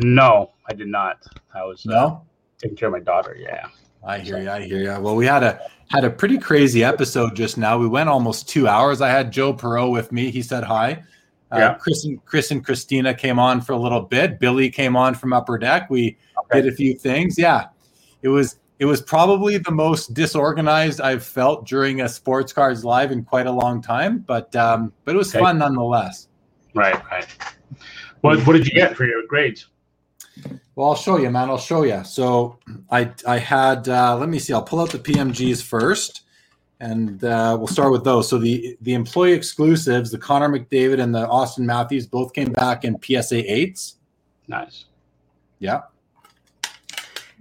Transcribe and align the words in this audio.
No, 0.00 0.52
I 0.68 0.74
did 0.74 0.88
not. 0.88 1.24
I 1.54 1.64
was 1.64 1.86
uh, 1.86 1.90
No, 1.90 2.22
taking 2.58 2.76
care 2.76 2.88
of 2.88 2.92
my 2.92 3.00
daughter. 3.00 3.36
Yeah. 3.38 3.66
I 4.06 4.18
hear 4.18 4.38
you. 4.40 4.50
I 4.50 4.62
hear 4.62 4.78
you. 4.78 5.00
Well, 5.00 5.16
we 5.16 5.26
had 5.26 5.42
a 5.42 5.60
had 5.90 6.04
a 6.04 6.10
pretty 6.10 6.38
crazy 6.38 6.84
episode 6.84 7.34
just 7.34 7.56
now. 7.58 7.78
We 7.78 7.88
went 7.88 8.08
almost 8.08 8.48
two 8.48 8.68
hours. 8.68 9.00
I 9.00 9.08
had 9.08 9.32
Joe 9.32 9.52
Perot 9.54 9.90
with 9.90 10.12
me. 10.12 10.30
He 10.30 10.42
said 10.42 10.62
hi. 10.64 11.02
Uh, 11.52 11.58
Yeah. 11.58 11.74
Chris 11.74 12.04
and 12.04 12.24
Chris 12.24 12.50
and 12.50 12.64
Christina 12.64 13.14
came 13.14 13.38
on 13.38 13.60
for 13.60 13.72
a 13.72 13.76
little 13.78 14.02
bit. 14.02 14.38
Billy 14.38 14.68
came 14.70 14.96
on 14.96 15.14
from 15.14 15.32
Upper 15.32 15.58
Deck. 15.58 15.88
We 15.90 16.16
Okay. 16.44 16.62
did 16.62 16.72
a 16.72 16.76
few 16.76 16.94
things. 16.94 17.36
Yeah, 17.38 17.66
it 18.22 18.28
was 18.28 18.56
it 18.78 18.84
was 18.84 19.00
probably 19.00 19.56
the 19.58 19.70
most 19.72 20.12
disorganized 20.14 21.00
I've 21.00 21.24
felt 21.24 21.66
during 21.66 22.02
a 22.02 22.08
sports 22.08 22.52
cards 22.52 22.84
live 22.84 23.10
in 23.10 23.24
quite 23.24 23.46
a 23.46 23.52
long 23.52 23.80
time. 23.82 24.18
But 24.18 24.54
um, 24.54 24.92
but 25.04 25.14
it 25.14 25.18
was 25.18 25.34
Okay. 25.34 25.42
fun 25.42 25.58
nonetheless. 25.58 26.28
Right. 26.74 27.00
Right. 27.10 27.26
What 28.20 28.46
What 28.46 28.52
did 28.52 28.66
you 28.66 28.74
get 28.74 28.94
for 28.96 29.04
your 29.06 29.22
grades? 29.26 29.66
Well, 30.74 30.88
I'll 30.88 30.94
show 30.96 31.16
you, 31.18 31.30
man. 31.30 31.48
I'll 31.48 31.58
show 31.58 31.82
you. 31.84 32.02
So 32.04 32.58
I 32.90 33.10
I 33.26 33.38
had 33.38 33.88
uh, 33.88 34.16
let 34.18 34.28
me 34.28 34.38
see. 34.38 34.52
I'll 34.52 34.62
pull 34.62 34.80
out 34.80 34.90
the 34.90 34.98
PMGs 34.98 35.62
first, 35.62 36.22
and 36.80 37.22
uh, 37.24 37.56
we'll 37.58 37.66
start 37.66 37.92
with 37.92 38.04
those. 38.04 38.28
So 38.28 38.38
the 38.38 38.76
the 38.82 38.94
employee 38.94 39.32
exclusives, 39.32 40.10
the 40.10 40.18
Connor 40.18 40.48
McDavid 40.48 41.00
and 41.00 41.14
the 41.14 41.26
Auston 41.26 41.60
Matthews, 41.64 42.06
both 42.06 42.32
came 42.34 42.52
back 42.52 42.84
in 42.84 42.96
PSA 43.02 43.50
eights. 43.50 43.96
Nice. 44.48 44.84
Yeah, 45.58 45.82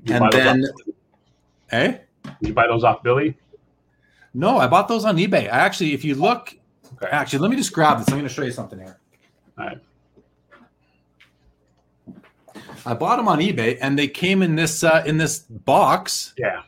you 0.05 0.16
and 0.16 0.31
then 0.31 0.64
hey, 1.70 2.02
did 2.23 2.48
you 2.50 2.53
buy 2.53 2.67
those 2.67 2.84
off 2.86 3.03
Billy? 3.03 3.38
no, 4.34 4.58
I 4.58 4.67
bought 4.67 4.88
those 4.88 5.03
on 5.05 5.17
eBay. 5.17 5.44
I 5.52 5.59
actually, 5.59 5.94
if 5.94 6.03
you 6.05 6.16
look, 6.16 6.55
Okay. 6.94 7.08
actually, 7.12 7.39
let 7.39 7.52
me 7.52 7.58
just 7.58 7.73
grab 7.73 7.98
this. 8.00 8.08
I'm 8.08 8.16
going 8.16 8.23
to 8.27 8.34
show 8.34 8.44
you 8.44 8.52
something 8.52 8.80
here. 8.80 8.98
All 9.58 9.66
right. 9.66 9.77
I 12.86 12.94
bought 12.94 13.18
them 13.18 13.28
on 13.28 13.40
eBay, 13.40 13.78
and 13.82 13.98
they 13.98 14.08
came 14.08 14.42
in 14.42 14.56
this 14.56 14.84
uh, 14.84 15.04
in 15.06 15.18
this 15.18 15.40
box. 15.40 16.34
Yeah. 16.38 16.62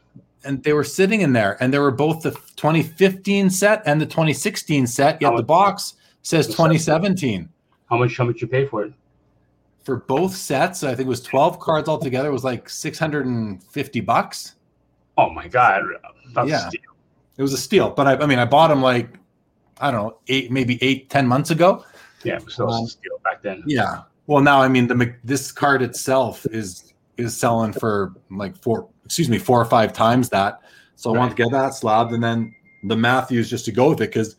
and 0.45 0.63
they 0.63 0.73
were 0.73 0.83
sitting 0.83 1.21
in 1.21 1.33
there, 1.33 1.57
and 1.61 1.73
there 1.73 1.81
were 1.81 1.91
both 1.91 2.21
the 2.23 2.31
2015 2.31 3.49
set 3.49 3.81
and 3.85 3.99
the 3.99 4.05
2016 4.05 4.87
set. 4.87 5.21
Yet 5.21 5.35
the 5.35 5.43
box 5.43 5.95
says 6.21 6.47
the 6.47 6.53
set? 6.53 6.57
2017 6.57 7.49
How 7.89 7.97
much 7.97 8.17
How 8.17 8.25
much 8.25 8.41
you 8.41 8.47
pay 8.47 8.65
for 8.65 8.83
it? 8.85 8.93
for 9.83 9.97
both 9.97 10.35
sets. 10.35 10.83
I 10.83 10.89
think 10.95 11.05
it 11.07 11.09
was 11.09 11.21
12 11.21 11.59
cards 11.59 11.87
altogether. 11.87 12.27
It 12.27 12.33
was 12.33 12.43
like 12.43 12.69
650 12.69 14.01
bucks. 14.01 14.55
Oh 15.17 15.29
my 15.29 15.47
God. 15.47 15.83
That's 16.33 16.49
Yeah. 16.49 16.67
steal. 16.67 16.81
It 17.37 17.41
was 17.41 17.53
a 17.53 17.57
steal, 17.57 17.91
but 17.91 18.05
I, 18.07 18.15
I 18.17 18.25
mean, 18.25 18.39
I 18.39 18.45
bought 18.45 18.67
them 18.67 18.81
like 18.81 19.17
I 19.79 19.91
don't 19.91 20.01
know, 20.07 20.17
eight 20.27 20.51
maybe 20.51 20.77
eight 20.83 21.09
ten 21.09 21.25
months 21.27 21.51
ago. 21.51 21.85
Yeah. 22.23 22.39
so 22.49 22.67
Um, 22.67 22.85
steal 22.87 23.19
back 23.23 23.41
then. 23.43 23.63
Yeah. 23.67 24.01
Well, 24.27 24.43
now 24.43 24.61
I 24.61 24.67
mean, 24.67 24.87
the 24.87 25.15
this 25.23 25.51
card 25.51 25.81
itself 25.81 26.45
is 26.51 26.93
is 27.17 27.35
selling 27.35 27.73
for 27.73 28.13
like 28.29 28.55
four, 28.57 28.87
excuse 29.05 29.29
me, 29.29 29.39
four 29.39 29.59
or 29.59 29.65
five 29.65 29.93
times 29.93 30.29
that. 30.29 30.61
So 30.95 31.13
I 31.13 31.17
want 31.17 31.35
to 31.35 31.41
get 31.43 31.51
that 31.51 31.73
slabbed, 31.73 32.11
and 32.13 32.23
then 32.23 32.53
the 32.83 32.95
Matthews 32.95 33.49
just 33.49 33.65
to 33.65 33.71
go 33.71 33.89
with 33.89 34.01
it 34.01 34.09
because 34.09 34.35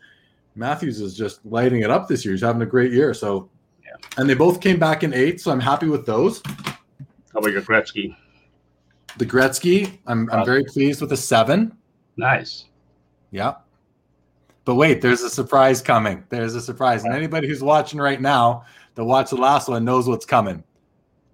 Matthews 0.55 1.01
is 1.01 1.17
just 1.17 1.45
lighting 1.47 1.81
it 1.83 1.91
up 1.91 2.09
this 2.09 2.25
year. 2.25 2.35
He's 2.35 2.43
having 2.43 2.63
a 2.63 2.67
great 2.67 2.93
year. 2.93 3.15
So, 3.15 3.49
Yeah. 3.85 3.93
and 4.17 4.29
they 4.29 4.35
both 4.35 4.61
came 4.61 4.79
back 4.79 5.03
in 5.05 5.15
eight, 5.15 5.41
so 5.41 5.51
I'm 5.51 5.61
happy 5.61 5.87
with 5.89 6.05
those. 6.05 6.43
How 7.33 7.41
about 7.41 7.53
your 7.53 7.63
Gretzky? 7.63 8.15
The 9.19 9.27
Gretzky, 9.27 9.99
I'm 10.07 10.29
I'm 10.31 10.41
Uh, 10.41 10.45
very 10.45 10.65
pleased 10.65 11.01
with 11.01 11.11
the 11.11 11.17
seven. 11.17 11.77
Nice. 12.17 12.65
Yeah. 13.31 13.55
But 14.65 14.75
wait, 14.75 15.01
there's 15.01 15.23
a 15.23 15.31
surprise 15.31 15.81
coming. 15.81 16.25
There's 16.29 16.55
a 16.55 16.61
surprise. 16.61 17.05
And 17.05 17.15
anybody 17.15 17.49
who's 17.49 17.63
watching 17.63 18.01
right 18.01 18.21
now 18.21 18.65
that 18.99 19.05
watched 19.05 19.31
the 19.31 19.37
last 19.37 19.69
one 19.69 19.85
knows 19.85 20.09
what's 20.09 20.27
coming. 20.27 20.61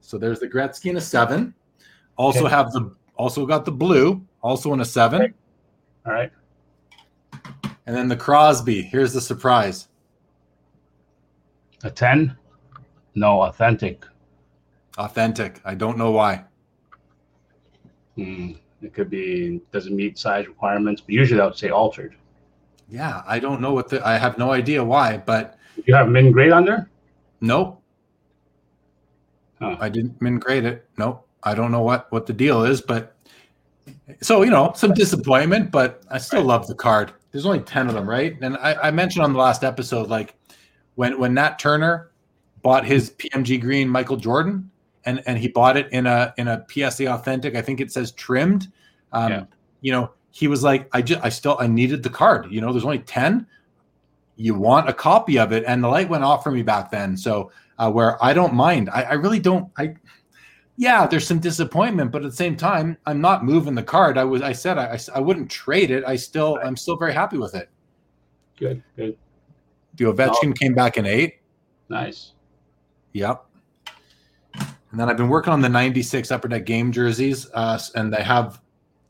So 0.02 0.18
there's 0.18 0.38
the 0.38 0.46
Gretzky 0.46 0.90
in 0.90 0.98
a 0.98 1.00
seven. 1.00 1.54
Also 2.18 2.40
Okay. 2.44 2.50
have 2.54 2.70
the 2.72 2.94
also 3.16 3.46
got 3.46 3.64
the 3.64 3.72
blue, 3.72 4.22
also 4.42 4.74
in 4.74 4.80
a 4.80 4.84
seven. 4.84 5.22
Okay. 5.22 5.32
All 6.04 6.12
right. 6.12 6.30
And 7.86 7.96
then 7.96 8.08
the 8.08 8.16
Crosby. 8.16 8.82
Here's 8.82 9.14
the 9.14 9.20
surprise. 9.20 9.88
A 11.84 11.90
ten? 11.90 12.36
No, 13.14 13.40
authentic. 13.40 14.04
Authentic. 14.98 15.62
I 15.64 15.74
don't 15.74 15.96
know 15.96 16.10
why. 16.10 16.44
Hmm. 18.16 18.52
It 18.82 18.92
could 18.92 19.08
be 19.08 19.62
doesn't 19.72 19.96
meet 19.96 20.18
size 20.18 20.46
requirements, 20.46 21.00
but 21.00 21.14
usually 21.14 21.38
that 21.38 21.46
would 21.46 21.56
say 21.56 21.70
altered. 21.70 22.14
Yeah, 22.90 23.22
I 23.26 23.38
don't 23.38 23.62
know 23.62 23.72
what 23.72 23.88
the 23.88 24.06
I 24.06 24.18
have 24.18 24.36
no 24.36 24.52
idea 24.52 24.84
why, 24.84 25.16
but 25.16 25.56
you 25.86 25.94
have 25.94 26.10
min 26.10 26.30
grade 26.30 26.52
on 26.52 26.66
there? 26.66 26.90
Nope. 27.44 27.80
Huh. 29.60 29.76
I 29.80 29.88
didn't 29.88 30.20
min 30.20 30.38
grade 30.38 30.64
it. 30.64 30.88
Nope. 30.98 31.26
I 31.42 31.54
don't 31.54 31.70
know 31.70 31.82
what 31.82 32.10
what 32.10 32.26
the 32.26 32.32
deal 32.32 32.64
is, 32.64 32.80
but 32.80 33.16
so 34.20 34.42
you 34.42 34.50
know, 34.50 34.72
some 34.74 34.92
disappointment, 34.94 35.70
but 35.70 36.02
I 36.10 36.18
still 36.18 36.40
Right. 36.40 36.46
love 36.46 36.66
the 36.66 36.74
card. 36.74 37.12
There's 37.30 37.46
only 37.46 37.60
10 37.60 37.88
of 37.88 37.94
them, 37.94 38.08
right? 38.08 38.36
And 38.40 38.56
I, 38.56 38.74
I 38.84 38.90
mentioned 38.90 39.24
on 39.24 39.32
the 39.32 39.38
last 39.38 39.64
episode, 39.64 40.08
like 40.08 40.34
when 40.96 41.18
when 41.18 41.34
Nat 41.34 41.58
Turner 41.58 42.10
bought 42.62 42.84
his 42.84 43.10
PMG 43.10 43.60
green 43.60 43.88
Michael 43.88 44.16
Jordan 44.16 44.70
and 45.04 45.22
and 45.26 45.38
he 45.38 45.48
bought 45.48 45.76
it 45.76 45.88
in 45.92 46.06
a 46.06 46.32
in 46.38 46.48
a 46.48 46.64
PSA 46.68 47.06
authentic, 47.12 47.54
I 47.54 47.62
think 47.62 47.80
it 47.80 47.92
says 47.92 48.12
trimmed. 48.12 48.68
Um, 49.12 49.30
Yeah. 49.30 49.44
you 49.82 49.92
know, 49.92 50.10
he 50.32 50.48
was 50.48 50.62
like, 50.64 50.88
I 50.92 51.02
just 51.02 51.22
I 51.24 51.28
still 51.28 51.56
I 51.60 51.66
needed 51.68 52.02
the 52.02 52.10
card. 52.10 52.50
You 52.50 52.60
know, 52.60 52.72
there's 52.72 52.84
only 52.84 52.98
10. 53.00 53.46
You 54.36 54.54
want 54.54 54.88
a 54.88 54.92
copy 54.92 55.38
of 55.38 55.52
it, 55.52 55.64
and 55.66 55.82
the 55.82 55.88
light 55.88 56.08
went 56.08 56.24
off 56.24 56.42
for 56.42 56.50
me 56.50 56.62
back 56.62 56.90
then. 56.90 57.16
So 57.16 57.52
uh, 57.78 57.90
where 57.90 58.22
I 58.22 58.32
don't 58.32 58.54
mind. 58.54 58.90
I, 58.90 59.02
I 59.02 59.12
really 59.14 59.38
don't. 59.38 59.70
I 59.78 59.94
yeah, 60.76 61.06
there's 61.06 61.26
some 61.26 61.38
disappointment, 61.38 62.10
but 62.10 62.24
at 62.24 62.30
the 62.30 62.36
same 62.36 62.56
time, 62.56 62.96
I'm 63.06 63.20
not 63.20 63.44
moving 63.44 63.74
the 63.76 63.82
card. 63.82 64.18
I 64.18 64.24
was 64.24 64.42
I 64.42 64.52
said 64.52 64.76
I, 64.78 64.94
I, 64.94 64.98
I 65.16 65.20
wouldn't 65.20 65.50
trade 65.50 65.90
it. 65.90 66.04
I 66.04 66.16
still 66.16 66.58
I'm 66.64 66.76
still 66.76 66.96
very 66.96 67.12
happy 67.12 67.38
with 67.38 67.54
it. 67.54 67.70
Good, 68.58 68.82
good, 68.96 69.16
The 69.96 70.04
Ovechkin 70.04 70.56
came 70.56 70.74
back 70.74 70.96
in 70.96 71.06
eight. 71.06 71.40
nice. 71.88 72.32
Yep. 73.12 73.44
And 74.54 75.00
then 75.00 75.10
I've 75.10 75.16
been 75.16 75.28
working 75.28 75.52
on 75.52 75.60
the 75.60 75.68
96 75.68 76.30
Upper 76.30 76.46
Deck 76.46 76.66
game 76.66 76.92
jerseys, 76.92 77.50
uh, 77.52 77.80
and 77.96 78.12
they 78.12 78.22
have, 78.22 78.60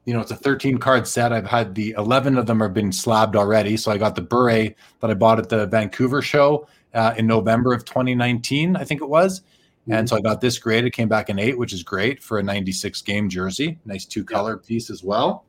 you 0.04 0.12
know, 0.12 0.20
it's 0.20 0.30
a 0.30 0.36
13 0.36 0.78
card 0.78 1.06
set. 1.06 1.32
I've 1.32 1.46
had 1.46 1.74
the 1.74 1.94
11 1.96 2.36
of 2.36 2.46
them 2.46 2.60
have 2.60 2.74
been 2.74 2.92
slabbed 2.92 3.36
already. 3.36 3.76
So 3.76 3.90
I 3.90 3.98
got 3.98 4.14
the 4.14 4.22
Bure 4.22 4.74
that 5.00 5.10
I 5.10 5.14
bought 5.14 5.38
at 5.38 5.48
the 5.48 5.66
Vancouver 5.66 6.20
show 6.20 6.68
uh, 6.92 7.14
in 7.16 7.26
November 7.26 7.72
of 7.72 7.84
2019, 7.84 8.76
I 8.76 8.84
think 8.84 9.00
it 9.00 9.08
was. 9.08 9.42
And 9.88 10.08
so 10.08 10.16
I 10.16 10.20
got 10.20 10.40
this 10.40 10.58
graded, 10.58 10.92
came 10.92 11.08
back 11.08 11.28
in 11.28 11.38
eight, 11.38 11.58
which 11.58 11.72
is 11.72 11.82
great 11.82 12.22
for 12.22 12.38
a 12.38 12.42
96 12.42 13.02
game 13.02 13.28
jersey. 13.28 13.78
Nice 13.84 14.06
two 14.06 14.24
color 14.24 14.56
piece 14.56 14.90
as 14.90 15.02
well. 15.02 15.44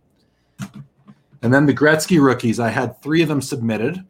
And 1.42 1.54
then 1.54 1.66
the 1.66 1.74
Gretzky 1.74 2.22
rookies, 2.22 2.60
I 2.60 2.70
had 2.70 3.02
three 3.02 3.22
of 3.22 3.28
them 3.28 3.42
submitted. 3.42 4.04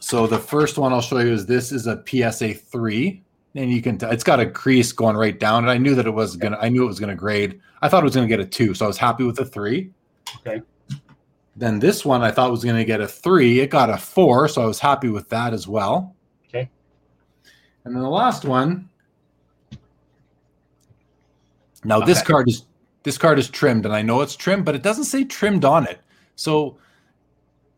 So 0.00 0.26
the 0.26 0.38
first 0.38 0.78
one 0.78 0.92
I'll 0.92 1.00
show 1.00 1.18
you 1.18 1.32
is 1.32 1.46
this 1.46 1.72
is 1.72 1.86
a 1.86 2.02
PSA 2.06 2.54
three, 2.54 3.22
and 3.54 3.70
you 3.70 3.82
can 3.82 3.98
t- 3.98 4.06
it's 4.06 4.24
got 4.24 4.40
a 4.40 4.46
crease 4.48 4.92
going 4.92 5.16
right 5.16 5.38
down. 5.38 5.64
And 5.64 5.70
I 5.70 5.78
knew 5.78 5.94
that 5.94 6.06
it 6.06 6.10
was 6.10 6.36
gonna, 6.36 6.58
I 6.60 6.68
knew 6.68 6.84
it 6.84 6.88
was 6.88 7.00
gonna 7.00 7.14
grade. 7.14 7.60
I 7.82 7.88
thought 7.88 8.02
it 8.02 8.04
was 8.04 8.14
gonna 8.14 8.28
get 8.28 8.40
a 8.40 8.46
two, 8.46 8.74
so 8.74 8.84
I 8.84 8.88
was 8.88 8.98
happy 8.98 9.24
with 9.24 9.38
a 9.40 9.44
three. 9.44 9.90
Okay. 10.38 10.62
Then 11.56 11.78
this 11.78 12.04
one 12.04 12.22
I 12.22 12.30
thought 12.30 12.50
was 12.50 12.64
gonna 12.64 12.84
get 12.84 13.00
a 13.00 13.08
three. 13.08 13.60
It 13.60 13.70
got 13.70 13.90
a 13.90 13.96
four, 13.96 14.48
so 14.48 14.62
I 14.62 14.66
was 14.66 14.78
happy 14.78 15.08
with 15.08 15.28
that 15.30 15.52
as 15.52 15.66
well. 15.66 16.14
Okay. 16.48 16.70
And 17.84 17.94
then 17.94 18.02
the 18.02 18.08
last 18.08 18.44
one. 18.44 18.88
Now 21.82 22.00
this 22.00 22.22
card 22.22 22.48
is 22.48 22.66
this 23.02 23.16
card 23.16 23.38
is 23.38 23.48
trimmed, 23.48 23.86
and 23.86 23.94
I 23.94 24.02
know 24.02 24.20
it's 24.20 24.36
trimmed, 24.36 24.64
but 24.64 24.74
it 24.74 24.82
doesn't 24.82 25.04
say 25.04 25.24
trimmed 25.24 25.64
on 25.64 25.86
it. 25.86 26.00
So 26.36 26.78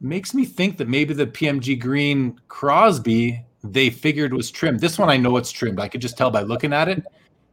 makes 0.01 0.35
me 0.35 0.45
think 0.45 0.77
that 0.79 0.89
maybe 0.89 1.15
the 1.15 1.27
PMG 1.27 1.81
green 1.81 2.41
Crosby 2.49 3.45
they 3.65 3.91
figured 3.91 4.33
was 4.35 4.51
trimmed. 4.51 4.81
This 4.81 4.99
one 4.99 5.09
I 5.11 5.17
know 5.17 5.37
it's 5.37 5.53
trimmed. 5.53 5.79
I 5.81 5.89
could 5.89 6.01
just 6.01 6.17
tell 6.19 6.31
by 6.31 6.43
looking 6.43 6.73
at 6.73 6.89
it. 6.89 7.05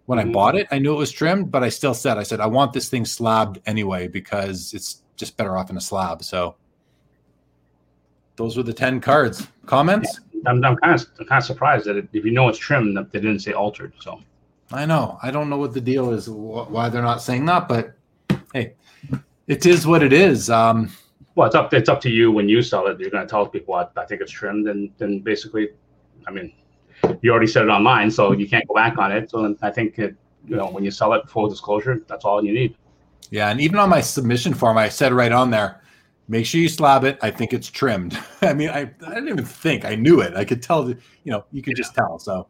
When 0.06 0.18
I 0.18 0.24
Mhm. 0.24 0.34
bought 0.34 0.56
it, 0.56 0.68
I 0.72 0.80
knew 0.80 0.94
it 0.94 0.98
was 0.98 1.12
trimmed, 1.12 1.52
but 1.52 1.64
I 1.64 1.70
still 1.70 1.94
said, 1.94 2.18
I 2.18 2.24
said, 2.24 2.40
I 2.40 2.48
want 2.48 2.74
this 2.74 2.90
thing 2.90 3.06
slabbed 3.06 3.60
anyway 3.68 4.08
because 4.08 4.74
it's 4.74 5.04
just 5.18 5.38
better 5.38 5.56
off 5.56 5.70
in 5.70 5.78
a 5.78 5.82
slab. 5.82 6.24
So 6.24 6.56
those 8.38 8.58
were 8.58 8.64
the 8.64 8.74
10 8.74 9.02
cards. 9.02 9.48
Comments? 9.68 10.20
I'm, 10.48 10.64
I'm 10.64 10.78
kind 10.78 10.96
of 10.96 11.06
I'm 11.20 11.26
kind 11.28 11.40
of 11.40 11.44
surprised 11.46 11.86
that 11.86 11.98
it, 11.98 12.08
if 12.14 12.26
you 12.26 12.32
know 12.32 12.48
it's 12.48 12.58
trimmed, 12.58 12.96
that 12.98 13.12
they 13.12 13.20
didn't 13.20 13.40
say 13.40 13.52
altered. 13.54 13.94
So 14.00 14.20
I 14.72 14.86
know. 14.86 15.20
I 15.22 15.30
don't 15.32 15.50
know 15.50 15.58
what 15.58 15.74
the 15.74 15.82
deal 15.82 16.12
is, 16.12 16.26
wh- 16.26 16.72
why 16.72 16.90
they're 16.90 17.02
not 17.04 17.22
saying 17.22 17.46
that, 17.46 17.68
but 17.68 17.94
hey, 18.54 18.74
it 19.48 19.66
is 19.66 19.86
what 19.86 20.02
it 20.02 20.14
is. 20.14 20.50
Um, 20.50 20.90
well, 21.36 21.46
it's 21.48 21.56
up 21.56 21.74
it's 21.74 21.90
up 21.90 22.02
to 22.02 22.10
you 22.10 22.32
when 22.32 22.48
you 22.50 22.62
sell 22.64 22.88
it. 22.88 23.00
You're 23.00 23.10
going 23.12 23.26
to 23.28 23.30
tell 23.30 23.46
people 23.46 23.76
I, 23.76 23.86
I 23.98 24.06
think 24.06 24.22
it's 24.22 24.32
trimmed, 24.32 24.68
and 24.70 24.90
then 24.98 25.20
basically, 25.20 25.70
I 26.28 26.32
mean, 26.32 26.54
you 27.22 27.32
already 27.32 27.48
said 27.48 27.64
it 27.64 27.70
online, 27.70 28.12
so 28.12 28.32
you 28.32 28.48
can't 28.48 28.68
go 28.68 28.74
back 28.74 28.98
on 28.98 29.12
it. 29.12 29.30
So 29.30 29.56
I 29.62 29.72
think 29.72 30.00
it, 30.00 30.16
you 30.48 30.56
know 30.56 30.68
when 30.68 30.84
you 30.84 30.92
sell 30.92 31.14
it, 31.14 31.30
full 31.30 31.48
disclosure, 31.50 32.04
that's 32.08 32.26
all 32.26 32.44
you 32.44 32.54
need. 32.54 32.76
yeah. 33.30 33.50
And 33.50 33.62
even 33.62 33.78
on 33.80 33.90
my 33.90 34.02
submission 34.02 34.54
form, 34.54 34.78
I 34.78 34.90
said 34.90 35.14
right 35.14 35.32
on 35.32 35.52
there, 35.52 35.82
make 36.28 36.46
sure 36.46 36.62
you 36.62 36.70
slab 36.70 37.04
it. 37.04 37.18
I 37.22 37.32
think 37.32 37.54
it's 37.54 37.70
trimmed. 37.70 38.18
I 38.42 38.54
mean, 38.54 38.70
I, 38.70 38.92
I 39.06 39.14
didn't 39.14 39.30
even 39.30 39.46
think 39.46 39.86
I 39.86 39.96
knew 39.96 40.22
it. 40.22 40.36
I 40.36 40.46
could 40.46 40.62
tell 40.62 40.90
you 40.90 40.98
know, 41.26 41.46
you 41.52 41.62
could 41.62 41.76
just 41.76 41.94
tell. 41.94 42.20
So, 42.20 42.48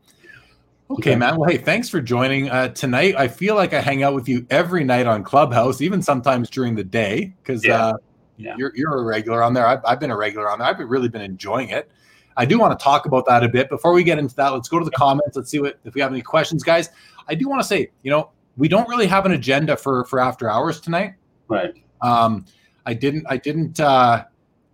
Okay, 0.92 1.16
man. 1.16 1.38
Well, 1.38 1.48
hey, 1.48 1.58
thanks 1.58 1.88
for 1.88 2.02
joining 2.02 2.50
uh, 2.50 2.70
tonight. 2.70 3.16
I 3.16 3.28
feel 3.28 3.54
like 3.54 3.74
I 3.74 3.82
hang 3.82 4.02
out 4.02 4.16
with 4.16 4.28
you 4.28 4.48
every 4.50 4.84
night 4.84 5.06
on 5.06 5.24
Clubhouse, 5.24 5.82
even 5.82 6.02
sometimes 6.02 6.50
during 6.50 6.74
the 6.74 6.84
day, 6.84 7.32
because 7.44 7.64
yeah. 7.64 7.86
uh, 7.86 7.98
yeah. 8.38 8.56
you're 8.58 8.72
you're 8.76 8.98
a 8.98 9.04
regular 9.04 9.44
on 9.44 9.54
there. 9.54 9.68
I've, 9.68 9.82
I've 9.86 10.00
been 10.00 10.10
a 10.10 10.18
regular 10.18 10.50
on 10.50 10.58
there. 10.58 10.68
I've 10.68 10.80
really 10.80 11.08
been 11.08 11.22
enjoying 11.22 11.70
it. 11.70 11.92
I 12.40 12.46
do 12.46 12.58
want 12.58 12.78
to 12.78 12.82
talk 12.82 13.06
about 13.06 13.26
that 13.26 13.44
a 13.44 13.50
bit. 13.50 13.70
Before 13.70 13.92
we 13.92 14.04
get 14.04 14.18
into 14.18 14.34
that, 14.38 14.50
let's 14.50 14.70
go 14.70 14.80
to 14.80 14.86
the 14.86 14.92
comments. 14.92 15.36
Let's 15.36 15.52
see 15.52 15.60
what 15.60 15.78
if 15.84 15.94
we 15.94 16.02
have 16.02 16.12
any 16.12 16.22
questions, 16.22 16.64
guys. 16.64 16.90
I 17.28 17.36
do 17.36 17.50
want 17.50 17.62
to 17.62 17.68
say, 17.68 17.92
you 18.02 18.10
know, 18.10 18.32
we 18.56 18.70
don't 18.70 18.88
really 18.88 19.08
have 19.08 19.26
an 19.26 19.34
agenda 19.34 19.76
for 19.76 20.06
for 20.06 20.22
after 20.22 20.50
hours 20.50 20.80
tonight. 20.80 21.16
Right. 21.50 21.74
Um, 22.02 22.46
I 22.86 22.94
didn't. 22.94 23.26
I 23.30 23.36
didn't. 23.36 23.80
Uh, 23.80 24.24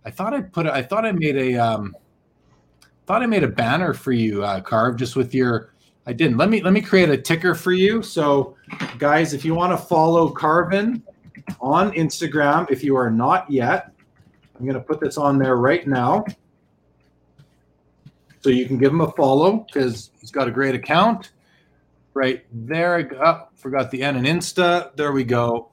I 0.04 0.10
thought 0.10 0.32
I 0.32 0.42
put. 0.42 0.66
I 0.66 0.80
thought 0.80 1.04
I 1.04 1.10
made 1.10 1.36
a. 1.36 1.56
Um, 1.56 1.96
thought 3.04 3.22
I 3.22 3.26
made 3.26 3.42
a 3.44 3.48
banner 3.48 3.94
for 3.94 4.12
you, 4.12 4.42
uh, 4.42 4.60
Carve, 4.60 4.96
just 4.96 5.16
with 5.16 5.34
your 5.34 5.72
I 6.06 6.12
didn't. 6.12 6.36
Let 6.36 6.48
me 6.50 6.62
let 6.62 6.72
me 6.72 6.80
create 6.80 7.08
a 7.08 7.18
ticker 7.18 7.54
for 7.54 7.72
you. 7.72 8.00
So, 8.00 8.56
guys, 8.96 9.34
if 9.34 9.44
you 9.44 9.54
want 9.54 9.76
to 9.76 9.86
follow 9.86 10.32
Karvin 10.32 11.02
on 11.60 11.90
Instagram, 11.92 12.70
if 12.70 12.84
you 12.84 12.96
are 12.96 13.10
not 13.10 13.50
yet, 13.50 13.90
I'm 14.56 14.64
going 14.64 14.74
to 14.74 14.80
put 14.80 15.00
this 15.00 15.18
on 15.18 15.36
there 15.36 15.56
right 15.56 15.84
now. 15.86 16.24
So 18.46 18.52
you 18.52 18.64
can 18.64 18.78
give 18.78 18.92
him 18.92 19.00
a 19.00 19.10
follow 19.10 19.66
because 19.66 20.12
he's 20.20 20.30
got 20.30 20.46
a 20.46 20.52
great 20.52 20.76
account. 20.76 21.32
Right 22.14 22.46
there, 22.52 22.94
I 22.94 23.02
got, 23.02 23.18
oh, 23.20 23.48
forgot 23.56 23.90
the 23.90 24.04
N 24.04 24.14
and 24.14 24.24
Insta. 24.24 24.94
There 24.94 25.10
we 25.10 25.24
go. 25.24 25.70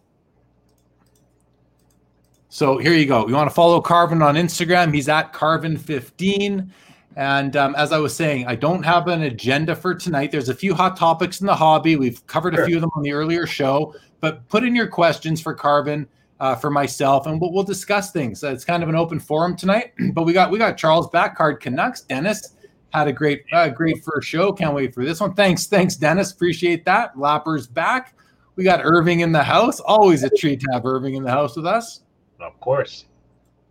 So 2.50 2.80
here 2.80 2.94
you 2.94 3.06
go. 3.06 3.28
You 3.28 3.36
want 3.36 3.48
to 3.48 3.54
follow 3.54 3.80
Karvin 3.80 4.26
on 4.26 4.34
Instagram? 4.34 4.92
He's 4.92 5.08
at 5.08 5.34
Karvin15. 5.34 6.68
And 7.16 7.56
um, 7.56 7.76
as 7.76 7.92
I 7.92 8.00
was 8.00 8.16
saying, 8.16 8.48
I 8.48 8.56
don't 8.56 8.82
have 8.82 9.08
an 9.08 9.22
agenda 9.22 9.76
for 9.76 9.94
tonight. 9.94 10.32
There's 10.32 10.50
a 10.50 10.56
few 10.56 10.74
hot 10.74 10.98
topics 10.98 11.42
in 11.42 11.46
the 11.46 11.56
hobby. 11.56 11.96
We've 11.96 12.26
covered 12.26 12.56
sure. 12.56 12.64
a 12.64 12.66
few 12.66 12.78
of 12.78 12.82
them 12.82 12.90
on 12.96 13.04
the 13.04 13.14
earlier 13.14 13.46
show, 13.46 13.94
but 14.20 14.50
put 14.50 14.64
in 14.64 14.76
your 14.76 14.88
questions 14.88 15.40
for 15.40 15.56
Karvin, 15.56 16.08
uh, 16.40 16.56
for 16.56 16.72
myself, 16.72 17.28
and 17.28 17.40
we'll, 17.40 17.54
we'll 17.54 17.64
discuss 17.64 18.12
things. 18.12 18.44
Uh, 18.44 18.48
it's 18.48 18.66
kind 18.66 18.82
of 18.82 18.90
an 18.90 18.96
open 18.96 19.20
forum 19.20 19.56
tonight. 19.56 19.94
but 20.14 20.24
we 20.24 20.34
got 20.34 20.50
we 20.50 20.58
got 20.58 20.76
Charles 20.76 21.08
Backcard 21.10 21.60
Canucks. 21.60 22.02
Dennis 22.02 22.56
had 22.94 23.08
a 23.08 23.14
great 23.14 23.44
uh, 23.52 23.70
great 23.70 24.04
first 24.04 24.28
show. 24.28 24.54
Can't 24.54 24.74
wait 24.74 24.94
for 24.94 25.04
this 25.04 25.20
one. 25.20 25.34
Thanks, 25.34 25.68
thanks, 25.68 25.96
Dennis. 25.96 26.32
Appreciate 26.32 26.86
that. 26.86 27.16
Lapper's 27.16 27.68
back. 27.68 28.16
We 28.56 28.64
got 28.64 28.82
Irving 28.84 29.22
in 29.22 29.32
the 29.32 29.44
house. 29.44 29.80
Always 29.80 30.24
a 30.24 30.30
treat 30.30 30.60
to 30.62 30.68
have 30.74 30.86
Irving 30.86 31.16
in 31.16 31.24
the 31.24 31.32
house 31.32 31.56
with 31.56 31.66
us. 31.66 32.02
Of 32.40 32.60
course. 32.60 33.06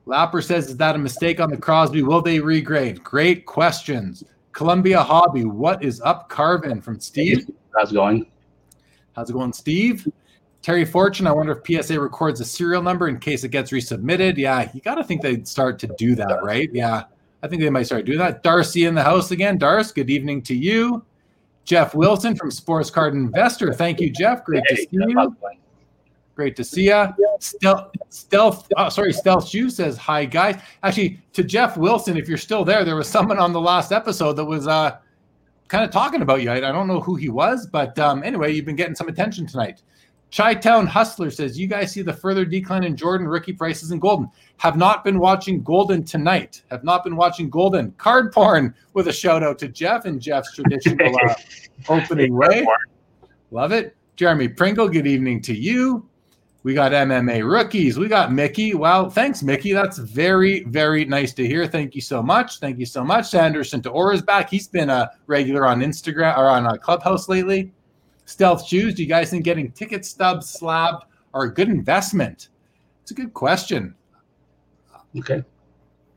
Lapper 0.07 0.43
says, 0.43 0.69
is 0.69 0.77
that 0.79 0.97
a 0.97 0.99
mistake 0.99 1.39
on 1.39 1.51
the 1.51 1.57
Crosby? 1.57 2.03
Will 2.03 2.21
they 2.21 2.39
regrade? 2.39 3.03
Great 3.05 3.47
questions. 3.47 4.25
Columbia 4.51 5.01
Hobby, 5.01 5.45
what 5.45 5.85
is 5.85 6.01
up, 6.01 6.29
Karvin? 6.29 6.83
From 6.83 6.99
Steve. 6.99 7.49
How's 7.77 7.93
it 7.93 7.95
going? 7.95 8.27
How's 9.15 9.31
it 9.31 9.35
going, 9.35 9.53
Steve? 9.53 10.09
Terry 10.61 10.85
Fortune, 10.85 11.27
I 11.27 11.33
wonder 11.33 11.53
if 11.53 11.85
PSA 11.85 12.01
records 12.01 12.41
a 12.41 12.45
serial 12.45 12.83
number 12.83 13.09
in 13.09 13.19
case 13.19 13.45
it 13.45 13.51
gets 13.51 13.71
resubmitted. 13.71 14.37
Yeah, 14.37 14.71
you 14.75 14.81
got 14.81 14.97
to 14.97 15.05
think 15.05 15.23
they'd 15.23 15.47
start 15.47 15.79
to 15.81 15.87
do 15.99 16.15
that, 16.17 16.43
right? 16.43 16.71
Yeah, 16.73 17.05
I 17.43 17.49
think 17.49 17.61
they 17.61 17.71
might 17.71 17.85
start 17.85 18.05
doing 18.05 18.19
that. 18.19 18.43
Darcy 18.43 18.85
in 18.85 18.95
the 18.95 19.03
house 19.03 19.31
again. 19.31 19.59
Darce, 19.59 19.93
good 19.93 20.11
evening 20.11 20.43
to 20.43 20.55
you. 20.55 21.05
Jeff 21.65 21.95
Wilson 21.95 22.37
from 22.37 22.51
Sports 22.51 22.91
Card 22.91 23.15
Investor. 23.15 23.73
Thank 23.73 24.01
you, 24.01 24.11
Jeff. 24.11 24.45
Great 24.45 24.63
hey, 24.69 24.77
to 24.77 24.83
see 24.83 24.89
you. 24.93 25.37
Great 26.35 26.57
to 26.57 26.65
see 26.65 26.87
you. 26.87 27.07
Stealth, 27.41 27.93
stealth. 28.09 28.69
Oh, 28.77 28.89
sorry, 28.89 29.13
stealth 29.13 29.49
shoe 29.49 29.71
says 29.71 29.97
hi, 29.97 30.25
guys. 30.25 30.61
Actually, 30.83 31.21
to 31.35 31.43
Jeff 31.43 31.77
Wilson, 31.77 32.17
if 32.17 32.29
you're 32.29 32.39
still 32.39 32.65
there, 32.65 32.85
there 32.85 32.97
was 32.97 33.09
someone 33.09 33.39
on 33.39 33.53
the 33.53 33.61
last 33.61 33.93
episode 33.93 34.35
that 34.35 34.45
was 34.45 34.67
uh, 34.67 34.97
kind 35.69 35.85
of 35.85 35.91
talking 35.91 36.23
about 36.23 36.43
you. 36.43 36.51
I, 36.51 36.57
I 36.57 36.73
don't 36.73 36.89
know 36.89 37.01
who 37.01 37.17
he 37.17 37.29
was, 37.29 37.67
but 37.67 37.99
um, 37.99 38.23
anyway, 38.23 38.53
you've 38.53 38.65
been 38.65 38.77
getting 38.77 38.95
some 38.95 39.09
attention 39.09 39.47
tonight. 39.47 39.83
Chi 40.35 40.55
Town 40.55 40.87
Hustler 40.87 41.31
says, 41.31 41.59
You 41.59 41.67
guys 41.67 41.93
see 41.93 42.01
the 42.01 42.13
further 42.13 42.47
decline 42.47 42.85
in 42.85 42.97
Jordan 42.97 43.29
rookie 43.29 43.53
prices 43.53 43.91
in 43.91 44.01
Goldin. 44.01 44.31
Have 44.57 44.79
not 44.79 45.05
been 45.05 45.19
watching 45.19 45.63
Goldin 45.63 46.09
tonight. 46.09 46.63
Have 46.71 46.85
not 46.85 47.05
been 47.05 47.17
watching 47.17 47.51
Goldin. 47.51 47.95
Card 47.99 48.33
porn 48.33 48.75
with 48.95 49.09
a 49.09 49.13
shout 49.13 49.43
out 49.43 49.59
to 49.59 49.69
Jeff 49.69 50.07
and 50.07 50.21
Jeff's 50.21 50.55
traditional 50.55 51.15
uh, 51.29 51.35
opening 51.91 52.35
way. 52.35 52.67
Love 53.51 53.73
it. 53.73 53.95
Jeremy 54.17 54.49
Pringle, 54.49 54.89
good 54.89 55.07
evening 55.07 55.43
to 55.43 55.55
you. 55.55 56.09
We 56.63 56.75
got 56.75 56.93
MMA 56.93 57.51
rookies. 57.51 57.99
We 57.99 58.09
got 58.09 58.33
Mickey. 58.33 58.75
Well, 58.75 59.11
thanks, 59.11 59.43
Mickey. 59.43 59.73
That's 59.73 59.99
very, 59.99 60.63
very 60.65 61.05
nice 61.05 61.35
to 61.35 61.47
hear. 61.47 61.67
Thank 61.67 61.95
you 61.95 62.01
so 62.01 62.23
much. 62.23 62.59
Thank 62.61 62.79
you 62.79 62.87
so 62.87 63.05
much. 63.05 63.29
Sanderson 63.29 63.83
to 63.83 64.11
is 64.11 64.23
back. 64.23 64.49
He's 64.49 64.69
been 64.69 64.89
a 64.89 65.11
regular 65.27 65.67
on 65.67 65.81
Instagram 65.81 66.39
or 66.39 66.49
on 66.49 66.67
a 66.67 66.79
Clubhouse 66.79 67.29
lately. 67.29 67.73
Stealth 68.25 68.67
shoes. 68.67 68.95
Do 68.95 69.03
you 69.03 69.09
guys 69.09 69.31
think 69.31 69.45
getting 69.45 69.71
ticket 69.73 70.05
stubs 70.05 70.49
slabbed 70.49 71.05
are 71.35 71.45
a 71.45 71.53
good 71.53 71.69
investment? 71.69 72.49
It's 73.03 73.11
a 73.11 73.15
good 73.15 73.35
question. 73.35 73.95
Okay. 75.19 75.43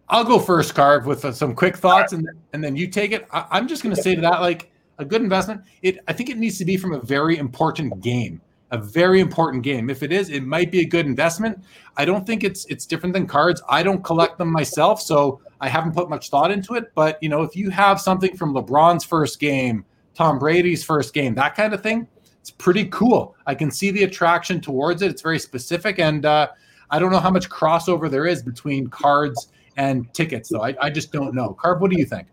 I'll 0.07 0.24
go 0.24 0.40
first, 0.40 0.75
Carve, 0.75 1.06
with 1.06 1.25
uh, 1.25 1.31
some 1.31 1.56
quick 1.56 1.75
thoughts, 1.78 2.13
and 2.13 2.28
and 2.54 2.63
then 2.63 2.75
you 2.75 2.88
take 2.88 3.12
it. 3.12 3.28
I, 3.31 3.46
I'm 3.52 3.68
just 3.68 3.81
going 3.81 3.96
to 3.96 4.02
say 4.02 4.13
to 4.13 4.22
that, 4.22 4.40
like 4.42 4.72
a 5.00 5.06
good 5.06 5.22
investment. 5.22 5.62
It 5.81 5.98
I 6.07 6.13
think 6.13 6.30
it 6.30 6.38
needs 6.38 6.57
to 6.60 6.66
be 6.66 6.78
from 6.78 6.94
a 6.94 7.00
very 7.00 7.38
important 7.38 8.02
game 8.02 8.42
a 8.72 8.78
very 8.78 9.19
important 9.19 9.63
game. 9.63 9.90
If 9.90 10.04
it 10.04 10.12
is, 10.12 10.30
it 10.30 10.42
might 10.44 10.72
be 10.72 10.81
a 10.81 10.86
good 10.86 11.06
investment. 11.06 11.63
I 11.98 12.06
don't 12.06 12.25
think 12.25 12.44
it's 12.44 12.66
it's 12.66 12.86
different 12.86 13.13
than 13.13 13.28
cards. 13.28 13.62
I 13.69 13.84
don't 13.84 14.04
collect 14.04 14.38
them 14.38 14.52
myself, 14.52 15.02
so 15.02 15.40
I 15.62 15.69
haven't 15.69 15.94
put 15.94 16.10
much 16.10 16.30
thought 16.30 16.52
into 16.52 16.75
it. 16.75 16.94
But 16.96 17.22
you 17.22 17.30
know, 17.30 17.42
if 17.44 17.56
you 17.56 17.69
have 17.69 18.02
something 18.02 18.36
from 18.36 18.54
LeBron's 18.54 19.04
first 19.04 19.40
game, 19.40 19.86
Tom 20.15 20.39
Brady's 20.39 20.83
first 20.83 21.13
game, 21.13 21.35
that 21.35 21.56
kind 21.56 21.73
of 21.73 21.83
thing, 21.83 22.07
it's 22.39 22.51
pretty 22.51 22.85
cool. 22.85 23.35
I 23.45 23.53
can 23.53 23.69
see 23.69 23.91
the 23.91 24.03
attraction 24.03 24.62
towards 24.62 25.01
it. 25.01 25.12
It's 25.12 25.21
very 25.21 25.39
specific, 25.39 26.00
and 26.00 26.25
uh, 26.25 26.47
I 26.89 27.00
don't 27.00 27.12
know 27.12 27.19
how 27.19 27.31
much 27.31 27.50
crossover 27.50 28.09
there 28.09 28.25
is 28.25 28.41
between 28.41 28.88
cards 28.88 29.50
and 29.77 30.12
tickets, 30.13 30.50
though. 30.50 30.63
I, 30.63 30.75
I 30.81 30.89
just 30.89 31.12
don't 31.12 31.33
know. 31.35 31.57
Carb, 31.62 31.79
what 31.81 31.91
do 31.91 31.97
you 31.97 32.06
think? 32.06 32.27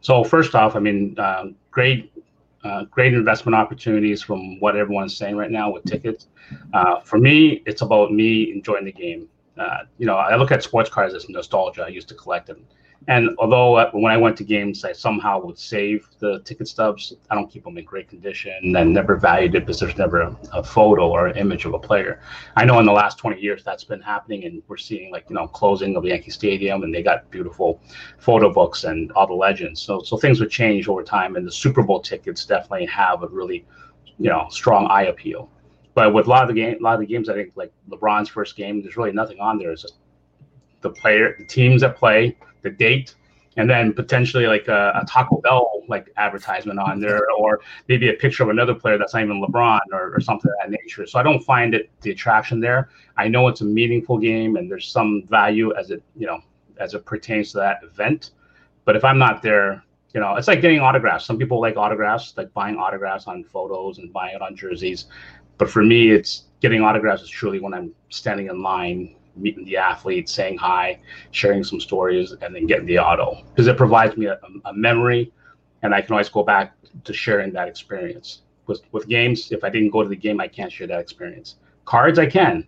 So 0.00 0.24
first 0.24 0.54
off, 0.54 0.76
I 0.76 0.80
mean, 0.80 1.16
uh, 1.18 1.46
great 1.70 2.12
uh, 2.64 2.84
great 2.84 3.14
investment 3.14 3.54
opportunities 3.54 4.22
from 4.22 4.58
what 4.60 4.76
everyone's 4.76 5.16
saying 5.16 5.36
right 5.36 5.50
now 5.50 5.70
with 5.70 5.84
tickets. 5.84 6.26
Uh, 6.72 7.00
for 7.00 7.18
me, 7.18 7.62
it's 7.66 7.82
about 7.82 8.12
me 8.12 8.52
enjoying 8.52 8.84
the 8.84 8.92
game. 8.92 9.28
Uh, 9.56 9.78
you 9.98 10.06
know, 10.06 10.16
I 10.16 10.36
look 10.36 10.50
at 10.50 10.62
sports 10.62 10.90
cards 10.90 11.14
as 11.14 11.28
nostalgia. 11.28 11.84
I 11.84 11.88
used 11.88 12.08
to 12.08 12.14
collect 12.14 12.46
them. 12.46 12.64
And 13.08 13.30
although 13.38 13.88
when 13.92 14.12
I 14.12 14.16
went 14.16 14.36
to 14.38 14.44
games, 14.44 14.84
I 14.84 14.92
somehow 14.92 15.40
would 15.42 15.58
save 15.58 16.08
the 16.18 16.40
ticket 16.40 16.66
stubs, 16.66 17.12
I 17.30 17.34
don't 17.34 17.48
keep 17.48 17.64
them 17.64 17.78
in 17.78 17.84
great 17.84 18.08
condition 18.08 18.74
and 18.76 18.92
never 18.92 19.16
valued 19.16 19.54
it 19.54 19.60
because 19.60 19.78
there's 19.78 19.96
never 19.96 20.22
a, 20.22 20.36
a, 20.52 20.62
photo 20.62 21.08
or 21.08 21.28
an 21.28 21.36
image 21.36 21.66
of 21.66 21.74
a 21.74 21.78
player. 21.78 22.20
I 22.56 22.64
know 22.64 22.80
in 22.80 22.86
the 22.86 22.92
last 22.92 23.18
20 23.18 23.40
years 23.40 23.62
that's 23.62 23.84
been 23.84 24.02
happening, 24.02 24.44
and 24.44 24.62
we're 24.66 24.76
seeing 24.76 25.12
like 25.12 25.26
you 25.28 25.36
know 25.36 25.46
closing 25.46 25.96
of 25.96 26.04
Yankee 26.04 26.30
Stadium, 26.30 26.82
and 26.82 26.92
they 26.92 27.02
got 27.02 27.30
beautiful 27.30 27.80
photo 28.18 28.52
books 28.52 28.84
and 28.84 29.12
all 29.12 29.26
the 29.26 29.34
legends. 29.34 29.80
So 29.80 30.02
so 30.02 30.16
things 30.16 30.40
would 30.40 30.50
change 30.50 30.88
over 30.88 31.04
time, 31.04 31.36
and 31.36 31.46
the 31.46 31.52
Super 31.52 31.82
Bowl 31.82 32.00
tickets 32.00 32.44
definitely 32.44 32.86
have 32.86 33.22
a 33.22 33.28
really 33.28 33.64
you 34.18 34.30
know 34.30 34.46
strong 34.50 34.86
eye 34.88 35.04
appeal. 35.04 35.48
But 35.94 36.12
with 36.12 36.26
a 36.26 36.30
lot 36.30 36.42
of 36.42 36.48
the 36.48 36.54
game, 36.54 36.76
a 36.80 36.82
lot 36.82 36.94
of 36.94 37.00
the 37.00 37.06
games, 37.06 37.28
I 37.28 37.34
think 37.34 37.52
like 37.54 37.72
LeBron's 37.88 38.28
first 38.28 38.56
game, 38.56 38.82
there's 38.82 38.96
really 38.96 39.12
nothing 39.12 39.38
on 39.40 39.58
there. 39.58 39.70
It's 39.70 39.82
just 39.82 39.94
the 40.82 40.90
player, 40.90 41.34
the 41.38 41.44
teams 41.44 41.80
that 41.80 41.96
play, 41.96 42.36
the 42.66 42.76
date, 42.76 43.14
and 43.56 43.68
then 43.68 43.92
potentially 43.92 44.46
like 44.46 44.68
a, 44.68 44.92
a, 45.00 45.06
Taco 45.06 45.40
Bell 45.40 45.82
like 45.88 46.12
advertisement 46.16 46.78
on 46.78 47.00
there, 47.00 47.22
or 47.38 47.60
maybe 47.88 48.10
a 48.10 48.14
picture 48.14 48.42
of 48.42 48.50
another 48.50 48.74
player 48.74 48.98
that's 48.98 49.14
not 49.14 49.22
even 49.22 49.42
LeBron 49.42 49.80
or, 49.92 50.14
or 50.14 50.20
something 50.20 50.50
of 50.50 50.56
that 50.62 50.70
nature. 50.70 51.06
So 51.06 51.18
I 51.18 51.22
don't 51.22 51.40
find 51.40 51.74
it 51.74 51.90
the 52.02 52.10
attraction 52.10 52.60
there. 52.60 52.90
I 53.16 53.28
know 53.28 53.48
it's 53.48 53.62
a 53.62 53.64
meaningful 53.64 54.18
game 54.18 54.56
and 54.56 54.70
there's 54.70 54.88
some 54.88 55.24
value 55.28 55.74
as 55.74 55.90
it 55.90 56.02
you 56.16 56.26
know 56.26 56.40
as 56.78 56.92
it 56.92 57.06
pertains 57.06 57.52
to 57.52 57.58
that 57.58 57.80
event, 57.82 58.32
but 58.84 58.96
if 58.96 59.04
I'm 59.04 59.18
not 59.18 59.42
there, 59.42 59.82
you 60.12 60.20
know, 60.20 60.34
it's 60.36 60.48
like 60.48 60.60
getting 60.60 60.80
autographs. 60.80 61.26
Some 61.26 61.38
people 61.38 61.60
like 61.60 61.76
autographs, 61.76 62.34
like 62.36 62.52
buying 62.54 62.76
autographs 62.76 63.26
on 63.26 63.44
photos 63.44 63.98
and 63.98 64.12
buying 64.12 64.34
it 64.34 64.42
on 64.42 64.56
jerseys. 64.56 65.06
But 65.58 65.70
for 65.70 65.82
me, 65.82 66.10
it's 66.10 66.44
getting 66.60 66.82
autographs 66.82 67.22
is 67.22 67.28
truly 67.28 67.60
when 67.60 67.74
I'm 67.74 67.94
standing 68.08 68.48
in 68.48 68.62
line 68.62 69.16
meeting 69.36 69.64
the 69.64 69.76
athlete, 69.76 70.28
saying 70.28 70.58
hi, 70.58 70.98
sharing 71.30 71.62
some 71.64 71.80
stories, 71.80 72.32
and 72.32 72.54
then 72.54 72.66
getting 72.66 72.86
the 72.86 72.98
auto 72.98 73.42
because 73.50 73.66
it 73.66 73.76
provides 73.76 74.16
me 74.16 74.26
a, 74.26 74.38
a, 74.64 74.72
memory, 74.72 75.32
and 75.82 75.94
I 75.94 76.00
can 76.00 76.12
always 76.12 76.28
go 76.28 76.42
back 76.42 76.74
to 77.04 77.12
sharing 77.12 77.52
that 77.52 77.68
experience. 77.68 78.42
With 78.66 78.82
with 78.92 79.08
games, 79.08 79.52
if 79.52 79.62
I 79.62 79.70
didn't 79.70 79.90
go 79.90 80.02
to 80.02 80.08
the 80.08 80.16
game, 80.16 80.40
I 80.40 80.48
can't 80.48 80.72
share 80.72 80.86
that 80.88 81.00
experience. 81.00 81.56
Cards, 81.84 82.18
I 82.18 82.26
can. 82.26 82.66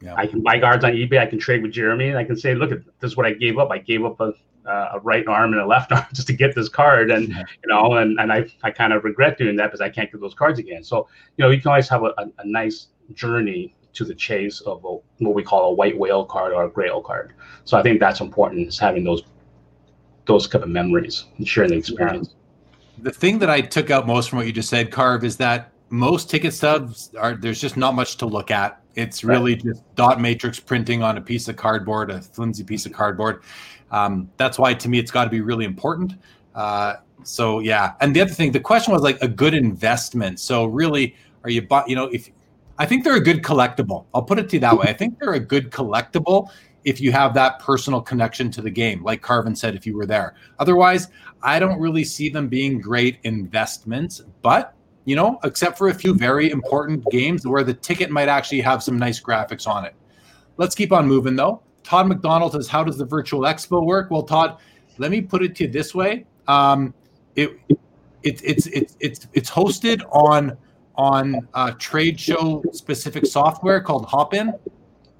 Yeah. 0.00 0.14
I 0.16 0.26
can 0.26 0.42
buy 0.42 0.58
cards 0.60 0.84
on 0.84 0.92
eBay. 0.92 1.18
I 1.18 1.26
can 1.26 1.38
trade 1.38 1.62
with 1.62 1.72
Jeremy, 1.72 2.08
and 2.08 2.18
I 2.18 2.24
can 2.24 2.36
say, 2.36 2.54
"Look, 2.54 2.70
this 2.70 2.84
is 3.02 3.16
what 3.16 3.26
I 3.26 3.32
gave 3.32 3.58
up. 3.58 3.70
I 3.70 3.78
gave 3.78 4.04
up 4.04 4.20
a, 4.20 4.32
a 4.64 5.00
right 5.02 5.26
arm 5.26 5.52
and 5.52 5.60
a 5.60 5.66
left 5.66 5.92
arm 5.92 6.06
just 6.12 6.28
to 6.28 6.32
get 6.32 6.54
this 6.54 6.68
card, 6.68 7.10
and 7.10 7.28
yeah. 7.28 7.44
you 7.62 7.72
know, 7.72 7.94
and, 7.94 8.18
and 8.20 8.32
I 8.32 8.46
I 8.62 8.70
kind 8.70 8.92
of 8.92 9.04
regret 9.04 9.38
doing 9.38 9.56
that 9.56 9.66
because 9.66 9.80
I 9.80 9.88
can't 9.88 10.10
get 10.10 10.20
those 10.20 10.34
cards 10.34 10.58
again. 10.58 10.84
So 10.84 11.08
you 11.36 11.44
know, 11.44 11.50
you 11.50 11.60
can 11.60 11.68
always 11.68 11.88
have 11.88 12.02
a, 12.02 12.14
a, 12.18 12.26
a 12.38 12.46
nice 12.46 12.88
journey 13.14 13.74
to 13.94 14.04
the 14.04 14.14
chase 14.14 14.60
of 14.62 14.84
a, 14.84 15.24
what 15.24 15.34
we 15.34 15.42
call 15.42 15.70
a 15.70 15.74
white 15.74 15.98
whale 15.98 16.24
card 16.24 16.52
or 16.52 16.64
a 16.64 16.70
grail 16.70 17.00
card. 17.00 17.32
So 17.64 17.78
I 17.78 17.82
think 17.82 18.00
that's 18.00 18.20
important 18.20 18.68
is 18.68 18.78
having 18.78 19.04
those 19.04 19.22
those 20.26 20.46
kind 20.46 20.62
of 20.62 20.70
memories 20.70 21.24
and 21.38 21.48
sharing 21.48 21.70
the 21.70 21.76
experience. 21.76 22.34
the 23.02 23.10
thing 23.10 23.38
that 23.38 23.50
I 23.50 23.60
took 23.60 23.90
out 23.90 24.06
most 24.06 24.30
from 24.30 24.38
what 24.38 24.46
you 24.46 24.52
just 24.52 24.68
said, 24.68 24.90
Carv, 24.90 25.24
is 25.24 25.36
that 25.38 25.72
most 25.88 26.30
ticket 26.30 26.54
stubs 26.54 27.12
are 27.18 27.34
there's 27.34 27.60
just 27.60 27.76
not 27.76 27.94
much 27.94 28.16
to 28.18 28.26
look 28.26 28.50
at. 28.50 28.80
It's 28.94 29.24
really 29.24 29.54
right. 29.54 29.64
just 29.64 29.94
dot 29.96 30.20
matrix 30.20 30.60
printing 30.60 31.02
on 31.02 31.16
a 31.16 31.20
piece 31.20 31.48
of 31.48 31.56
cardboard, 31.56 32.10
a 32.10 32.20
flimsy 32.20 32.64
piece 32.64 32.86
of 32.86 32.92
cardboard. 32.92 33.42
Um, 33.90 34.30
that's 34.36 34.58
why 34.58 34.74
to 34.74 34.88
me 34.88 34.98
it's 34.98 35.10
got 35.10 35.24
to 35.24 35.30
be 35.30 35.40
really 35.40 35.64
important. 35.64 36.14
Uh, 36.54 36.96
so 37.22 37.60
yeah, 37.60 37.94
and 38.00 38.14
the 38.14 38.20
other 38.20 38.32
thing, 38.32 38.52
the 38.52 38.60
question 38.60 38.92
was 38.92 39.02
like 39.02 39.20
a 39.22 39.28
good 39.28 39.54
investment. 39.54 40.40
So 40.40 40.66
really, 40.66 41.16
are 41.44 41.50
you, 41.50 41.62
buy 41.62 41.84
you 41.86 41.96
know, 41.96 42.06
if 42.06 42.30
I 42.80 42.86
think 42.86 43.04
they're 43.04 43.16
a 43.16 43.20
good 43.20 43.42
collectible. 43.42 44.06
I'll 44.14 44.22
put 44.22 44.38
it 44.38 44.48
to 44.48 44.56
you 44.56 44.60
that 44.60 44.78
way. 44.78 44.86
I 44.88 44.94
think 44.94 45.18
they're 45.18 45.34
a 45.34 45.38
good 45.38 45.70
collectible 45.70 46.48
if 46.84 46.98
you 46.98 47.12
have 47.12 47.34
that 47.34 47.58
personal 47.58 48.00
connection 48.00 48.50
to 48.52 48.62
the 48.62 48.70
game, 48.70 49.04
like 49.04 49.20
Karvin 49.20 49.54
said, 49.54 49.74
if 49.74 49.84
you 49.84 49.94
were 49.94 50.06
there. 50.06 50.34
Otherwise, 50.58 51.08
I 51.42 51.58
don't 51.58 51.78
really 51.78 52.04
see 52.04 52.30
them 52.30 52.48
being 52.48 52.80
great 52.80 53.18
investments. 53.24 54.22
But 54.40 54.74
you 55.04 55.14
know, 55.14 55.38
except 55.44 55.76
for 55.76 55.88
a 55.88 55.94
few 55.94 56.14
very 56.14 56.50
important 56.50 57.04
games 57.10 57.46
where 57.46 57.62
the 57.64 57.74
ticket 57.74 58.10
might 58.10 58.28
actually 58.28 58.62
have 58.62 58.82
some 58.82 58.98
nice 58.98 59.20
graphics 59.20 59.66
on 59.66 59.84
it. 59.84 59.94
Let's 60.56 60.74
keep 60.74 60.90
on 60.90 61.06
moving 61.06 61.36
though. 61.36 61.60
Todd 61.82 62.08
McDonald 62.08 62.52
says, 62.52 62.66
"How 62.66 62.82
does 62.82 62.96
the 62.96 63.04
virtual 63.04 63.42
expo 63.42 63.84
work?" 63.84 64.10
Well, 64.10 64.22
Todd, 64.22 64.56
let 64.96 65.10
me 65.10 65.20
put 65.20 65.42
it 65.42 65.54
to 65.56 65.64
you 65.64 65.70
this 65.70 65.94
way: 65.94 66.24
um, 66.48 66.94
it, 67.36 67.50
it 67.68 67.78
it's 68.22 68.40
it's 68.68 68.96
it's 69.00 69.28
it's 69.34 69.50
hosted 69.50 70.00
on 70.12 70.56
on 70.96 71.48
a 71.54 71.72
trade 71.72 72.18
show 72.18 72.62
specific 72.72 73.26
software 73.26 73.80
called 73.80 74.06
Hopin. 74.06 74.52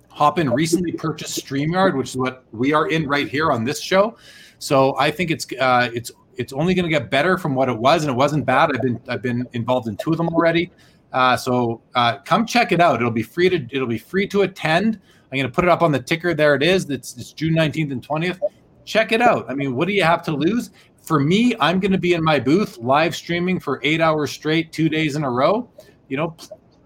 Hopin 0.09 0.51
recently 0.51 0.93
purchased 0.93 1.45
StreamYard, 1.45 1.97
which 1.97 2.11
is 2.11 2.17
what 2.17 2.45
we 2.53 2.73
are 2.73 2.89
in 2.89 3.07
right 3.07 3.29
here 3.29 3.53
on 3.53 3.65
this 3.65 3.81
show. 3.81 4.17
So 4.59 4.97
I 4.99 5.11
think 5.11 5.31
it's 5.31 5.47
uh, 5.59 5.91
it's 5.95 6.11
it's 6.37 6.53
only 6.53 6.75
going 6.75 6.85
to 6.85 6.91
get 6.91 7.11
better 7.11 7.39
from 7.39 7.55
what 7.55 7.69
it 7.69 7.79
was, 7.79 8.03
and 8.03 8.11
it 8.11 8.17
wasn't 8.17 8.45
bad. 8.45 8.71
I've 8.75 8.83
been 8.83 9.01
I've 9.09 9.23
been 9.23 9.47
involved 9.53 9.89
in 9.89 9.97
two 9.97 10.11
of 10.11 10.19
them 10.19 10.29
already. 10.29 10.71
Uh, 11.13 11.37
so 11.37 11.83
uh, 11.95 12.19
come 12.19 12.47
check 12.47 12.73
it 12.73 12.81
out. 12.81 12.97
It'll 12.97 13.11
be 13.11 13.23
free 13.23 13.49
to 13.49 13.67
it'll 13.71 13.87
be 13.87 13.99
free 13.99 14.27
to 14.29 14.43
attend. 14.43 15.01
I'm 15.33 15.39
going 15.39 15.49
to 15.49 15.55
put 15.55 15.65
it 15.65 15.71
up 15.71 15.83
on 15.83 15.93
the 15.93 16.01
ticker. 16.01 16.35
There 16.35 16.55
it 16.55 16.63
is. 16.63 16.91
It's, 16.91 17.17
it's 17.17 17.33
June 17.33 17.55
19th 17.55 17.93
and 17.93 18.07
20th. 18.07 18.41
Check 18.85 19.13
it 19.13 19.23
out. 19.23 19.49
I 19.49 19.55
mean, 19.55 19.77
what 19.77 19.87
do 19.87 19.95
you 19.95 20.03
have 20.03 20.23
to 20.25 20.33
lose? 20.33 20.71
For 21.11 21.19
me, 21.19 21.57
I'm 21.59 21.81
going 21.81 21.91
to 21.91 21.99
be 21.99 22.15
in 22.15 22.23
my 22.23 22.39
booth 22.39 22.79
live 22.79 23.17
streaming 23.17 23.59
for 23.59 23.81
eight 23.83 24.01
hours 24.01 24.31
straight, 24.31 24.73
two 24.73 24.89
days 24.89 25.17
in 25.17 25.25
a 25.25 25.29
row. 25.29 25.69
You 26.07 26.17
know, 26.17 26.37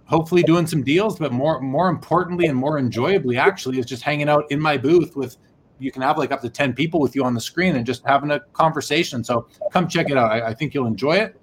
hopefully 0.06 0.42
doing 0.42 0.66
some 0.66 0.82
deals, 0.82 1.18
but 1.18 1.30
more 1.30 1.60
more 1.60 1.90
importantly 1.90 2.46
and 2.46 2.56
more 2.56 2.78
enjoyably, 2.78 3.36
actually, 3.36 3.78
is 3.78 3.84
just 3.84 4.02
hanging 4.02 4.30
out 4.30 4.50
in 4.50 4.58
my 4.58 4.78
booth 4.78 5.14
with 5.14 5.36
you 5.78 5.92
can 5.92 6.00
have 6.00 6.16
like 6.16 6.32
up 6.32 6.40
to 6.40 6.48
10 6.48 6.72
people 6.72 7.00
with 7.00 7.14
you 7.14 7.22
on 7.22 7.34
the 7.34 7.40
screen 7.40 7.76
and 7.76 7.84
just 7.84 8.02
having 8.06 8.30
a 8.30 8.40
conversation. 8.54 9.22
So 9.22 9.46
come 9.70 9.88
check 9.88 10.08
it 10.08 10.16
out. 10.16 10.32
I, 10.32 10.46
I 10.46 10.54
think 10.54 10.72
you'll 10.72 10.86
enjoy 10.86 11.16
it. 11.16 11.38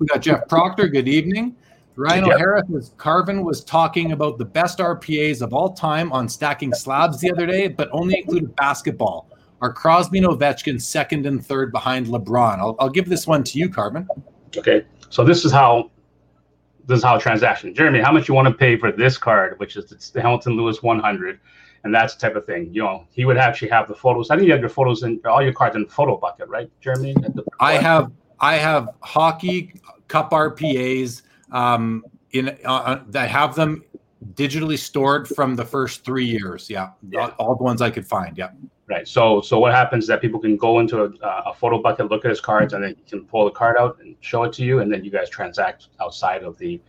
We 0.00 0.08
got 0.08 0.22
Jeff 0.22 0.48
Proctor. 0.48 0.88
Good 0.88 1.06
evening. 1.06 1.54
Ryan. 1.94 2.24
O'Hara 2.24 2.64
was 2.68 2.90
Karvin 2.98 3.44
was 3.44 3.62
talking 3.62 4.10
about 4.10 4.38
the 4.38 4.44
best 4.44 4.80
RPAs 4.80 5.42
of 5.42 5.54
all 5.54 5.74
time 5.74 6.10
on 6.10 6.28
stacking 6.28 6.74
slabs 6.74 7.20
the 7.20 7.30
other 7.30 7.46
day, 7.46 7.68
but 7.68 7.88
only 7.92 8.18
included 8.18 8.56
basketball. 8.56 9.28
Are 9.66 9.72
Crosby 9.72 10.18
and 10.18 10.26
Ovechkin 10.28 10.80
second 10.80 11.26
and 11.26 11.44
third 11.44 11.72
behind 11.72 12.06
LeBron? 12.06 12.58
I'll, 12.58 12.76
I'll 12.78 12.88
give 12.88 13.08
this 13.08 13.26
one 13.26 13.42
to 13.42 13.58
you, 13.58 13.68
Karvin. 13.68 14.06
Okay, 14.56 14.84
so 15.10 15.24
this 15.24 15.44
is 15.44 15.50
how 15.50 15.90
this 16.86 16.98
is 16.98 17.04
how 17.04 17.18
transaction. 17.18 17.74
Jeremy, 17.74 18.00
how 18.00 18.12
much 18.12 18.28
you 18.28 18.34
want 18.34 18.46
to 18.46 18.54
pay 18.54 18.76
for 18.76 18.92
this 18.92 19.18
card, 19.18 19.58
which 19.58 19.76
is 19.76 20.10
the 20.12 20.22
Hamilton 20.22 20.52
Lewis 20.52 20.84
100? 20.84 21.40
and 21.84 21.94
that's 21.94 22.14
the 22.14 22.20
type 22.20 22.36
of 22.36 22.44
thing. 22.44 22.68
You 22.72 22.82
know, 22.82 23.06
he 23.10 23.24
would 23.24 23.36
actually 23.36 23.68
have 23.68 23.86
the 23.86 23.94
photos. 23.94 24.30
I 24.30 24.36
think 24.36 24.46
you 24.46 24.52
have 24.52 24.60
your 24.60 24.68
photos 24.68 25.04
in 25.04 25.20
all 25.24 25.42
your 25.42 25.52
cards 25.52 25.76
in 25.76 25.82
the 25.82 25.88
photo 25.88 26.16
bucket, 26.16 26.48
right, 26.48 26.68
Jeremy? 26.80 27.14
I 27.60 27.74
have 27.74 28.10
I 28.40 28.56
have 28.56 28.88
hockey 29.02 29.80
cup 30.08 30.30
RPAs. 30.30 31.22
Um, 31.52 32.04
in 32.32 32.48
uh, 32.64 32.72
uh, 32.72 33.04
I 33.14 33.26
have 33.26 33.54
them 33.54 33.84
digitally 34.34 34.78
stored 34.78 35.28
from 35.28 35.54
the 35.54 35.64
first 35.64 36.04
three 36.04 36.24
years. 36.24 36.68
Yeah, 36.68 36.90
yeah. 37.08 37.28
all 37.38 37.54
the 37.54 37.62
ones 37.62 37.80
I 37.80 37.90
could 37.90 38.06
find. 38.06 38.36
Yeah. 38.36 38.50
Right. 38.88 39.06
So 39.08 39.40
so 39.40 39.58
what 39.58 39.72
happens 39.72 40.04
is 40.04 40.08
that 40.08 40.20
people 40.20 40.38
can 40.38 40.56
go 40.56 40.78
into 40.78 41.02
a, 41.02 41.06
uh, 41.20 41.42
a 41.46 41.54
photo 41.54 41.82
bucket, 41.82 42.08
look 42.08 42.24
at 42.24 42.28
his 42.28 42.40
cards, 42.40 42.72
and 42.72 42.84
then 42.84 42.90
you 42.90 43.04
can 43.08 43.24
pull 43.24 43.44
the 43.44 43.50
card 43.50 43.76
out 43.76 43.98
and 44.00 44.14
show 44.20 44.44
it 44.44 44.52
to 44.54 44.64
you, 44.64 44.78
and 44.78 44.92
then 44.92 45.04
you 45.04 45.10
guys 45.10 45.28
transact 45.28 45.88
outside 46.00 46.44
of 46.44 46.56
the 46.58 46.80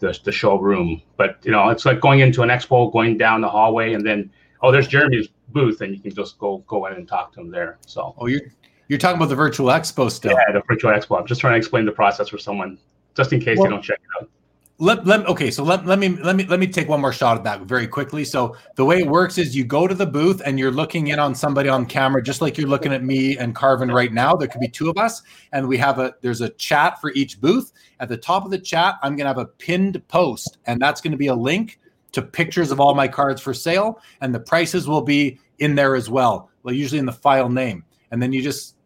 the, 0.00 0.18
the 0.24 0.32
showroom. 0.32 1.00
But 1.16 1.38
you 1.44 1.52
know, 1.52 1.70
it's 1.70 1.86
like 1.86 1.98
going 2.00 2.20
into 2.20 2.42
an 2.42 2.50
expo, 2.50 2.92
going 2.92 3.16
down 3.16 3.40
the 3.40 3.48
hallway, 3.48 3.94
and 3.94 4.04
then 4.04 4.30
oh, 4.60 4.70
there's 4.70 4.86
Jeremy's 4.86 5.28
booth, 5.48 5.80
and 5.80 5.94
you 5.94 6.00
can 6.00 6.14
just 6.14 6.38
go 6.38 6.58
go 6.66 6.86
in 6.86 6.92
and 6.92 7.08
talk 7.08 7.32
to 7.34 7.40
him 7.40 7.50
there. 7.50 7.78
So 7.86 8.14
oh, 8.18 8.26
you're 8.26 8.42
you're 8.88 8.98
talking 8.98 9.16
about 9.16 9.30
the 9.30 9.36
virtual 9.36 9.68
expo 9.68 10.10
still? 10.10 10.32
Yeah, 10.32 10.52
the 10.52 10.62
virtual 10.68 10.92
expo. 10.92 11.18
I'm 11.18 11.26
just 11.26 11.40
trying 11.40 11.54
to 11.54 11.58
explain 11.58 11.86
the 11.86 11.92
process 11.92 12.28
for 12.28 12.38
someone, 12.38 12.78
just 13.16 13.32
in 13.32 13.40
case 13.40 13.56
well, 13.56 13.64
they 13.64 13.70
don't 13.70 13.82
check 13.82 13.98
it 13.98 14.22
out 14.22 14.28
let, 14.78 15.06
let 15.06 15.26
okay 15.26 15.50
so 15.50 15.64
let, 15.64 15.86
let 15.86 15.98
me 15.98 16.10
let 16.10 16.36
me 16.36 16.44
let 16.44 16.60
me 16.60 16.66
take 16.66 16.88
one 16.88 17.00
more 17.00 17.12
shot 17.12 17.38
at 17.38 17.44
that 17.44 17.62
very 17.62 17.86
quickly. 17.86 18.24
So 18.24 18.56
the 18.74 18.84
way 18.84 18.98
it 18.98 19.06
works 19.06 19.38
is 19.38 19.56
you 19.56 19.64
go 19.64 19.86
to 19.86 19.94
the 19.94 20.06
booth 20.06 20.42
and 20.44 20.58
you're 20.58 20.70
looking 20.70 21.08
in 21.08 21.18
on 21.18 21.34
somebody 21.34 21.68
on 21.68 21.86
camera 21.86 22.22
just 22.22 22.40
like 22.40 22.58
you're 22.58 22.68
looking 22.68 22.92
at 22.92 23.02
me 23.02 23.38
and 23.38 23.54
karvin 23.54 23.92
right 23.92 24.12
now. 24.12 24.34
There 24.34 24.48
could 24.48 24.60
be 24.60 24.68
two 24.68 24.90
of 24.90 24.98
us 24.98 25.22
and 25.52 25.66
we 25.66 25.78
have 25.78 25.98
a 25.98 26.14
there's 26.20 26.42
a 26.42 26.50
chat 26.50 27.00
for 27.00 27.10
each 27.12 27.40
booth. 27.40 27.72
At 28.00 28.10
the 28.10 28.18
top 28.18 28.44
of 28.44 28.50
the 28.50 28.58
chat 28.58 28.96
i'm 29.02 29.16
going 29.16 29.24
to 29.24 29.28
have 29.28 29.38
a 29.38 29.46
pinned 29.46 30.06
post 30.08 30.58
and 30.66 30.80
that's 30.80 31.00
going 31.00 31.12
to 31.12 31.16
be 31.16 31.28
a 31.28 31.34
link 31.34 31.80
to 32.12 32.20
pictures 32.20 32.70
of 32.70 32.78
all 32.78 32.94
my 32.94 33.08
cards 33.08 33.40
for 33.40 33.54
sale 33.54 34.00
and 34.20 34.34
the 34.34 34.40
prices 34.40 34.86
will 34.86 35.00
be 35.00 35.38
in 35.58 35.74
there 35.74 35.94
as 35.94 36.10
well 36.10 36.50
well 36.62 36.74
usually 36.74 36.98
in 36.98 37.06
the 37.06 37.12
file 37.12 37.48
name. 37.48 37.84
And 38.10 38.20
then 38.20 38.32
you 38.32 38.42
just 38.42 38.76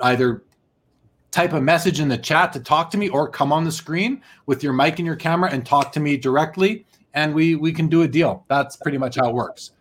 either 0.00 0.44
type 1.34 1.52
a 1.52 1.60
message 1.60 1.98
in 1.98 2.08
the 2.08 2.16
chat 2.16 2.52
to 2.52 2.60
talk 2.60 2.90
to 2.92 2.96
me 2.96 3.08
or 3.08 3.28
come 3.28 3.52
on 3.52 3.64
the 3.64 3.72
screen 3.72 4.22
with 4.46 4.62
your 4.62 4.72
mic 4.72 5.00
and 5.00 5.06
your 5.06 5.16
camera 5.16 5.50
and 5.50 5.66
talk 5.66 5.90
to 5.90 5.98
me 5.98 6.16
directly 6.16 6.86
and 7.14 7.34
we 7.34 7.56
we 7.56 7.72
can 7.72 7.88
do 7.88 8.02
a 8.02 8.08
deal. 8.08 8.44
That's 8.48 8.76
pretty 8.76 8.98
much 8.98 9.16
how 9.16 9.30
it 9.30 9.34
works. 9.34 9.72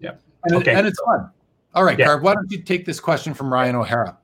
Yeah. 0.00 0.12
And, 0.44 0.56
okay. 0.56 0.74
and 0.74 0.86
it's 0.86 0.98
fun. 1.00 1.30
All 1.74 1.84
right 1.84 1.98
yeah. 1.98 2.06
Carv, 2.06 2.22
why 2.22 2.34
don't 2.34 2.50
you 2.50 2.62
take 2.62 2.86
this 2.86 3.00
question 3.00 3.34
from 3.34 3.52
ryan 3.52 3.76
o'hara? 3.76 4.16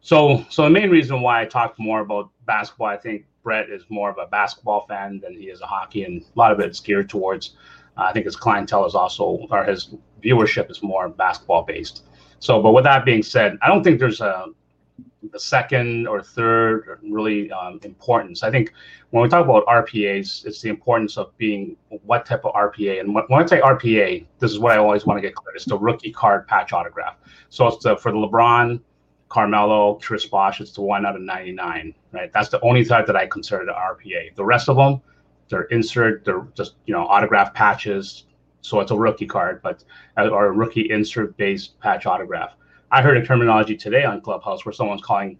So 0.00 0.44
so 0.50 0.64
the 0.64 0.70
main 0.70 0.90
reason 0.90 1.22
why 1.22 1.40
i 1.40 1.44
talked 1.44 1.78
more 1.78 2.00
about 2.00 2.30
basketball 2.46 2.88
i 2.88 2.96
think 2.96 3.24
brett 3.44 3.68
is 3.68 3.84
more 3.88 4.10
of 4.10 4.18
a 4.18 4.26
basketball 4.26 4.86
fan 4.86 5.20
than 5.20 5.34
he 5.34 5.44
is 5.44 5.60
a 5.60 5.66
hockey 5.66 6.02
and 6.02 6.22
a 6.22 6.38
lot 6.38 6.50
of 6.50 6.58
it's 6.60 6.80
geared 6.80 7.08
towards 7.08 7.54
uh, 7.96 8.02
i 8.02 8.12
think 8.12 8.24
his 8.24 8.36
clientele 8.36 8.86
is 8.86 8.94
also 8.94 9.46
or 9.50 9.64
his 9.64 9.94
viewership 10.22 10.70
is 10.70 10.82
more 10.82 11.08
basketball 11.08 11.62
based 11.62 12.04
so 12.38 12.62
but 12.62 12.72
with 12.72 12.84
that 12.84 13.04
being 13.04 13.22
said 13.22 13.58
i 13.60 13.68
don't 13.68 13.84
think 13.84 13.98
there's 13.98 14.20
a 14.20 14.46
the 15.32 15.40
second 15.40 16.06
or 16.06 16.22
third 16.22 17.00
really 17.02 17.50
um, 17.50 17.80
importance. 17.82 18.42
I 18.42 18.50
think 18.50 18.72
when 19.10 19.22
we 19.22 19.28
talk 19.28 19.44
about 19.44 19.66
RPAs, 19.66 20.46
it's 20.46 20.60
the 20.60 20.68
importance 20.68 21.16
of 21.16 21.36
being 21.38 21.76
what 21.88 22.24
type 22.24 22.44
of 22.44 22.54
RPA. 22.54 23.00
And 23.00 23.14
when 23.14 23.24
I 23.30 23.46
say 23.46 23.60
RPA, 23.60 24.26
this 24.38 24.50
is 24.50 24.58
what 24.58 24.72
I 24.72 24.78
always 24.78 25.06
want 25.06 25.18
to 25.18 25.20
get 25.20 25.34
clear. 25.34 25.54
It's 25.56 25.64
the 25.64 25.78
rookie 25.78 26.12
card 26.12 26.46
patch 26.46 26.72
autograph. 26.72 27.16
So 27.48 27.66
it's 27.66 27.82
the, 27.82 27.96
for 27.96 28.12
the 28.12 28.18
LeBron, 28.18 28.80
Carmelo, 29.28 29.94
Chris 29.96 30.26
Bosh, 30.26 30.60
it's 30.60 30.72
the 30.72 30.82
one 30.82 31.04
out 31.04 31.16
of 31.16 31.22
99, 31.22 31.94
right? 32.12 32.32
That's 32.32 32.48
the 32.48 32.60
only 32.60 32.84
type 32.84 33.06
that 33.06 33.16
I 33.16 33.26
consider 33.26 33.64
the 33.64 33.72
RPA. 33.72 34.34
The 34.34 34.44
rest 34.44 34.68
of 34.68 34.76
them, 34.76 35.00
they're 35.48 35.64
insert, 35.64 36.24
they're 36.24 36.46
just, 36.54 36.74
you 36.86 36.94
know, 36.94 37.06
autograph 37.06 37.52
patches. 37.54 38.24
So 38.60 38.80
it's 38.80 38.90
a 38.90 38.96
rookie 38.96 39.26
card, 39.26 39.62
but 39.62 39.84
or 40.16 40.46
a 40.46 40.52
rookie 40.52 40.90
insert 40.90 41.36
based 41.36 41.78
patch 41.80 42.06
autograph. 42.06 42.54
I 42.90 43.02
heard 43.02 43.16
a 43.16 43.24
terminology 43.24 43.76
today 43.76 44.04
on 44.04 44.20
Clubhouse 44.20 44.64
where 44.64 44.72
someone's 44.72 45.02
calling 45.02 45.38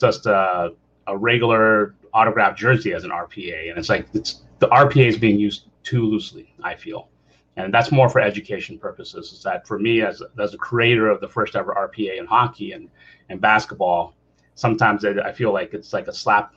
just 0.00 0.26
a, 0.26 0.70
a 1.06 1.16
regular 1.16 1.94
autograph 2.14 2.56
jersey 2.56 2.94
as 2.94 3.04
an 3.04 3.10
RPA, 3.10 3.70
and 3.70 3.78
it's 3.78 3.88
like 3.88 4.06
it's 4.14 4.42
the 4.58 4.68
RPA 4.68 5.06
is 5.06 5.18
being 5.18 5.38
used 5.38 5.64
too 5.82 6.04
loosely. 6.04 6.54
I 6.62 6.74
feel, 6.74 7.08
and 7.56 7.72
that's 7.72 7.92
more 7.92 8.08
for 8.08 8.20
education 8.20 8.78
purposes. 8.78 9.32
Is 9.32 9.42
that 9.42 9.66
for 9.66 9.78
me 9.78 10.02
as 10.02 10.22
as 10.40 10.54
a 10.54 10.58
creator 10.58 11.10
of 11.10 11.20
the 11.20 11.28
first 11.28 11.56
ever 11.56 11.74
RPA 11.74 12.18
in 12.18 12.26
hockey 12.26 12.72
and 12.72 12.88
and 13.28 13.40
basketball, 13.40 14.14
sometimes 14.54 15.04
I 15.04 15.32
feel 15.32 15.52
like 15.52 15.74
it's 15.74 15.92
like 15.92 16.08
a 16.08 16.14
slap, 16.14 16.54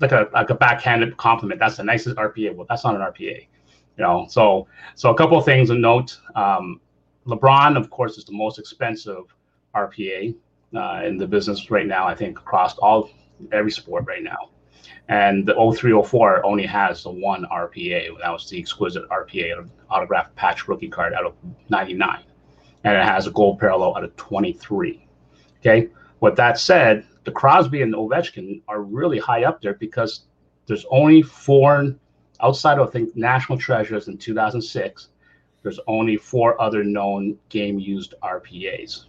like 0.00 0.12
a 0.12 0.28
like 0.32 0.50
a 0.50 0.54
backhanded 0.54 1.16
compliment. 1.16 1.58
That's 1.58 1.76
the 1.76 1.84
nicest 1.84 2.16
RPA. 2.16 2.54
Well, 2.54 2.66
that's 2.68 2.84
not 2.84 2.94
an 2.94 3.00
RPA, 3.00 3.40
you 3.40 4.04
know. 4.04 4.26
So 4.28 4.68
so 4.94 5.10
a 5.10 5.16
couple 5.16 5.36
of 5.36 5.44
things 5.44 5.70
to 5.70 5.74
note. 5.74 6.20
Um, 6.36 6.80
LeBron, 7.26 7.76
of 7.76 7.90
course, 7.90 8.18
is 8.18 8.24
the 8.24 8.32
most 8.32 8.60
expensive 8.60 9.24
RPA 9.76 10.34
uh, 10.74 11.02
in 11.04 11.18
the 11.18 11.26
business 11.26 11.70
right 11.70 11.86
now. 11.86 12.06
I 12.06 12.14
think 12.14 12.38
across 12.38 12.76
all 12.78 13.10
every 13.52 13.70
sport 13.70 14.04
right 14.06 14.22
now, 14.22 14.50
and 15.08 15.46
the 15.46 15.54
0304 15.54 16.44
only 16.44 16.66
has 16.66 17.02
the 17.02 17.10
one 17.10 17.44
RPA. 17.52 18.18
That 18.20 18.30
was 18.30 18.48
the 18.48 18.58
exquisite 18.58 19.08
RPA 19.08 19.68
autograph 19.90 20.34
patch 20.34 20.66
rookie 20.68 20.88
card 20.88 21.12
out 21.14 21.26
of 21.26 21.34
99, 21.68 22.22
and 22.84 22.96
it 22.96 23.04
has 23.04 23.26
a 23.26 23.30
gold 23.30 23.58
parallel 23.60 23.96
out 23.96 24.04
of 24.04 24.16
23. 24.16 25.06
Okay. 25.60 25.88
With 26.20 26.36
that 26.36 26.58
said, 26.58 27.06
the 27.24 27.32
Crosby 27.32 27.82
and 27.82 27.92
Ovechkin 27.92 28.62
are 28.68 28.82
really 28.82 29.18
high 29.18 29.44
up 29.44 29.60
there 29.60 29.74
because 29.74 30.26
there's 30.66 30.86
only 30.90 31.22
four 31.22 31.94
outside 32.40 32.78
of 32.78 32.88
I 32.88 32.90
think 32.90 33.16
National 33.16 33.58
Treasures 33.58 34.08
in 34.08 34.16
2006. 34.16 35.08
There's 35.62 35.80
only 35.86 36.16
four 36.16 36.60
other 36.60 36.84
known 36.84 37.36
game 37.48 37.78
used 37.78 38.14
RPAs 38.22 39.06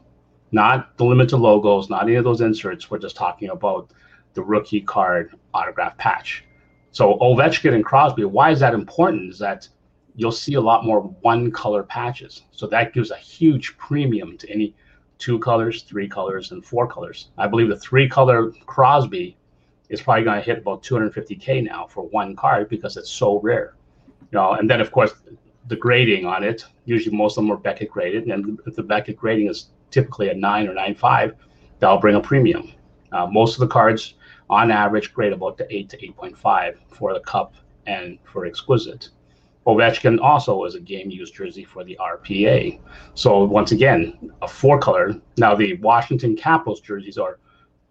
not 0.51 0.97
the 0.97 1.05
limited 1.05 1.37
logos, 1.37 1.89
not 1.89 2.03
any 2.03 2.15
of 2.15 2.23
those 2.23 2.41
inserts. 2.41 2.89
We're 2.89 2.99
just 2.99 3.15
talking 3.15 3.49
about 3.49 3.91
the 4.33 4.41
rookie 4.41 4.81
card 4.81 5.35
autograph 5.53 5.97
patch. 5.97 6.43
So 6.91 7.17
Ovechkin 7.19 7.73
and 7.73 7.83
Crosby, 7.83 8.25
why 8.25 8.51
is 8.51 8.59
that 8.59 8.73
important? 8.73 9.31
Is 9.31 9.39
that 9.39 9.67
you'll 10.15 10.31
see 10.31 10.55
a 10.55 10.61
lot 10.61 10.83
more 10.83 11.01
one 11.21 11.51
color 11.51 11.83
patches. 11.83 12.43
So 12.51 12.65
that 12.67 12.93
gives 12.93 13.11
a 13.11 13.17
huge 13.17 13.77
premium 13.77 14.37
to 14.39 14.49
any 14.49 14.75
two 15.19 15.39
colors, 15.39 15.83
three 15.83 16.07
colors, 16.07 16.51
and 16.51 16.65
four 16.65 16.87
colors. 16.87 17.29
I 17.37 17.47
believe 17.47 17.69
the 17.69 17.77
three 17.77 18.09
color 18.09 18.51
Crosby 18.65 19.37
is 19.89 20.01
probably 20.01 20.23
going 20.23 20.39
to 20.39 20.45
hit 20.45 20.59
about 20.59 20.83
250k 20.83 21.63
now 21.63 21.87
for 21.87 22.03
one 22.07 22.35
card 22.35 22.67
because 22.67 22.97
it's 22.97 23.09
so 23.09 23.39
rare. 23.39 23.75
You 24.31 24.39
know, 24.39 24.53
and 24.53 24.69
then 24.69 24.81
of 24.81 24.91
course 24.91 25.13
the 25.67 25.75
grading 25.75 26.25
on 26.25 26.43
it. 26.43 26.65
Usually 26.85 27.15
most 27.15 27.37
of 27.37 27.43
them 27.43 27.51
are 27.51 27.57
Beckett 27.57 27.91
graded, 27.91 28.27
and 28.27 28.59
the 28.65 28.83
Beckett 28.83 29.17
grading 29.17 29.49
is 29.49 29.67
typically 29.91 30.29
a 30.29 30.33
nine 30.33 30.67
or 30.67 30.73
nine 30.73 30.95
five, 30.95 31.35
that'll 31.79 31.99
bring 31.99 32.15
a 32.15 32.21
premium. 32.21 32.71
Uh, 33.11 33.25
most 33.25 33.55
of 33.55 33.59
the 33.61 33.67
cards, 33.67 34.15
on 34.49 34.71
average, 34.71 35.13
grade 35.13 35.33
about 35.33 35.57
to 35.57 35.75
eight 35.75 35.89
to 35.89 36.03
eight 36.03 36.15
point 36.15 36.37
five 36.37 36.79
for 36.89 37.13
the 37.13 37.19
cup 37.21 37.55
and 37.85 38.17
for 38.23 38.45
exquisite. 38.45 39.09
Ovechkin 39.65 40.19
also 40.21 40.63
is 40.63 40.75
a 40.75 40.79
game 40.79 41.11
used 41.11 41.35
jersey 41.35 41.65
for 41.65 41.83
the 41.83 41.97
RPA. 41.99 42.79
So 43.15 43.43
once 43.43 43.73
again, 43.73 44.31
a 44.41 44.47
four 44.47 44.79
color. 44.79 45.19
Now 45.37 45.55
the 45.55 45.73
Washington 45.75 46.37
Capitals 46.37 46.79
jerseys 46.79 47.17
are 47.17 47.39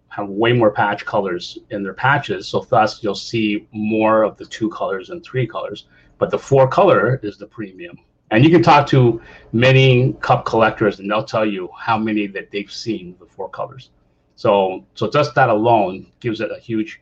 have 0.09 0.27
way 0.29 0.53
more 0.53 0.71
patch 0.71 1.05
colors 1.05 1.59
in 1.69 1.83
their 1.83 1.93
patches, 1.93 2.47
so 2.47 2.65
thus 2.67 3.03
you'll 3.03 3.13
see 3.13 3.67
more 3.71 4.23
of 4.23 4.37
the 4.37 4.45
two 4.45 4.69
colors 4.69 5.11
and 5.11 5.23
three 5.23 5.45
colors. 5.45 5.85
But 6.17 6.31
the 6.31 6.39
four 6.39 6.67
color 6.67 7.19
is 7.21 7.37
the 7.37 7.45
premium. 7.45 7.99
And 8.31 8.43
you 8.43 8.49
can 8.49 8.61
talk 8.61 8.87
to 8.87 9.21
many 9.53 10.13
cup 10.21 10.45
collectors 10.45 10.99
and 10.99 11.09
they'll 11.09 11.23
tell 11.23 11.45
you 11.45 11.69
how 11.77 11.97
many 11.97 12.27
that 12.27 12.51
they've 12.51 12.71
seen 12.71 13.15
the 13.19 13.25
four 13.25 13.49
colors. 13.49 13.91
So 14.35 14.85
so 14.95 15.09
just 15.09 15.33
that 15.35 15.49
alone 15.49 16.07
gives 16.19 16.41
it 16.41 16.51
a 16.51 16.59
huge 16.59 17.01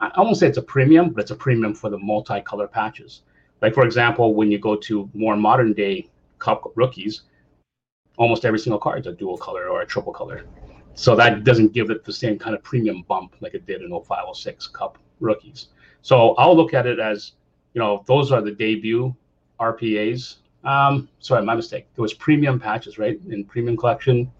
I 0.00 0.10
almost 0.16 0.40
say 0.40 0.48
it's 0.48 0.58
a 0.58 0.62
premium, 0.62 1.10
but 1.10 1.22
it's 1.22 1.30
a 1.30 1.36
premium 1.36 1.74
for 1.74 1.88
the 1.88 1.96
multicolor 1.96 2.70
patches. 2.70 3.22
Like 3.62 3.74
for 3.74 3.84
example, 3.86 4.34
when 4.34 4.50
you 4.50 4.58
go 4.58 4.76
to 4.76 5.08
more 5.14 5.36
modern 5.36 5.72
day 5.72 6.10
cup 6.38 6.64
rookies, 6.74 7.22
almost 8.18 8.44
every 8.44 8.58
single 8.58 8.78
card 8.78 9.00
is 9.00 9.06
a 9.06 9.12
dual 9.12 9.38
color 9.38 9.68
or 9.68 9.82
a 9.82 9.86
triple 9.86 10.12
color. 10.12 10.44
So 10.94 11.16
that 11.16 11.44
doesn't 11.44 11.72
give 11.72 11.90
it 11.90 12.04
the 12.04 12.12
same 12.12 12.38
kind 12.38 12.54
of 12.54 12.62
premium 12.62 13.02
bump 13.08 13.36
like 13.40 13.54
it 13.54 13.66
did 13.66 13.82
in 13.82 13.90
0506 13.90 14.68
cup 14.68 14.98
rookies. 15.20 15.68
So 16.02 16.34
I'll 16.34 16.56
look 16.56 16.74
at 16.74 16.86
it 16.86 16.98
as, 16.98 17.32
you 17.72 17.80
know, 17.80 18.04
those 18.06 18.30
are 18.30 18.40
the 18.40 18.52
debut 18.52 19.14
RPAs. 19.58 20.36
Um, 20.64 21.08
sorry, 21.20 21.44
my 21.44 21.54
mistake. 21.54 21.86
It 21.96 22.00
was 22.00 22.14
premium 22.14 22.58
patches, 22.58 22.98
right? 22.98 23.18
In 23.28 23.44
premium 23.44 23.76
collection, 23.76 24.30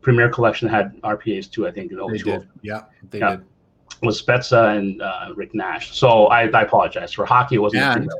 premier 0.00 0.28
collection 0.28 0.68
had 0.68 1.00
RPAs 1.02 1.50
too, 1.50 1.66
I 1.66 1.70
think, 1.70 1.92
in 1.92 1.98
02. 1.98 2.08
They 2.12 2.18
did. 2.38 2.48
Yeah, 2.62 2.82
they 3.10 3.18
Yeah. 3.18 3.36
did. 3.36 3.44
Was 4.02 4.22
Spezza 4.22 4.76
and 4.76 5.02
uh, 5.02 5.32
Rick 5.34 5.54
Nash. 5.54 5.96
So 5.96 6.26
I, 6.26 6.42
I 6.48 6.62
apologize. 6.62 7.12
For 7.12 7.24
hockey, 7.26 7.56
it 7.56 7.58
wasn't. 7.58 7.82
And- 7.82 8.10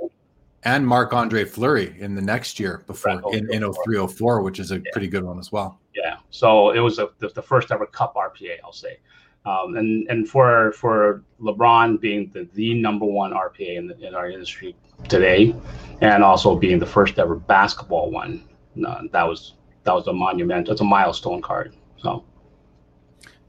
And 0.65 0.85
Marc 0.87 1.13
Andre 1.13 1.45
Fleury 1.45 1.95
in 2.01 2.17
the 2.17 2.21
next 2.21 2.59
year 2.59 2.83
before 2.89 3.21
Right, 3.21 3.35
in, 3.35 3.53
in 3.53 3.63
0304, 3.63 4.43
which 4.43 4.59
is 4.59 4.73
a 4.73 4.81
pretty 4.93 5.07
good 5.07 5.23
one 5.23 5.39
as 5.39 5.53
well. 5.53 5.79
Yeah. 5.95 6.17
So 6.31 6.71
it 6.73 6.81
was 6.81 6.99
a, 6.99 7.11
the, 7.21 7.29
the 7.29 7.41
first 7.43 7.71
ever 7.71 7.87
Cup 7.87 8.15
RPA, 8.17 8.57
I'll 8.65 8.73
say. 8.73 8.99
Um, 9.45 9.77
and 9.77 10.09
and 10.11 10.29
for 10.29 10.73
for 10.73 11.25
LeBron 11.41 12.01
being 12.01 12.31
the, 12.35 12.49
the 12.55 12.75
number 12.75 13.07
one 13.07 13.33
RPA 13.33 13.79
in, 13.79 13.87
the, 13.87 14.07
in 14.07 14.15
our 14.15 14.29
industry 14.31 14.77
today, 15.09 15.55
and 16.01 16.23
also 16.23 16.57
being 16.57 16.79
the 16.79 16.87
first 16.87 17.19
ever 17.19 17.37
basketball 17.37 18.11
one, 18.11 18.45
uh, 18.87 19.03
that 19.13 19.23
was 19.23 19.55
that 19.85 19.95
was 19.95 20.07
a 20.07 20.13
monument. 20.13 20.69
That's 20.69 20.81
a 20.81 20.85
milestone 20.85 21.41
card. 21.41 21.75
So 21.97 22.25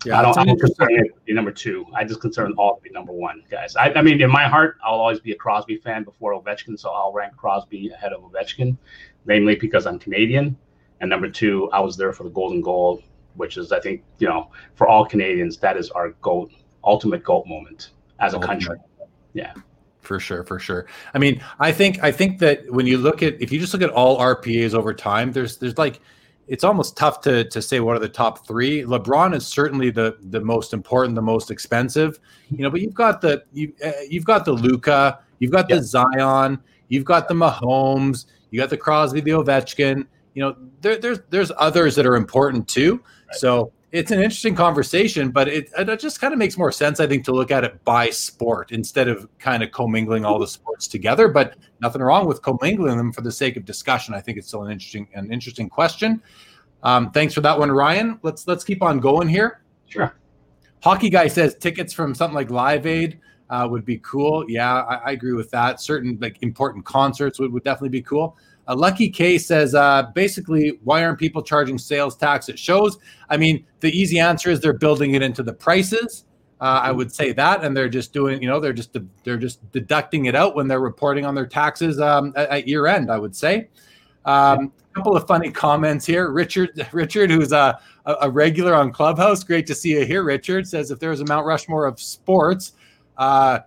yeah, 0.06 0.20
I 0.20 0.22
don't, 0.22 0.38
I 0.38 0.42
an 0.42 0.48
don't 0.48 0.60
consider 0.60 0.90
it 0.92 1.16
to 1.16 1.22
be 1.26 1.34
number 1.34 1.52
two. 1.52 1.86
I 1.94 2.06
just 2.06 2.22
consider 2.22 2.50
all 2.58 2.78
to 2.78 2.82
be 2.82 2.90
number 2.92 3.12
one, 3.12 3.44
guys. 3.52 3.76
I, 3.76 3.92
I 3.92 4.02
mean, 4.02 4.22
in 4.22 4.32
my 4.32 4.48
heart, 4.48 4.78
I'll 4.84 5.00
always 5.00 5.20
be 5.20 5.34
a 5.34 5.36
Crosby 5.36 5.78
fan 5.78 6.04
before 6.04 6.34
Ovechkin, 6.34 6.80
so 6.80 6.92
I'll 6.92 7.12
rank 7.12 7.36
Crosby 7.36 7.90
ahead 7.90 8.14
of 8.14 8.22
Ovechkin, 8.22 8.78
namely 9.26 9.56
because 9.56 9.86
I'm 9.86 10.00
Canadian. 10.00 10.58
And 11.02 11.10
number 11.10 11.30
two, 11.30 11.70
I 11.72 11.82
was 11.82 11.98
there 11.98 12.14
for 12.14 12.24
the 12.24 12.30
golden 12.30 12.62
goal, 12.62 13.04
which 13.36 13.58
is, 13.58 13.72
I 13.72 13.80
think, 13.80 14.04
you 14.20 14.28
know, 14.28 14.52
for 14.76 14.88
all 14.88 15.06
Canadians, 15.06 15.58
that 15.58 15.78
is 15.78 15.90
our 15.92 16.10
goat, 16.22 16.52
ultimate 16.84 17.24
goat 17.24 17.48
moment 17.48 17.92
as 18.20 18.34
a 18.34 18.40
country. 18.40 18.78
Yeah. 19.34 19.54
for 20.02 20.20
sure 20.20 20.44
for 20.44 20.58
sure. 20.60 20.88
I 21.14 21.20
mean 21.20 21.42
i 21.60 21.72
think 21.72 22.04
i 22.04 22.12
think 22.12 22.40
that 22.40 22.70
when 22.72 22.88
you 22.88 22.98
look 22.98 23.22
at 23.22 23.40
if 23.40 23.52
you 23.52 23.60
just 23.60 23.74
look 23.74 23.84
at 23.84 23.92
all 23.92 24.18
rpas 24.18 24.74
over 24.74 24.92
time 24.94 25.32
there's 25.32 25.58
there's 25.58 25.78
like 25.78 26.02
it's 26.50 26.64
almost 26.64 26.98
tough 26.98 27.22
to 27.22 27.44
to 27.46 27.62
say 27.62 27.80
what 27.80 27.96
are 27.96 28.00
the 28.00 28.10
top 28.10 28.46
three. 28.48 28.82
Lebron 28.82 29.36
is 29.36 29.46
certainly 29.46 29.92
the 29.92 30.18
the 30.30 30.42
most 30.42 30.74
important 30.74 31.14
the 31.14 31.22
most 31.22 31.52
expensive. 31.52 32.20
You 32.50 32.64
know 32.64 32.72
but 32.72 32.82
you've 32.82 32.96
got 32.96 33.22
the 33.22 33.44
you 33.54 33.72
uh, 33.86 33.92
you've 34.10 34.26
got 34.26 34.46
the 34.46 34.52
luka 34.52 35.20
you've 35.38 35.52
got 35.52 35.70
the 35.70 35.82
zion 35.82 36.60
you've 36.88 37.06
got 37.06 37.28
the 37.28 37.36
mahomes 37.36 38.26
you 38.50 38.60
got 38.60 38.72
the 38.72 38.78
crosby 38.78 39.22
the 39.22 39.32
ovechkin 39.32 40.08
you 40.34 40.42
know 40.42 40.56
there, 40.82 40.98
there's 40.98 41.20
there's 41.30 41.52
others 41.58 41.96
that 41.96 42.06
are 42.06 42.16
important 42.16 42.68
too 42.68 43.02
so 43.32 43.72
it's 43.92 44.12
an 44.12 44.20
interesting 44.20 44.56
conversation, 44.56 45.32
but 45.32 45.48
it, 45.48 45.72
it 45.78 46.00
just 46.00 46.22
kind 46.22 46.32
of 46.32 46.38
makes 46.38 46.58
more 46.58 46.72
sense, 46.72 47.00
I 47.00 47.08
think, 47.08 47.26
to 47.26 47.32
look 47.32 47.50
at 47.50 47.64
it 47.64 47.84
by 47.84 48.12
sport 48.12 48.72
instead 48.72 49.08
of 49.08 49.28
kind 49.40 49.64
of 49.64 49.72
commingling 49.72 50.26
all 50.26 50.38
the 50.38 50.48
sports 50.48 50.88
together. 50.88 51.28
But 51.28 51.56
nothing 51.82 52.02
wrong 52.02 52.28
with 52.28 52.42
commingling 52.44 52.98
them 52.98 53.12
for 53.12 53.22
the 53.22 53.32
sake 53.32 53.58
of 53.58 53.66
discussion. 53.66 54.14
I 54.14 54.22
think 54.22 54.38
it's 54.38 54.48
still 54.48 54.64
an 54.64 54.72
interesting 54.72 55.08
an 55.16 55.32
interesting 55.32 55.70
question. 55.70 56.22
Um, 56.84 57.12
thanks 57.12 57.34
for 57.34 57.42
that 57.42 57.58
one, 57.58 57.72
Ryan. 57.72 58.20
Let's 58.22 58.48
let's 58.48 58.64
keep 58.64 58.84
on 58.84 59.00
going 59.00 59.28
here. 59.28 59.64
Sure. 59.88 60.16
Hockey 60.84 61.10
guy 61.10 61.28
says 61.28 61.56
tickets 61.56 61.92
from 61.92 62.14
something 62.14 62.36
like 62.36 62.52
Live 62.52 62.86
Aid 62.86 63.20
uh, 63.50 63.68
would 63.70 63.86
be 63.86 63.98
cool. 63.98 64.46
Yeah, 64.48 64.84
I, 64.84 64.96
I 64.96 65.12
agree 65.12 65.34
with 65.34 65.50
that. 65.50 65.82
Certain 65.82 66.18
like 66.22 66.38
important 66.42 66.86
concerts 66.86 67.40
would, 67.40 67.52
would 67.52 67.64
definitely 67.64 67.90
be 67.90 68.04
cool. 68.04 68.38
Uh, 68.70 68.76
Lucky 68.76 69.10
K 69.10 69.40
says 69.40 69.74
uh, 69.74 70.04
basically, 70.14 70.80
why 70.84 71.04
aren't 71.04 71.18
people 71.18 71.42
charging 71.42 71.80
sales 71.80 72.16
tax 72.16 72.48
at 72.50 72.60
shows? 72.60 73.00
I 73.30 73.36
mean, 73.36 73.66
the 73.80 73.90
easy 73.90 74.20
answer 74.20 74.52
is 74.52 74.62
they're 74.62 74.74
building 74.74 75.16
it 75.16 75.24
into 75.24 75.42
the 75.42 75.54
prices. 75.54 76.26
Uh, 76.62 76.82
I 76.84 76.92
would 76.92 77.12
say 77.12 77.32
that, 77.32 77.64
and 77.64 77.76
they're 77.76 77.90
just 77.90 78.14
doing, 78.14 78.42
you 78.42 78.48
know, 78.48 78.60
they're 78.60 78.74
just 78.74 78.96
they're 79.24 79.38
just 79.38 79.72
deducting 79.72 80.26
it 80.26 80.36
out 80.36 80.56
when 80.56 80.68
they're 80.68 80.82
reporting 80.82 81.26
on 81.26 81.34
their 81.34 81.48
taxes 81.48 82.00
um, 82.00 82.32
at, 82.36 82.50
at 82.50 82.68
year 82.68 82.86
end. 82.86 83.10
I 83.10 83.18
would 83.18 83.36
say. 83.36 83.70
Um, 84.26 84.72
a 84.92 84.96
couple 84.96 85.16
of 85.16 85.26
funny 85.26 85.50
comments 85.52 86.06
here. 86.06 86.30
Richard, 86.30 86.88
Richard, 86.92 87.32
who's 87.32 87.54
a, 87.54 87.80
a 88.06 88.16
a 88.22 88.30
regular 88.30 88.76
on 88.76 88.92
Clubhouse, 88.92 89.44
great 89.44 89.66
to 89.68 89.74
see 89.74 89.92
you 89.92 90.06
here. 90.06 90.24
Richard 90.24 90.68
says 90.68 90.92
if 90.92 91.00
there 91.00 91.10
was 91.10 91.22
a 91.22 91.26
Mount 91.26 91.48
Rushmore 91.48 91.88
of 91.88 92.00
sports, 92.00 92.74
uh, 93.18 93.60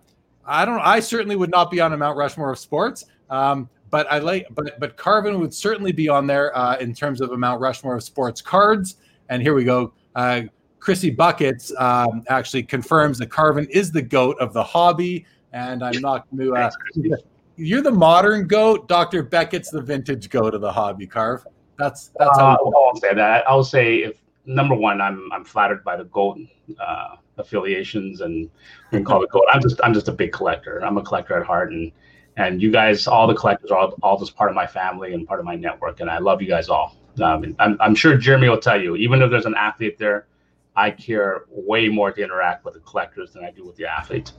I 0.44 0.64
don't. 0.64 0.80
I 0.80 1.00
certainly 1.00 1.34
would 1.34 1.50
not 1.50 1.72
be 1.72 1.80
on 1.80 1.92
a 1.92 1.96
Mount 1.96 2.16
Rushmore 2.16 2.52
of 2.52 2.58
sports. 2.58 3.06
Um, 3.30 3.68
but 3.92 4.10
I 4.10 4.18
like, 4.18 4.48
but 4.52 4.80
but 4.80 4.96
Karvin 4.96 5.38
would 5.38 5.52
certainly 5.54 5.92
be 5.92 6.08
on 6.08 6.26
there 6.26 6.56
uh, 6.56 6.76
in 6.78 6.94
terms 6.94 7.20
of 7.20 7.30
a 7.30 7.36
Mount 7.36 7.60
Rushmore 7.60 7.94
of 7.94 8.02
sports 8.02 8.40
cards. 8.40 8.96
And 9.28 9.42
here 9.42 9.54
we 9.54 9.64
go. 9.64 9.92
Uh, 10.16 10.42
Chrissy 10.80 11.10
Buckets 11.10 11.72
um, 11.78 12.24
actually 12.28 12.62
confirms 12.64 13.18
that 13.18 13.28
Karvin 13.28 13.68
is 13.68 13.92
the 13.92 14.00
goat 14.00 14.36
of 14.40 14.54
the 14.54 14.64
hobby, 14.64 15.26
and 15.52 15.84
I'm 15.84 16.00
not 16.00 16.26
going 16.30 16.48
to. 16.48 16.56
Uh, 16.56 17.16
you're 17.56 17.82
the 17.82 17.92
modern 17.92 18.46
goat. 18.46 18.88
Dr. 18.88 19.22
Beckett's 19.22 19.70
the 19.70 19.82
vintage 19.82 20.30
goat 20.30 20.54
of 20.54 20.62
the 20.62 20.72
hobby. 20.72 21.06
Carve. 21.06 21.46
That's 21.78 22.10
that's 22.18 22.38
Uh, 22.38 22.40
how. 22.40 22.56
I 22.56 22.62
won't 22.62 22.98
say 22.98 23.12
that. 23.14 23.44
I'll 23.46 23.62
say 23.62 23.98
if 23.98 24.22
number 24.46 24.74
one, 24.74 25.02
I'm 25.02 25.30
I'm 25.34 25.44
flattered 25.44 25.84
by 25.84 25.96
the 25.96 26.04
goat 26.04 26.38
uh, 26.80 27.16
affiliations 27.36 28.22
and 28.22 28.48
can 28.90 29.04
call 29.04 29.22
it 29.22 29.28
gold. 29.30 29.44
I'm 29.52 29.60
just 29.60 29.78
I'm 29.84 29.92
just 29.92 30.08
a 30.08 30.12
big 30.12 30.32
collector. 30.32 30.82
I'm 30.82 30.96
a 30.96 31.02
collector 31.02 31.38
at 31.38 31.46
heart, 31.46 31.72
and 31.72 31.92
and 32.36 32.62
you 32.62 32.70
guys, 32.70 33.06
all 33.06 33.26
the 33.26 33.34
collectors, 33.34 33.70
are 33.70 33.78
all, 33.78 33.94
all 34.02 34.18
just 34.18 34.36
part 34.36 34.50
of 34.50 34.56
my 34.56 34.66
family 34.66 35.14
and 35.14 35.26
part 35.26 35.40
of 35.40 35.46
my 35.46 35.56
network, 35.56 36.00
and 36.00 36.10
I 36.10 36.18
love 36.18 36.40
you 36.40 36.48
guys 36.48 36.68
all. 36.68 36.96
Um, 37.20 37.54
I'm 37.58 37.76
I'm 37.80 37.94
sure 37.94 38.16
Jeremy 38.16 38.48
will 38.48 38.58
tell 38.58 38.80
you, 38.80 38.96
even 38.96 39.20
if 39.20 39.30
there's 39.30 39.44
an 39.44 39.54
athlete 39.54 39.98
there, 39.98 40.26
I 40.74 40.90
care 40.90 41.44
way 41.50 41.88
more 41.88 42.10
to 42.10 42.22
interact 42.22 42.64
with 42.64 42.74
the 42.74 42.80
collectors 42.80 43.32
than 43.32 43.44
I 43.44 43.50
do 43.50 43.66
with 43.66 43.76
the 43.76 43.84
athlete. 43.84 44.32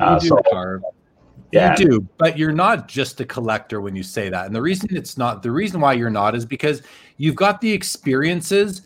Uh, 0.00 0.18
you 0.20 0.30
do, 0.30 0.36
so 0.36 0.42
Carve. 0.50 0.82
Yeah. 1.52 1.76
You 1.78 1.86
do, 1.86 2.08
but 2.18 2.36
you're 2.36 2.50
not 2.50 2.88
just 2.88 3.20
a 3.20 3.24
collector 3.24 3.80
when 3.80 3.94
you 3.94 4.02
say 4.02 4.28
that. 4.28 4.46
And 4.46 4.54
the 4.54 4.60
reason 4.60 4.96
it's 4.96 5.16
not, 5.16 5.44
the 5.44 5.52
reason 5.52 5.80
why 5.80 5.92
you're 5.92 6.10
not 6.10 6.34
is 6.34 6.44
because 6.44 6.82
you've 7.18 7.36
got 7.36 7.60
the 7.60 7.70
experiences 7.70 8.82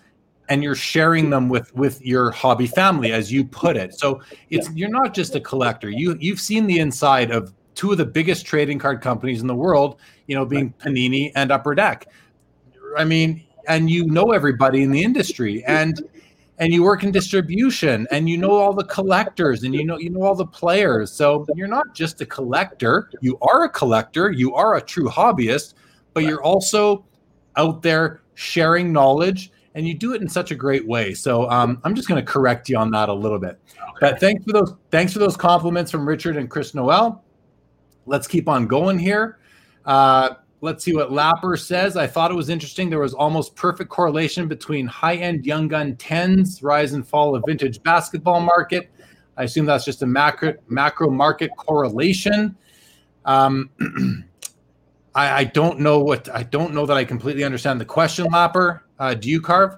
and 0.50 0.62
you're 0.62 0.74
sharing 0.74 1.30
them 1.30 1.48
with 1.48 1.74
with 1.74 2.02
your 2.04 2.32
hobby 2.32 2.66
family, 2.66 3.12
as 3.12 3.32
you 3.32 3.44
put 3.44 3.76
it. 3.76 3.94
So 3.94 4.20
it's 4.50 4.68
you're 4.74 4.90
not 4.90 5.14
just 5.14 5.34
a 5.36 5.40
collector. 5.40 5.88
You 5.88 6.16
you've 6.20 6.40
seen 6.40 6.66
the 6.66 6.80
inside 6.80 7.30
of 7.30 7.54
two 7.80 7.92
of 7.92 7.96
the 7.96 8.04
biggest 8.04 8.44
trading 8.44 8.78
card 8.78 9.00
companies 9.00 9.40
in 9.40 9.46
the 9.46 9.54
world. 9.54 9.98
You 10.26 10.36
know, 10.36 10.44
being 10.44 10.74
Panini 10.74 11.32
and 11.34 11.50
Upper 11.50 11.74
Deck. 11.74 12.06
I 12.94 13.04
mean, 13.04 13.42
and 13.66 13.88
you 13.88 14.04
know 14.04 14.32
everybody 14.32 14.82
in 14.82 14.90
the 14.90 15.02
industry, 15.02 15.64
and 15.66 15.98
and 16.58 16.74
you 16.74 16.82
work 16.82 17.04
in 17.04 17.10
distribution 17.10 18.06
and 18.10 18.28
you 18.28 18.36
know 18.36 18.50
all 18.50 18.74
the 18.74 18.84
collectors 18.84 19.62
and 19.62 19.74
you 19.74 19.82
know 19.82 19.96
you 19.96 20.10
know 20.10 20.20
all 20.20 20.34
the 20.34 20.44
players 20.44 21.10
so 21.10 21.46
you're 21.54 21.66
not 21.66 21.94
just 21.94 22.20
a 22.20 22.26
collector 22.26 23.10
you 23.22 23.38
are 23.40 23.64
a 23.64 23.68
collector 23.70 24.30
you 24.30 24.54
are 24.54 24.76
a 24.76 24.80
true 24.82 25.08
hobbyist 25.08 25.72
but 26.12 26.22
you're 26.22 26.42
also 26.42 27.02
out 27.56 27.80
there 27.80 28.20
sharing 28.34 28.92
knowledge 28.92 29.50
and 29.74 29.88
you 29.88 29.94
do 29.94 30.12
it 30.12 30.20
in 30.20 30.28
such 30.28 30.50
a 30.50 30.54
great 30.54 30.86
way. 30.86 31.14
So 31.14 31.48
um, 31.50 31.80
I'm 31.84 31.94
just 31.94 32.08
going 32.08 32.24
to 32.24 32.30
correct 32.30 32.68
you 32.68 32.76
on 32.76 32.90
that 32.90 33.08
a 33.08 33.12
little 33.14 33.38
bit. 33.38 33.58
Okay. 33.72 33.98
But 34.00 34.20
thanks 34.20 34.44
for 34.44 34.52
those 34.52 34.74
thanks 34.90 35.12
for 35.12 35.18
those 35.18 35.36
compliments 35.36 35.90
from 35.90 36.06
Richard 36.06 36.36
and 36.36 36.50
Chris 36.50 36.74
Noel. 36.74 37.22
Let's 38.10 38.26
keep 38.26 38.48
on 38.48 38.66
going 38.66 38.98
here. 38.98 39.38
Uh, 39.86 40.34
let's 40.60 40.82
see 40.82 40.94
what 40.94 41.10
Lapper 41.10 41.56
says. 41.56 41.96
I 41.96 42.08
thought 42.08 42.32
it 42.32 42.34
was 42.34 42.48
interesting. 42.48 42.90
There 42.90 42.98
was 42.98 43.14
almost 43.14 43.54
perfect 43.54 43.88
correlation 43.88 44.48
between 44.48 44.88
high-end 44.88 45.46
young 45.46 45.68
gun 45.68 45.94
tens, 45.94 46.60
rise 46.60 46.92
and 46.92 47.06
fall 47.06 47.36
of 47.36 47.44
vintage 47.46 47.80
basketball 47.84 48.40
market. 48.40 48.90
I 49.36 49.44
assume 49.44 49.64
that's 49.64 49.84
just 49.84 50.02
a 50.02 50.06
macro 50.06 50.54
macro 50.68 51.08
market 51.08 51.52
correlation. 51.56 52.56
Um, 53.24 53.70
I, 55.14 55.30
I, 55.40 55.44
don't 55.44 55.78
know 55.78 56.00
what 56.00 56.28
I 56.34 56.42
don't 56.42 56.74
know 56.74 56.86
that 56.86 56.96
I 56.96 57.04
completely 57.04 57.44
understand 57.44 57.80
the 57.80 57.84
question, 57.84 58.26
Lapper. 58.26 58.80
Uh, 58.98 59.14
do 59.14 59.30
you 59.30 59.40
carve? 59.40 59.76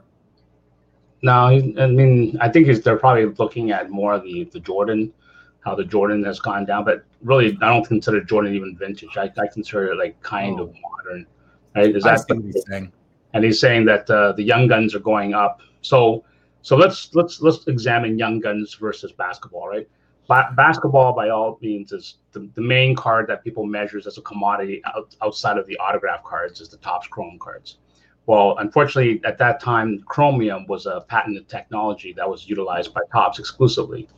No, 1.23 1.49
I 1.49 1.61
mean 1.87 2.39
I 2.41 2.49
think 2.49 2.67
they're 2.83 2.97
probably 2.97 3.27
looking 3.27 3.73
at 3.73 3.91
more 3.91 4.19
the 4.19 4.45
the 4.45 4.59
Jordan, 4.59 5.13
how 5.61 5.75
the 5.75 5.85
Jordan 5.85 6.25
has 6.25 6.41
gone 6.41 6.65
down. 6.65 6.85
But 6.85 7.05
really, 7.23 7.57
I 7.61 7.69
don't 7.69 7.87
consider 7.87 8.23
Jordan 8.23 8.55
even 8.55 8.77
vintage. 8.77 9.17
I, 9.17 9.31
I 9.39 9.47
consider 9.53 9.93
it 9.93 9.97
like 9.97 10.21
kind 10.23 10.61
oh. 10.61 10.65
of 10.65 10.75
modern. 10.83 11.27
Right? 11.75 11.95
Is 11.95 12.05
that 12.05 12.25
what 12.29 12.45
he's 12.45 12.65
saying? 12.69 12.93
And 13.35 13.45
he's 13.45 13.59
saying 13.59 13.87
that 13.87 14.09
uh, 14.11 14.33
the 14.33 14.43
young 14.43 14.67
guns 14.67 14.95
are 14.95 15.01
going 15.01 15.35
up. 15.35 15.61
So 15.81 16.25
so 16.63 16.77
let's 16.77 17.15
let's 17.15 17.41
let's 17.41 17.67
examine 17.67 18.19
young 18.19 18.41
guns 18.41 18.75
versus 18.75 19.13
basketball. 19.13 19.69
Right? 19.69 19.89
Ba- 20.29 20.53
basketball, 20.57 21.13
by 21.13 21.31
all 21.31 21.59
means, 21.61 21.93
is 21.93 22.19
the, 22.31 22.49
the 22.55 22.61
main 22.61 22.95
card 22.95 23.27
that 23.29 23.43
people 23.43 23.67
measures 23.67 24.07
as 24.07 24.19
a 24.19 24.23
commodity 24.23 24.81
out, 24.85 25.15
outside 25.21 25.59
of 25.59 25.67
the 25.67 25.77
autograph 25.79 26.23
cards 26.23 26.61
is 26.61 26.69
the 26.69 26.77
Topps 26.79 27.09
Chrome 27.09 27.39
cards. 27.41 27.79
Well, 28.27 28.57
unfortunately, 28.59 29.21
at 29.25 29.37
that 29.39 29.61
time, 29.61 30.05
chromium 30.07 30.67
was 30.69 30.87
a 30.87 31.05
patented 31.09 31.49
technology 31.49 32.13
that 32.13 32.29
was 32.29 32.49
utilized 32.49 32.95
by 32.95 33.01
Topps 33.11 33.41
exclusively 33.41 34.09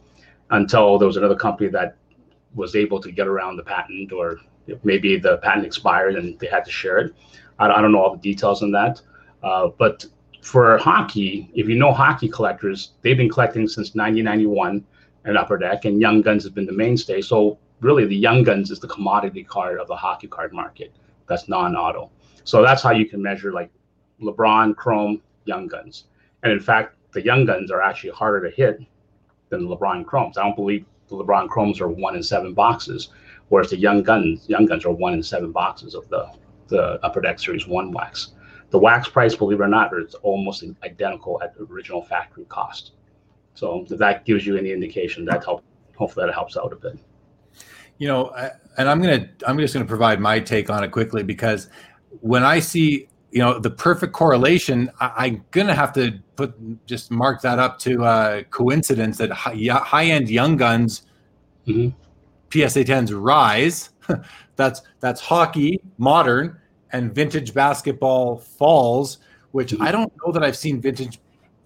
until 0.51 0.99
there 0.99 1.07
was 1.07 1.17
another 1.17 1.37
company 1.37 1.71
that 1.71 1.97
was 2.55 2.77
able 2.77 3.01
to 3.01 3.11
get 3.11 3.27
around 3.27 3.57
the 3.57 3.63
patent, 3.63 4.13
or 4.13 4.39
maybe 4.83 5.19
the 5.19 5.39
patent 5.39 5.67
expired 5.67 6.17
and 6.17 6.39
they 6.39 6.47
had 6.47 6.65
to 6.65 6.71
share 6.71 6.99
it. 6.99 7.15
I, 7.59 7.69
I 7.69 7.81
don't 7.81 7.93
know 7.93 8.03
all 8.03 8.13
the 8.13 8.23
details 8.23 8.63
on 8.63 8.71
that. 8.73 9.01
Uh, 9.43 9.69
but 9.79 10.07
for 10.41 10.79
hockey, 10.79 11.51
if 11.55 11.69
you 11.69 11.77
know 11.77 11.93
hockey 11.93 12.29
collectors, 12.29 12.93
they've 13.03 13.17
been 13.17 13.31
collecting 13.31 13.67
since 13.67 13.95
1991 13.95 14.85
and 15.25 15.39
Upper 15.39 15.57
Deck, 15.57 15.87
and 15.87 16.01
Young 16.01 16.21
Guns 16.21 16.43
has 16.43 16.53
been 16.53 16.67
the 16.67 16.73
mainstay. 16.73 17.23
So 17.23 17.59
really, 17.81 18.05
the 18.05 18.17
Young 18.17 18.43
Guns 18.43 18.71
is 18.71 18.79
the 18.79 18.89
commodity 18.89 19.43
card 19.43 19.81
of 19.81 19.89
the 19.89 19.97
hockey 19.97 20.27
card 20.27 20.53
market. 20.53 20.93
That's 21.27 21.49
non-auto. 21.49 22.11
So 22.45 22.63
that's 22.63 22.83
how 22.83 22.91
you 22.91 23.07
can 23.07 23.23
measure 23.23 23.53
like 23.53 23.71
LeBron, 24.21 24.77
Chrome, 24.77 25.23
Young 25.47 25.67
Guns. 25.67 26.05
And 26.43 26.53
in 26.53 26.61
fact, 26.61 26.97
the 27.13 27.25
Young 27.25 27.47
Guns 27.47 27.71
are 27.71 27.81
actually 27.81 28.11
harder 28.11 28.49
to 28.49 28.55
hit 28.55 28.81
than 29.49 29.67
the 29.67 29.77
LeBron 29.77 30.05
Chromes. 30.05 30.37
I 30.37 30.43
don't 30.43 30.57
believe 30.57 30.85
the 31.09 31.17
LeBron 31.17 31.49
Chromes 31.49 31.81
are 31.81 31.89
one 31.89 32.17
in 32.17 32.23
seven 32.23 32.55
boxes, 32.55 33.11
whereas 33.49 33.71
the 33.71 33.77
Young 33.77 34.03
Guns, 34.03 34.49
Young 34.49 34.67
Guns 34.67 34.85
are 34.85 34.93
one 34.93 35.15
in 35.15 35.23
seven 35.23 35.53
boxes 35.53 35.95
of 35.95 36.09
the 36.09 36.31
the 36.69 36.99
Upper 37.05 37.21
Deck 37.21 37.39
Series 37.39 37.67
One 37.67 37.93
wax. 37.93 38.33
The 38.71 38.79
wax 38.79 39.09
price, 39.09 39.37
believe 39.37 39.61
it 39.61 39.65
or 39.65 39.69
not, 39.69 39.97
is 39.97 40.15
almost 40.17 40.65
identical 40.83 41.41
at 41.43 41.55
the 41.55 41.65
original 41.65 42.03
factory 42.03 42.45
cost. 42.47 42.93
So 43.55 43.87
if 43.89 43.99
that 43.99 44.25
gives 44.25 44.47
you 44.47 44.57
any 44.57 44.73
indication, 44.73 45.25
that 45.27 45.45
help 45.45 45.63
hopefully 45.97 46.27
that 46.27 46.33
helps 46.33 46.57
out 46.57 46.73
a 46.73 46.77
bit. 46.77 46.99
You 47.99 48.09
know, 48.09 48.35
and 48.77 48.89
I'm 48.89 49.01
gonna 49.01 49.29
I'm 49.47 49.59
just 49.59 49.75
gonna 49.75 49.87
provide 49.87 50.21
my 50.21 50.41
take 50.41 50.71
on 50.71 50.83
it 50.83 50.91
quickly 50.91 51.23
because 51.23 51.69
when 52.21 52.43
I 52.43 52.59
see 52.59 53.09
you 53.35 53.41
know 53.41 53.59
the 53.59 53.71
perfect 53.71 54.13
correlation 54.13 54.89
I, 55.01 55.27
am 55.27 55.45
gonna 55.51 55.75
have 55.75 55.93
to 55.95 56.21
put 56.37 56.55
just 56.87 57.11
mark 57.11 57.43
that 57.43 57.59
up 57.59 57.81
to 57.81 58.05
uh 58.05 58.43
coincidence 58.45 59.19
that 59.19 59.33
high, 59.33 60.05
end 60.05 60.31
young 60.31 60.57
guns 60.57 61.03
mm-hmm. 61.67 61.89
psa 62.49 62.85
10s 62.85 63.11
rise 63.13 63.91
that's 64.57 64.83
that's 65.01 65.21
hockey 65.21 65.81
modern 65.99 66.59
and 66.93 67.13
vintage 67.13 67.53
basketball 67.53 68.39
falls 68.39 69.19
which 69.51 69.73
mm-hmm. 69.73 69.83
i 69.83 69.91
don't 69.91 70.13
know 70.25 70.33
that 70.33 70.45
i've 70.45 70.57
seen 70.57 70.81
vintage 70.81 71.19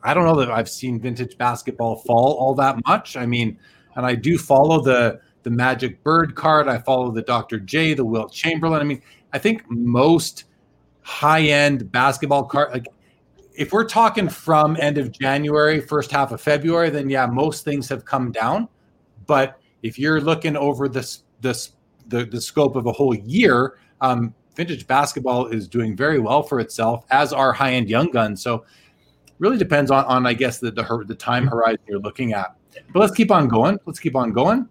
i 0.03 0.15
don't 0.15 0.25
know 0.25 0.37
that 0.37 0.51
i've 0.51 0.71
seen 0.71 0.99
vintage 0.99 1.37
basketball 1.37 1.97
fall 1.97 2.33
all 2.41 2.55
that 2.55 2.77
much 2.87 3.15
i 3.15 3.27
mean 3.27 3.59
and 3.97 4.07
i 4.07 4.15
do 4.15 4.39
follow 4.39 4.81
the 4.81 5.21
the 5.43 5.51
magic 5.51 6.03
bird 6.03 6.35
card 6.35 6.67
i 6.67 6.79
follow 6.79 7.11
the 7.11 7.23
dr 7.23 7.59
j 7.61 7.93
the 7.93 8.05
wilt 8.05 8.33
chamberlain 8.33 8.81
i 8.81 8.85
mean 8.85 9.03
i 9.35 9.39
think 9.39 9.63
most 9.69 10.45
high 11.09 11.41
end 11.41 11.91
basketball 11.91 12.45
card. 12.45 12.71
Like, 12.71 12.87
if 13.55 13.73
we're 13.73 13.89
talking 13.89 14.29
from 14.29 14.77
end 14.79 14.99
of 14.99 15.11
January, 15.11 15.81
first 15.81 16.11
half 16.11 16.33
of 16.33 16.41
February, 16.41 16.91
then 16.91 17.09
yeah, 17.09 17.27
most 17.27 17.65
things 17.65 17.89
have 17.89 18.05
come 18.05 18.31
down. 18.31 18.69
But 19.27 19.59
if 19.83 19.99
you're 19.99 20.21
looking 20.21 20.55
over 20.55 20.87
this 20.87 21.23
this 21.41 21.73
the, 22.09 22.25
the 22.27 22.41
scope 22.41 22.77
of 22.77 22.87
a 22.87 22.93
whole 22.93 23.15
year, 23.15 23.79
um, 24.03 24.35
vintage 24.55 24.87
basketball 24.87 25.47
is 25.47 25.67
doing 25.67 25.97
very 25.97 26.19
well 26.19 26.43
for 26.43 26.61
itself, 26.61 27.05
as 27.11 27.33
are 27.33 27.53
high 27.53 27.73
end 27.73 27.89
young 27.89 28.11
guns. 28.11 28.43
So 28.43 28.65
really 29.39 29.57
depends 29.57 29.91
on, 29.91 30.05
on 30.05 30.27
I 30.27 30.35
guess 30.35 30.59
the, 30.59 30.71
the 30.71 31.05
the 31.09 31.15
time 31.15 31.47
horizon 31.47 31.81
you're 31.89 32.01
looking 32.01 32.35
at. 32.35 32.55
But 32.93 33.01
let's 33.01 33.15
keep 33.15 33.31
on 33.31 33.49
going. 33.49 33.79
Let's 33.87 33.99
keep 33.99 34.15
on 34.15 34.33
going. 34.33 34.69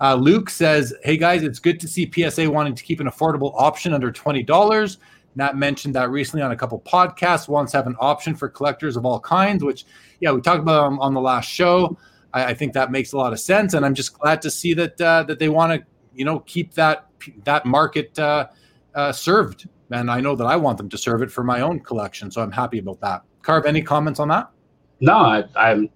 Uh, 0.00 0.14
Luke 0.14 0.50
says, 0.50 0.94
"Hey 1.02 1.16
guys, 1.16 1.42
it's 1.42 1.58
good 1.58 1.80
to 1.80 1.88
see 1.88 2.10
PSA 2.10 2.48
wanting 2.48 2.76
to 2.76 2.84
keep 2.84 3.00
an 3.00 3.08
affordable 3.08 3.52
option 3.56 3.92
under 3.92 4.12
twenty 4.12 4.44
dollars. 4.44 4.98
Nat 5.36 5.56
mentioned 5.56 5.94
that 5.94 6.10
recently 6.10 6.42
on 6.42 6.50
a 6.50 6.56
couple 6.56 6.80
podcasts. 6.80 7.48
Wants 7.48 7.72
to 7.72 7.78
have 7.78 7.86
an 7.86 7.96
option 8.00 8.34
for 8.34 8.48
collectors 8.48 8.96
of 8.96 9.04
all 9.04 9.20
kinds, 9.20 9.62
which, 9.62 9.86
yeah, 10.20 10.32
we 10.32 10.40
talked 10.40 10.60
about 10.60 10.84
on, 10.84 10.98
on 10.98 11.14
the 11.14 11.20
last 11.20 11.48
show. 11.48 11.96
I, 12.32 12.46
I, 12.46 12.54
think 12.54 12.72
that 12.74 12.90
makes 12.90 13.12
a 13.12 13.16
lot 13.16 13.32
of 13.32 13.40
sense, 13.40 13.74
and 13.74 13.84
I'm 13.84 13.94
just 13.94 14.18
glad 14.18 14.42
to 14.42 14.50
see 14.50 14.74
that 14.74 15.00
uh, 15.00 15.22
that 15.24 15.38
they 15.38 15.48
want 15.48 15.80
to, 15.80 15.86
you 16.14 16.24
know, 16.24 16.40
keep 16.40 16.74
that 16.74 17.06
that 17.44 17.66
market 17.66 18.18
uh, 18.18 18.48
uh, 18.94 19.12
served. 19.12 19.68
And 19.90 20.10
I 20.10 20.20
know 20.20 20.36
that 20.36 20.44
I 20.46 20.56
want 20.56 20.78
them 20.78 20.88
to 20.88 20.98
serve 20.98 21.22
it 21.22 21.32
for 21.32 21.42
my 21.42 21.60
own 21.60 21.80
collection, 21.80 22.30
so 22.30 22.42
I'm 22.42 22.52
happy 22.52 22.78
about 22.78 23.00
that. 23.00 23.22
Carve, 23.42 23.66
any 23.66 23.82
comments 23.82 24.20
on 24.20 24.28
that? 24.28 24.50
No, 25.00 25.14
I, 25.14 25.44
I'm 25.56 25.88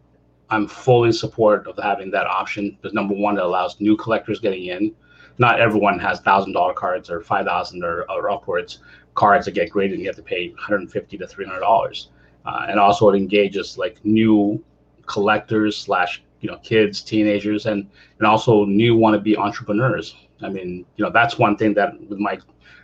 I'm 0.51 0.69
fully 0.69 1.09
in 1.09 1.13
support 1.13 1.67
of 1.67 1.79
having 1.83 2.11
that 2.13 2.27
option 2.27 2.71
because 2.71 2.95
number 2.95 3.15
one, 3.15 3.37
it 3.39 3.43
allows 3.43 3.81
new 3.81 3.97
collectors 3.97 4.41
getting 4.41 4.67
in. 4.67 4.95
Not 5.39 5.61
everyone 5.61 5.99
has 5.99 6.21
thousand 6.21 6.53
dollar 6.53 6.75
cards 6.75 7.11
or 7.11 7.21
five 7.21 7.47
thousand 7.47 7.85
or, 7.85 8.09
or 8.11 8.31
upwards 8.31 8.79
cards 9.15 9.47
that 9.47 9.53
get 9.53 9.71
graded 9.71 9.99
you 9.99 10.07
have 10.07 10.17
to 10.17 10.23
pay 10.23 10.49
150 10.51 11.19
to 11.19 11.27
300 11.27 11.61
dollars. 11.61 12.09
Uh, 12.45 12.67
and 12.69 12.79
also 12.79 13.09
it 13.09 13.17
engages 13.17 13.79
like 13.79 14.05
new 14.05 14.63
collectors 15.07 15.77
slash 15.77 16.23
you 16.41 16.51
know 16.51 16.59
kids 16.59 17.01
teenagers 17.01 17.67
and 17.67 17.89
and 18.19 18.27
also 18.27 18.65
new 18.65 18.97
want 18.97 19.15
to 19.15 19.21
be 19.21 19.37
entrepreneurs. 19.37 20.17
I 20.43 20.49
mean 20.49 20.85
you 20.97 21.05
know 21.05 21.11
that's 21.11 21.39
one 21.39 21.57
thing 21.57 21.75
that 21.75 21.99
with 22.09 22.19
my 22.19 22.39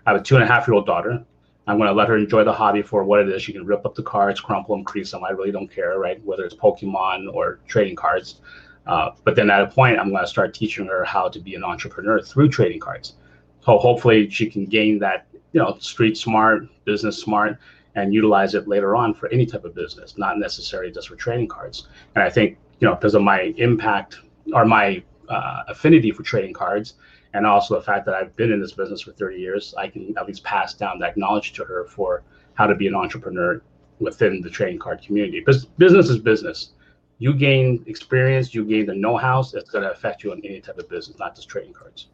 i 0.07 0.13
have 0.13 0.21
a 0.21 0.25
two 0.25 0.37
and 0.37 0.45
a 0.45 0.47
half 0.47 0.67
year 0.67 0.75
old 0.75 0.87
daughter. 0.87 1.25
I'm 1.67 1.77
going 1.77 1.89
to 1.89 1.95
let 1.95 2.09
her 2.09 2.17
enjoy 2.17 2.43
the 2.43 2.53
hobby 2.53 2.83
for 2.83 3.05
what 3.05 3.21
it 3.21 3.29
is. 3.29 3.43
She 3.43 3.53
can 3.53 3.65
rip 3.65 3.85
up 3.85 3.95
the 3.95 4.03
cards 4.03 4.41
crumple 4.41 4.77
them 4.77 4.85
crease 4.85 5.11
them 5.11 5.25
i 5.25 5.31
really 5.31 5.53
don't 5.53 5.69
care 5.69 5.99
right? 5.99 6.23
Whether 6.25 6.45
it's 6.45 6.55
pokemon 6.55 7.33
or 7.33 7.61
trading 7.67 7.97
cards. 7.97 8.41
Uh, 8.87 9.11
but 9.25 9.37
then 9.37 9.51
at 9.51 9.61
a 9.61 9.67
point 9.67 9.99
i'm 9.99 10.11
going 10.11 10.23
to 10.23 10.29
start 10.29 10.55
teaching 10.55 10.87
her 10.87 11.05
how 11.05 11.29
to 11.29 11.39
be 11.39 11.55
an 11.55 11.65
entrepreneur 11.65 12.21
through 12.21 12.49
trading 12.49 12.81
cards. 12.81 13.15
So 13.63 13.77
hopefully 13.77 14.31
she 14.31 14.49
can 14.49 14.65
gain 14.65 14.99
that 15.01 15.27
you 15.53 15.61
know, 15.61 15.77
street 15.81 16.17
smart, 16.17 16.65
business 16.85 17.21
smart, 17.21 17.59
and 17.95 18.15
utilize 18.15 18.55
it 18.55 18.69
later 18.69 18.95
on 18.95 19.15
for 19.15 19.29
any 19.29 19.47
type 19.47 19.65
of 19.65 19.75
business, 19.75 20.17
not 20.17 20.39
necessarily 20.39 20.93
just 20.93 21.09
for 21.09 21.17
trading 21.17 21.49
cards. 21.49 21.89
And 22.15 22.23
I 22.23 22.31
think, 22.31 22.57
you 22.79 22.89
know, 22.89 22.95
because 22.95 23.15
of 23.15 23.23
my 23.23 23.53
impact 23.57 24.21
or 24.53 24.65
my 24.65 25.03
uh, 25.29 25.63
affinity 25.69 26.13
for 26.13 26.23
trading 26.23 26.53
cards, 26.53 26.95
and 27.33 27.47
also 27.47 27.75
the 27.75 27.83
fact 27.83 28.07
that 28.07 28.15
I've 28.15 28.35
been 28.37 28.53
in 28.53 28.61
this 28.61 28.73
business 28.73 29.03
for 29.03 29.13
30 29.13 29.39
years, 29.39 29.75
I 29.77 29.89
can 29.89 30.15
at 30.19 30.27
least 30.27 30.43
pass 30.45 30.75
down 30.75 30.99
that 31.01 31.17
knowledge 31.17 31.53
to 31.55 31.65
her 31.65 31.85
for 31.85 32.23
how 32.55 32.67
to 32.67 32.75
be 32.75 32.89
an 32.89 32.95
entrepreneur 32.95 33.63
within 34.01 34.41
the 34.41 34.51
trading 34.51 34.79
card 34.79 35.03
community. 35.03 35.41
Because 35.41 35.65
business 35.65 36.09
is 36.09 36.19
business. 36.19 36.73
You 37.19 37.35
gain 37.35 37.85
experience, 37.87 38.55
you 38.55 38.65
gain 38.65 38.87
the 38.87 38.95
know-how, 38.95 39.41
it's 39.41 39.71
going 39.71 39.85
to 39.85 39.93
affect 39.93 40.25
you 40.25 40.33
in 40.33 40.45
any 40.45 40.61
type 40.61 40.79
of 40.79 40.89
business, 40.89 41.19
not 41.19 41.37
just 41.37 41.49
trading 41.49 41.75
cards. 41.75 42.09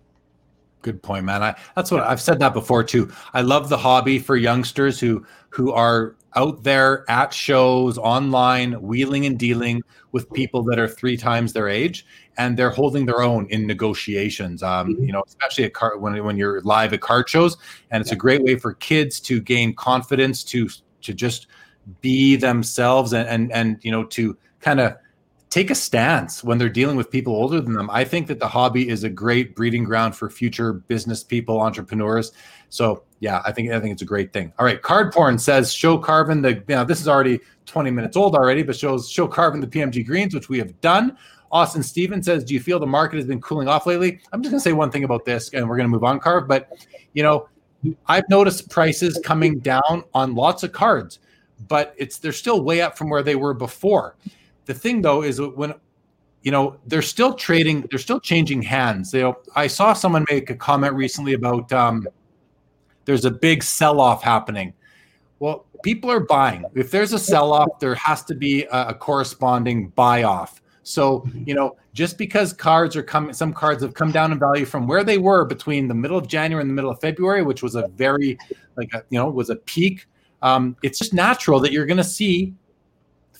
Good 0.87 1.03
point, 1.03 1.25
man. 1.25 1.43
I, 1.43 1.57
that's 1.75 1.91
what 1.91 2.05
I've 2.05 2.21
said 2.21 2.39
that 2.39 2.55
before 2.55 2.85
too. 2.85 3.11
I 3.35 3.41
love 3.41 3.69
the 3.69 3.77
hobby 3.77 4.21
for 4.21 4.37
youngsters 4.37 5.01
who 5.01 5.27
who 5.49 5.73
are 5.73 6.15
out 6.37 6.63
there 6.63 7.05
at 7.11 7.35
shows, 7.35 7.99
online, 7.99 8.81
wheeling 8.81 9.27
and 9.27 9.37
dealing 9.37 9.83
with 10.13 10.33
people 10.33 10.63
that 10.63 10.79
are 10.79 10.87
three 10.87 11.17
times 11.17 11.53
their 11.53 11.69
age, 11.69 12.07
and 12.39 12.57
they're 12.57 12.71
holding 12.71 13.05
their 13.05 13.21
own 13.21 13.49
in 13.51 13.67
negotiations. 13.67 14.63
Um, 14.63 14.95
mm-hmm. 14.95 15.03
You 15.07 15.13
know, 15.13 15.25
especially 15.27 15.65
at 15.65 15.75
car 15.75 15.99
when 15.99 16.23
when 16.23 16.37
you're 16.37 16.61
live 16.61 16.93
at 16.93 17.01
card 17.01 17.29
shows, 17.29 17.57
and 17.91 18.01
it's 18.01 18.13
a 18.13 18.17
great 18.17 18.45
way 18.45 18.55
for 18.55 18.75
kids 18.75 19.19
to 19.23 19.41
gain 19.41 19.75
confidence 19.75 20.45
to 20.45 20.69
to 21.03 21.13
just 21.13 21.49
be 22.01 22.37
themselves 22.37 23.13
and 23.13 23.29
and 23.29 23.51
and 23.51 23.81
you 23.83 23.91
know 23.91 24.05
to 24.05 24.39
kind 24.61 24.79
of 24.79 24.95
take 25.51 25.71
a 25.71 25.75
stance 25.75 26.43
when 26.43 26.59
they're 26.59 26.69
dealing 26.69 26.97
with 26.97 27.11
people 27.11 27.35
older 27.35 27.61
than 27.61 27.75
them. 27.75 27.89
I 27.91 28.05
think 28.05 28.27
that 28.27 28.41
the 28.41 28.49
hobby 28.49 28.89
is 28.89 29.05
a 29.05 29.09
great 29.09 29.55
breeding 29.55 29.85
ground 29.85 30.17
for 30.17 30.29
future 30.29 30.73
business 30.73 31.23
people, 31.23 31.61
entrepreneurs. 31.61 32.33
So 32.69 33.05
yeah, 33.21 33.43
I 33.45 33.53
think 33.53 33.71
I 33.71 33.81
think 33.81 33.93
it's 33.93 34.03
a 34.03 34.07
great 34.07 34.33
thing. 34.33 34.53
All 34.59 34.67
right, 34.67 34.81
card 34.81 35.13
porn 35.13 35.39
says 35.39 35.73
show 35.73 35.99
Karvin 35.99 36.43
the. 36.43 36.55
You 36.69 36.77
know, 36.77 36.85
this 36.85 37.01
is 37.01 37.09
already 37.09 37.41
20 37.67 37.91
minutes 37.91 38.17
old 38.17 38.35
already, 38.35 38.63
but 38.63 38.77
shows 38.77 39.09
show 39.09 39.29
Karvin 39.29 39.61
the 39.61 39.67
PMG 39.67 40.05
greens, 40.05 40.35
which 40.35 40.49
we 40.49 40.59
have 40.59 40.79
done. 40.81 41.17
Austin 41.53 41.83
Stevens 41.83 42.27
says, 42.27 42.45
"Do 42.45 42.55
you 42.55 42.61
feel 42.61 42.79
the 42.79 42.87
market 42.87 43.17
has 43.17 43.27
been 43.27 43.41
cooling 43.41 43.69
off 43.69 43.87
lately?" 43.87 44.21
I'm 44.33 44.43
just 44.43 44.51
going 44.51 44.61
to 44.61 44.65
say 44.65 44.73
one 44.73 44.91
thing 44.91 45.05
about 45.05 45.25
this, 45.25 45.51
and 45.55 45.69
we're 45.69 45.77
going 45.77 45.89
to 45.89 45.93
move 45.93 46.05
on, 46.05 46.19
Carv. 46.19 46.49
But 46.49 46.71
you 47.13 47.23
know, 47.23 47.49
I've 48.07 48.29
noticed 48.29 48.69
prices 48.69 49.19
coming 49.25 49.61
down 49.61 50.05
on 50.13 50.35
lots 50.35 50.65
of 50.65 50.73
cards, 50.73 51.21
but 51.69 51.95
it's 51.97 52.19
they're 52.19 52.33
still 52.33 52.63
way 52.63 52.81
up 52.81 52.99
from 52.99 53.11
where 53.11 53.23
they 53.23 53.37
were 53.37 53.55
before. 53.55 54.17
The 54.67 54.75
thing 54.75 55.01
though 55.01 55.23
is 55.23 55.41
when 55.41 55.75
you 56.43 56.51
know 56.53 56.77
they're 56.87 57.03
still 57.03 57.35
trading, 57.35 57.87
they're 57.91 57.99
still 57.99 58.21
changing 58.21 58.63
hands. 58.63 59.15
I 59.55 59.67
saw 59.67 59.95
someone 59.95 60.25
make 60.31 60.51
a 60.51 60.55
comment 60.55 60.95
recently 60.95 61.33
about 61.33 61.73
um, 61.73 62.07
there's 63.05 63.25
a 63.25 63.31
big 63.31 63.63
sell-off 63.63 64.23
happening. 64.23 64.75
Well, 65.39 65.67
people 65.83 66.11
are 66.11 66.21
buying. 66.21 66.65
If 66.75 66.91
there's 66.91 67.13
a 67.13 67.19
sell-off, 67.19 67.79
there 67.79 67.95
has 67.95 68.25
to 68.25 68.35
be 68.35 68.65
a, 68.65 68.89
a 68.89 68.95
corresponding 68.95 69.89
buy-off. 69.91 70.61
So, 70.83 71.27
you 71.45 71.55
know, 71.55 71.77
just 71.95 72.17
because 72.17 72.53
cards 72.53 72.95
are 72.97 73.03
coming, 73.03 73.33
some 73.33 73.53
cards 73.53 73.83
have 73.83 73.93
come 73.95 74.13
down 74.13 74.31
in 74.31 74.39
value 74.39 74.65
from 74.65 74.87
where 74.87 75.03
they 75.03 75.19
were 75.19 75.45
between 75.45 75.89
the 75.89 75.95
middle 75.95 76.17
of 76.17 76.29
January 76.29 76.63
and 76.63 76.71
the 76.71 76.75
middle 76.75 76.91
of 76.91 77.01
February, 77.01 77.43
which 77.43 77.63
was 77.63 77.75
a 77.75 77.89
very, 77.89 78.39
like, 78.77 78.93
a, 78.95 79.03
you 79.11 79.19
know, 79.19 79.29
was 79.29 79.51
a 79.51 79.57
peak. 79.57 80.07
Um, 80.43 80.77
it's 80.83 80.99
just 80.99 81.13
natural 81.13 81.59
that 81.61 81.73
you're 81.73 81.87
going 81.87 81.97
to 81.97 82.05
see 82.05 82.55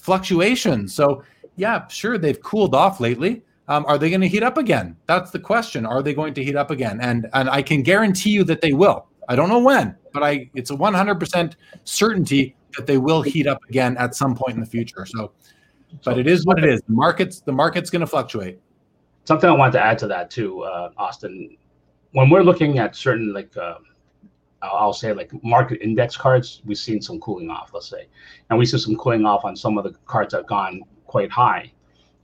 fluctuations. 0.07 0.95
So, 0.95 1.25
yeah, 1.57 1.87
sure, 1.89 2.17
they've 2.17 2.41
cooled 2.41 2.75
off 2.75 3.01
lately. 3.01 3.43
Um, 3.69 3.85
are 3.87 3.99
they 3.99 4.09
going 4.09 4.21
to 4.21 4.29
heat 4.29 4.45
up 4.45 4.57
again? 4.57 4.97
That's 5.07 5.33
the 5.33 5.41
question. 5.41 5.85
Are 5.85 6.01
they 6.01 6.15
going 6.15 6.33
to 6.35 6.45
heat 6.45 6.55
up 6.55 6.71
again? 6.71 7.01
And 7.01 7.29
and 7.35 7.51
I 7.51 7.61
can 7.61 7.83
guarantee 7.83 8.31
you 8.31 8.45
that 8.45 8.61
they 8.61 8.73
will. 8.73 9.07
I 9.29 9.35
don't 9.35 9.49
know 9.49 9.59
when, 9.59 9.97
but 10.13 10.23
I 10.23 10.49
it's 10.55 10.71
a 10.71 10.77
100% 10.77 11.57
certainty 11.83 12.55
that 12.77 12.87
they 12.87 12.99
will 12.99 13.23
heat 13.23 13.49
up 13.49 13.59
again 13.69 13.97
at 13.97 14.15
some 14.15 14.37
point 14.37 14.55
in 14.55 14.61
the 14.61 14.67
future. 14.67 15.05
So 15.05 15.33
but 16.05 16.19
it 16.19 16.29
is 16.29 16.47
what 16.47 16.59
it 16.59 16.65
is. 16.65 16.81
The 16.83 16.93
market's 16.93 17.41
the 17.41 17.53
market's 17.53 17.91
going 17.91 18.01
to 18.01 18.07
fluctuate. 18.07 18.61
Something 19.25 19.51
I 19.51 19.55
wanted 19.55 19.73
to 19.73 19.85
add 19.85 19.99
to 19.99 20.07
that 20.07 20.31
too, 20.31 20.63
uh, 20.63 20.91
Austin. 20.97 21.57
When 22.13 22.31
we're 22.31 22.45
looking 22.45 22.79
at 22.79 22.95
certain 22.95 23.33
like 23.33 23.57
uh, 23.57 23.79
I'll 24.73 24.93
say 24.93 25.13
like 25.13 25.31
market 25.43 25.81
index 25.83 26.17
cards, 26.17 26.63
we've 26.65 26.79
seen 26.79 27.01
some 27.01 27.21
cooling 27.21 27.51
off, 27.51 27.71
let's 27.73 27.89
say, 27.89 28.07
and 28.51 28.59
we 28.59 28.67
see 28.67 28.79
some 28.79 28.97
cooling 28.97 29.25
off 29.25 29.45
on 29.45 29.57
some 29.57 29.79
of 29.79 29.85
the 29.85 29.95
cards 30.07 30.33
that 30.33 30.39
have 30.39 30.47
gone 30.47 30.83
quite 31.07 31.31
high. 31.31 31.73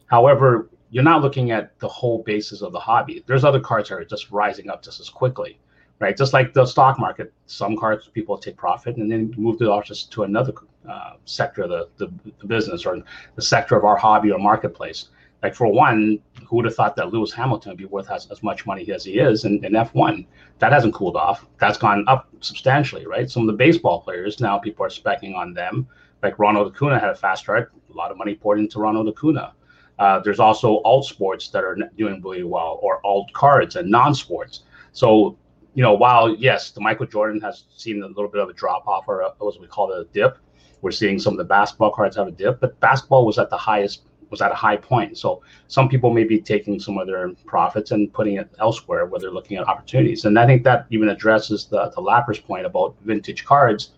However, 0.06 0.68
you're 0.90 1.02
not 1.02 1.22
looking 1.22 1.52
at 1.52 1.78
the 1.78 1.88
whole 1.88 2.22
basis 2.22 2.60
of 2.60 2.72
the 2.72 2.78
hobby. 2.78 3.24
There's 3.26 3.44
other 3.44 3.60
cards 3.60 3.88
that 3.88 3.94
are 3.96 4.04
just 4.04 4.30
rising 4.30 4.68
up 4.68 4.82
just 4.82 5.00
as 5.00 5.08
quickly, 5.08 5.58
right? 6.00 6.14
Just 6.14 6.34
like 6.34 6.52
the 6.52 6.66
stock 6.66 6.98
market, 6.98 7.32
some 7.46 7.76
cards 7.78 8.08
people 8.08 8.36
take 8.36 8.58
profit 8.58 8.96
and 8.96 9.10
then 9.10 9.32
move 9.38 9.58
the 9.58 9.70
off 9.70 9.86
to 9.86 10.22
another 10.24 10.52
uh, 10.86 11.14
sector 11.24 11.62
of 11.62 11.70
the, 11.70 11.88
the, 11.96 12.12
the, 12.40 12.46
business 12.46 12.84
or 12.84 13.02
the 13.36 13.42
sector 13.42 13.76
of 13.76 13.84
our 13.84 13.96
hobby 13.96 14.30
or 14.32 14.38
marketplace. 14.38 15.08
Like 15.42 15.54
for 15.54 15.66
one, 15.66 16.20
who 16.46 16.56
would 16.56 16.64
have 16.66 16.76
thought 16.76 16.94
that 16.96 17.12
Lewis 17.12 17.32
Hamilton 17.32 17.70
would 17.70 17.78
be 17.78 17.84
worth 17.84 18.10
as, 18.10 18.30
as 18.30 18.42
much 18.42 18.64
money 18.64 18.88
as 18.92 19.04
he 19.04 19.18
is 19.18 19.44
in, 19.44 19.64
in 19.64 19.72
F1? 19.72 20.24
That 20.60 20.72
hasn't 20.72 20.94
cooled 20.94 21.16
off. 21.16 21.46
That's 21.58 21.78
gone 21.78 22.04
up 22.06 22.28
substantially, 22.40 23.06
right? 23.06 23.28
Some 23.28 23.42
of 23.42 23.46
the 23.48 23.54
baseball 23.54 24.00
players 24.00 24.40
now 24.40 24.58
people 24.58 24.86
are 24.86 24.90
specking 24.90 25.34
on 25.34 25.52
them. 25.52 25.88
Like 26.22 26.38
Ronald 26.38 26.72
Acuna 26.72 27.00
had 27.00 27.10
a 27.10 27.16
fast 27.16 27.42
start, 27.42 27.72
a 27.90 27.96
lot 27.96 28.12
of 28.12 28.16
money 28.16 28.36
poured 28.36 28.60
into 28.60 28.78
Ronald 28.78 29.08
Acuna. 29.08 29.54
Uh, 29.98 30.20
there's 30.20 30.38
also 30.38 30.80
alt 30.84 31.04
sports 31.04 31.48
that 31.48 31.64
are 31.64 31.76
doing 31.96 32.22
really 32.22 32.44
well, 32.44 32.78
or 32.80 33.04
alt 33.04 33.32
cards 33.32 33.76
and 33.76 33.90
non-sports. 33.90 34.62
So, 34.92 35.36
you 35.74 35.82
know, 35.82 35.94
while 35.94 36.34
yes, 36.34 36.70
the 36.70 36.80
Michael 36.80 37.06
Jordan 37.06 37.40
has 37.40 37.64
seen 37.76 38.02
a 38.02 38.06
little 38.06 38.28
bit 38.28 38.40
of 38.40 38.48
a 38.48 38.52
drop 38.52 38.86
off, 38.86 39.04
or 39.08 39.20
a, 39.20 39.30
as 39.46 39.58
we 39.58 39.66
call 39.66 39.92
it, 39.92 40.00
a 40.00 40.04
dip, 40.12 40.38
we're 40.80 40.92
seeing 40.92 41.18
some 41.18 41.34
of 41.34 41.38
the 41.38 41.44
basketball 41.44 41.90
cards 41.90 42.16
have 42.16 42.28
a 42.28 42.32
dip, 42.32 42.60
but 42.60 42.78
basketball 42.80 43.26
was 43.26 43.38
at 43.38 43.50
the 43.50 43.56
highest 43.56 44.02
was 44.32 44.40
at 44.40 44.50
a 44.50 44.56
high 44.56 44.76
point. 44.76 45.16
So 45.16 45.42
some 45.68 45.88
people 45.88 46.12
may 46.12 46.24
be 46.24 46.40
taking 46.40 46.80
some 46.80 46.98
of 46.98 47.06
their 47.06 47.30
profits 47.46 47.92
and 47.92 48.12
putting 48.12 48.36
it 48.38 48.50
elsewhere 48.58 49.06
where 49.06 49.20
they're 49.20 49.30
looking 49.30 49.58
at 49.58 49.68
opportunities. 49.68 50.24
And 50.24 50.36
I 50.36 50.46
think 50.46 50.64
that 50.64 50.86
even 50.90 51.10
addresses 51.10 51.66
the, 51.66 51.90
the 51.90 52.00
Lapper's 52.00 52.40
point 52.40 52.66
about 52.66 52.96
vintage 53.02 53.44
cards. 53.44 53.90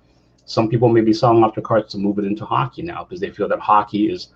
Some 0.45 0.69
people 0.69 0.91
may 0.91 1.01
be 1.01 1.15
selling 1.15 1.43
off 1.43 1.55
their 1.55 1.63
cards 1.63 1.91
to 1.93 1.99
move 1.99 2.19
it 2.19 2.27
into 2.27 2.45
hockey 2.45 2.83
now 2.83 3.05
because 3.05 3.21
they 3.21 3.31
feel 3.31 3.49
that 3.49 3.61
hockey 3.61 4.13
is, 4.13 4.29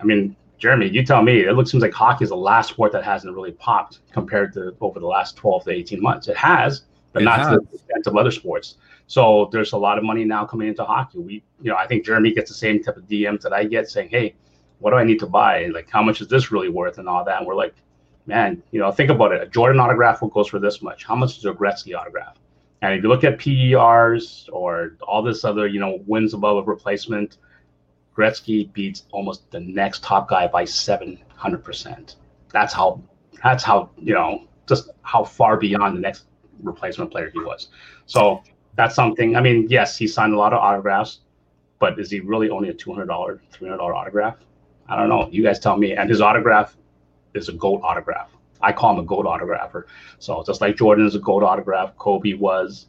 I 0.00 0.04
mean, 0.04 0.36
Jeremy, 0.58 0.88
you 0.88 1.04
tell 1.04 1.22
me, 1.22 1.40
it 1.40 1.52
looks 1.54 1.70
seems 1.70 1.82
like 1.82 1.92
hockey 1.92 2.22
is 2.22 2.30
the 2.30 2.36
last 2.36 2.68
sport 2.68 2.92
that 2.92 3.02
hasn't 3.02 3.34
really 3.34 3.52
popped 3.52 4.00
compared 4.12 4.52
to 4.52 4.76
over 4.80 5.00
the 5.00 5.06
last 5.06 5.36
12 5.36 5.64
to 5.64 5.70
18 5.70 6.00
months. 6.00 6.28
It 6.28 6.36
has, 6.36 6.82
but 7.12 7.22
it 7.22 7.24
not 7.24 7.38
has. 7.38 7.48
to 7.48 7.60
the 7.60 7.76
extent 7.76 8.06
of 8.06 8.16
other 8.16 8.30
sports. 8.30 8.76
So 9.06 9.48
there's 9.50 9.72
a 9.72 9.78
lot 9.78 9.96
of 9.96 10.04
money 10.04 10.24
now 10.24 10.44
coming 10.44 10.68
into 10.68 10.84
hockey. 10.84 11.18
We, 11.18 11.42
you 11.62 11.70
know, 11.70 11.76
I 11.76 11.86
think 11.86 12.04
Jeremy 12.04 12.32
gets 12.32 12.50
the 12.50 12.54
same 12.54 12.80
type 12.80 12.96
of 12.96 13.08
DMs 13.08 13.40
that 13.40 13.52
I 13.52 13.64
get 13.64 13.88
saying, 13.88 14.10
"Hey, 14.10 14.36
what 14.80 14.90
do 14.90 14.96
I 14.96 15.04
need 15.04 15.20
to 15.20 15.26
buy? 15.26 15.66
Like, 15.66 15.88
how 15.90 16.02
much 16.02 16.20
is 16.20 16.28
this 16.28 16.50
really 16.50 16.68
worth?" 16.68 16.98
and 16.98 17.08
all 17.08 17.24
that. 17.24 17.38
And 17.38 17.46
we're 17.46 17.54
like, 17.54 17.74
man, 18.26 18.62
you 18.70 18.80
know, 18.80 18.90
think 18.90 19.10
about 19.10 19.32
it. 19.32 19.42
A 19.42 19.46
Jordan 19.46 19.80
autograph 19.80 20.22
will 20.22 20.28
goes 20.28 20.48
for 20.48 20.58
this 20.58 20.82
much. 20.82 21.04
How 21.04 21.14
much 21.14 21.38
is 21.38 21.44
a 21.44 21.52
Gretzky 21.52 21.96
autograph? 21.96 22.36
And 22.82 22.94
if 22.94 23.02
you 23.02 23.08
look 23.08 23.24
at 23.24 23.38
PERs 23.38 24.48
or 24.52 24.96
all 25.02 25.22
this 25.22 25.44
other, 25.44 25.66
you 25.66 25.80
know, 25.80 25.98
wins 26.06 26.32
above 26.32 26.56
a 26.56 26.62
replacement, 26.62 27.36
Gretzky 28.16 28.72
beats 28.72 29.04
almost 29.12 29.50
the 29.50 29.60
next 29.60 30.02
top 30.02 30.28
guy 30.28 30.46
by 30.46 30.64
700%. 30.64 32.16
That's 32.52 32.72
how, 32.72 33.02
that's 33.42 33.62
how, 33.62 33.90
you 33.98 34.14
know, 34.14 34.46
just 34.66 34.90
how 35.02 35.24
far 35.24 35.56
beyond 35.56 35.96
the 35.96 36.00
next 36.00 36.24
replacement 36.62 37.10
player 37.10 37.30
he 37.30 37.40
was. 37.40 37.68
So 38.06 38.42
that's 38.76 38.94
something. 38.94 39.36
I 39.36 39.40
mean, 39.40 39.66
yes, 39.68 39.96
he 39.96 40.06
signed 40.06 40.32
a 40.32 40.38
lot 40.38 40.52
of 40.52 40.60
autographs, 40.60 41.20
but 41.78 41.98
is 41.98 42.10
he 42.10 42.20
really 42.20 42.50
only 42.50 42.68
a 42.68 42.74
two 42.74 42.92
hundred 42.92 43.06
dollar, 43.06 43.40
three 43.50 43.68
hundred 43.68 43.78
dollar 43.78 43.94
autograph? 43.94 44.36
I 44.90 44.96
don't 44.96 45.08
know. 45.08 45.28
You 45.30 45.42
guys 45.42 45.58
tell 45.58 45.76
me. 45.76 45.94
And 45.94 46.10
his 46.10 46.20
autograph 46.20 46.76
is 47.34 47.48
a 47.48 47.52
gold 47.52 47.80
autograph. 47.84 48.30
I 48.60 48.72
call 48.72 48.94
him 48.94 48.98
a 48.98 49.04
gold 49.04 49.24
autographer. 49.24 49.84
So 50.18 50.42
just 50.44 50.60
like 50.60 50.76
Jordan 50.76 51.06
is 51.06 51.14
a 51.14 51.20
gold 51.20 51.42
autograph, 51.42 51.96
Kobe 51.96 52.34
was, 52.34 52.86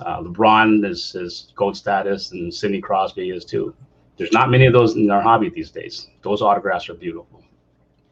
uh, 0.00 0.22
LeBron 0.22 0.88
is 0.88 1.12
his 1.12 1.52
gold 1.56 1.76
status, 1.76 2.30
and 2.30 2.54
Sidney 2.54 2.80
Crosby 2.80 3.30
is 3.30 3.44
too. 3.44 3.74
There's 4.16 4.32
not 4.32 4.50
many 4.50 4.66
of 4.66 4.72
those 4.72 4.96
in 4.96 5.10
our 5.10 5.20
hobby 5.20 5.50
these 5.50 5.70
days. 5.70 6.08
Those 6.22 6.40
autographs 6.40 6.88
are 6.88 6.94
beautiful. 6.94 7.42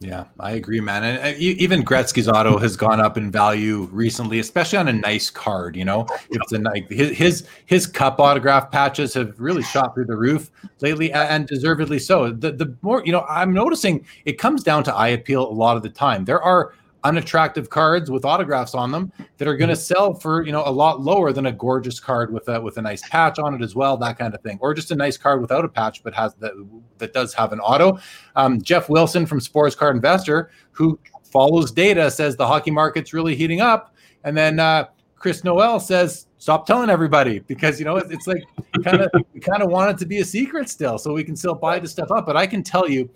Yeah, 0.01 0.27
I 0.39 0.53
agree, 0.53 0.81
man. 0.81 1.03
And 1.03 1.37
even 1.39 1.83
Gretzky's 1.83 2.29
auto 2.29 2.57
has 2.59 2.77
gone 2.77 3.01
up 3.01 3.17
in 3.17 3.33
value 3.33 3.89
recently, 3.91 4.39
especially 4.39 4.79
on 4.79 4.87
a 4.87 4.93
nice 4.93 5.29
card. 5.29 5.75
You 5.75 5.85
know, 5.85 6.07
it's 6.31 6.53
a 6.53 6.59
nice 6.59 6.85
his 6.89 7.49
his 7.67 7.89
cup 7.89 8.21
autograph 8.21 8.71
patches 8.71 9.13
have 9.15 9.35
really 9.41 9.63
shot 9.63 9.95
through 9.95 10.05
the 10.05 10.17
roof 10.17 10.53
lately, 10.81 11.13
and 11.13 11.49
deservedly 11.49 11.99
so. 11.99 12.31
The 12.31 12.53
the 12.53 12.77
more 12.81 13.03
you 13.05 13.11
know, 13.11 13.27
I'm 13.29 13.53
noticing 13.53 14.07
it 14.25 14.39
comes 14.39 14.63
down 14.63 14.85
to 14.85 14.95
eye 14.95 15.09
appeal 15.09 15.49
a 15.49 15.51
lot 15.51 15.77
of 15.77 15.83
the 15.83 15.91
time. 15.91 16.25
There 16.25 16.41
are 16.41 16.75
unattractive 17.09 17.71
cards 17.71 18.11
with 18.11 18.27
autographs 18.27 18.75
on 18.75 18.93
them 18.93 19.11
that 19.39 19.49
are 19.49 19.57
going 19.57 19.71
to 19.71 19.75
mm-hmm. 19.75 19.81
sell 19.81 20.13
for 20.13 20.45
you 20.45 20.53
know 20.53 20.63
a 20.67 20.71
lot 20.71 21.01
lower 21.01 21.33
than 21.33 21.47
a 21.47 21.53
gorgeous 21.53 21.99
card 21.99 22.31
with 22.31 22.47
a 22.49 22.61
with 22.61 22.77
a 22.77 22.83
nice 22.83 23.07
patch 23.09 23.39
on 23.39 23.55
it 23.55 23.63
as 23.63 23.75
well 23.75 23.97
that 23.97 24.19
kind 24.19 24.35
of 24.35 24.43
thing 24.43 24.59
or 24.61 24.75
just 24.75 24.91
a 24.91 24.95
nice 24.95 25.17
card 25.17 25.41
without 25.41 25.65
a 25.65 25.69
patch 25.69 26.03
but 26.03 26.13
has 26.13 26.35
that 26.35 26.53
that 26.99 27.15
does 27.15 27.33
have 27.33 27.53
an 27.53 27.61
auto. 27.61 27.99
Um, 28.37 28.61
jeff 28.61 28.91
wilson 28.91 29.25
from 29.25 29.41
sports 29.41 29.75
card 29.75 29.97
investor 29.97 30.51
who 30.73 30.99
follows 31.25 31.73
data 31.73 32.11
says 32.11 32.37
the 32.37 32.47
hockey 32.47 32.71
market's 32.71 33.13
really 33.13 33.35
heating 33.35 33.61
up. 33.61 33.95
And 34.25 34.37
then 34.37 34.61
uh, 34.61 34.87
chris 35.17 35.45
noel 35.45 35.81
says 35.81 36.27
stop 36.37 36.67
telling 36.67 36.91
everybody 36.91 37.39
because 37.41 37.79
you 37.79 37.87
know 37.87 37.97
it's, 37.97 38.11
it's 38.11 38.27
like 38.27 38.43
kind 38.85 39.01
of 39.01 39.11
kind 39.41 39.63
of 39.63 39.71
want 39.71 39.91
it 39.91 39.99
to 39.99 40.07
be 40.07 40.19
a 40.19 40.25
secret 40.25 40.69
still 40.69 40.99
so 40.99 41.13
we 41.15 41.25
can 41.25 41.37
still 41.37 41.55
buy 41.55 41.79
the 41.79 41.89
stuff 41.89 42.11
up. 42.11 42.27
But 42.27 42.37
i 42.37 42.47
can 42.47 42.63
tell 42.63 42.87
you 42.87 43.09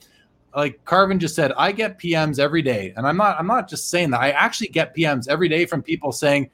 like 0.54 0.84
Karvin 0.84 1.18
just 1.18 1.34
said, 1.34 1.52
I 1.56 1.72
get 1.72 1.98
PMs 1.98 2.38
every 2.38 2.62
day, 2.62 2.92
and 2.96 3.06
I'm 3.06 3.16
not 3.16 3.38
I'm 3.38 3.46
not 3.46 3.68
just 3.68 3.90
saying 3.90 4.10
that. 4.10 4.20
I 4.20 4.30
actually 4.30 4.68
get 4.68 4.94
PMs 4.94 5.28
every 5.28 5.48
day 5.48 5.64
from 5.64 5.82
people 5.82 6.12
saying, 6.12 6.50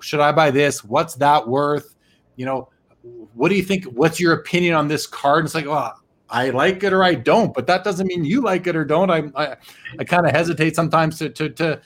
"Should 0.00 0.20
I 0.20 0.32
buy 0.32 0.50
this? 0.50 0.84
What's 0.84 1.14
that 1.16 1.48
worth? 1.48 1.94
You 2.36 2.46
know, 2.46 2.68
what 3.34 3.48
do 3.48 3.54
you 3.54 3.62
think? 3.62 3.84
What's 3.84 4.20
your 4.20 4.34
opinion 4.34 4.74
on 4.74 4.88
this 4.88 5.06
card?" 5.06 5.40
And 5.40 5.46
it's 5.46 5.54
like, 5.54 5.66
well, 5.66 5.98
I 6.28 6.50
like 6.50 6.82
it 6.82 6.92
or 6.92 7.02
I 7.02 7.14
don't, 7.14 7.54
but 7.54 7.66
that 7.66 7.84
doesn't 7.84 8.06
mean 8.06 8.24
you 8.24 8.42
like 8.42 8.66
it 8.66 8.76
or 8.76 8.84
don't. 8.84 9.10
I 9.10 9.22
I, 9.34 9.56
I 9.98 10.04
kind 10.04 10.26
of 10.26 10.32
hesitate 10.32 10.76
sometimes 10.76 11.18
to 11.18 11.30
to 11.30 11.48
to 11.50 11.80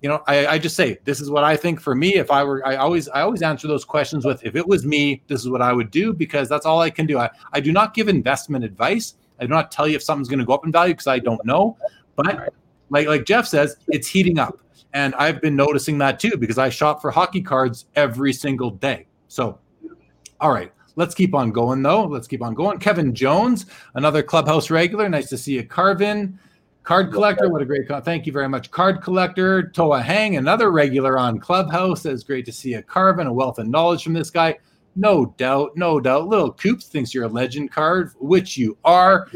you 0.00 0.08
know 0.08 0.22
I, 0.26 0.46
I 0.46 0.58
just 0.58 0.74
say 0.74 0.98
this 1.04 1.20
is 1.20 1.30
what 1.30 1.44
I 1.44 1.56
think 1.56 1.80
for 1.80 1.94
me. 1.94 2.16
If 2.16 2.32
I 2.32 2.42
were, 2.42 2.66
I 2.66 2.76
always 2.76 3.08
I 3.08 3.20
always 3.20 3.42
answer 3.42 3.68
those 3.68 3.84
questions 3.84 4.24
with 4.24 4.44
if 4.44 4.56
it 4.56 4.66
was 4.66 4.84
me, 4.84 5.22
this 5.28 5.40
is 5.40 5.48
what 5.48 5.62
I 5.62 5.72
would 5.72 5.92
do 5.92 6.12
because 6.12 6.48
that's 6.48 6.66
all 6.66 6.80
I 6.80 6.90
can 6.90 7.06
do. 7.06 7.18
I 7.18 7.30
I 7.52 7.60
do 7.60 7.70
not 7.70 7.94
give 7.94 8.08
investment 8.08 8.64
advice. 8.64 9.14
I 9.40 9.44
do 9.44 9.48
not 9.48 9.70
tell 9.70 9.88
you 9.88 9.96
if 9.96 10.02
something's 10.02 10.28
going 10.28 10.38
to 10.38 10.44
go 10.44 10.54
up 10.54 10.64
in 10.64 10.72
value 10.72 10.94
because 10.94 11.06
I 11.06 11.18
don't 11.18 11.44
know. 11.44 11.76
But 12.16 12.50
like 12.90 13.06
like 13.06 13.24
Jeff 13.24 13.46
says, 13.46 13.76
it's 13.88 14.06
heating 14.06 14.38
up, 14.38 14.58
and 14.92 15.14
I've 15.16 15.40
been 15.40 15.56
noticing 15.56 15.98
that 15.98 16.20
too 16.20 16.36
because 16.36 16.58
I 16.58 16.68
shop 16.68 17.00
for 17.00 17.10
hockey 17.10 17.40
cards 17.40 17.86
every 17.96 18.32
single 18.32 18.70
day. 18.70 19.06
So, 19.28 19.58
all 20.40 20.52
right. 20.52 20.72
Let's 20.94 21.14
keep 21.14 21.34
on 21.34 21.52
going 21.52 21.82
though. 21.82 22.04
Let's 22.04 22.28
keep 22.28 22.42
on 22.42 22.54
going. 22.54 22.78
Kevin 22.78 23.14
Jones, 23.14 23.66
another 23.94 24.22
clubhouse 24.22 24.70
regular. 24.70 25.08
Nice 25.08 25.30
to 25.30 25.38
see 25.38 25.54
you, 25.54 25.64
Karvin. 25.64 26.34
Card 26.82 27.12
collector, 27.12 27.48
what 27.48 27.62
a 27.62 27.64
great 27.64 27.86
call. 27.86 28.00
Thank 28.00 28.26
you 28.26 28.32
very 28.32 28.48
much. 28.48 28.70
Card 28.70 29.02
collector, 29.02 29.70
Toa 29.70 30.02
Hang, 30.02 30.36
another 30.36 30.72
regular 30.72 31.16
on 31.16 31.38
Clubhouse. 31.38 32.04
It's 32.04 32.24
great 32.24 32.44
to 32.46 32.52
see 32.52 32.74
a 32.74 32.82
Karvin, 32.82 33.28
a 33.28 33.32
wealth 33.32 33.60
of 33.60 33.68
knowledge 33.68 34.02
from 34.02 34.14
this 34.14 34.30
guy. 34.30 34.58
No 34.94 35.34
doubt, 35.38 35.76
no 35.76 36.00
doubt. 36.00 36.28
Little 36.28 36.52
Coops 36.52 36.86
thinks 36.86 37.14
you're 37.14 37.24
a 37.24 37.28
legend 37.28 37.70
card, 37.70 38.12
which 38.18 38.58
you 38.58 38.76
are. 38.84 39.28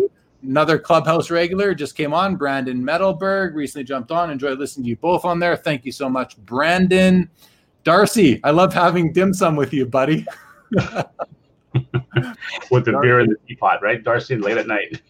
Another 0.42 0.78
Clubhouse 0.78 1.30
regular 1.30 1.74
just 1.74 1.96
came 1.96 2.12
on. 2.12 2.36
Brandon 2.36 2.82
Metalberg 2.82 3.54
recently 3.54 3.84
jumped 3.84 4.10
on. 4.10 4.30
Enjoy 4.30 4.52
listening 4.52 4.84
to 4.84 4.90
you 4.90 4.96
both 4.96 5.24
on 5.24 5.38
there. 5.38 5.56
Thank 5.56 5.84
you 5.84 5.92
so 5.92 6.08
much, 6.08 6.36
Brandon. 6.38 7.30
Darcy, 7.84 8.40
I 8.44 8.50
love 8.50 8.74
having 8.74 9.12
dim 9.12 9.32
sum 9.32 9.56
with 9.56 9.72
you, 9.72 9.86
buddy. 9.86 10.26
with 12.70 12.84
the 12.84 12.98
beer 13.00 13.20
in 13.20 13.30
the 13.30 13.36
teapot, 13.48 13.82
right? 13.82 14.02
Darcy, 14.02 14.36
late 14.36 14.58
at 14.58 14.66
night. 14.66 15.00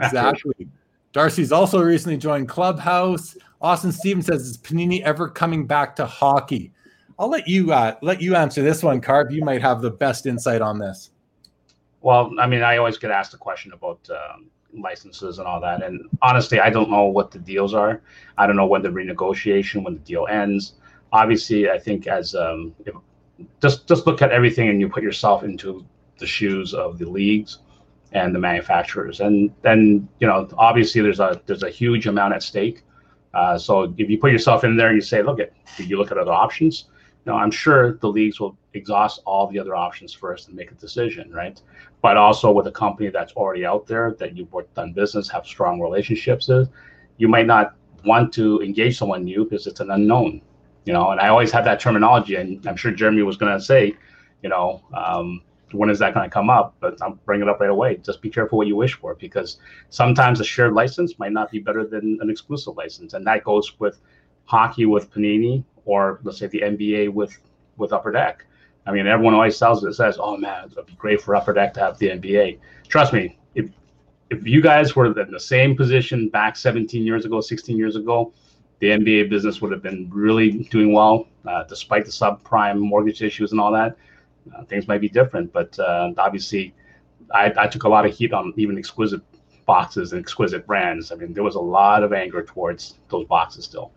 Exactly. 0.00 0.68
Darcy's 1.12 1.52
also 1.52 1.80
recently 1.80 2.18
joined 2.18 2.48
Clubhouse. 2.48 3.36
Austin 3.62 3.92
Stevens 3.92 4.26
says, 4.26 4.42
"Is 4.42 4.58
Panini 4.58 5.00
ever 5.02 5.28
coming 5.28 5.66
back 5.66 5.96
to 5.96 6.04
hockey?" 6.04 6.72
I'll 7.18 7.28
let 7.28 7.48
you 7.48 7.72
uh, 7.72 7.94
let 8.02 8.20
you 8.20 8.36
answer 8.36 8.62
this 8.62 8.82
one, 8.82 9.00
Carv. 9.00 9.32
You 9.32 9.44
might 9.44 9.62
have 9.62 9.80
the 9.80 9.90
best 9.90 10.26
insight 10.26 10.60
on 10.60 10.78
this. 10.78 11.10
Well, 12.02 12.30
I 12.38 12.46
mean, 12.46 12.62
I 12.62 12.76
always 12.76 12.98
get 12.98 13.10
asked 13.10 13.34
a 13.34 13.38
question 13.38 13.72
about 13.72 14.06
um, 14.10 14.46
licenses 14.72 15.38
and 15.38 15.48
all 15.48 15.60
that, 15.60 15.82
and 15.82 16.08
honestly, 16.22 16.60
I 16.60 16.70
don't 16.70 16.90
know 16.90 17.04
what 17.04 17.30
the 17.30 17.38
deals 17.38 17.74
are. 17.74 18.02
I 18.36 18.46
don't 18.46 18.56
know 18.56 18.66
when 18.66 18.82
the 18.82 18.90
renegotiation, 18.90 19.82
when 19.82 19.94
the 19.94 20.00
deal 20.00 20.26
ends. 20.28 20.74
Obviously, 21.12 21.70
I 21.70 21.78
think 21.78 22.06
as 22.06 22.34
um, 22.34 22.74
if, 22.84 22.94
just 23.62 23.88
just 23.88 24.06
look 24.06 24.22
at 24.22 24.30
everything 24.30 24.68
and 24.68 24.80
you 24.80 24.88
put 24.88 25.02
yourself 25.02 25.42
into 25.42 25.84
the 26.18 26.26
shoes 26.26 26.74
of 26.74 26.98
the 26.98 27.08
leagues 27.08 27.58
and 28.12 28.34
the 28.34 28.38
manufacturers. 28.38 29.20
And 29.20 29.52
then, 29.62 30.08
you 30.20 30.26
know, 30.26 30.48
obviously 30.56 31.02
there's 31.02 31.20
a 31.20 31.40
there's 31.46 31.62
a 31.62 31.70
huge 31.70 32.06
amount 32.06 32.34
at 32.34 32.42
stake. 32.42 32.82
Uh, 33.34 33.58
so 33.58 33.94
if 33.98 34.08
you 34.08 34.18
put 34.18 34.32
yourself 34.32 34.64
in 34.64 34.76
there 34.76 34.88
and 34.88 34.96
you 34.96 35.02
say, 35.02 35.22
look 35.22 35.40
at, 35.40 35.52
you 35.78 35.98
look 35.98 36.10
at 36.10 36.16
other 36.16 36.32
options? 36.32 36.86
Know, 37.26 37.34
I'm 37.34 37.50
sure 37.50 37.94
the 37.94 38.08
leagues 38.08 38.38
will 38.38 38.56
exhaust 38.74 39.20
all 39.26 39.48
the 39.48 39.58
other 39.58 39.74
options 39.74 40.12
first 40.12 40.46
and 40.46 40.56
make 40.56 40.70
a 40.70 40.74
decision, 40.74 41.32
right? 41.32 41.60
But 42.00 42.16
also 42.16 42.52
with 42.52 42.68
a 42.68 42.70
company 42.70 43.08
that's 43.10 43.32
already 43.32 43.66
out 43.66 43.84
there 43.88 44.14
that 44.20 44.36
you've 44.36 44.52
worked 44.52 44.74
done 44.74 44.92
business, 44.92 45.28
have 45.30 45.44
strong 45.44 45.80
relationships 45.80 46.46
with, 46.46 46.70
you 47.16 47.26
might 47.26 47.46
not 47.46 47.74
want 48.04 48.32
to 48.34 48.62
engage 48.62 48.96
someone 48.96 49.24
new 49.24 49.42
because 49.42 49.66
it's 49.66 49.80
an 49.80 49.90
unknown, 49.90 50.40
you 50.84 50.92
know. 50.92 51.10
And 51.10 51.20
I 51.20 51.26
always 51.26 51.50
have 51.50 51.64
that 51.64 51.80
terminology, 51.80 52.36
and 52.36 52.64
I'm 52.64 52.76
sure 52.76 52.92
Jeremy 52.92 53.22
was 53.22 53.36
going 53.36 53.52
to 53.52 53.60
say, 53.60 53.96
you 54.44 54.48
know, 54.48 54.80
um, 54.94 55.42
when 55.72 55.90
is 55.90 55.98
that 55.98 56.14
going 56.14 56.30
to 56.30 56.32
come 56.32 56.48
up? 56.48 56.76
But 56.78 56.96
I'm 57.02 57.18
bringing 57.24 57.48
it 57.48 57.50
up 57.50 57.58
right 57.58 57.70
away. 57.70 57.96
Just 57.96 58.22
be 58.22 58.30
careful 58.30 58.58
what 58.58 58.68
you 58.68 58.76
wish 58.76 58.94
for 58.94 59.16
because 59.16 59.58
sometimes 59.90 60.38
a 60.38 60.44
shared 60.44 60.74
license 60.74 61.18
might 61.18 61.32
not 61.32 61.50
be 61.50 61.58
better 61.58 61.84
than 61.84 62.18
an 62.20 62.30
exclusive 62.30 62.76
license, 62.76 63.14
and 63.14 63.26
that 63.26 63.42
goes 63.42 63.80
with 63.80 63.98
hockey 64.44 64.86
with 64.86 65.10
Panini 65.10 65.64
or 65.86 66.20
let's 66.22 66.38
say 66.38 66.46
the 66.48 66.60
NBA 66.60 67.12
with 67.12 67.36
with 67.78 67.92
Upper 67.92 68.12
Deck. 68.12 68.44
I 68.86 68.92
mean, 68.92 69.06
everyone 69.06 69.34
always 69.34 69.60
it 69.60 69.94
says, 69.94 70.18
"Oh 70.20 70.36
man, 70.36 70.68
it'd 70.70 70.86
be 70.86 70.94
great 70.94 71.20
for 71.20 71.34
Upper 71.34 71.54
Deck 71.54 71.72
to 71.74 71.80
have 71.80 71.98
the 71.98 72.10
NBA." 72.10 72.58
Trust 72.88 73.14
me, 73.14 73.38
if 73.54 73.66
if 74.28 74.46
you 74.46 74.60
guys 74.60 74.94
were 74.94 75.06
in 75.06 75.30
the 75.30 75.40
same 75.40 75.74
position 75.74 76.28
back 76.28 76.56
17 76.56 77.04
years 77.04 77.24
ago, 77.24 77.40
16 77.40 77.76
years 77.76 77.96
ago, 77.96 78.32
the 78.80 78.88
NBA 78.88 79.30
business 79.30 79.62
would 79.62 79.72
have 79.72 79.82
been 79.82 80.10
really 80.12 80.50
doing 80.70 80.92
well, 80.92 81.26
uh, 81.46 81.64
despite 81.64 82.04
the 82.04 82.10
subprime 82.10 82.78
mortgage 82.78 83.22
issues 83.22 83.52
and 83.52 83.60
all 83.60 83.72
that 83.72 83.96
uh, 84.54 84.64
things 84.64 84.88
might 84.88 85.00
be 85.00 85.08
different. 85.08 85.52
But 85.52 85.78
uh, 85.78 86.12
obviously, 86.18 86.74
I, 87.32 87.52
I, 87.56 87.66
took 87.66 87.84
a 87.84 87.88
lot 87.88 88.06
of 88.06 88.14
heat 88.14 88.32
on 88.32 88.52
even 88.56 88.78
exquisite 88.78 89.22
boxes 89.64 90.12
and 90.12 90.20
exquisite 90.20 90.66
brands. 90.66 91.10
I 91.10 91.16
mean, 91.16 91.32
there 91.32 91.42
was 91.42 91.56
a 91.56 91.60
lot 91.60 92.02
of 92.02 92.12
anger 92.12 92.42
towards 92.42 92.98
those 93.08 93.26
boxes 93.26 93.64
still. 93.64 93.92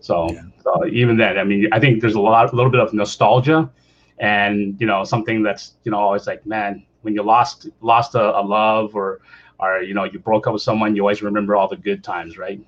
So, 0.00 0.30
yeah. 0.30 0.88
even 0.90 1.16
then, 1.16 1.38
I 1.38 1.44
mean, 1.44 1.68
I 1.72 1.78
think 1.78 2.00
there's 2.00 2.14
a 2.14 2.20
lot, 2.20 2.52
a 2.52 2.56
little 2.56 2.70
bit 2.70 2.80
of 2.80 2.92
nostalgia, 2.92 3.70
and 4.18 4.80
you 4.80 4.86
know, 4.86 5.04
something 5.04 5.42
that's 5.42 5.74
you 5.84 5.90
know 5.90 5.98
always 5.98 6.26
like, 6.26 6.44
man, 6.46 6.84
when 7.02 7.14
you 7.14 7.22
lost 7.22 7.68
lost 7.80 8.14
a, 8.14 8.38
a 8.38 8.42
love 8.42 8.94
or 8.94 9.20
or 9.58 9.82
you 9.82 9.94
know 9.94 10.04
you 10.04 10.18
broke 10.18 10.46
up 10.46 10.52
with 10.52 10.62
someone, 10.62 10.96
you 10.96 11.02
always 11.02 11.22
remember 11.22 11.54
all 11.54 11.68
the 11.68 11.76
good 11.76 12.02
times, 12.02 12.38
right? 12.38 12.60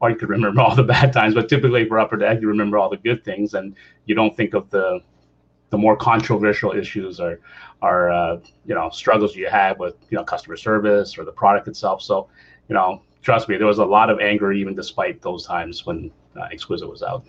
Or 0.00 0.10
you 0.10 0.16
could 0.16 0.28
remember 0.28 0.60
all 0.60 0.74
the 0.74 0.82
bad 0.94 1.12
times, 1.12 1.34
but 1.34 1.48
typically 1.48 1.86
for 1.86 1.98
Upper 1.98 2.16
Deck, 2.16 2.40
you 2.40 2.48
remember 2.48 2.78
all 2.78 2.90
the 2.90 2.98
good 2.98 3.24
things, 3.24 3.54
and 3.54 3.74
you 4.06 4.14
don't 4.14 4.36
think 4.36 4.54
of 4.54 4.68
the 4.70 5.00
the 5.70 5.78
more 5.78 5.96
controversial 5.96 6.70
issues 6.70 7.18
or 7.18 7.40
are 7.82 8.10
uh, 8.10 8.38
you 8.64 8.74
know 8.74 8.90
struggles 8.90 9.34
you 9.34 9.48
have 9.48 9.78
with 9.78 9.96
you 10.10 10.16
know 10.16 10.24
customer 10.24 10.56
service 10.56 11.18
or 11.18 11.24
the 11.24 11.32
product 11.32 11.66
itself. 11.68 12.02
So 12.02 12.28
you 12.68 12.74
know, 12.74 13.02
trust 13.24 13.48
me, 13.48 13.56
there 13.56 13.66
was 13.66 13.78
a 13.78 13.84
lot 13.84 14.10
of 14.10 14.20
anger 14.20 14.52
even 14.52 14.74
despite 14.74 15.20
those 15.22 15.46
times 15.46 15.84
when 15.84 16.10
uh, 16.36 16.46
Exquisite 16.52 16.88
was 16.88 17.02
out. 17.02 17.24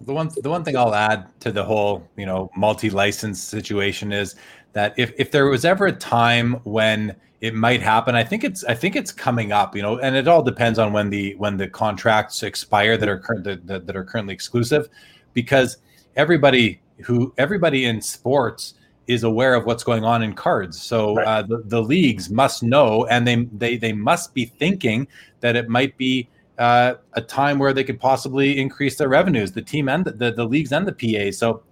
The 0.00 0.12
one 0.12 0.30
the 0.42 0.50
one 0.50 0.62
thing 0.62 0.76
I'll 0.76 0.94
add 0.94 1.28
to 1.40 1.50
the 1.50 1.64
whole 1.64 2.06
you 2.16 2.26
know 2.26 2.50
multi 2.56 2.90
license 2.90 3.42
situation 3.42 4.12
is 4.12 4.36
that 4.72 4.94
if 4.96 5.12
if 5.18 5.30
there 5.30 5.46
was 5.46 5.64
ever 5.64 5.86
a 5.86 5.92
time 5.92 6.54
when 6.64 7.16
it 7.42 7.54
might 7.54 7.82
happen 7.82 8.14
i 8.14 8.24
think 8.24 8.44
it's 8.44 8.64
i 8.64 8.74
think 8.74 8.96
it's 8.96 9.12
coming 9.12 9.52
up 9.52 9.76
you 9.76 9.82
know 9.82 9.98
and 9.98 10.16
it 10.16 10.26
all 10.26 10.42
depends 10.42 10.78
on 10.78 10.90
when 10.90 11.10
the 11.10 11.34
when 11.36 11.56
the 11.58 11.68
contracts 11.68 12.42
expire 12.42 12.96
that 12.96 13.10
are 13.10 13.18
current 13.18 13.44
that, 13.44 13.86
that 13.86 13.94
are 13.94 14.04
currently 14.04 14.32
exclusive 14.32 14.88
because 15.34 15.78
everybody 16.16 16.80
who 17.04 17.32
everybody 17.36 17.84
in 17.84 18.00
sports 18.00 18.74
is 19.06 19.22
aware 19.22 19.54
of 19.54 19.66
what's 19.66 19.84
going 19.84 20.04
on 20.04 20.22
in 20.22 20.32
cards. 20.34 20.80
So 20.80 21.14
right. 21.14 21.26
uh, 21.26 21.42
the, 21.42 21.62
the 21.66 21.82
leagues 21.82 22.30
must 22.30 22.62
know, 22.62 23.06
and 23.06 23.26
they 23.26 23.44
they 23.52 23.76
they 23.76 23.92
must 23.92 24.34
be 24.34 24.44
thinking 24.44 25.06
that 25.40 25.56
it 25.56 25.68
might 25.68 25.96
be 25.96 26.28
uh, 26.58 26.94
a 27.12 27.20
time 27.20 27.58
where 27.58 27.72
they 27.72 27.84
could 27.84 28.00
possibly 28.00 28.58
increase 28.58 28.96
their 28.96 29.08
revenues, 29.08 29.52
the 29.52 29.62
team 29.62 29.88
and 29.88 30.04
the, 30.04 30.12
the, 30.12 30.32
the 30.32 30.44
leagues 30.44 30.72
and 30.72 30.88
the 30.88 30.92
PA. 30.92 31.30
So, 31.30 31.62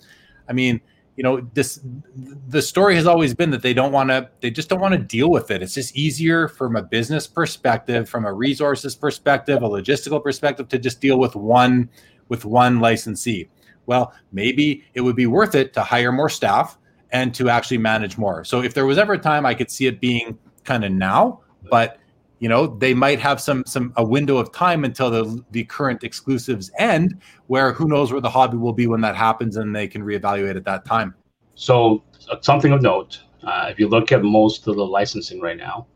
I 0.48 0.52
mean, 0.52 0.80
you 1.16 1.22
know, 1.22 1.40
this 1.54 1.80
the 2.48 2.60
story 2.60 2.94
has 2.96 3.06
always 3.06 3.34
been 3.34 3.50
that 3.50 3.62
they 3.62 3.72
don't 3.72 3.92
want 3.92 4.10
to, 4.10 4.28
they 4.40 4.50
just 4.50 4.68
don't 4.68 4.80
want 4.80 4.92
to 4.92 4.98
deal 4.98 5.30
with 5.30 5.50
it. 5.50 5.62
It's 5.62 5.74
just 5.74 5.96
easier 5.96 6.48
from 6.48 6.76
a 6.76 6.82
business 6.82 7.26
perspective, 7.26 8.08
from 8.08 8.26
a 8.26 8.32
resources 8.32 8.94
perspective, 8.94 9.62
a 9.62 9.68
logistical 9.68 10.22
perspective, 10.22 10.68
to 10.68 10.78
just 10.78 11.00
deal 11.00 11.18
with 11.18 11.34
one 11.34 11.88
with 12.28 12.44
one 12.44 12.80
licensee 12.80 13.48
well, 13.86 14.12
maybe 14.32 14.84
it 14.94 15.00
would 15.00 15.16
be 15.16 15.26
worth 15.26 15.54
it 15.54 15.72
to 15.74 15.82
hire 15.82 16.12
more 16.12 16.28
staff 16.28 16.78
and 17.14 17.32
to 17.32 17.48
actually 17.48 17.78
manage 17.78 18.18
more. 18.18 18.44
So 18.44 18.60
if 18.60 18.74
there 18.74 18.84
was 18.84 18.98
ever 18.98 19.14
a 19.14 19.18
time 19.18 19.46
I 19.46 19.54
could 19.54 19.70
see 19.70 19.86
it 19.86 20.00
being 20.00 20.36
kind 20.64 20.84
of 20.84 20.92
now, 20.92 21.40
but 21.70 21.98
you 22.40 22.48
know 22.48 22.66
they 22.66 22.92
might 22.92 23.20
have 23.20 23.40
some 23.40 23.64
some 23.64 23.92
a 23.96 24.04
window 24.04 24.36
of 24.36 24.52
time 24.52 24.84
until 24.84 25.10
the 25.10 25.42
the 25.52 25.64
current 25.64 26.02
exclusives 26.02 26.70
end 26.78 27.22
where 27.46 27.72
who 27.72 27.86
knows 27.86 28.12
where 28.12 28.20
the 28.20 28.28
hobby 28.28 28.56
will 28.58 28.72
be 28.72 28.86
when 28.86 29.00
that 29.00 29.14
happens 29.14 29.56
and 29.56 29.74
they 29.74 29.86
can 29.86 30.02
reevaluate 30.02 30.56
at 30.56 30.64
that 30.64 30.84
time 30.84 31.14
so 31.54 32.02
uh, 32.30 32.36
something 32.42 32.72
of 32.72 32.82
note 32.82 33.22
uh, 33.44 33.68
if 33.70 33.78
you 33.78 33.88
look 33.88 34.10
at 34.10 34.22
most 34.22 34.66
of 34.66 34.74
the 34.76 34.84
licensing 34.84 35.40
right 35.40 35.56
now 35.56 35.86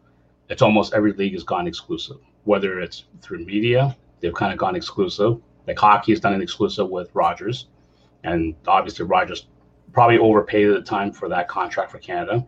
it's 0.49 0.63
almost 0.63 0.95
every 0.95 1.13
league 1.15 1.35
has 1.35 1.43
gone 1.43 1.67
exclusive 1.67 2.17
whether 2.45 2.81
it's 2.81 3.05
through 3.21 3.45
media 3.45 3.95
they've 4.21 4.33
kind 4.35 4.53
of 4.53 4.59
gone 4.59 4.77
exclusive 4.77 5.39
like 5.67 5.79
hockey 5.79 6.13
has 6.13 6.21
done 6.21 6.33
an 6.33 6.41
exclusive 6.41 6.89
with 6.89 7.11
rogers 7.15 7.67
and 8.25 8.55
obviously 8.67 9.05
Rogers 9.05 9.47
probably 9.99 10.19
overpaid 10.19 10.69
at 10.69 10.75
the 10.75 10.81
time 10.81 11.11
for 11.11 11.29
that 11.29 11.49
contract 11.49 11.91
for 11.91 11.99
Canada. 11.99 12.47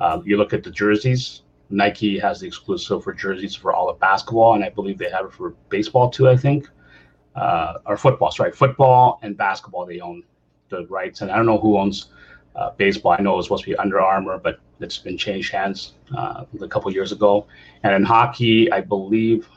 Uh, 0.00 0.20
you 0.24 0.36
look 0.36 0.52
at 0.52 0.64
the 0.64 0.70
jerseys. 0.72 1.42
Nike 1.68 2.18
has 2.18 2.40
the 2.40 2.48
exclusive 2.48 3.04
for 3.04 3.12
jerseys 3.12 3.54
for 3.54 3.72
all 3.72 3.88
of 3.88 4.00
basketball, 4.00 4.54
and 4.54 4.64
I 4.64 4.70
believe 4.70 4.98
they 4.98 5.08
have 5.08 5.26
it 5.26 5.32
for 5.32 5.50
baseball 5.68 6.10
too. 6.10 6.28
I 6.28 6.36
think, 6.36 6.68
uh, 7.36 7.74
or 7.86 7.96
football. 7.96 8.32
Sorry, 8.32 8.50
football 8.50 9.20
and 9.22 9.36
basketball 9.36 9.86
they 9.86 10.00
own 10.00 10.24
the 10.68 10.84
rights, 10.88 11.20
and 11.20 11.30
I 11.30 11.36
don't 11.36 11.46
know 11.46 11.60
who 11.60 11.78
owns 11.78 12.06
uh, 12.56 12.70
baseball. 12.70 13.14
I 13.16 13.22
know 13.22 13.34
it 13.34 13.36
was 13.36 13.46
supposed 13.46 13.62
to 13.66 13.70
be 13.70 13.76
Under 13.76 14.00
Armour, 14.00 14.38
but 14.38 14.58
it's 14.80 14.98
been 14.98 15.16
changed 15.16 15.52
hands 15.52 15.92
uh, 16.18 16.42
a 16.60 16.66
couple 16.66 16.90
years 16.92 17.12
ago. 17.12 17.46
And 17.84 17.94
in 17.94 18.02
hockey, 18.02 18.72
I 18.72 18.80
believe 18.80 19.48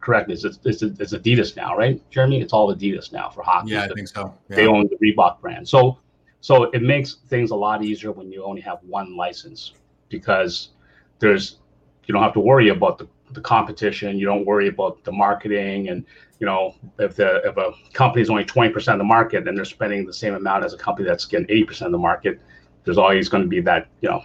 correct 0.00 0.26
me. 0.26 0.34
It's, 0.34 0.44
it's, 0.44 0.82
it's 0.82 1.14
Adidas 1.14 1.54
now, 1.54 1.76
right, 1.76 2.02
Jeremy? 2.10 2.40
It's 2.40 2.52
all 2.52 2.74
Adidas 2.74 3.12
now 3.12 3.30
for 3.30 3.44
hockey. 3.44 3.70
Yeah, 3.70 3.84
I 3.84 3.88
think 3.94 4.08
so. 4.08 4.34
Yeah. 4.48 4.56
They 4.56 4.66
own 4.66 4.88
the 4.88 4.96
Reebok 4.96 5.40
brand, 5.40 5.68
so 5.68 5.98
so 6.44 6.64
it 6.64 6.82
makes 6.82 7.14
things 7.30 7.52
a 7.52 7.56
lot 7.56 7.82
easier 7.82 8.12
when 8.12 8.30
you 8.30 8.44
only 8.44 8.60
have 8.60 8.80
one 8.82 9.16
license 9.16 9.72
because 10.10 10.72
there's 11.18 11.56
you 12.04 12.12
don't 12.12 12.22
have 12.22 12.34
to 12.34 12.40
worry 12.40 12.68
about 12.68 12.98
the, 12.98 13.08
the 13.30 13.40
competition. 13.40 14.18
You 14.18 14.26
don't 14.26 14.44
worry 14.44 14.68
about 14.68 15.02
the 15.04 15.10
marketing 15.10 15.88
and 15.88 16.04
you 16.40 16.46
know 16.46 16.74
if 16.98 17.16
the 17.16 17.40
if 17.48 17.56
a 17.56 17.72
company 17.94 18.20
is 18.20 18.28
only 18.28 18.44
20% 18.44 18.92
of 18.92 18.98
the 18.98 19.04
market 19.04 19.48
and 19.48 19.56
they're 19.56 19.64
spending 19.64 20.04
the 20.04 20.12
same 20.12 20.34
amount 20.34 20.66
as 20.66 20.74
a 20.74 20.76
company 20.76 21.08
that's 21.08 21.24
getting 21.24 21.46
80% 21.46 21.86
of 21.86 21.92
the 21.92 22.04
market, 22.10 22.42
there's 22.84 22.98
always 22.98 23.30
going 23.30 23.42
to 23.42 23.48
be 23.48 23.62
that 23.62 23.88
you 24.02 24.10
know 24.10 24.22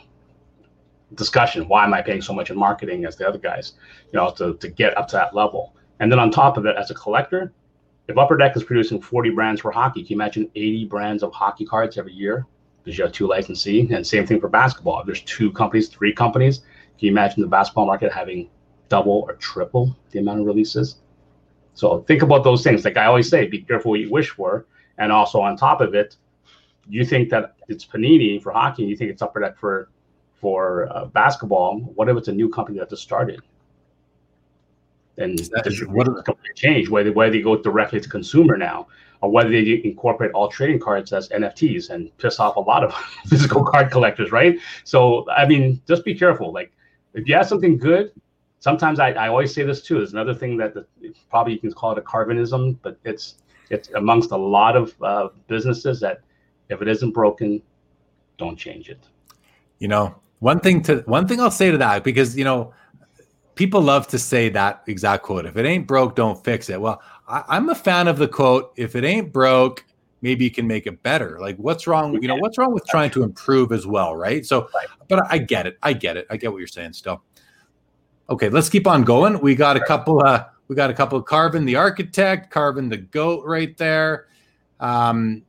discussion. 1.15 1.69
Why 1.69 1.85
am 1.85 1.93
I 1.93 2.01
paying 2.01 2.21
so 2.21 2.33
much 2.33 2.49
in 2.49 2.57
marketing 2.57 3.05
as 3.05 3.15
the 3.15 3.29
other 3.29 3.39
guys, 3.39 3.75
you 4.11 4.19
know, 4.19 4.29
to, 4.31 4.55
to 4.55 4.67
get 4.67 4.97
up 4.97 5.07
to 5.07 5.15
that 5.15 5.33
level? 5.33 5.73
And 6.01 6.11
then 6.11 6.19
on 6.19 6.31
top 6.31 6.57
of 6.57 6.65
it, 6.65 6.75
as 6.75 6.91
a 6.91 6.95
collector, 6.95 7.53
if 8.09 8.17
Upper 8.17 8.35
Deck 8.35 8.57
is 8.57 8.63
producing 8.63 9.01
40 9.01 9.29
brands 9.29 9.61
for 9.61 9.71
hockey, 9.71 10.01
can 10.01 10.09
you 10.09 10.17
imagine 10.17 10.49
80 10.55 10.85
brands 10.85 11.23
of 11.23 11.31
hockey 11.31 11.65
cards 11.65 11.97
every 11.97 12.13
year? 12.13 12.45
Because 12.83 12.97
you 12.97 13.03
have 13.03 13.13
two 13.13 13.27
licensee, 13.27 13.87
and 13.91 14.05
same 14.05 14.25
thing 14.25 14.41
for 14.41 14.49
basketball. 14.49 14.99
If 14.99 15.05
there's 15.05 15.21
two 15.21 15.51
companies, 15.51 15.89
three 15.89 16.11
companies, 16.11 16.59
can 16.97 17.05
you 17.05 17.11
imagine 17.11 17.41
the 17.41 17.47
basketball 17.47 17.85
market 17.85 18.11
having 18.11 18.49
double 18.89 19.23
or 19.27 19.35
triple 19.35 19.95
the 20.11 20.19
amount 20.19 20.41
of 20.41 20.45
releases. 20.45 20.97
So 21.75 22.01
think 22.01 22.23
about 22.23 22.43
those 22.43 22.63
things. 22.63 22.83
Like 22.83 22.97
I 22.97 23.05
always 23.05 23.29
say, 23.29 23.47
be 23.47 23.61
careful 23.61 23.91
what 23.91 23.99
you 24.01 24.09
wish 24.09 24.31
for. 24.31 24.65
And 24.97 25.11
also 25.11 25.39
on 25.39 25.55
top 25.55 25.79
of 25.79 25.93
it, 25.93 26.17
you 26.89 27.05
think 27.05 27.29
that 27.29 27.55
it's 27.67 27.85
Panini 27.85 28.41
for 28.41 28.51
hockey, 28.51 28.83
you 28.83 28.97
think 28.97 29.11
it's 29.11 29.21
Upper 29.21 29.39
Deck 29.39 29.57
for 29.57 29.89
for 30.41 30.89
uh, 30.95 31.05
basketball. 31.05 31.79
What 31.79 32.09
if 32.09 32.17
it's 32.17 32.29
a 32.29 32.33
new 32.33 32.49
company 32.49 32.79
that 32.79 32.89
just 32.89 33.03
started? 33.03 33.41
And 35.19 35.39
what 35.89 36.07
change 36.55 36.89
whether 36.89 37.11
whether 37.11 37.31
they 37.31 37.41
go 37.41 37.57
directly 37.57 37.99
to 37.99 38.09
consumer 38.09 38.57
now 38.57 38.87
or 39.21 39.29
whether 39.29 39.49
they 39.49 39.81
incorporate 39.83 40.31
all 40.31 40.47
trading 40.47 40.79
cards 40.79 41.11
as 41.11 41.27
NFTs 41.29 41.89
and 41.89 42.17
piss 42.17 42.39
off 42.39 42.55
a 42.55 42.59
lot 42.59 42.83
of 42.83 42.93
physical 43.27 43.63
card 43.65 43.91
collectors, 43.91 44.31
right? 44.31 44.57
So 44.85 45.29
I 45.29 45.45
mean, 45.45 45.81
just 45.87 46.05
be 46.05 46.15
careful. 46.15 46.53
Like 46.53 46.71
if 47.13 47.27
you 47.27 47.35
have 47.35 47.47
something 47.47 47.77
good, 47.77 48.11
sometimes 48.59 48.99
I, 48.99 49.11
I 49.11 49.27
always 49.27 49.53
say 49.53 49.63
this 49.63 49.81
too. 49.81 49.97
There's 49.97 50.13
another 50.13 50.33
thing 50.33 50.57
that 50.57 50.73
the, 50.73 50.85
probably 51.29 51.53
you 51.53 51.59
can 51.59 51.73
call 51.73 51.91
it 51.91 51.97
a 51.97 52.01
Karvinism, 52.01 52.77
but 52.81 52.97
it's 53.03 53.35
it's 53.69 53.89
amongst 53.89 54.31
a 54.31 54.37
lot 54.37 54.75
of 54.75 54.95
uh, 55.01 55.29
businesses 55.47 55.99
that 55.99 56.21
if 56.69 56.81
it 56.81 56.87
isn't 56.87 57.11
broken, 57.11 57.61
don't 58.37 58.57
change 58.57 58.89
it. 58.89 58.99
You 59.79 59.87
know, 59.87 60.15
one 60.39 60.59
thing 60.59 60.81
to 60.83 60.99
one 61.05 61.27
thing 61.27 61.39
I'll 61.39 61.51
say 61.51 61.71
to 61.71 61.77
that 61.77 62.03
because 62.03 62.37
you 62.37 62.43
know 62.43 62.73
people 63.59 63.81
love 63.81 64.07
to 64.07 64.17
say 64.17 64.47
that 64.47 64.81
exact 64.87 65.21
quote. 65.21 65.45
If 65.45 65.57
it 65.57 65.65
ain't 65.65 65.85
broke, 65.85 66.15
don't 66.15 66.41
fix 66.45 66.69
it. 66.69 66.79
Well, 66.79 67.01
I, 67.27 67.57
am 67.57 67.67
a 67.67 67.75
fan 67.75 68.07
of 68.07 68.17
the 68.17 68.25
quote. 68.25 68.71
If 68.77 68.95
it 68.95 69.03
ain't 69.03 69.33
broke, 69.33 69.85
maybe 70.21 70.45
you 70.45 70.49
can 70.49 70.65
make 70.65 70.87
it 70.87 71.03
better. 71.03 71.37
Like, 71.41 71.57
what's 71.57 71.85
wrong? 71.85 72.13
You 72.21 72.29
know, 72.29 72.37
what's 72.37 72.57
wrong 72.57 72.73
with 72.73 72.85
trying 72.87 73.11
to 73.11 73.23
improve 73.23 73.73
as 73.73 73.85
well, 73.85 74.15
right? 74.15 74.45
So, 74.45 74.69
but 75.09 75.29
I 75.29 75.39
get 75.39 75.67
it. 75.67 75.77
I 75.83 75.91
get 75.91 76.15
it. 76.15 76.25
I 76.29 76.37
get 76.37 76.53
what 76.53 76.59
you're 76.59 76.67
saying. 76.67 76.93
Still, 76.93 77.21
okay. 78.29 78.47
Let's 78.47 78.69
keep 78.69 78.87
on 78.87 79.03
going. 79.03 79.37
We 79.41 79.55
got 79.55 79.75
a 79.75 79.81
couple. 79.81 80.25
uh 80.25 80.45
We 80.69 80.75
got 80.77 80.89
a 80.89 80.93
couple. 80.93 81.17
of 81.17 81.25
Karvin 81.25 81.65
the 81.65 81.75
architect, 81.75 82.53
Karvin 82.53 82.89
the 82.89 82.97
goat, 82.97 83.43
right 83.45 83.75
there. 83.75 84.27
Um, 84.79 85.43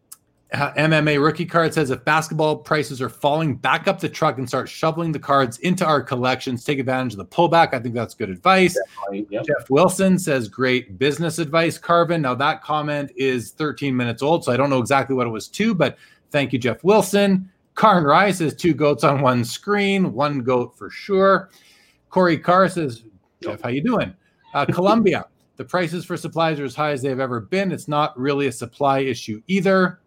MMA 0.53 1.22
rookie 1.22 1.46
card 1.46 1.72
says 1.72 1.90
if 1.90 2.05
basketball 2.05 2.57
prices 2.57 3.01
are 3.01 3.09
falling, 3.09 3.55
back 3.55 3.86
up 3.86 4.01
the 4.01 4.09
truck 4.09 4.38
and 4.38 4.48
start 4.48 4.68
shoveling 4.68 5.12
the 5.12 5.18
cards 5.18 5.59
into 5.59 5.86
our 5.86 6.03
collections. 6.03 6.64
Take 6.64 6.80
advantage 6.80 7.12
of 7.12 7.18
the 7.18 7.24
pullback. 7.24 7.72
I 7.72 7.78
think 7.78 7.94
that's 7.94 8.14
good 8.14 8.30
advice. 8.30 8.76
Yep. 9.12 9.28
Jeff 9.30 9.70
Wilson 9.70 10.18
says 10.18 10.48
great 10.48 10.98
business 10.98 11.38
advice, 11.38 11.78
Karvin. 11.78 12.22
Now 12.22 12.34
that 12.34 12.62
comment 12.62 13.12
is 13.16 13.53
13 13.53 13.96
minutes 13.96 14.22
old, 14.22 14.44
so 14.44 14.53
I 14.53 14.57
don't 14.57 14.70
know 14.70 14.80
exactly 14.80 15.14
what 15.14 15.26
it 15.26 15.30
was 15.30 15.46
to, 15.48 15.74
but 15.74 15.96
thank 16.30 16.53
you, 16.53 16.59
Jeff 16.59 16.82
Wilson. 16.82 17.48
Karn 17.74 18.05
Rye 18.05 18.32
says 18.32 18.55
two 18.55 18.74
goats 18.74 19.05
on 19.05 19.22
one 19.22 19.44
screen, 19.44 20.12
one 20.12 20.40
goat 20.40 20.76
for 20.76 20.90
sure. 20.90 21.51
Corey 22.11 22.36
Carr 22.36 22.68
says, 22.68 23.05
Jeff, 23.40 23.61
how 23.62 23.68
you 23.68 23.82
doing? 23.82 24.12
Uh, 24.53 24.66
Columbia, 24.70 25.26
the 25.57 25.64
prices 25.64 26.05
for 26.05 26.16
supplies 26.16 26.59
are 26.59 26.64
as 26.64 26.74
high 26.74 26.90
as 26.90 27.03
they've 27.03 27.20
ever 27.20 27.40
been. 27.40 27.70
It's 27.70 27.86
not 27.86 28.18
really 28.18 28.48
a 28.48 28.53
supply 28.53 28.98
issue 29.01 29.40
either. 29.46 30.01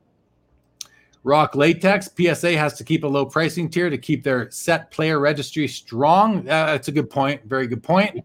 Rock 1.24 1.55
Latex, 1.55 2.09
PSA 2.17 2.57
has 2.57 2.74
to 2.74 2.84
keep 2.84 3.03
a 3.03 3.07
low 3.07 3.26
pricing 3.26 3.69
tier 3.69 3.89
to 3.89 3.97
keep 3.97 4.24
their 4.24 4.51
set 4.51 4.91
player 4.91 5.19
registry 5.19 5.67
strong. 5.67 6.39
Uh, 6.39 6.65
that's 6.67 6.89
a 6.89 6.91
good 6.91 7.09
point. 7.09 7.41
Very 7.45 7.65
good 7.65 7.82
point. 7.82 8.24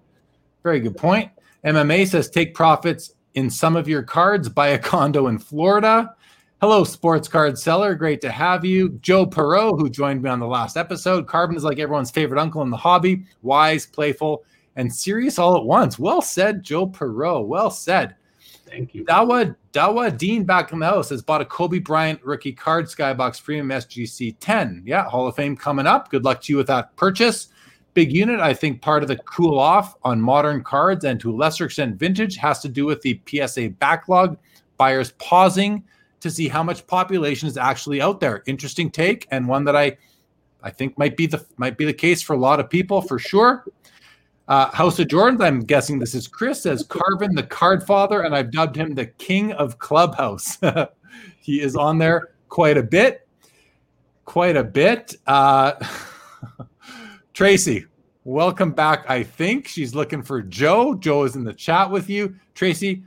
Very 0.65 0.81
good 0.81 0.97
point. 0.97 1.31
MMA 1.65 2.07
says 2.09 2.29
take 2.29 2.55
profits 2.55 3.15
in 3.35 3.49
some 3.49 3.77
of 3.77 3.89
your 3.89 4.03
cards, 4.03 4.49
buy 4.49 4.69
a 4.69 4.79
condo 4.79 5.29
in 5.29 5.39
Florida. 5.39 6.15
Hello, 6.61 6.83
sports 6.83 7.29
card 7.29 7.57
seller. 7.57 7.95
Great 7.95 8.21
to 8.21 8.33
have 8.33 8.65
you. 8.65 8.89
Joe 9.01 9.25
Perot, 9.25 9.79
who 9.79 9.89
joined 9.89 10.23
me 10.23 10.29
on 10.29 10.41
the 10.41 10.47
last 10.47 10.77
episode. 10.77 11.29
Karvin 11.29 11.57
is 11.57 11.63
like 11.63 11.79
everyone's 11.79 12.11
favorite 12.11 12.41
uncle 12.41 12.63
in 12.63 12.71
the 12.71 12.77
hobby, 12.77 13.25
wise, 13.43 13.87
playful, 13.87 14.45
and 14.75 14.93
serious 14.93 15.39
all 15.39 15.57
at 15.57 15.65
once. 15.65 16.01
Well 16.01 16.21
said, 16.21 16.65
Joe 16.65 16.89
Perot. 16.89 17.47
Well 17.47 17.71
said. 17.71 18.17
Thank 18.67 18.93
you. 18.93 19.05
Dawa 19.05 19.55
Dawa 19.79 20.19
Dean 20.19 20.43
back 20.43 20.73
in 20.73 20.81
the 20.81 20.87
house 20.87 21.11
has 21.11 21.23
bought 21.23 21.41
a 21.41 21.45
Kobe 21.45 21.79
Bryant 21.79 22.21
rookie 22.25 22.53
card 22.53 22.87
Skybox 22.87 23.41
Premium 23.41 23.69
SGC 23.69 24.35
10. 24.41 24.83
Yeah, 24.85 25.05
Hall 25.05 25.29
of 25.29 25.37
Fame 25.37 25.57
coming 25.57 25.87
up. 25.87 26.11
Good 26.11 26.25
luck 26.25 26.41
to 26.43 26.53
you 26.53 26.57
with 26.57 26.67
that 26.67 26.97
purchase. 26.97 27.47
Big 27.95 28.11
unit, 28.11 28.41
I 28.41 28.55
think 28.55 28.83
part 28.83 29.05
of 29.05 29.09
the 29.09 29.19
cool 29.19 29.57
off 29.57 29.95
on 30.03 30.21
modern 30.21 30.65
cards 30.65 31.05
and 31.05 31.21
to 31.21 31.31
a 31.31 31.37
lesser 31.37 31.67
extent 31.67 31.95
vintage 31.95 32.35
has 32.39 32.59
to 32.63 32.69
do 32.69 32.87
with 32.87 33.03
the 33.03 33.21
PSA 33.29 33.69
backlog. 33.79 34.37
Buyers 34.79 35.13
pausing 35.19 35.85
to 36.19 36.29
see 36.29 36.49
how 36.49 36.65
much 36.65 36.85
population 36.89 37.47
is 37.47 37.57
actually 37.57 38.03
out 38.03 38.19
there. 38.19 38.43
Interesting 38.47 38.91
take 38.91 39.29
and 39.31 39.47
one 39.47 39.63
that 39.63 39.77
I 39.77 39.97
I 40.61 40.71
think 40.71 40.99
might 40.99 41.17
be 41.17 41.27
the 41.27 41.47
might 41.57 41.79
be 41.79 41.85
the 41.85 41.93
case 41.93 42.21
for 42.21 42.33
a 42.33 42.37
lot 42.37 42.59
of 42.59 42.69
people 42.69 43.01
for 43.01 43.21
sure. 43.21 43.65
Uh, 44.49 44.71
House 44.71 44.99
of 44.99 45.09
Jordans, 45.09 45.43
I'm 45.43 45.61
guessing 45.61 45.99
this 45.99 46.15
is 46.15 46.27
Chris, 46.27 46.63
says 46.63 46.83
Karvin, 46.83 47.35
the 47.35 47.43
card 47.43 47.83
father, 47.83 48.23
and 48.23 48.35
I've 48.35 48.51
dubbed 48.51 48.77
him 48.77 48.95
the 48.95 49.05
king 49.05 49.53
of 49.53 49.79
Clubhouse. 49.79 50.57
he 51.41 51.61
is 51.61 51.77
on 51.77 51.99
there 51.99 52.31
quite 52.49 52.79
a 52.79 52.83
bit. 52.83 53.29
Quite 54.25 54.57
a 54.57 54.65
bit. 54.65 55.17
Uh, 55.27 55.75
Tracy, 57.35 57.85
welcome 58.25 58.73
back. 58.73 59.05
I 59.11 59.23
think 59.23 59.69
she's 59.69 59.95
looking 59.95 60.23
for 60.23 60.41
Joe. 60.41 60.95
Joe 60.95 61.25
is 61.25 61.37
in 61.37 61.45
the 61.45 61.53
chat 61.53 61.91
with 61.91 62.09
you. 62.09 62.35
Tracy, 62.55 63.03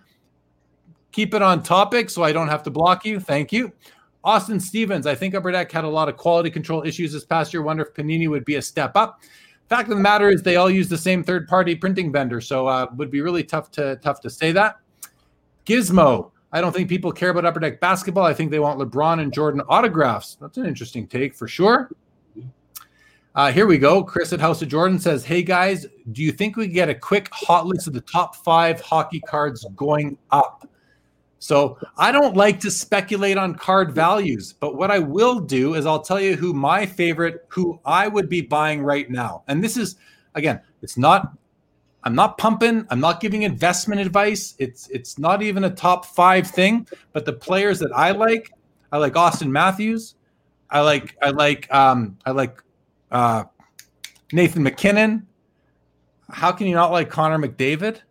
keep 1.12 1.34
it 1.34 1.42
on 1.42 1.64
topic 1.64 2.12
so 2.12 2.22
I 2.22 2.34
don't 2.34 2.50
have 2.50 2.62
to 2.64 2.70
block 2.70 3.04
you. 3.04 3.20
Thank 3.20 3.52
you. 3.52 3.72
Austin 4.24 4.60
Stevens, 4.60 5.08
I 5.08 5.16
think 5.16 5.34
Upper 5.34 5.52
Deck 5.52 5.72
had 5.72 5.86
a 5.86 5.90
lot 5.90 6.08
of 6.08 6.18
quality 6.18 6.52
control 6.52 6.84
issues 6.84 7.14
this 7.14 7.26
past 7.26 7.52
year. 7.52 7.64
Wonder 7.64 7.82
if 7.82 7.96
Panini 7.96 8.30
would 8.30 8.46
be 8.46 8.58
a 8.58 8.62
step 8.62 8.96
up 8.96 9.22
fact 9.72 9.90
of 9.90 9.96
the 9.96 10.04
matter 10.04 10.30
is 10.30 10.44
they 10.44 10.58
all 10.58 10.70
use 10.70 10.90
the 10.90 10.98
same 10.98 11.24
third 11.24 11.48
party 11.48 11.76
printing 11.76 12.12
vendor 12.12 12.42
so 12.42 12.68
uh, 12.68 12.88
would 12.98 13.10
be 13.10 13.22
really 13.22 13.42
tough 13.42 13.72
to 13.72 13.96
tough 14.04 14.20
to 14.20 14.30
say 14.30 14.52
that. 14.52 14.76
Gizmo. 15.66 16.32
I 16.52 16.60
don't 16.60 16.74
think 16.74 16.90
people 16.90 17.14
care 17.14 17.30
about 17.30 17.46
upper 17.46 17.62
deck 17.62 17.80
basketball. 17.80 18.26
I 18.26 18.34
think 18.34 18.52
they 18.52 18.60
want 18.60 18.78
lebron 18.78 19.22
and 19.22 19.34
jordan 19.34 19.62
autographs. 19.70 20.36
That's 20.42 20.58
an 20.58 20.66
interesting 20.66 21.08
take 21.08 21.34
for 21.34 21.48
sure. 21.48 21.90
Uh, 23.34 23.50
here 23.54 23.66
we 23.66 23.78
go. 23.78 24.04
Chris 24.04 24.34
at 24.34 24.42
house 24.42 24.62
of 24.62 24.68
jordan 24.68 25.00
says 25.00 25.24
hey 25.24 25.42
guys 25.42 25.86
do 26.12 26.22
you 26.22 26.34
think 26.34 26.58
we 26.58 26.68
get 26.68 26.90
a 26.90 26.96
quick 26.96 27.30
hot 27.32 27.66
list 27.66 27.88
of 27.88 27.94
the 27.94 28.02
top 28.02 28.36
five 28.36 28.82
hockey 28.82 29.22
cards 29.22 29.66
going 29.78 30.18
up 30.32 30.68
so 31.42 31.80
I 31.98 32.12
don't 32.12 32.38
like 32.38 32.60
to 32.60 32.70
speculate 32.70 33.36
on 33.36 33.56
card 33.56 33.94
values, 33.94 34.54
but 34.54 34.76
what 34.76 34.92
I 34.92 35.00
will 35.00 35.40
do 35.40 35.74
is 35.74 35.88
I'll 35.88 36.04
tell 36.04 36.22
you 36.22 36.36
who 36.36 36.54
my 36.54 36.86
favorite, 36.86 37.48
who 37.48 37.80
I 37.84 38.08
would 38.08 38.30
be 38.30 38.42
buying 38.42 38.84
right 38.84 39.10
now. 39.10 39.42
And 39.48 39.64
this 39.64 39.76
is 39.76 39.96
again, 40.36 40.62
it's 40.84 41.00
not 41.00 41.34
I'm 42.04 42.14
not 42.14 42.38
pumping, 42.38 42.86
I'm 42.92 43.00
not 43.00 43.22
giving 43.22 43.42
investment 43.42 44.00
advice. 44.00 44.54
It's 44.60 44.88
it's 44.90 45.18
not 45.18 45.42
even 45.42 45.64
a 45.64 45.72
top 45.72 46.06
5 46.06 46.46
thing, 46.46 46.88
but 47.12 47.26
the 47.26 47.34
players 47.34 47.80
that 47.80 47.92
I 47.92 48.12
like, 48.12 48.54
I 48.92 49.00
like 49.00 49.14
Auston 49.14 49.50
Matthews. 49.50 50.14
I 50.70 50.82
like 50.82 51.18
I 51.24 51.32
like 51.32 51.74
um 51.74 52.20
I 52.24 52.32
like 52.32 52.62
uh 53.10 53.46
Nathan 54.32 54.62
MacKinnon. 54.62 55.26
How 56.30 56.52
can 56.52 56.68
you 56.68 56.76
not 56.76 56.92
like 56.92 57.10
Connor 57.10 57.40
McDavid? 57.40 58.02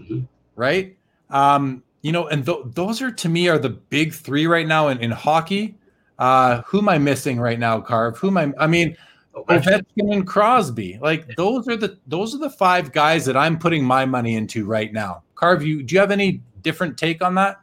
Mm-hmm. 0.00 0.20
Right? 0.56 0.96
Um 1.28 1.82
you 2.02 2.12
know, 2.12 2.26
and 2.28 2.44
th- 2.44 2.58
those 2.66 3.02
are 3.02 3.10
to 3.10 3.28
me 3.28 3.48
are 3.48 3.58
the 3.58 3.70
big 3.70 4.14
three 4.14 4.46
right 4.46 4.66
now 4.66 4.88
in, 4.88 4.98
in 4.98 5.10
hockey. 5.10 5.76
Uh, 6.18 6.62
who 6.62 6.78
am 6.78 6.88
I 6.88 6.98
missing 6.98 7.40
right 7.40 7.58
now, 7.58 7.80
Carv? 7.80 8.18
Who 8.18 8.28
am 8.28 8.36
I? 8.36 8.52
I 8.58 8.66
mean, 8.66 8.96
Ovechkin 9.34 10.12
and 10.12 10.26
Crosby. 10.26 10.98
Like 11.00 11.34
those 11.36 11.68
are 11.68 11.76
the 11.76 11.98
those 12.06 12.34
are 12.34 12.38
the 12.38 12.50
five 12.50 12.92
guys 12.92 13.24
that 13.24 13.36
I'm 13.36 13.58
putting 13.58 13.84
my 13.84 14.04
money 14.04 14.34
into 14.34 14.66
right 14.66 14.92
now. 14.92 15.22
Carv, 15.34 15.62
you 15.62 15.82
do 15.82 15.94
you 15.94 16.00
have 16.00 16.10
any 16.10 16.42
different 16.62 16.98
take 16.98 17.22
on 17.22 17.34
that? 17.36 17.60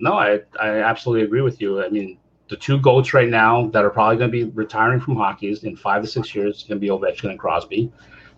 No, 0.00 0.14
I 0.14 0.40
I 0.60 0.80
absolutely 0.80 1.24
agree 1.24 1.42
with 1.42 1.60
you. 1.60 1.84
I 1.84 1.88
mean, 1.88 2.18
the 2.48 2.56
two 2.56 2.78
goats 2.78 3.14
right 3.14 3.28
now 3.28 3.68
that 3.68 3.84
are 3.84 3.90
probably 3.90 4.16
going 4.16 4.30
to 4.30 4.44
be 4.44 4.50
retiring 4.52 5.00
from 5.00 5.16
hockey 5.16 5.56
in 5.62 5.76
five 5.76 6.02
to 6.02 6.08
six 6.08 6.34
years 6.34 6.64
going 6.64 6.80
to 6.80 6.80
be 6.80 6.88
Ovechkin 6.88 7.30
and 7.30 7.38
Crosby. 7.38 7.92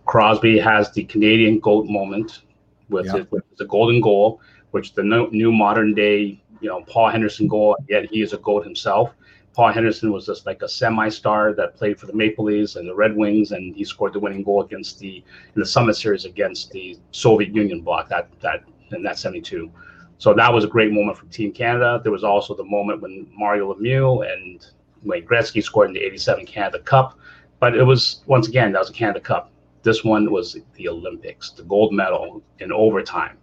Crosby 0.06 0.58
has 0.58 0.92
the 0.92 1.04
Canadian 1.04 1.60
goat 1.60 1.86
moment 1.86 2.42
with, 2.90 3.06
yeah. 3.06 3.24
with 3.30 3.42
the 3.56 3.64
golden 3.64 4.00
goal 4.00 4.40
which 4.74 4.92
the 4.92 5.04
no, 5.04 5.26
new 5.26 5.52
modern 5.52 5.94
day, 5.94 6.42
you 6.60 6.68
know, 6.68 6.82
Paul 6.88 7.08
Henderson 7.08 7.46
goal, 7.46 7.76
yet 7.88 8.06
he 8.10 8.22
is 8.22 8.32
a 8.32 8.38
goat 8.38 8.64
himself. 8.64 9.14
Paul 9.52 9.70
Henderson 9.70 10.10
was 10.10 10.26
just 10.26 10.46
like 10.46 10.62
a 10.62 10.68
semi-star 10.68 11.52
that 11.52 11.76
played 11.76 11.96
for 11.96 12.06
the 12.06 12.12
Maple 12.12 12.46
Leafs 12.46 12.74
and 12.74 12.88
the 12.88 12.94
Red 12.94 13.14
Wings, 13.14 13.52
and 13.52 13.76
he 13.76 13.84
scored 13.84 14.14
the 14.14 14.18
winning 14.18 14.42
goal 14.42 14.62
against 14.62 14.98
the 14.98 15.18
in 15.54 15.60
the 15.60 15.64
Summit 15.64 15.94
Series 15.94 16.24
against 16.24 16.72
the 16.72 16.98
Soviet 17.12 17.54
Union 17.54 17.82
bloc 17.82 18.08
that 18.08 18.28
that 18.40 18.64
in 18.90 19.04
that 19.04 19.16
'72. 19.16 19.70
So 20.18 20.34
that 20.34 20.52
was 20.52 20.64
a 20.64 20.68
great 20.68 20.90
moment 20.90 21.18
for 21.18 21.26
Team 21.26 21.52
Canada. 21.52 22.00
There 22.02 22.10
was 22.10 22.24
also 22.24 22.52
the 22.56 22.64
moment 22.64 23.00
when 23.00 23.28
Mario 23.32 23.72
Lemieux 23.72 24.22
and 24.28 24.66
Wayne 25.04 25.24
Gretzky 25.24 25.62
scored 25.62 25.86
in 25.86 25.94
the 25.94 26.00
'87 26.00 26.46
Canada 26.46 26.80
Cup, 26.80 27.16
but 27.60 27.76
it 27.76 27.84
was 27.84 28.24
once 28.26 28.48
again 28.48 28.72
that 28.72 28.80
was 28.80 28.90
a 28.90 28.92
Canada 28.92 29.20
Cup. 29.20 29.52
This 29.84 30.02
one 30.02 30.32
was 30.32 30.58
the 30.74 30.88
Olympics, 30.88 31.50
the 31.50 31.62
gold 31.62 31.92
medal 31.92 32.42
in 32.58 32.72
overtime. 32.72 33.38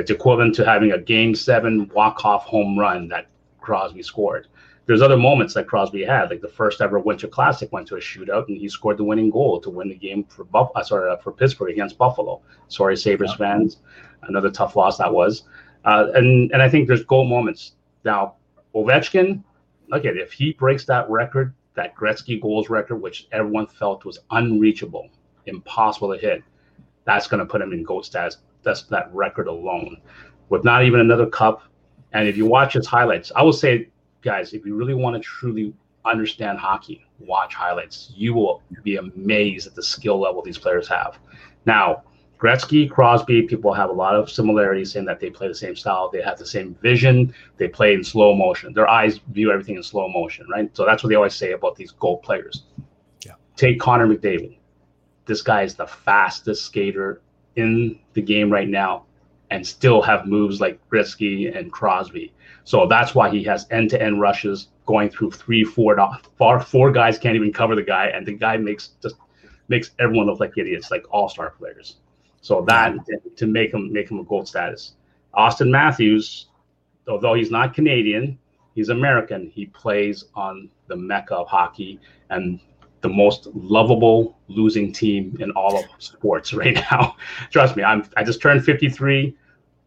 It's 0.00 0.10
equivalent 0.10 0.54
to 0.54 0.64
having 0.64 0.92
a 0.92 0.98
game 0.98 1.34
seven 1.34 1.88
walk-off 1.94 2.44
home 2.44 2.78
run 2.78 3.06
that 3.08 3.26
Crosby 3.60 4.02
scored. 4.02 4.48
There's 4.86 5.02
other 5.02 5.18
moments 5.18 5.54
that 5.54 5.68
Crosby 5.68 6.04
had, 6.04 6.30
like 6.30 6.40
the 6.40 6.48
first 6.48 6.80
ever 6.80 6.98
Winter 6.98 7.28
Classic 7.28 7.70
went 7.70 7.86
to 7.88 7.96
a 7.96 8.00
shootout 8.00 8.48
and 8.48 8.56
he 8.56 8.68
scored 8.68 8.96
the 8.96 9.04
winning 9.04 9.30
goal 9.30 9.60
to 9.60 9.68
win 9.68 9.90
the 9.90 9.94
game 9.94 10.24
for 10.24 10.44
Buff- 10.44 10.72
uh, 10.74 10.82
sorry, 10.82 11.10
uh, 11.10 11.16
for 11.18 11.32
Pittsburgh 11.32 11.70
against 11.70 11.98
Buffalo. 11.98 12.40
Sorry, 12.68 12.96
Sabres 12.96 13.30
yeah. 13.32 13.36
fans. 13.36 13.76
Another 14.22 14.50
tough 14.50 14.74
loss 14.74 14.96
that 14.96 15.12
was. 15.12 15.44
Uh, 15.84 16.08
and 16.14 16.50
and 16.52 16.62
I 16.62 16.68
think 16.68 16.88
there's 16.88 17.04
goal 17.04 17.24
moments. 17.24 17.72
Now, 18.04 18.36
Ovechkin, 18.74 19.44
look 19.88 20.06
at 20.06 20.16
if 20.16 20.32
he 20.32 20.54
breaks 20.54 20.86
that 20.86 21.08
record, 21.10 21.54
that 21.74 21.94
Gretzky 21.94 22.40
goals 22.40 22.70
record, 22.70 22.96
which 22.96 23.28
everyone 23.32 23.66
felt 23.66 24.04
was 24.04 24.18
unreachable, 24.30 25.08
impossible 25.46 26.12
to 26.12 26.18
hit, 26.18 26.42
that's 27.04 27.26
going 27.26 27.40
to 27.40 27.46
put 27.46 27.60
him 27.60 27.72
in 27.72 27.82
GOAT 27.82 28.06
status. 28.06 28.38
That's 28.62 28.82
that 28.84 29.12
record 29.14 29.46
alone, 29.46 30.00
with 30.48 30.64
not 30.64 30.84
even 30.84 31.00
another 31.00 31.26
cup. 31.26 31.62
And 32.12 32.28
if 32.28 32.36
you 32.36 32.46
watch 32.46 32.74
his 32.74 32.86
highlights, 32.86 33.30
I 33.34 33.42
will 33.42 33.52
say, 33.52 33.88
guys, 34.22 34.52
if 34.52 34.66
you 34.66 34.74
really 34.74 34.94
want 34.94 35.16
to 35.16 35.20
truly 35.20 35.72
understand 36.04 36.58
hockey, 36.58 37.04
watch 37.18 37.54
highlights. 37.54 38.12
You 38.14 38.34
will 38.34 38.62
be 38.82 38.96
amazed 38.96 39.66
at 39.66 39.74
the 39.74 39.82
skill 39.82 40.18
level 40.18 40.42
these 40.42 40.58
players 40.58 40.88
have. 40.88 41.18
Now, 41.66 42.02
Gretzky, 42.38 42.90
Crosby, 42.90 43.42
people 43.42 43.72
have 43.74 43.90
a 43.90 43.92
lot 43.92 44.16
of 44.16 44.30
similarities 44.30 44.96
in 44.96 45.04
that 45.04 45.20
they 45.20 45.28
play 45.28 45.46
the 45.46 45.54
same 45.54 45.76
style. 45.76 46.08
They 46.10 46.22
have 46.22 46.38
the 46.38 46.46
same 46.46 46.74
vision. 46.80 47.34
They 47.58 47.68
play 47.68 47.92
in 47.92 48.02
slow 48.02 48.34
motion. 48.34 48.72
Their 48.72 48.88
eyes 48.88 49.18
view 49.18 49.52
everything 49.52 49.76
in 49.76 49.82
slow 49.82 50.08
motion, 50.08 50.46
right? 50.48 50.74
So 50.74 50.86
that's 50.86 51.02
what 51.02 51.10
they 51.10 51.16
always 51.16 51.34
say 51.34 51.52
about 51.52 51.76
these 51.76 51.90
gold 51.92 52.22
players. 52.22 52.64
Yeah. 53.26 53.34
Take 53.56 53.78
Connor 53.78 54.06
McDavid. 54.06 54.56
This 55.26 55.42
guy 55.42 55.62
is 55.62 55.74
the 55.74 55.86
fastest 55.86 56.64
skater 56.64 57.20
in 57.56 57.98
the 58.14 58.22
game 58.22 58.50
right 58.50 58.68
now 58.68 59.04
and 59.50 59.66
still 59.66 60.00
have 60.00 60.26
moves 60.26 60.60
like 60.60 60.78
Gretzky 60.88 61.56
and 61.56 61.72
Crosby. 61.72 62.32
So 62.64 62.86
that's 62.86 63.14
why 63.14 63.30
he 63.30 63.42
has 63.44 63.66
end-to-end 63.70 64.20
rushes 64.20 64.68
going 64.86 65.10
through 65.10 65.32
three, 65.32 65.64
four, 65.64 65.96
four, 66.38 66.60
four 66.60 66.92
guys 66.92 67.18
can't 67.18 67.36
even 67.36 67.52
cover 67.52 67.74
the 67.74 67.82
guy, 67.82 68.06
and 68.06 68.26
the 68.26 68.32
guy 68.32 68.56
makes 68.56 68.88
just 69.02 69.16
makes 69.68 69.92
everyone 69.98 70.26
look 70.26 70.40
like 70.40 70.56
idiots, 70.56 70.90
like 70.90 71.04
all-star 71.10 71.50
players. 71.50 71.96
So 72.40 72.62
that 72.62 72.96
to 73.36 73.46
make 73.46 73.72
him 73.72 73.92
make 73.92 74.10
him 74.10 74.18
a 74.18 74.24
gold 74.24 74.48
status. 74.48 74.94
Auston 75.34 75.70
Matthews, 75.70 76.46
although 77.08 77.34
he's 77.34 77.50
not 77.50 77.74
Canadian, 77.74 78.38
he's 78.74 78.88
American. 78.88 79.50
He 79.50 79.66
plays 79.66 80.24
on 80.34 80.70
the 80.88 80.96
mecca 80.96 81.36
of 81.36 81.48
hockey 81.48 82.00
and 82.30 82.60
the 83.00 83.08
most 83.08 83.46
lovable 83.54 84.38
losing 84.48 84.92
team 84.92 85.36
in 85.40 85.50
all 85.52 85.78
of 85.78 85.84
sports 85.98 86.52
right 86.62 86.74
now. 86.90 87.16
Trust 87.50 87.76
me, 87.76 87.82
I'm 87.82 88.04
I 88.16 88.24
just 88.24 88.40
turned 88.40 88.64
53. 88.64 89.36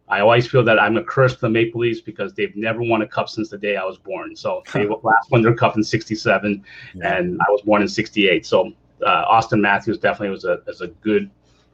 I 0.06 0.20
always 0.20 0.46
feel 0.46 0.62
that 0.64 0.78
I'm 0.78 0.96
a 0.98 1.02
curse 1.02 1.34
to 1.34 1.40
the 1.40 1.48
Maple 1.48 1.80
Leafs 1.80 2.00
because 2.00 2.34
they've 2.34 2.54
never 2.54 2.82
won 2.82 3.00
a 3.02 3.08
cup 3.08 3.28
since 3.28 3.48
the 3.48 3.56
day 3.56 3.76
I 3.76 3.84
was 3.84 3.96
born. 3.96 4.36
So 4.36 4.62
they 4.72 4.86
last 4.86 5.30
won 5.30 5.42
their 5.42 5.54
cup 5.54 5.76
in 5.76 5.82
'67, 5.82 6.62
yeah. 6.94 7.16
and 7.16 7.40
I 7.40 7.50
was 7.50 7.62
born 7.62 7.80
in 7.80 7.88
'68. 7.88 8.44
So 8.44 8.72
uh, 9.04 9.24
Auston 9.26 9.60
Matthews 9.60 9.98
definitely 9.98 10.30
was 10.30 10.44
a, 10.44 10.60
was 10.66 10.82
a 10.82 10.88
good 10.88 11.30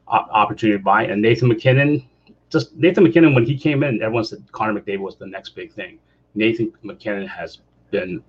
opportunity 0.07 0.77
to 0.77 0.83
buy. 0.83 1.05
And 1.05 1.21
Nathan 1.21 1.49
MacKinnon, 1.49 2.07
just 2.49 2.75
Nathan 2.75 3.03
MacKinnon, 3.03 3.33
when 3.33 3.45
he 3.45 3.57
came 3.57 3.83
in, 3.83 4.01
everyone 4.01 4.23
said 4.23 4.43
Connor 4.51 4.79
McDavid 4.79 4.99
was 4.99 5.17
the 5.17 5.27
next 5.27 5.49
big 5.49 5.73
thing. 5.73 5.99
Nathan 6.35 6.71
MacKinnon 6.83 7.27
has 7.27 7.59
been 7.91 8.23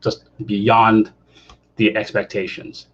just 0.00 0.30
beyond 0.46 1.12
the 1.80 1.96
expectations. 1.96 2.88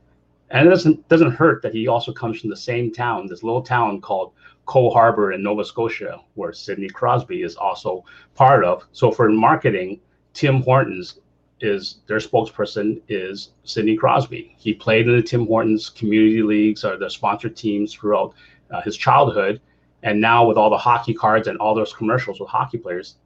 And 0.51 0.65
it 0.65 0.71
doesn't 0.71 1.09
doesn't 1.09 1.33
hurt 1.33 1.61
that 1.63 1.75
he 1.75 1.89
also 1.89 2.13
comes 2.13 2.41
from 2.41 2.51
the 2.51 2.57
same 2.57 2.93
town, 2.93 3.27
this 3.27 3.43
little 3.43 3.61
town 3.61 4.01
called 4.01 4.33
Cole 4.65 4.93
Harbor 4.93 5.33
in 5.33 5.43
Nova 5.43 5.65
Scotia, 5.65 6.21
where 6.35 6.53
Sidney 6.53 6.89
Crosby 6.89 7.43
is 7.43 7.57
also 7.57 8.05
part 8.37 8.65
of. 8.65 8.85
So 8.93 9.11
for 9.11 9.29
marketing, 9.29 10.01
Tim 10.35 10.63
Hortons 10.63 11.19
is 11.61 11.97
their 12.07 12.19
spokesperson 12.19 13.03
is 13.09 13.51
Sidney 13.65 13.97
Crosby. 13.97 14.55
He 14.57 14.73
played 14.73 15.09
in 15.09 15.17
the 15.17 15.23
Tim 15.23 15.47
Hortons 15.49 15.91
community 15.91 16.43
leagues 16.43 16.85
or 16.85 16.97
the 16.97 17.11
sponsored 17.11 17.57
teams 17.57 17.93
throughout 17.93 18.35
uh, 18.71 18.83
his 18.83 18.97
childhood, 18.97 19.61
and 20.05 20.21
now 20.21 20.47
with 20.47 20.57
all 20.57 20.71
the 20.71 20.79
hockey 20.79 21.13
cards 21.13 21.49
and 21.49 21.59
all 21.59 21.75
those 21.75 21.93
commercials 21.93 22.39
with 22.39 22.51
hockey 22.51 22.79
players, 22.79 23.17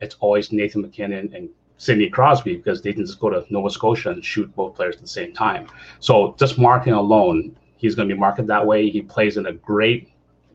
it's 0.00 0.14
always 0.20 0.52
Nathan 0.52 0.82
MacKinnon 0.82 1.34
and 1.34 1.48
Sidney 1.78 2.10
Crosby 2.10 2.56
because 2.56 2.82
they 2.82 2.92
can 2.92 3.06
just 3.06 3.20
go 3.20 3.30
to 3.30 3.44
Nova 3.50 3.70
Scotia 3.70 4.10
and 4.10 4.24
shoot 4.24 4.54
both 4.54 4.74
players 4.74 4.96
at 4.96 5.00
the 5.00 5.08
same 5.08 5.32
time. 5.32 5.68
So 6.00 6.34
just 6.38 6.58
marketing 6.58 6.94
alone, 6.94 7.56
he's 7.76 7.94
going 7.94 8.08
to 8.08 8.14
be 8.14 8.18
marketed 8.18 8.48
that 8.48 8.66
way. 8.66 8.90
He 8.90 9.00
plays 9.00 9.36
in 9.36 9.46
a 9.46 9.52
great, 9.52 10.10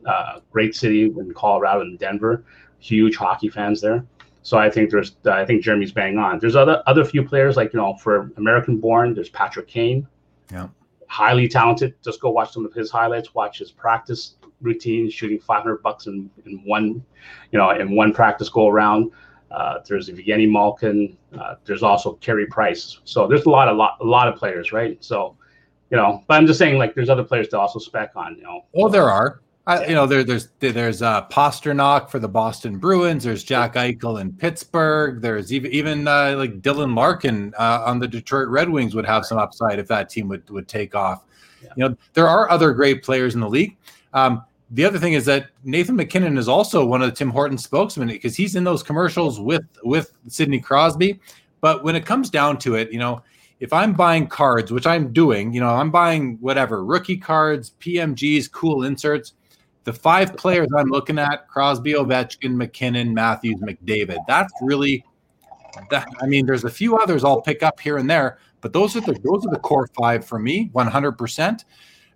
uh, 0.06 0.40
great 0.52 0.74
city 0.74 1.04
in 1.04 1.34
Colorado 1.34 1.80
and 1.80 1.98
Denver. 1.98 2.44
Huge 2.78 3.16
hockey 3.16 3.48
fans 3.48 3.80
there. 3.80 4.04
So 4.42 4.58
I 4.58 4.68
think 4.68 4.90
there's 4.90 5.16
I 5.24 5.46
think 5.46 5.62
Jeremy's 5.62 5.92
bang 5.92 6.18
on. 6.18 6.38
There's 6.38 6.54
other 6.54 6.82
other 6.86 7.02
few 7.02 7.26
players 7.26 7.56
like 7.56 7.72
you 7.72 7.80
know 7.80 7.96
for 7.96 8.30
American 8.36 8.76
born. 8.76 9.14
There's 9.14 9.30
Patrick 9.30 9.66
Kane. 9.66 10.06
Yeah. 10.52 10.68
Highly 11.08 11.48
talented. 11.48 11.94
Just 12.04 12.20
go 12.20 12.28
watch 12.28 12.52
some 12.52 12.66
of 12.66 12.74
his 12.74 12.90
highlights. 12.90 13.34
Watch 13.34 13.58
his 13.58 13.70
practice 13.70 14.34
routine, 14.60 15.08
shooting 15.10 15.38
500 15.38 15.82
bucks 15.82 16.06
in, 16.06 16.30
in 16.46 16.62
one, 16.64 17.04
you 17.52 17.58
know, 17.58 17.70
in 17.70 17.94
one 17.94 18.12
practice 18.12 18.48
go 18.48 18.68
around. 18.68 19.12
Uh, 19.50 19.78
there's 19.88 20.08
Evgeny 20.08 20.50
Malkin. 20.50 21.16
Uh, 21.38 21.54
there's 21.64 21.82
also 21.82 22.14
Carey 22.14 22.46
Price. 22.46 23.00
So 23.04 23.26
there's 23.26 23.44
a 23.44 23.50
lot, 23.50 23.68
a 23.68 23.72
lot, 23.72 23.98
a 24.00 24.04
lot 24.04 24.28
of 24.28 24.36
players, 24.36 24.72
right? 24.72 25.02
So, 25.04 25.36
you 25.90 25.96
know, 25.96 26.24
but 26.26 26.34
I'm 26.34 26.46
just 26.46 26.58
saying, 26.58 26.78
like, 26.78 26.94
there's 26.94 27.10
other 27.10 27.24
players 27.24 27.48
to 27.48 27.58
also 27.58 27.78
spec 27.78 28.12
on. 28.16 28.36
You 28.36 28.42
know. 28.42 28.64
Well, 28.72 28.88
there 28.88 29.08
are. 29.08 29.40
I, 29.66 29.86
you 29.86 29.94
know, 29.94 30.06
there, 30.06 30.24
there's 30.24 30.48
there's 30.60 31.00
uh, 31.00 31.26
Pastrnak 31.28 32.10
for 32.10 32.18
the 32.18 32.28
Boston 32.28 32.76
Bruins. 32.76 33.24
There's 33.24 33.42
Jack 33.42 33.74
Eichel 33.74 34.20
in 34.20 34.32
Pittsburgh. 34.32 35.22
There's 35.22 35.54
even 35.54 35.72
even 35.72 36.08
uh, 36.08 36.34
like 36.36 36.60
Dylan 36.60 36.94
Larkin 36.94 37.54
uh, 37.58 37.82
on 37.86 37.98
the 37.98 38.06
Detroit 38.06 38.48
Red 38.48 38.68
Wings 38.68 38.94
would 38.94 39.06
have 39.06 39.24
some 39.24 39.38
upside 39.38 39.78
if 39.78 39.88
that 39.88 40.10
team 40.10 40.28
would 40.28 40.48
would 40.50 40.68
take 40.68 40.94
off. 40.94 41.24
Yeah. 41.62 41.70
You 41.76 41.88
know, 41.88 41.96
there 42.12 42.28
are 42.28 42.50
other 42.50 42.74
great 42.74 43.02
players 43.02 43.34
in 43.34 43.40
the 43.40 43.48
league. 43.48 43.76
Um, 44.12 44.44
the 44.74 44.84
other 44.84 44.98
thing 44.98 45.14
is 45.14 45.24
that 45.24 45.50
Nathan 45.62 45.96
MacKinnon 45.96 46.36
is 46.36 46.48
also 46.48 46.84
one 46.84 47.00
of 47.02 47.08
the 47.08 47.14
Tim 47.14 47.30
Hortons 47.30 47.64
spokesmen 47.64 48.08
because 48.08 48.36
he's 48.36 48.56
in 48.56 48.64
those 48.64 48.82
commercials 48.82 49.40
with 49.40 49.64
with 49.82 50.12
Sidney 50.28 50.60
Crosby. 50.60 51.20
But 51.60 51.82
when 51.82 51.96
it 51.96 52.04
comes 52.04 52.28
down 52.28 52.58
to 52.58 52.74
it, 52.74 52.92
you 52.92 52.98
know, 52.98 53.22
if 53.60 53.72
I'm 53.72 53.94
buying 53.94 54.26
cards, 54.26 54.70
which 54.70 54.86
I'm 54.86 55.12
doing, 55.12 55.54
you 55.54 55.60
know, 55.60 55.70
I'm 55.70 55.90
buying 55.90 56.36
whatever 56.40 56.84
rookie 56.84 57.16
cards, 57.16 57.72
PMGs, 57.80 58.50
cool 58.50 58.84
inserts 58.84 59.32
the 59.84 59.92
five 59.92 60.36
players 60.36 60.68
I'm 60.76 60.88
looking 60.88 61.18
at 61.18 61.46
Crosby, 61.46 61.92
Ovechkin, 61.92 62.54
MacKinnon, 62.54 63.14
Matthews, 63.14 63.60
McDavid. 63.60 64.18
That's 64.26 64.52
really 64.60 65.04
that. 65.90 66.08
I 66.20 66.26
mean, 66.26 66.46
there's 66.46 66.64
a 66.64 66.70
few 66.70 66.96
others 66.96 67.22
I'll 67.22 67.42
pick 67.42 67.62
up 67.62 67.78
here 67.78 67.98
and 67.98 68.08
there, 68.08 68.38
but 68.60 68.72
those 68.72 68.96
are 68.96 69.00
the 69.00 69.12
those 69.12 69.46
are 69.46 69.50
the 69.50 69.60
core 69.60 69.88
five 69.98 70.24
for 70.26 70.38
me, 70.38 70.70
100. 70.72 71.64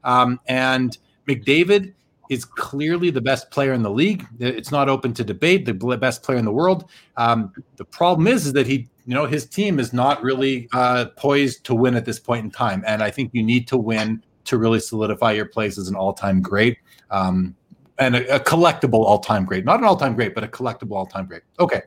Um, 0.04 0.40
And 0.48 0.96
McDavid 1.28 1.92
is 2.28 2.44
clearly 2.44 3.10
the 3.10 3.20
best 3.20 3.50
player 3.50 3.72
in 3.72 3.82
the 3.82 3.90
league. 3.90 4.26
It's 4.38 4.70
not 4.70 4.88
open 4.88 5.14
to 5.14 5.24
debate. 5.24 5.64
The 5.64 5.74
best 5.96 6.22
player 6.22 6.38
in 6.38 6.44
the 6.44 6.52
world. 6.52 6.90
Um, 7.16 7.52
the 7.76 7.84
problem 7.84 8.26
is, 8.26 8.46
is 8.46 8.52
that 8.52 8.66
he, 8.66 8.88
you 9.06 9.14
know, 9.14 9.26
his 9.26 9.46
team 9.46 9.78
is 9.78 9.92
not 9.92 10.22
really 10.22 10.68
uh, 10.72 11.06
poised 11.16 11.64
to 11.64 11.74
win 11.74 11.94
at 11.94 12.04
this 12.04 12.20
point 12.20 12.44
in 12.44 12.50
time. 12.50 12.84
And 12.86 13.02
I 13.02 13.10
think 13.10 13.30
you 13.32 13.42
need 13.42 13.66
to 13.68 13.78
win 13.78 14.22
to 14.44 14.58
really 14.58 14.80
solidify 14.80 15.32
your 15.32 15.46
place 15.46 15.78
as 15.78 15.88
an 15.88 15.94
all-time 15.94 16.42
great. 16.42 16.78
Um, 17.10 17.54
and 17.98 18.16
a, 18.16 18.36
a 18.36 18.40
collectible 18.40 19.04
all-time 19.04 19.44
great. 19.44 19.64
Not 19.64 19.80
an 19.80 19.84
all-time 19.84 20.14
great, 20.14 20.34
but 20.34 20.44
a 20.44 20.48
collectible 20.48 20.96
all-time 20.96 21.26
great. 21.26 21.42
Okay. 21.58 21.82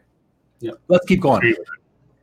Yeah. 0.60 0.74
Let's 0.88 1.06
keep 1.06 1.22
going. 1.22 1.56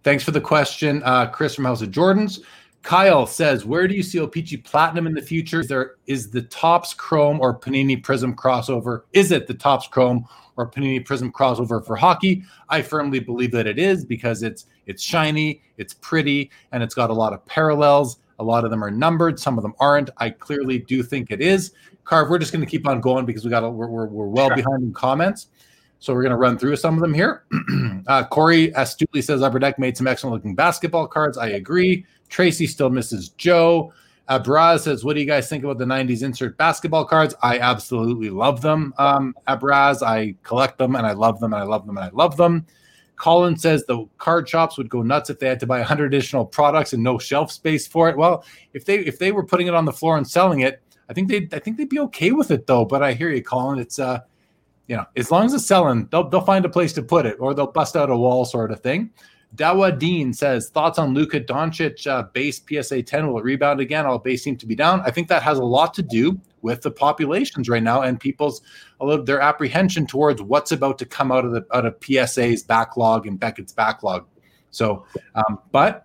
Thanks 0.05 0.23
for 0.23 0.31
the 0.31 0.41
question, 0.41 1.03
uh, 1.05 1.27
Chris 1.27 1.57
from 1.57 1.65
House 1.65 1.83
of 1.83 1.91
Jordans. 1.91 2.41
Kyle 2.89 3.27
says, 3.27 3.67
"Where 3.67 3.87
do 3.87 3.95
you 3.95 4.03
see 4.03 4.19
O-Pee-Chee 4.19 4.57
Platinum 4.57 5.07
in 5.07 5.13
the 5.13 5.21
future? 5.21 5.61
Is 5.61 5.69
there 5.69 5.97
is 6.07 6.31
the 6.31 6.41
Topps 6.41 6.95
Chrome 6.95 7.39
or 7.39 7.55
Panini 7.55 8.03
Prism 8.03 8.35
crossover? 8.35 9.03
Is 9.13 9.31
it 9.31 9.47
the 9.47 9.53
Topps 9.53 9.87
Chrome 9.89 10.25
or 10.57 10.71
Panini 10.71 11.05
Prism 11.05 11.31
crossover 11.31 11.85
for 11.85 11.97
hockey? 11.97 12.45
I 12.71 12.81
firmly 12.81 13.21
believe 13.21 13.51
that 13.51 13.67
it 13.67 13.79
is 13.79 14.07
because 14.07 14.43
it's 14.43 14.65
it's 14.87 15.03
shiny, 15.03 15.61
it's 15.77 15.93
pretty, 15.93 16.51
and 16.73 16.83
it's 16.83 16.95
got 16.95 17.11
a 17.11 17.13
lot 17.13 17.35
of 17.35 17.45
parallels. 17.45 18.21
A 18.39 18.43
lot 18.43 18.65
of 18.65 18.71
them 18.71 18.83
are 18.83 18.91
numbered, 18.91 19.39
some 19.39 19.59
of 19.59 19.63
them 19.63 19.75
aren't. 19.81 20.09
I 20.17 20.31
clearly 20.31 20.79
do 20.79 21.03
think 21.03 21.31
it 21.31 21.43
is. 21.43 21.73
Carv, 22.05 22.31
we're 22.31 22.39
just 22.39 22.53
going 22.53 22.65
to 22.65 22.71
keep 22.71 22.89
on 22.89 23.03
going 23.03 23.27
because 23.27 23.45
we 23.45 23.51
got 23.51 23.71
we're, 23.71 23.87
we're, 23.87 24.07
we're 24.07 24.29
well 24.29 24.49
sure. 24.49 24.57
behind 24.57 24.83
in 24.83 24.95
comments. 24.95 25.49
So 26.01 26.15
we're 26.15 26.23
going 26.23 26.31
to 26.31 26.37
run 26.37 26.59
through 26.59 26.77
some 26.77 26.95
of 26.95 27.01
them 27.01 27.13
here. 27.13 27.45
uh, 28.07 28.25
Corey 28.25 28.73
astutely 28.77 29.21
says 29.23 29.43
Upper 29.43 29.59
Deck 29.59 29.79
made 29.79 29.97
some 29.97 30.07
excellent 30.07 30.35
looking 30.35 30.55
basketball 30.55 31.09
cards. 31.09 31.37
I 31.37 31.49
agree. 31.49 32.07
Tracy 32.29 32.67
still 32.67 32.91
misses 32.91 33.31
Joe. 33.31 33.93
Uh, 34.29 34.39
Abraz 34.39 34.81
says, 34.81 35.05
"What 35.05 35.15
do 35.15 35.21
you 35.21 35.27
guys 35.27 35.49
think 35.49 35.65
about 35.65 35.79
the 35.79 35.87
'90s 35.87 36.23
insert 36.23 36.57
basketball 36.57 37.05
cards? 37.05 37.35
I 37.43 37.59
absolutely 37.59 38.31
love 38.31 38.61
them. 38.61 38.93
Um, 38.99 39.35
Abraz, 39.49 40.03
I 40.03 40.35
collect 40.43 40.79
them 40.79 40.95
and 40.95 41.07
I 41.07 41.13
love 41.13 41.41
them 41.41 41.53
and 41.53 41.63
I 41.63 41.67
love 41.67 41.87
them 41.87 41.97
and 41.97 42.05
I 42.05 42.11
love 42.13 42.37
them." 42.37 42.67
Colin 43.19 43.57
says 43.57 43.85
the 43.85 44.07
card 44.19 44.49
shops 44.49 44.79
would 44.79 44.89
go 44.89 45.03
nuts 45.03 45.29
if 45.29 45.39
they 45.41 45.49
had 45.49 45.59
to 45.61 45.67
buy 45.67 45.79
100 45.79 46.07
additional 46.07 46.47
products 46.47 46.93
and 46.93 47.03
no 47.03 47.19
shelf 47.19 47.51
space 47.51 47.87
for 47.87 48.09
it. 48.09 48.17
Well, 48.17 48.45
if 48.73 48.85
they 48.85 48.99
if 48.99 49.19
they 49.19 49.33
were 49.33 49.45
putting 49.45 49.67
it 49.67 49.75
on 49.75 49.85
the 49.85 49.93
floor 49.93 50.17
and 50.17 50.29
selling 50.29 50.61
it, 50.61 50.81
I 51.09 51.15
think 51.15 51.29
they 51.29 51.49
I 51.53 51.59
think 51.59 51.77
they'd 51.77 51.89
be 51.89 51.99
okay 52.01 52.31
with 52.31 52.51
it 52.51 52.67
though. 52.67 52.85
But 52.85 53.03
I 53.03 53.13
hear 53.15 53.31
you, 53.31 53.43
Colin. 53.43 53.79
It's 53.79 53.99
uh, 53.99 54.21
you 54.89 54.97
know, 54.97 55.05
as 55.17 55.31
long 55.31 55.47
as 55.47 55.55
it's 55.55 55.67
selling, 55.67 56.09
they'll 56.11 56.29
they'll 56.29 56.41
find 56.41 56.65
a 56.65 56.69
place 56.69 56.93
to 56.95 57.03
put 57.03 57.27
it, 57.27 57.37
or 57.39 57.55
they'll 57.55 57.71
bust 57.71 57.95
out 57.95 58.11
a 58.11 58.17
wall 58.17 58.45
sort 58.45 58.73
of 58.73 58.81
thing. 58.81 59.11
Dawa 59.55 59.99
Dean 59.99 60.33
says 60.33 60.69
thoughts 60.69 60.99
on 60.99 61.15
Luka 61.15 61.41
Doncic 61.41 62.07
uh, 62.07 62.25
base 62.35 62.61
PSA 62.61 63.03
10 63.03 63.29
will 63.29 63.39
it 63.39 63.45
rebound 63.45 63.81
again? 63.81 64.05
All 64.05 64.19
base 64.19 64.43
seem 64.43 64.57
to 64.59 64.67
be 64.67 64.75
down. 64.75 65.01
I 65.03 65.11
think 65.11 65.29
that 65.29 65.43
has 65.43 65.59
a 65.59 65.65
lot 65.65 65.95
to 65.95 66.03
do 66.03 66.39
with 66.61 66.83
the 66.83 66.91
populations 66.91 67.69
right 67.69 67.83
now 67.83 68.03
and 68.03 68.21
people's 68.21 68.61
a 69.01 69.07
little 69.07 69.25
their 69.25 69.41
apprehension 69.41 70.07
towards 70.07 70.43
what's 70.43 70.73
about 70.73 70.99
to 70.99 71.07
come 71.07 71.33
out 71.33 71.45
of 71.45 71.53
the 71.53 71.65
out 71.73 71.87
of 71.87 71.97
PSA's 72.03 72.63
backlog 72.63 73.27
and 73.27 73.41
Beckett's 73.41 73.73
backlog. 73.73 74.27
So, 74.71 75.07
um, 75.35 75.59
but 75.73 76.05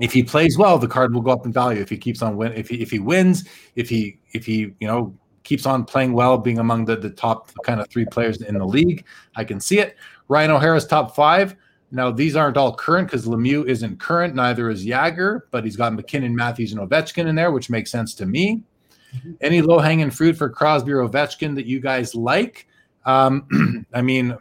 if 0.00 0.12
he 0.12 0.22
plays 0.22 0.58
well, 0.58 0.78
the 0.78 0.88
card 0.88 1.14
will 1.14 1.22
go 1.22 1.30
up 1.30 1.46
in 1.46 1.52
value. 1.52 1.80
If 1.80 1.88
he 1.88 1.96
keeps 1.96 2.20
on 2.20 2.36
win, 2.36 2.52
if 2.52 2.68
he 2.68 2.82
if 2.82 2.90
he 2.90 2.98
wins, 2.98 3.48
if 3.76 3.88
he 3.88 4.18
if 4.32 4.44
he 4.44 4.74
you 4.80 4.88
know 4.88 5.16
keeps 5.46 5.64
on 5.64 5.84
playing 5.84 6.12
well, 6.12 6.36
being 6.36 6.58
among 6.58 6.84
the 6.84 6.96
the 6.96 7.10
top 7.10 7.50
kind 7.62 7.80
of 7.80 7.88
three 7.88 8.04
players 8.04 8.42
in 8.42 8.58
the 8.58 8.66
league, 8.66 9.04
I 9.36 9.44
can 9.44 9.60
see 9.60 9.78
it. 9.78 9.96
Ryan 10.28 10.50
O'Hara's 10.50 10.86
top 10.86 11.14
five. 11.14 11.54
Now 11.92 12.10
these 12.10 12.34
aren't 12.34 12.56
all 12.56 12.74
current 12.74 13.08
because 13.08 13.26
Lemieux 13.26 13.66
isn't 13.66 14.00
current. 14.00 14.34
Neither 14.34 14.68
is 14.70 14.84
Jagr, 14.84 15.42
but 15.52 15.64
he's 15.64 15.76
got 15.76 15.94
MacKinnon, 15.94 16.34
Matthews, 16.34 16.72
and 16.72 16.80
Ovechkin 16.80 17.28
in 17.28 17.36
there, 17.36 17.52
which 17.52 17.70
makes 17.70 17.92
sense 17.92 18.12
to 18.14 18.26
me. 18.26 18.62
Mm-hmm. 19.14 19.32
Any 19.40 19.62
low 19.62 19.78
hanging 19.78 20.10
fruit 20.10 20.36
for 20.36 20.50
Crosby 20.50 20.92
or 20.92 21.08
Ovechkin 21.08 21.54
that 21.54 21.66
you 21.66 21.80
guys 21.80 22.14
like? 22.14 22.66
Um, 23.04 23.86
I 23.94 24.02
mean, 24.02 24.36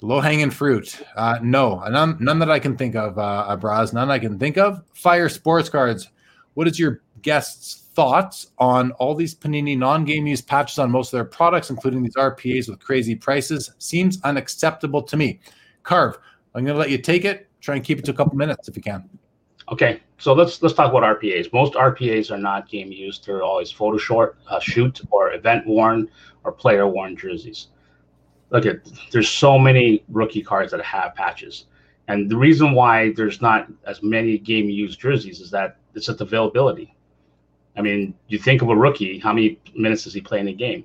low 0.00 0.20
hanging 0.20 0.50
fruit. 0.50 0.98
Uh, 1.16 1.38
no, 1.42 1.80
none, 1.88 2.16
none 2.18 2.38
that 2.38 2.50
I 2.50 2.58
can 2.58 2.78
think 2.78 2.96
of. 2.96 3.18
Uh, 3.18 3.54
Abraz, 3.54 3.92
none 3.92 4.10
I 4.10 4.18
can 4.18 4.38
think 4.38 4.56
of. 4.56 4.82
Fire 4.94 5.28
sports 5.28 5.68
cards. 5.68 6.08
What 6.54 6.66
is 6.66 6.78
your 6.78 7.02
guest's 7.26 7.88
thoughts 7.96 8.52
on 8.58 8.92
all 8.92 9.12
these 9.12 9.34
Panini 9.34 9.76
non-game 9.76 10.28
use 10.28 10.40
patches 10.40 10.78
on 10.78 10.92
most 10.92 11.08
of 11.08 11.16
their 11.16 11.24
products, 11.24 11.70
including 11.70 12.04
these 12.04 12.14
RPAs 12.14 12.68
with 12.68 12.78
crazy 12.78 13.16
prices? 13.16 13.72
Seems 13.78 14.22
unacceptable 14.22 15.02
to 15.02 15.16
me. 15.16 15.40
Carve, 15.82 16.18
I'm 16.54 16.64
going 16.64 16.76
to 16.76 16.78
let 16.78 16.90
you 16.90 16.98
take 16.98 17.24
it. 17.24 17.48
Try 17.60 17.74
and 17.74 17.84
keep 17.84 17.98
it 17.98 18.04
to 18.04 18.12
a 18.12 18.14
couple 18.14 18.36
minutes 18.36 18.68
if 18.68 18.76
you 18.76 18.82
can. 18.82 19.08
Okay, 19.72 20.00
so 20.18 20.32
let's 20.32 20.62
let's 20.62 20.76
talk 20.76 20.92
about 20.92 21.02
RPAs. 21.02 21.52
Most 21.52 21.72
RPAs 21.72 22.30
are 22.30 22.38
not 22.38 22.68
game 22.68 22.92
used; 22.92 23.26
they're 23.26 23.42
always 23.42 23.72
photo 23.72 23.98
short, 23.98 24.38
uh, 24.48 24.60
shoot, 24.60 25.00
or 25.10 25.32
event 25.32 25.66
worn, 25.66 26.08
or 26.44 26.52
player 26.52 26.86
worn 26.86 27.16
jerseys. 27.16 27.68
Look 28.50 28.66
at 28.66 28.88
there's 29.10 29.28
so 29.28 29.58
many 29.58 30.04
rookie 30.08 30.44
cards 30.44 30.70
that 30.70 30.80
have 30.82 31.16
patches, 31.16 31.64
and 32.06 32.30
the 32.30 32.36
reason 32.36 32.72
why 32.72 33.12
there's 33.14 33.42
not 33.42 33.66
as 33.84 34.00
many 34.04 34.38
game 34.38 34.70
used 34.70 35.00
jerseys 35.00 35.40
is 35.40 35.50
that 35.50 35.78
it's 35.96 36.06
just 36.06 36.20
availability. 36.20 36.95
I 37.76 37.82
mean, 37.82 38.14
you 38.28 38.38
think 38.38 38.62
of 38.62 38.70
a 38.70 38.76
rookie, 38.76 39.18
how 39.18 39.32
many 39.32 39.58
minutes 39.74 40.04
does 40.04 40.14
he 40.14 40.20
play 40.20 40.40
in 40.40 40.48
a 40.48 40.52
game? 40.52 40.84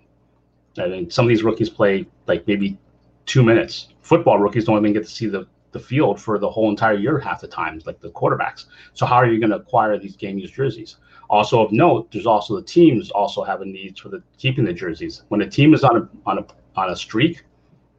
I 0.77 0.87
mean, 0.87 1.09
some 1.09 1.25
of 1.25 1.29
these 1.29 1.43
rookies 1.43 1.69
play 1.69 2.05
like 2.27 2.47
maybe 2.47 2.77
two 3.25 3.43
minutes. 3.43 3.89
Football 4.01 4.39
rookies 4.39 4.65
don't 4.65 4.77
even 4.77 4.93
get 4.93 5.03
to 5.03 5.09
see 5.09 5.27
the 5.27 5.47
the 5.71 5.79
field 5.79 6.19
for 6.19 6.37
the 6.37 6.49
whole 6.49 6.69
entire 6.69 6.95
year 6.95 7.17
half 7.17 7.41
the 7.41 7.47
times, 7.47 7.85
like 7.85 7.99
the 8.01 8.09
quarterbacks. 8.09 8.65
So 8.93 9.05
how 9.05 9.15
are 9.15 9.27
you 9.27 9.39
going 9.39 9.51
to 9.51 9.55
acquire 9.55 9.97
these 9.97 10.15
game 10.15 10.37
use 10.37 10.51
jerseys? 10.51 10.97
Also 11.29 11.63
of 11.63 11.71
note, 11.71 12.11
there's 12.11 12.25
also 12.25 12.57
the 12.57 12.61
teams 12.61 13.09
also 13.11 13.41
have 13.43 13.61
a 13.61 13.65
need 13.65 13.97
for 13.97 14.09
the 14.09 14.21
keeping 14.37 14.65
the 14.65 14.73
jerseys. 14.73 15.23
When 15.29 15.41
a 15.41 15.49
team 15.49 15.73
is 15.73 15.83
on 15.83 15.95
a 15.97 16.09
on 16.29 16.39
a 16.39 16.45
on 16.75 16.89
a 16.89 16.95
streak, 16.95 17.43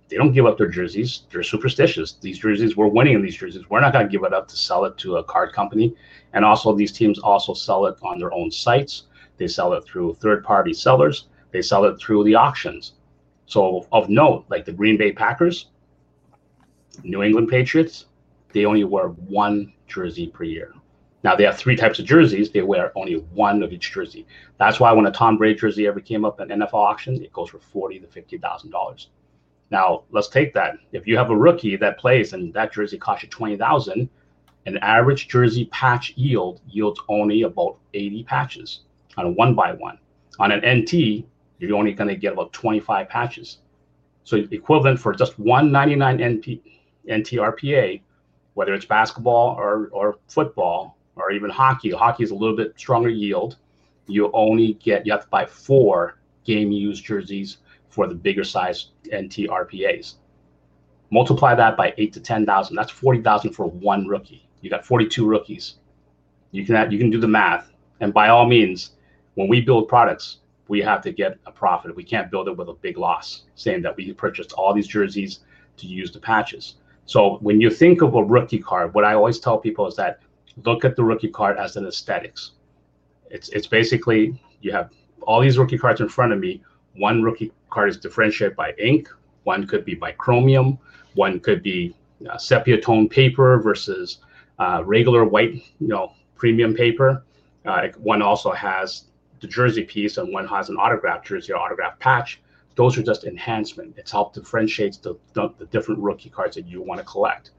they 0.08 0.16
don't 0.16 0.32
give 0.32 0.46
up 0.46 0.58
their 0.58 0.68
jerseys. 0.68 1.22
They're 1.30 1.42
superstitious. 1.42 2.12
These 2.20 2.38
jerseys, 2.38 2.76
we're 2.76 2.86
winning 2.86 3.14
in 3.14 3.22
these 3.22 3.36
jerseys. 3.36 3.68
We're 3.70 3.80
not 3.80 3.92
going 3.92 4.06
to 4.06 4.12
give 4.12 4.24
it 4.24 4.34
up 4.34 4.48
to 4.48 4.56
sell 4.56 4.84
it 4.84 4.98
to 4.98 5.16
a 5.16 5.24
card 5.24 5.52
company. 5.52 5.94
And 6.34 6.44
also, 6.44 6.74
these 6.74 6.92
teams 6.92 7.18
also 7.18 7.54
sell 7.54 7.86
it 7.86 7.96
on 8.02 8.18
their 8.18 8.32
own 8.32 8.50
sites. 8.50 9.04
They 9.38 9.48
sell 9.48 9.72
it 9.72 9.84
through 9.84 10.14
third-party 10.14 10.74
sellers. 10.74 11.28
They 11.50 11.62
sell 11.62 11.84
it 11.84 11.98
through 11.98 12.24
the 12.24 12.34
auctions. 12.34 12.92
So, 13.46 13.86
of 13.92 14.08
note, 14.08 14.44
like 14.48 14.64
the 14.64 14.72
Green 14.72 14.96
Bay 14.96 15.12
Packers, 15.12 15.66
New 17.02 17.22
England 17.22 17.48
Patriots, 17.48 18.06
they 18.52 18.66
only 18.66 18.84
wear 18.84 19.08
one 19.08 19.72
jersey 19.86 20.26
per 20.26 20.44
year. 20.44 20.72
Now 21.24 21.36
they 21.36 21.44
have 21.44 21.56
three 21.56 21.76
types 21.76 21.98
of 21.98 22.04
jerseys. 22.04 22.50
They 22.50 22.62
wear 22.62 22.92
only 22.96 23.14
one 23.34 23.62
of 23.62 23.72
each 23.72 23.92
jersey. 23.92 24.26
That's 24.58 24.80
why 24.80 24.92
when 24.92 25.06
a 25.06 25.10
Tom 25.10 25.36
Brady 25.36 25.58
jersey 25.58 25.86
ever 25.86 26.00
came 26.00 26.24
up 26.24 26.40
at 26.40 26.48
NFL 26.48 26.74
auction, 26.74 27.22
it 27.22 27.32
goes 27.32 27.50
for 27.50 27.58
forty 27.58 28.00
to 28.00 28.06
fifty 28.06 28.38
thousand 28.38 28.70
dollars. 28.70 29.08
Now 29.72 30.02
let's 30.10 30.28
take 30.28 30.52
that. 30.52 30.76
If 30.92 31.06
you 31.06 31.16
have 31.16 31.30
a 31.30 31.36
rookie 31.36 31.76
that 31.76 31.98
plays 31.98 32.34
and 32.34 32.52
that 32.52 32.74
jersey 32.74 32.98
costs 32.98 33.22
you 33.24 33.30
twenty 33.30 33.56
thousand, 33.56 34.10
an 34.66 34.76
average 34.78 35.28
jersey 35.28 35.64
patch 35.72 36.12
yield 36.14 36.60
yields 36.68 37.00
only 37.08 37.42
about 37.42 37.78
eighty 37.94 38.22
patches 38.22 38.80
on 39.16 39.24
a 39.26 39.30
one 39.30 39.54
by 39.54 39.72
one. 39.72 39.98
On 40.38 40.52
an 40.52 40.60
NT, 40.80 41.24
you're 41.58 41.74
only 41.74 41.92
going 41.92 42.08
to 42.08 42.16
get 42.16 42.34
about 42.34 42.52
twenty 42.52 42.80
five 42.80 43.08
patches. 43.08 43.60
So 44.24 44.36
equivalent 44.50 45.00
for 45.00 45.14
just 45.14 45.38
one 45.38 45.72
ninety 45.72 45.96
nine 45.96 46.18
NP 46.18 46.60
NTRPA, 47.08 48.02
whether 48.52 48.74
it's 48.74 48.84
basketball 48.84 49.56
or, 49.58 49.88
or 49.92 50.18
football 50.28 50.98
or 51.16 51.32
even 51.32 51.48
hockey. 51.48 51.90
Hockey 51.90 52.24
is 52.24 52.30
a 52.30 52.34
little 52.34 52.56
bit 52.56 52.74
stronger 52.76 53.08
yield. 53.08 53.56
You 54.06 54.30
only 54.34 54.74
get, 54.74 55.06
you 55.06 55.12
have 55.12 55.22
to 55.22 55.28
buy 55.28 55.46
four 55.46 56.18
game 56.44 56.72
used 56.72 57.04
jerseys 57.04 57.58
for 57.92 58.06
the 58.06 58.14
bigger 58.14 58.42
size 58.42 58.88
NTRPAs. 59.12 60.14
Multiply 61.10 61.54
that 61.54 61.76
by 61.76 61.92
eight 61.98 62.12
to 62.14 62.20
10,000. 62.20 62.74
That's 62.74 62.90
40,000 62.90 63.52
for 63.52 63.66
one 63.66 64.06
rookie. 64.06 64.48
You 64.62 64.70
got 64.70 64.84
42 64.84 65.26
rookies. 65.26 65.74
You 66.52 66.64
can, 66.64 66.90
you 66.90 66.98
can 66.98 67.10
do 67.10 67.20
the 67.20 67.28
math. 67.28 67.70
And 68.00 68.14
by 68.14 68.28
all 68.28 68.46
means, 68.46 68.92
when 69.34 69.46
we 69.48 69.60
build 69.60 69.88
products, 69.88 70.38
we 70.68 70.80
have 70.80 71.02
to 71.02 71.12
get 71.12 71.38
a 71.44 71.52
profit. 71.52 71.94
We 71.94 72.02
can't 72.02 72.30
build 72.30 72.48
it 72.48 72.56
with 72.56 72.68
a 72.68 72.74
big 72.74 72.96
loss, 72.96 73.42
saying 73.56 73.82
that 73.82 73.94
we 73.94 74.10
purchased 74.14 74.52
all 74.54 74.72
these 74.72 74.88
jerseys 74.88 75.40
to 75.76 75.86
use 75.86 76.12
the 76.12 76.20
patches. 76.20 76.76
So 77.04 77.36
when 77.42 77.60
you 77.60 77.68
think 77.68 78.00
of 78.00 78.14
a 78.14 78.24
rookie 78.24 78.58
card, 78.58 78.94
what 78.94 79.04
I 79.04 79.12
always 79.12 79.38
tell 79.38 79.58
people 79.58 79.86
is 79.86 79.96
that 79.96 80.20
look 80.64 80.84
at 80.84 80.96
the 80.96 81.04
rookie 81.04 81.28
card 81.28 81.58
as 81.58 81.76
an 81.76 81.86
aesthetics. 81.86 82.52
It's 83.30 83.48
it's 83.50 83.66
basically 83.66 84.40
you 84.60 84.72
have 84.72 84.90
all 85.22 85.40
these 85.40 85.58
rookie 85.58 85.78
cards 85.78 86.00
in 86.00 86.08
front 86.08 86.32
of 86.32 86.38
me. 86.38 86.62
One 86.96 87.22
rookie 87.22 87.52
card 87.72 87.88
is 87.90 87.96
differentiated 87.96 88.56
by 88.56 88.72
ink. 88.78 89.08
One 89.44 89.66
could 89.66 89.84
be 89.84 89.94
by 89.94 90.12
chromium. 90.12 90.78
One 91.14 91.40
could 91.40 91.62
be 91.62 91.96
uh, 92.30 92.38
sepia 92.38 92.80
tone 92.80 93.08
paper 93.08 93.60
versus 93.60 94.18
uh, 94.58 94.82
regular 94.84 95.24
white, 95.24 95.54
you 95.80 95.88
know, 95.88 96.12
premium 96.36 96.74
paper. 96.74 97.24
Uh, 97.64 97.88
one 97.98 98.22
also 98.22 98.52
has 98.52 99.04
the 99.40 99.48
jersey 99.48 99.84
piece, 99.84 100.18
and 100.18 100.32
one 100.32 100.46
has 100.46 100.68
an 100.68 100.76
autograph 100.76 101.24
jersey 101.24 101.52
or 101.52 101.56
autograph 101.56 101.98
patch 101.98 102.40
those 102.74 102.96
are 102.96 103.02
just 103.02 103.24
enhancement. 103.24 103.94
It's 103.98 104.10
helped 104.10 104.34
differentiate 104.34 104.98
the, 105.02 105.16
the, 105.34 105.50
the 105.58 105.66
different 105.66 106.00
rookie 106.00 106.30
cards 106.30 106.56
that 106.56 106.66
you 106.66 106.82
want 106.82 107.00
to 107.00 107.04
collect. 107.04 107.50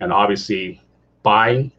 And 0.00 0.12
obviously, 0.12 0.80
by 1.22 1.70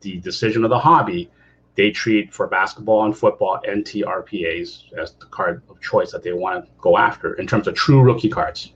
the 0.00 0.18
decision 0.18 0.64
of 0.64 0.70
the 0.70 0.78
hobby, 0.78 1.30
they 1.74 1.90
treat 1.90 2.32
for 2.32 2.46
basketball 2.46 3.04
and 3.04 3.16
football 3.16 3.60
NTRPAs 3.66 4.92
as 4.98 5.12
the 5.12 5.26
card 5.26 5.62
of 5.68 5.80
choice 5.80 6.12
that 6.12 6.22
they 6.22 6.32
want 6.32 6.64
to 6.64 6.70
go 6.80 6.98
after 6.98 7.34
in 7.34 7.46
terms 7.46 7.66
of 7.66 7.74
true 7.74 8.02
rookie 8.02 8.28
cards. 8.28 8.72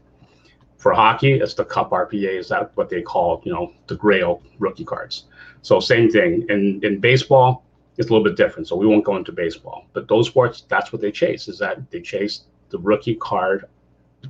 For 0.79 0.93
hockey, 0.93 1.33
it's 1.35 1.55
the 1.55 1.65
Cup 1.65 1.91
RPAs, 1.91 2.49
that 2.49 2.71
what 2.75 2.89
they 2.89 3.03
call, 3.03 3.43
you 3.45 3.53
know, 3.53 3.73
the 3.87 3.97
Grail 3.97 4.43
rookie 4.59 4.85
cards. 4.85 5.25
So 5.63 5.81
same 5.81 6.11
thing. 6.11 6.47
In 6.49 6.81
in 6.85 7.01
baseball, 7.01 7.65
it's 7.99 8.09
a 8.09 8.13
little 8.13 8.25
bit 8.25 8.37
different. 8.37 8.69
So 8.69 8.77
we 8.77 8.87
won't 8.87 9.05
go 9.05 9.17
into 9.17 9.33
baseball. 9.33 9.87
But 9.93 10.07
those 10.09 10.29
sports, 10.29 10.65
that's 10.69 10.93
what 10.93 11.01
they 11.03 11.11
chase, 11.11 11.49
is 11.49 11.59
that 11.59 11.91
they 11.91 12.01
chase 12.01 12.45
the 12.71 12.79
rookie 12.79 13.17
card 13.17 13.67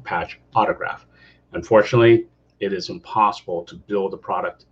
patch 0.04 0.40
autograph. 0.54 1.06
Unfortunately, 1.52 2.26
it 2.60 2.72
is 2.72 2.90
impossible 2.90 3.64
to 3.64 3.74
build 3.74 4.14
a 4.14 4.16
product 4.16 4.66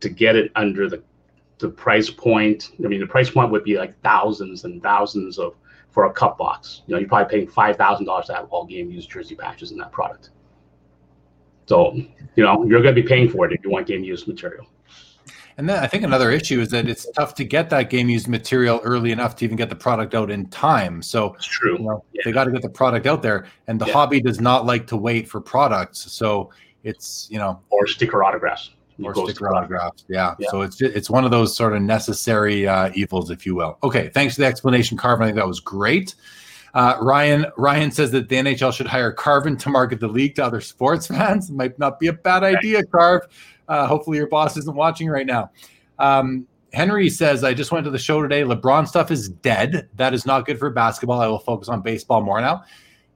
to 0.00 0.08
get 0.08 0.36
it 0.36 0.50
under 0.54 0.88
the 0.88 1.02
the 1.60 1.68
price 1.68 2.10
point. 2.10 2.72
I 2.82 2.88
mean, 2.88 3.00
the 3.00 3.06
price 3.06 3.30
point 3.30 3.50
would 3.50 3.64
be 3.64 3.76
like 3.76 4.00
thousands 4.02 4.64
and 4.64 4.82
thousands 4.82 5.38
of 5.38 5.54
for 5.90 6.06
a 6.06 6.12
cup 6.12 6.38
box. 6.38 6.82
You 6.86 6.94
know, 6.94 7.00
you're 7.00 7.08
probably 7.08 7.38
paying 7.38 7.48
five 7.48 7.76
thousand 7.76 8.06
dollars 8.06 8.26
to 8.26 8.34
have 8.34 8.46
all 8.50 8.64
game 8.64 8.90
used 8.90 9.10
jersey 9.10 9.34
patches 9.34 9.72
in 9.72 9.78
that 9.78 9.92
product. 9.92 10.30
So, 11.66 11.94
you 11.94 12.42
know, 12.42 12.64
you're 12.64 12.82
going 12.82 12.94
to 12.94 13.00
be 13.00 13.06
paying 13.06 13.28
for 13.28 13.46
it 13.46 13.52
if 13.52 13.62
you 13.62 13.70
want 13.70 13.86
game 13.86 14.02
used 14.02 14.26
material. 14.26 14.66
And 15.56 15.68
then 15.68 15.82
I 15.82 15.86
think 15.86 16.02
another 16.02 16.30
issue 16.30 16.60
is 16.60 16.70
that 16.70 16.88
it's 16.88 17.08
tough 17.12 17.34
to 17.34 17.44
get 17.44 17.70
that 17.70 17.90
game 17.90 18.08
used 18.08 18.26
material 18.26 18.80
early 18.82 19.12
enough 19.12 19.36
to 19.36 19.44
even 19.44 19.56
get 19.56 19.68
the 19.68 19.76
product 19.76 20.14
out 20.14 20.30
in 20.30 20.48
time. 20.48 21.02
So 21.02 21.34
it's 21.34 21.46
true. 21.46 21.78
You 21.78 21.84
know, 21.84 22.04
yeah. 22.12 22.22
They 22.24 22.32
got 22.32 22.44
to 22.44 22.50
get 22.50 22.62
the 22.62 22.70
product 22.70 23.06
out 23.06 23.22
there, 23.22 23.46
and 23.66 23.80
the 23.80 23.86
yeah. 23.86 23.92
hobby 23.92 24.20
does 24.20 24.40
not 24.40 24.66
like 24.66 24.86
to 24.88 24.96
wait 24.96 25.28
for 25.28 25.40
products. 25.40 26.10
So 26.12 26.50
it's 26.82 27.28
you 27.30 27.38
know 27.38 27.60
or 27.68 27.86
sticker 27.86 28.24
autographs 28.24 28.70
or 29.02 29.14
sticker 29.14 29.54
autographs. 29.54 30.04
Yeah. 30.08 30.34
yeah. 30.38 30.48
So 30.50 30.62
it's 30.62 30.80
it's 30.80 31.10
one 31.10 31.24
of 31.24 31.30
those 31.30 31.56
sort 31.56 31.74
of 31.74 31.82
necessary 31.82 32.66
uh, 32.66 32.90
evils, 32.94 33.30
if 33.30 33.46
you 33.46 33.54
will. 33.54 33.78
Okay. 33.82 34.10
Thanks 34.10 34.34
for 34.34 34.42
the 34.42 34.46
explanation, 34.46 34.96
Karvin. 34.96 35.22
I 35.22 35.26
think 35.26 35.36
that 35.36 35.46
was 35.46 35.60
great. 35.60 36.14
Uh, 36.74 36.96
Ryan 37.00 37.46
Ryan 37.56 37.90
says 37.90 38.10
that 38.12 38.28
the 38.28 38.36
NHL 38.36 38.72
should 38.72 38.86
hire 38.86 39.12
Karvin 39.12 39.58
to 39.60 39.70
market 39.70 40.00
the 40.00 40.08
league 40.08 40.36
to 40.36 40.44
other 40.44 40.60
sports 40.60 41.06
fans. 41.08 41.50
Might 41.50 41.78
not 41.78 41.98
be 41.98 42.06
a 42.06 42.12
bad 42.12 42.44
idea, 42.44 42.84
Carv. 42.84 43.22
Uh, 43.68 43.86
hopefully, 43.86 44.18
your 44.18 44.28
boss 44.28 44.56
isn't 44.56 44.76
watching 44.76 45.08
right 45.08 45.26
now. 45.26 45.50
Um, 45.98 46.46
Henry 46.72 47.10
says, 47.10 47.42
I 47.42 47.52
just 47.52 47.72
went 47.72 47.84
to 47.84 47.90
the 47.90 47.98
show 47.98 48.22
today. 48.22 48.42
LeBron 48.42 48.86
stuff 48.86 49.10
is 49.10 49.28
dead. 49.28 49.88
That 49.96 50.14
is 50.14 50.24
not 50.24 50.46
good 50.46 50.58
for 50.58 50.70
basketball. 50.70 51.20
I 51.20 51.26
will 51.26 51.40
focus 51.40 51.68
on 51.68 51.82
baseball 51.82 52.22
more 52.22 52.40
now. 52.40 52.64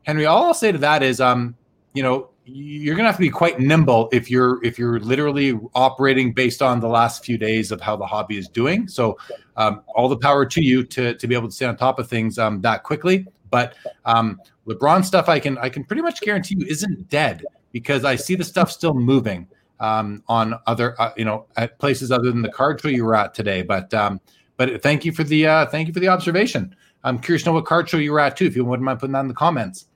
Henry, 0.02 0.26
all 0.26 0.44
I'll 0.44 0.54
say 0.54 0.72
to 0.72 0.78
that 0.78 1.02
is, 1.02 1.20
um, 1.20 1.54
you 1.92 2.02
know, 2.02 2.30
you're 2.46 2.94
gonna 2.94 3.08
have 3.08 3.16
to 3.16 3.22
be 3.22 3.30
quite 3.30 3.58
nimble 3.58 4.08
if 4.12 4.30
you're 4.30 4.62
if 4.64 4.78
you're 4.78 5.00
literally 5.00 5.58
operating 5.74 6.32
based 6.32 6.60
on 6.60 6.80
the 6.80 6.88
last 6.88 7.24
few 7.24 7.38
days 7.38 7.72
of 7.72 7.80
how 7.80 7.96
the 7.96 8.06
hobby 8.06 8.36
is 8.36 8.48
doing. 8.48 8.86
So, 8.86 9.18
um, 9.56 9.82
all 9.94 10.08
the 10.08 10.16
power 10.16 10.44
to 10.44 10.62
you 10.62 10.84
to 10.84 11.14
to 11.14 11.26
be 11.26 11.34
able 11.34 11.48
to 11.48 11.54
stay 11.54 11.66
on 11.66 11.76
top 11.76 11.98
of 11.98 12.08
things 12.08 12.38
um, 12.38 12.60
that 12.60 12.82
quickly. 12.82 13.26
But 13.50 13.74
um, 14.04 14.40
LeBron 14.66 15.04
stuff, 15.04 15.28
I 15.28 15.38
can 15.38 15.56
I 15.58 15.68
can 15.68 15.84
pretty 15.84 16.02
much 16.02 16.20
guarantee 16.20 16.56
you 16.58 16.66
isn't 16.66 17.08
dead 17.08 17.44
because 17.72 18.04
I 18.04 18.16
see 18.16 18.34
the 18.34 18.44
stuff 18.44 18.70
still 18.70 18.94
moving 18.94 19.48
um, 19.80 20.22
on 20.28 20.54
other 20.66 21.00
uh, 21.00 21.12
you 21.16 21.24
know 21.24 21.46
at 21.56 21.78
places 21.78 22.10
other 22.10 22.30
than 22.30 22.42
the 22.42 22.50
card 22.50 22.80
show 22.80 22.88
you 22.88 23.04
were 23.04 23.14
at 23.14 23.32
today. 23.32 23.62
But 23.62 23.94
um, 23.94 24.20
but 24.58 24.82
thank 24.82 25.04
you 25.04 25.12
for 25.12 25.24
the 25.24 25.46
uh, 25.46 25.66
thank 25.66 25.88
you 25.88 25.94
for 25.94 26.00
the 26.00 26.08
observation. 26.08 26.76
I'm 27.04 27.18
curious 27.18 27.42
to 27.44 27.50
know 27.50 27.54
what 27.54 27.64
card 27.64 27.88
show 27.88 27.98
you 27.98 28.12
were 28.12 28.20
at 28.20 28.36
too. 28.36 28.46
If 28.46 28.54
you 28.54 28.64
wouldn't 28.64 28.84
mind 28.84 29.00
putting 29.00 29.12
that 29.12 29.20
in 29.20 29.28
the 29.28 29.34
comments. 29.34 29.86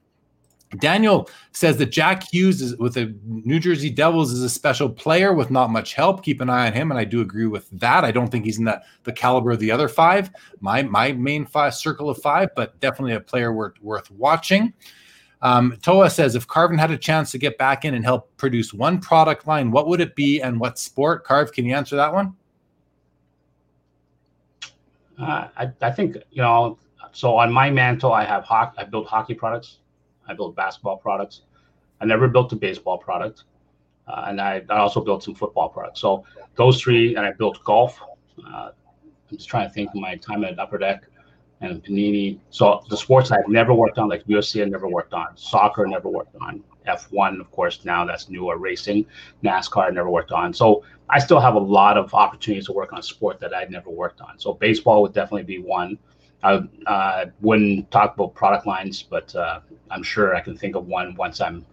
Daniel 0.77 1.31
says 1.53 1.79
that 1.79 1.87
Jack 1.87 2.31
Hughes 2.31 2.61
is, 2.61 2.77
with 2.77 2.95
the 2.95 3.15
New 3.25 3.59
Jersey 3.59 3.89
Devils 3.89 4.33
is 4.33 4.43
a 4.43 4.51
special 4.51 4.89
player 4.89 5.33
with 5.33 5.51
not 5.51 5.71
much 5.71 5.95
help. 5.95 6.23
Keep 6.23 6.43
an 6.43 6.51
eye 6.51 6.67
on 6.67 6.75
him, 6.75 6.91
and 6.91 7.01
I 7.01 7.05
do 7.05 7.23
agree 7.23 7.47
with 7.47 7.71
that. 7.71 8.05
I 8.05 8.11
don't 8.11 8.29
think 8.29 8.45
he's 8.45 8.59
in 8.59 8.65
the, 8.65 8.83
the 9.05 9.13
caliber 9.13 9.51
of 9.51 9.61
the 9.61 9.71
other 9.71 9.89
five, 9.89 10.31
my 10.61 10.83
my 10.83 11.13
main 11.13 11.47
five 11.47 11.75
circle 11.75 12.11
of 12.11 12.19
five, 12.19 12.51
but 12.55 12.79
definitely 12.81 13.15
a 13.15 13.21
player 13.21 13.53
worth 13.53 13.81
worth 13.81 14.11
watching. 14.11 14.75
Um, 15.41 15.79
Toa 15.83 16.11
says 16.11 16.35
if 16.35 16.47
Karvin 16.47 16.79
had 16.79 16.91
a 16.91 16.99
chance 16.99 17.31
to 17.31 17.39
get 17.39 17.57
back 17.57 17.85
in 17.85 17.95
and 17.95 18.05
help 18.05 18.37
produce 18.37 18.75
one 18.75 19.01
product 19.01 19.47
line, 19.47 19.71
what 19.71 19.87
would 19.87 20.01
it 20.01 20.17
be 20.17 20.41
and 20.41 20.61
what 20.61 20.79
sport? 20.79 21.25
Carv, 21.25 21.53
can 21.53 21.65
you 21.65 21.75
answer 21.75 21.97
that 21.97 22.13
one? 22.13 22.35
Uh, 25.19 25.49
I, 25.57 25.71
I 25.81 25.91
think 25.91 26.17
you 26.31 26.43
know. 26.43 26.79
So 27.13 27.37
on 27.37 27.51
my 27.51 27.71
mantle, 27.71 28.13
I 28.13 28.25
have 28.25 28.45
hockey. 28.45 28.79
I 28.79 28.85
build 28.85 29.07
hockey 29.07 29.35
products. 29.35 29.79
I 30.29 30.35
built 30.35 30.55
basketball 30.55 30.97
products. 30.97 31.43
I 32.01 32.05
never 32.05 32.29
built 32.29 32.53
a 32.53 32.57
baseball 32.57 32.99
product, 32.99 33.45
uh, 34.07 34.25
and 34.29 34.41
I, 34.41 34.63
I, 34.71 34.79
also 34.79 35.01
built 35.01 35.25
some 35.25 35.35
football 35.35 35.69
products. 35.69 36.01
So 36.01 36.25
those 36.55 36.81
three, 36.81 37.17
and 37.17 37.27
I 37.27 37.33
built 37.33 37.63
golf. 37.65 38.01
Uh, 38.47 38.71
I'm 39.31 39.37
just 39.37 39.49
trying 39.49 39.69
to 39.69 39.75
think 39.75 39.91
of 39.91 39.97
my 39.97 40.17
time 40.17 40.45
at 40.45 40.59
Upper 40.59 40.79
Deck 40.79 41.05
and 41.61 41.83
Panini. 41.83 42.39
So 42.51 42.85
the 42.89 42.97
sports 42.97 43.31
I've 43.31 43.49
never 43.49 43.75
worked 43.75 43.99
on, 43.99 44.09
like 44.09 44.25
UFC, 44.25 44.63
I 44.63 44.65
never 44.67 44.89
worked 44.89 45.13
on. 45.13 45.37
Soccer, 45.37 45.87
never 45.87 46.09
worked 46.09 46.37
on. 46.41 46.63
F1, 46.87 47.41
of 47.41 47.51
course, 47.51 47.85
now 47.85 48.05
that's 48.05 48.29
newer 48.29 48.57
racing. 48.57 49.05
NASCAR, 49.45 49.89
I 49.89 49.91
never 49.91 50.09
worked 50.09 50.33
on. 50.33 50.55
So 50.55 50.85
I 51.11 51.19
still 51.19 51.41
have 51.41 51.55
a 51.55 51.61
lot 51.61 51.99
of 51.99 52.15
opportunities 52.15 52.67
to 52.67 52.73
work 52.73 52.93
on 52.93 53.03
sport 53.03 53.41
that 53.41 53.55
I'd 53.55 53.71
never 53.71 53.91
worked 53.91 54.21
on. 54.21 54.39
So 54.39 54.55
baseball 54.55 55.03
would 55.03 55.13
definitely 55.13 55.43
be 55.43 55.59
one. 55.59 55.99
I 56.43 56.63
uh, 56.87 57.27
wouldn't 57.41 57.91
talk 57.91 58.15
about 58.15 58.35
product 58.35 58.67
lines, 58.67 59.03
but 59.03 59.35
uh, 59.35 59.61
I'm 59.91 60.03
sure 60.03 60.37
I 60.37 60.41
can 60.41 60.57
think 60.57 60.77
of 60.77 60.87
one 60.87 61.15
once 61.17 61.41
I'm 61.41 61.67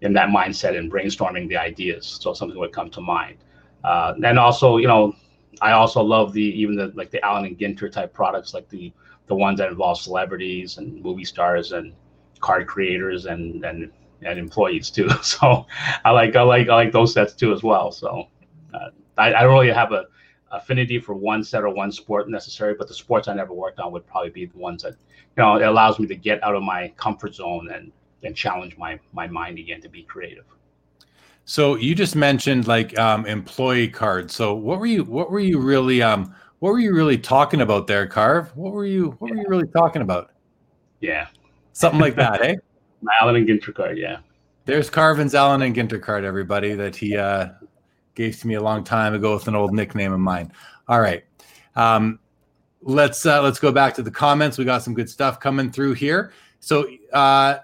in 0.00 0.12
that 0.14 0.30
mindset 0.30 0.76
and 0.76 0.90
brainstorming 0.90 1.48
the 1.48 1.56
ideas. 1.56 2.18
So 2.20 2.32
something 2.32 2.58
would 2.58 2.72
come 2.72 2.90
to 2.90 3.00
mind. 3.00 3.38
Uh, 3.84 4.14
and 4.24 4.38
also, 4.38 4.78
you 4.78 4.88
know, 4.88 5.14
I 5.60 5.72
also 5.72 6.02
love 6.02 6.32
the 6.32 6.42
even 6.42 6.76
the 6.76 6.92
like 6.94 7.10
the 7.10 7.24
Allen 7.24 7.44
and 7.44 7.58
Ginter 7.58 7.90
type 7.90 8.12
products, 8.12 8.54
like 8.54 8.68
the 8.68 8.92
the 9.26 9.34
ones 9.34 9.58
that 9.58 9.68
involve 9.68 10.00
celebrities 10.00 10.78
and 10.78 11.02
movie 11.02 11.24
stars 11.24 11.72
and 11.72 11.92
card 12.40 12.66
creators 12.66 13.26
and 13.26 13.64
and 13.64 13.92
and 14.22 14.38
employees 14.38 14.90
too. 14.90 15.08
So 15.22 15.66
I 16.04 16.10
like 16.10 16.34
I 16.36 16.42
like 16.42 16.68
I 16.68 16.74
like 16.74 16.92
those 16.92 17.12
sets 17.12 17.34
too 17.34 17.52
as 17.52 17.62
well. 17.62 17.92
So 17.92 18.28
uh, 18.74 18.90
I, 19.18 19.34
I 19.34 19.42
don't 19.42 19.52
really 19.52 19.72
have 19.72 19.92
a 19.92 20.06
affinity 20.50 20.98
for 20.98 21.14
one 21.14 21.44
set 21.44 21.62
or 21.62 21.70
one 21.70 21.92
sport 21.92 22.28
necessary, 22.28 22.74
but 22.74 22.88
the 22.88 22.94
sports 22.94 23.28
I 23.28 23.34
never 23.34 23.52
worked 23.52 23.78
on 23.78 23.92
would 23.92 24.06
probably 24.06 24.30
be 24.30 24.46
the 24.46 24.58
ones 24.58 24.82
that, 24.82 24.94
you 25.36 25.42
know, 25.42 25.56
it 25.56 25.62
allows 25.62 25.98
me 25.98 26.06
to 26.06 26.16
get 26.16 26.42
out 26.42 26.54
of 26.54 26.62
my 26.62 26.88
comfort 26.96 27.34
zone 27.34 27.70
and 27.72 27.92
and 28.22 28.36
challenge 28.36 28.76
my 28.76 28.98
my 29.12 29.26
mind 29.26 29.58
again 29.58 29.80
to 29.80 29.88
be 29.88 30.02
creative. 30.02 30.44
So 31.44 31.76
you 31.76 31.94
just 31.94 32.14
mentioned 32.14 32.68
like 32.68 32.96
um, 32.98 33.26
employee 33.26 33.88
cards. 33.88 34.34
So 34.34 34.54
what 34.54 34.78
were 34.78 34.86
you 34.86 35.04
what 35.04 35.30
were 35.30 35.40
you 35.40 35.58
really 35.58 36.02
um 36.02 36.34
what 36.58 36.70
were 36.70 36.78
you 36.78 36.94
really 36.94 37.18
talking 37.18 37.62
about 37.62 37.86
there, 37.86 38.06
Carv? 38.06 38.54
What 38.56 38.72
were 38.72 38.84
you 38.84 39.16
what 39.18 39.30
were 39.30 39.36
you 39.36 39.46
really 39.48 39.68
talking 39.68 40.02
about? 40.02 40.30
Yeah. 41.00 41.28
Something 41.72 42.00
like 42.00 42.14
that, 42.16 42.42
eh? 42.44 42.56
My 43.02 43.12
Allen 43.20 43.36
and 43.36 43.48
Ginter 43.48 43.74
card, 43.74 43.96
yeah. 43.96 44.18
There's 44.66 44.90
Karvin's 44.90 45.34
Allen 45.34 45.62
and 45.62 45.74
Ginter 45.74 46.00
card, 46.00 46.24
everybody, 46.24 46.74
that 46.74 46.94
he 46.94 47.16
uh 47.16 47.48
gave 48.20 48.38
to 48.38 48.46
me 48.46 48.54
a 48.54 48.62
long 48.62 48.84
time 48.84 49.14
ago 49.14 49.34
with 49.34 49.48
an 49.48 49.54
old 49.54 49.72
nickname 49.72 50.12
of 50.12 50.20
mine. 50.20 50.52
All 50.88 51.00
right. 51.00 51.24
Um, 51.74 52.18
let's 52.82 53.24
uh, 53.24 53.42
let's 53.42 53.58
go 53.58 53.72
back 53.72 53.94
to 53.94 54.02
the 54.02 54.10
comments. 54.10 54.58
We 54.58 54.64
got 54.64 54.82
some 54.82 54.94
good 54.94 55.08
stuff 55.08 55.40
coming 55.40 55.70
through 55.70 55.94
here. 55.94 56.32
So 56.60 56.86
uh, 57.12 57.58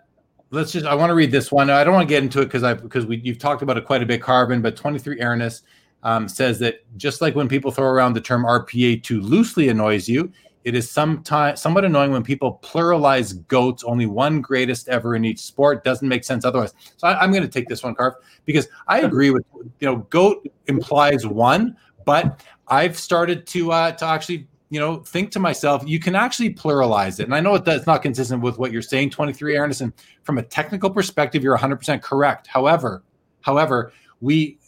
let's 0.50 0.72
just 0.72 0.86
I 0.86 0.94
want 0.94 1.10
to 1.10 1.14
read 1.14 1.30
this 1.30 1.52
one. 1.52 1.68
I 1.68 1.84
don't 1.84 1.92
want 1.92 2.08
to 2.08 2.12
get 2.14 2.22
into 2.22 2.40
it 2.40 2.46
because 2.46 2.62
I 2.62 2.74
because 2.74 3.04
we 3.04 3.18
you've 3.18 3.38
talked 3.38 3.62
about 3.62 3.76
it 3.76 3.84
quite 3.84 4.02
a 4.02 4.06
bit, 4.06 4.22
Karvin, 4.22 4.62
but 4.62 4.76
23 4.76 5.20
Airness 5.20 5.62
um, 6.02 6.28
says 6.28 6.58
that 6.60 6.80
just 6.96 7.20
like 7.20 7.34
when 7.34 7.48
people 7.48 7.70
throw 7.70 7.88
around 7.88 8.14
the 8.14 8.20
term 8.20 8.44
RPA 8.44 9.02
too 9.02 9.20
loosely 9.20 9.68
annoys 9.68 10.08
you, 10.08 10.32
it 10.66 10.74
is 10.74 10.90
sometimes 10.90 11.62
somewhat 11.62 11.84
annoying 11.84 12.10
when 12.10 12.24
people 12.24 12.58
pluralize 12.60 13.46
goats, 13.46 13.84
only 13.84 14.04
one 14.04 14.40
greatest 14.40 14.88
ever 14.88 15.14
in 15.14 15.24
each 15.24 15.38
sport. 15.38 15.84
Doesn't 15.84 16.08
make 16.08 16.24
sense 16.24 16.44
otherwise. 16.44 16.74
So 16.96 17.06
I, 17.06 17.22
am 17.22 17.30
going 17.30 17.44
to 17.44 17.48
take 17.48 17.68
this 17.68 17.84
one, 17.84 17.94
Carv, 17.94 18.14
because 18.46 18.66
I 18.88 19.02
agree 19.02 19.30
with 19.30 19.44
you 19.54 19.86
know, 19.86 19.98
goat 20.10 20.44
implies 20.66 21.24
one, 21.24 21.76
but 22.04 22.44
I've 22.66 22.98
started 22.98 23.46
to 23.46 23.70
uh, 23.70 23.92
to 23.92 24.06
actually 24.06 24.48
you 24.70 24.80
know 24.80 24.96
think 24.96 25.30
to 25.30 25.38
myself, 25.38 25.84
you 25.86 26.00
can 26.00 26.16
actually 26.16 26.52
pluralize 26.52 27.20
it. 27.20 27.26
And 27.26 27.34
I 27.36 27.38
know 27.38 27.56
that's 27.58 27.86
not 27.86 28.02
consistent 28.02 28.42
with 28.42 28.58
what 28.58 28.72
you're 28.72 28.82
saying, 28.82 29.10
23 29.10 29.56
Anderson. 29.56 29.94
From 30.24 30.38
a 30.38 30.42
technical 30.42 30.90
perspective, 30.90 31.44
you're 31.44 31.52
100 31.52 31.76
percent 31.76 32.02
correct. 32.02 32.48
However, 32.48 33.04
however, 33.40 33.92
we 34.20 34.58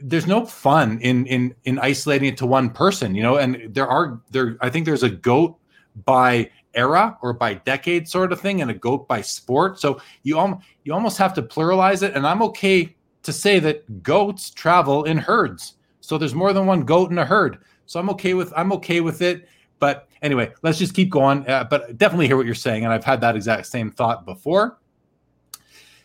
there's 0.00 0.26
no 0.26 0.44
fun 0.46 1.00
in 1.00 1.26
in 1.26 1.54
in 1.64 1.78
isolating 1.78 2.28
it 2.28 2.36
to 2.38 2.46
one 2.46 2.70
person, 2.70 3.14
you 3.14 3.22
know. 3.22 3.36
And 3.36 3.74
there 3.74 3.86
are 3.86 4.20
there 4.30 4.56
I 4.60 4.70
think 4.70 4.86
there's 4.86 5.02
a 5.02 5.10
goat 5.10 5.58
by 6.04 6.50
era 6.74 7.18
or 7.22 7.32
by 7.32 7.54
decade 7.54 8.08
sort 8.08 8.32
of 8.32 8.40
thing 8.40 8.60
and 8.62 8.70
a 8.70 8.74
goat 8.74 9.08
by 9.08 9.20
sport. 9.20 9.80
So 9.80 10.00
you 10.22 10.38
um 10.38 10.60
you 10.84 10.92
almost 10.92 11.18
have 11.18 11.34
to 11.34 11.42
pluralize 11.42 12.02
it 12.02 12.14
and 12.14 12.26
I'm 12.26 12.42
okay 12.42 12.94
to 13.22 13.32
say 13.32 13.58
that 13.60 14.02
goats 14.02 14.50
travel 14.50 15.04
in 15.04 15.18
herds. 15.18 15.74
So 16.00 16.16
there's 16.16 16.34
more 16.34 16.52
than 16.52 16.66
one 16.66 16.84
goat 16.84 17.10
in 17.10 17.18
a 17.18 17.24
herd. 17.24 17.58
So 17.86 17.98
I'm 17.98 18.10
okay 18.10 18.34
with 18.34 18.52
I'm 18.56 18.72
okay 18.72 19.00
with 19.00 19.22
it. 19.22 19.48
But 19.80 20.08
anyway, 20.22 20.52
let's 20.62 20.78
just 20.78 20.94
keep 20.94 21.10
going. 21.10 21.48
Uh, 21.48 21.64
but 21.64 21.96
definitely 21.98 22.26
hear 22.26 22.36
what 22.36 22.46
you're 22.46 22.54
saying, 22.54 22.84
and 22.84 22.92
I've 22.92 23.04
had 23.04 23.20
that 23.20 23.36
exact 23.36 23.66
same 23.66 23.90
thought 23.90 24.24
before. 24.24 24.78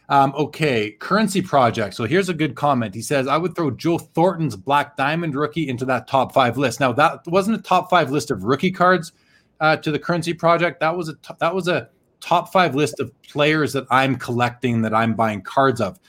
Um, 0.09 0.33
okay, 0.35 0.91
currency 0.91 1.41
project. 1.41 1.95
So 1.95 2.03
here's 2.03 2.29
a 2.29 2.33
good 2.33 2.55
comment. 2.55 2.93
He 2.93 3.01
says, 3.01 3.27
I 3.27 3.37
would 3.37 3.55
throw 3.55 3.71
Joe 3.71 3.97
Thornton's 3.97 4.55
Black 4.55 4.97
Diamond 4.97 5.35
rookie 5.35 5.69
into 5.69 5.85
that 5.85 6.07
top 6.07 6.33
five 6.33 6.57
list. 6.57 6.79
Now, 6.79 6.91
that 6.93 7.25
wasn't 7.25 7.57
a 7.57 7.61
top 7.61 7.89
five 7.89 8.11
list 8.11 8.29
of 8.29 8.43
rookie 8.43 8.71
cards 8.71 9.13
uh, 9.61 9.77
to 9.77 9.91
the 9.91 9.99
currency 9.99 10.33
project. 10.33 10.81
That 10.81 10.95
was 10.95 11.09
a 11.09 11.13
t- 11.13 11.33
that 11.39 11.55
was 11.55 11.67
a 11.67 11.89
top 12.19 12.51
five 12.51 12.75
list 12.75 12.99
of 12.99 13.11
players 13.23 13.73
that 13.73 13.85
I'm 13.89 14.15
collecting 14.15 14.81
that 14.81 14.93
I'm 14.93 15.13
buying 15.13 15.41
cards 15.41 15.79
of. 15.79 15.99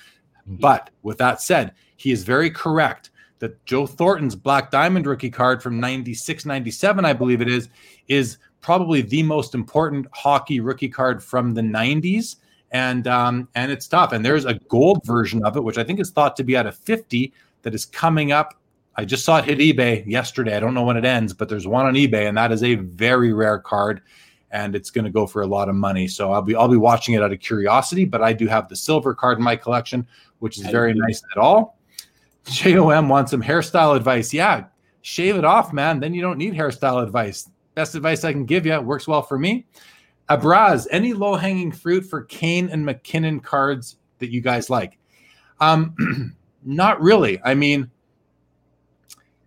But 0.46 0.90
with 1.02 1.18
that 1.18 1.40
said, 1.40 1.72
he 1.96 2.10
is 2.12 2.24
very 2.24 2.50
correct 2.50 3.10
that 3.38 3.64
Joe 3.64 3.86
Thornton's 3.86 4.34
Black 4.34 4.70
Diamond 4.70 5.06
rookie 5.06 5.30
card 5.30 5.62
from 5.62 5.78
96 5.80 6.44
97, 6.46 7.04
I 7.04 7.12
believe 7.12 7.40
it 7.40 7.48
is, 7.48 7.68
is 8.08 8.38
probably 8.60 9.02
the 9.02 9.22
most 9.22 9.54
important 9.54 10.06
hockey 10.12 10.60
rookie 10.60 10.88
card 10.88 11.22
from 11.22 11.54
the 11.54 11.60
90s 11.60 12.36
and 12.74 13.06
um, 13.06 13.48
and 13.54 13.70
it's 13.72 13.86
tough. 13.86 14.12
And 14.12 14.24
there's 14.24 14.44
a 14.44 14.54
gold 14.68 15.06
version 15.06 15.42
of 15.44 15.56
it, 15.56 15.62
which 15.62 15.78
I 15.78 15.84
think 15.84 16.00
is 16.00 16.10
thought 16.10 16.36
to 16.36 16.44
be 16.44 16.56
at 16.56 16.66
a 16.66 16.72
50 16.72 17.32
that 17.62 17.72
is 17.72 17.86
coming 17.86 18.32
up. 18.32 18.60
I 18.96 19.04
just 19.04 19.24
saw 19.24 19.38
it 19.38 19.44
hit 19.44 19.58
eBay 19.58 20.04
yesterday. 20.06 20.56
I 20.56 20.60
don't 20.60 20.74
know 20.74 20.82
when 20.82 20.96
it 20.96 21.04
ends, 21.04 21.32
but 21.32 21.48
there's 21.48 21.66
one 21.66 21.86
on 21.86 21.94
eBay, 21.94 22.28
and 22.28 22.36
that 22.36 22.52
is 22.52 22.62
a 22.62 22.74
very 22.74 23.32
rare 23.32 23.58
card, 23.58 24.02
and 24.50 24.74
it's 24.74 24.90
going 24.90 25.04
to 25.04 25.10
go 25.10 25.26
for 25.26 25.42
a 25.42 25.46
lot 25.46 25.68
of 25.68 25.76
money. 25.76 26.08
So 26.08 26.32
I'll 26.32 26.42
be 26.42 26.56
I'll 26.56 26.68
be 26.68 26.76
watching 26.76 27.14
it 27.14 27.22
out 27.22 27.32
of 27.32 27.38
curiosity. 27.38 28.04
But 28.04 28.22
I 28.22 28.32
do 28.32 28.48
have 28.48 28.68
the 28.68 28.76
silver 28.76 29.14
card 29.14 29.38
in 29.38 29.44
my 29.44 29.54
collection, 29.54 30.06
which 30.40 30.58
is 30.58 30.66
very 30.66 30.94
nice 30.94 31.22
at 31.30 31.38
all. 31.38 31.78
JOM 32.46 33.08
wants 33.08 33.30
some 33.30 33.42
hairstyle 33.42 33.96
advice. 33.96 34.34
Yeah, 34.34 34.64
shave 35.02 35.36
it 35.36 35.44
off, 35.44 35.72
man. 35.72 36.00
Then 36.00 36.12
you 36.12 36.22
don't 36.22 36.38
need 36.38 36.54
hairstyle 36.54 37.02
advice. 37.02 37.48
Best 37.76 37.94
advice 37.94 38.24
I 38.24 38.32
can 38.32 38.46
give 38.46 38.66
you. 38.66 38.80
Works 38.80 39.06
well 39.06 39.22
for 39.22 39.38
me. 39.38 39.64
Abraz, 40.28 40.86
any 40.90 41.12
low 41.12 41.34
hanging 41.34 41.72
fruit 41.72 42.04
for 42.04 42.22
Kane 42.22 42.68
and 42.70 42.84
MacKinnon 42.84 43.40
cards 43.40 43.96
that 44.18 44.30
you 44.30 44.40
guys 44.40 44.70
like? 44.70 44.98
Um, 45.60 46.34
not 46.64 47.00
really. 47.00 47.40
I 47.44 47.54
mean, 47.54 47.90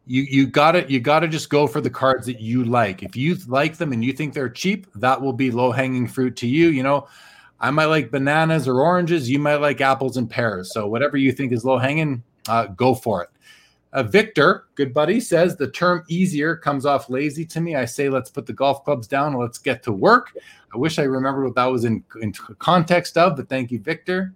you 0.05 0.23
you 0.23 0.47
gotta 0.47 0.85
you 0.89 0.99
gotta 0.99 1.27
just 1.27 1.49
go 1.49 1.67
for 1.67 1.81
the 1.81 1.89
cards 1.89 2.25
that 2.27 2.39
you 2.39 2.63
like. 2.63 3.03
If 3.03 3.15
you 3.15 3.37
like 3.47 3.77
them 3.77 3.91
and 3.91 4.03
you 4.03 4.13
think 4.13 4.33
they're 4.33 4.49
cheap, 4.49 4.87
that 4.95 5.21
will 5.21 5.33
be 5.33 5.51
low 5.51 5.71
hanging 5.71 6.07
fruit 6.07 6.35
to 6.37 6.47
you. 6.47 6.69
You 6.69 6.83
know, 6.83 7.07
I 7.59 7.71
might 7.71 7.85
like 7.85 8.11
bananas 8.11 8.67
or 8.67 8.81
oranges. 8.81 9.29
You 9.29 9.39
might 9.39 9.57
like 9.57 9.81
apples 9.81 10.15
and 10.15 10.29
pears. 10.29 10.71
So 10.71 10.87
whatever 10.87 11.17
you 11.17 11.31
think 11.31 11.51
is 11.51 11.65
low 11.65 11.77
hanging, 11.77 12.23
uh, 12.47 12.67
go 12.67 12.95
for 12.95 13.23
it. 13.23 13.29
Uh, 13.97 14.03
Victor, 14.03 14.65
good 14.75 14.93
buddy, 14.93 15.19
says 15.19 15.55
the 15.55 15.71
term 15.71 16.03
easier 16.07 16.55
comes 16.55 16.85
off 16.85 17.09
lazy 17.09 17.43
to 17.43 17.59
me. 17.59 17.75
I 17.75 17.85
say, 17.85 18.09
let's 18.09 18.29
put 18.29 18.45
the 18.45 18.53
golf 18.53 18.85
clubs 18.85 19.07
down. 19.07 19.33
Let's 19.33 19.57
get 19.57 19.81
to 19.83 19.91
work. 19.91 20.33
I 20.71 20.77
wish 20.77 20.99
I 20.99 21.03
remembered 21.03 21.45
what 21.45 21.55
that 21.55 21.65
was 21.65 21.83
in, 21.83 22.03
in 22.21 22.31
context 22.59 23.17
of, 23.17 23.35
but 23.35 23.49
thank 23.49 23.71
you, 23.71 23.79
Victor. 23.79 24.35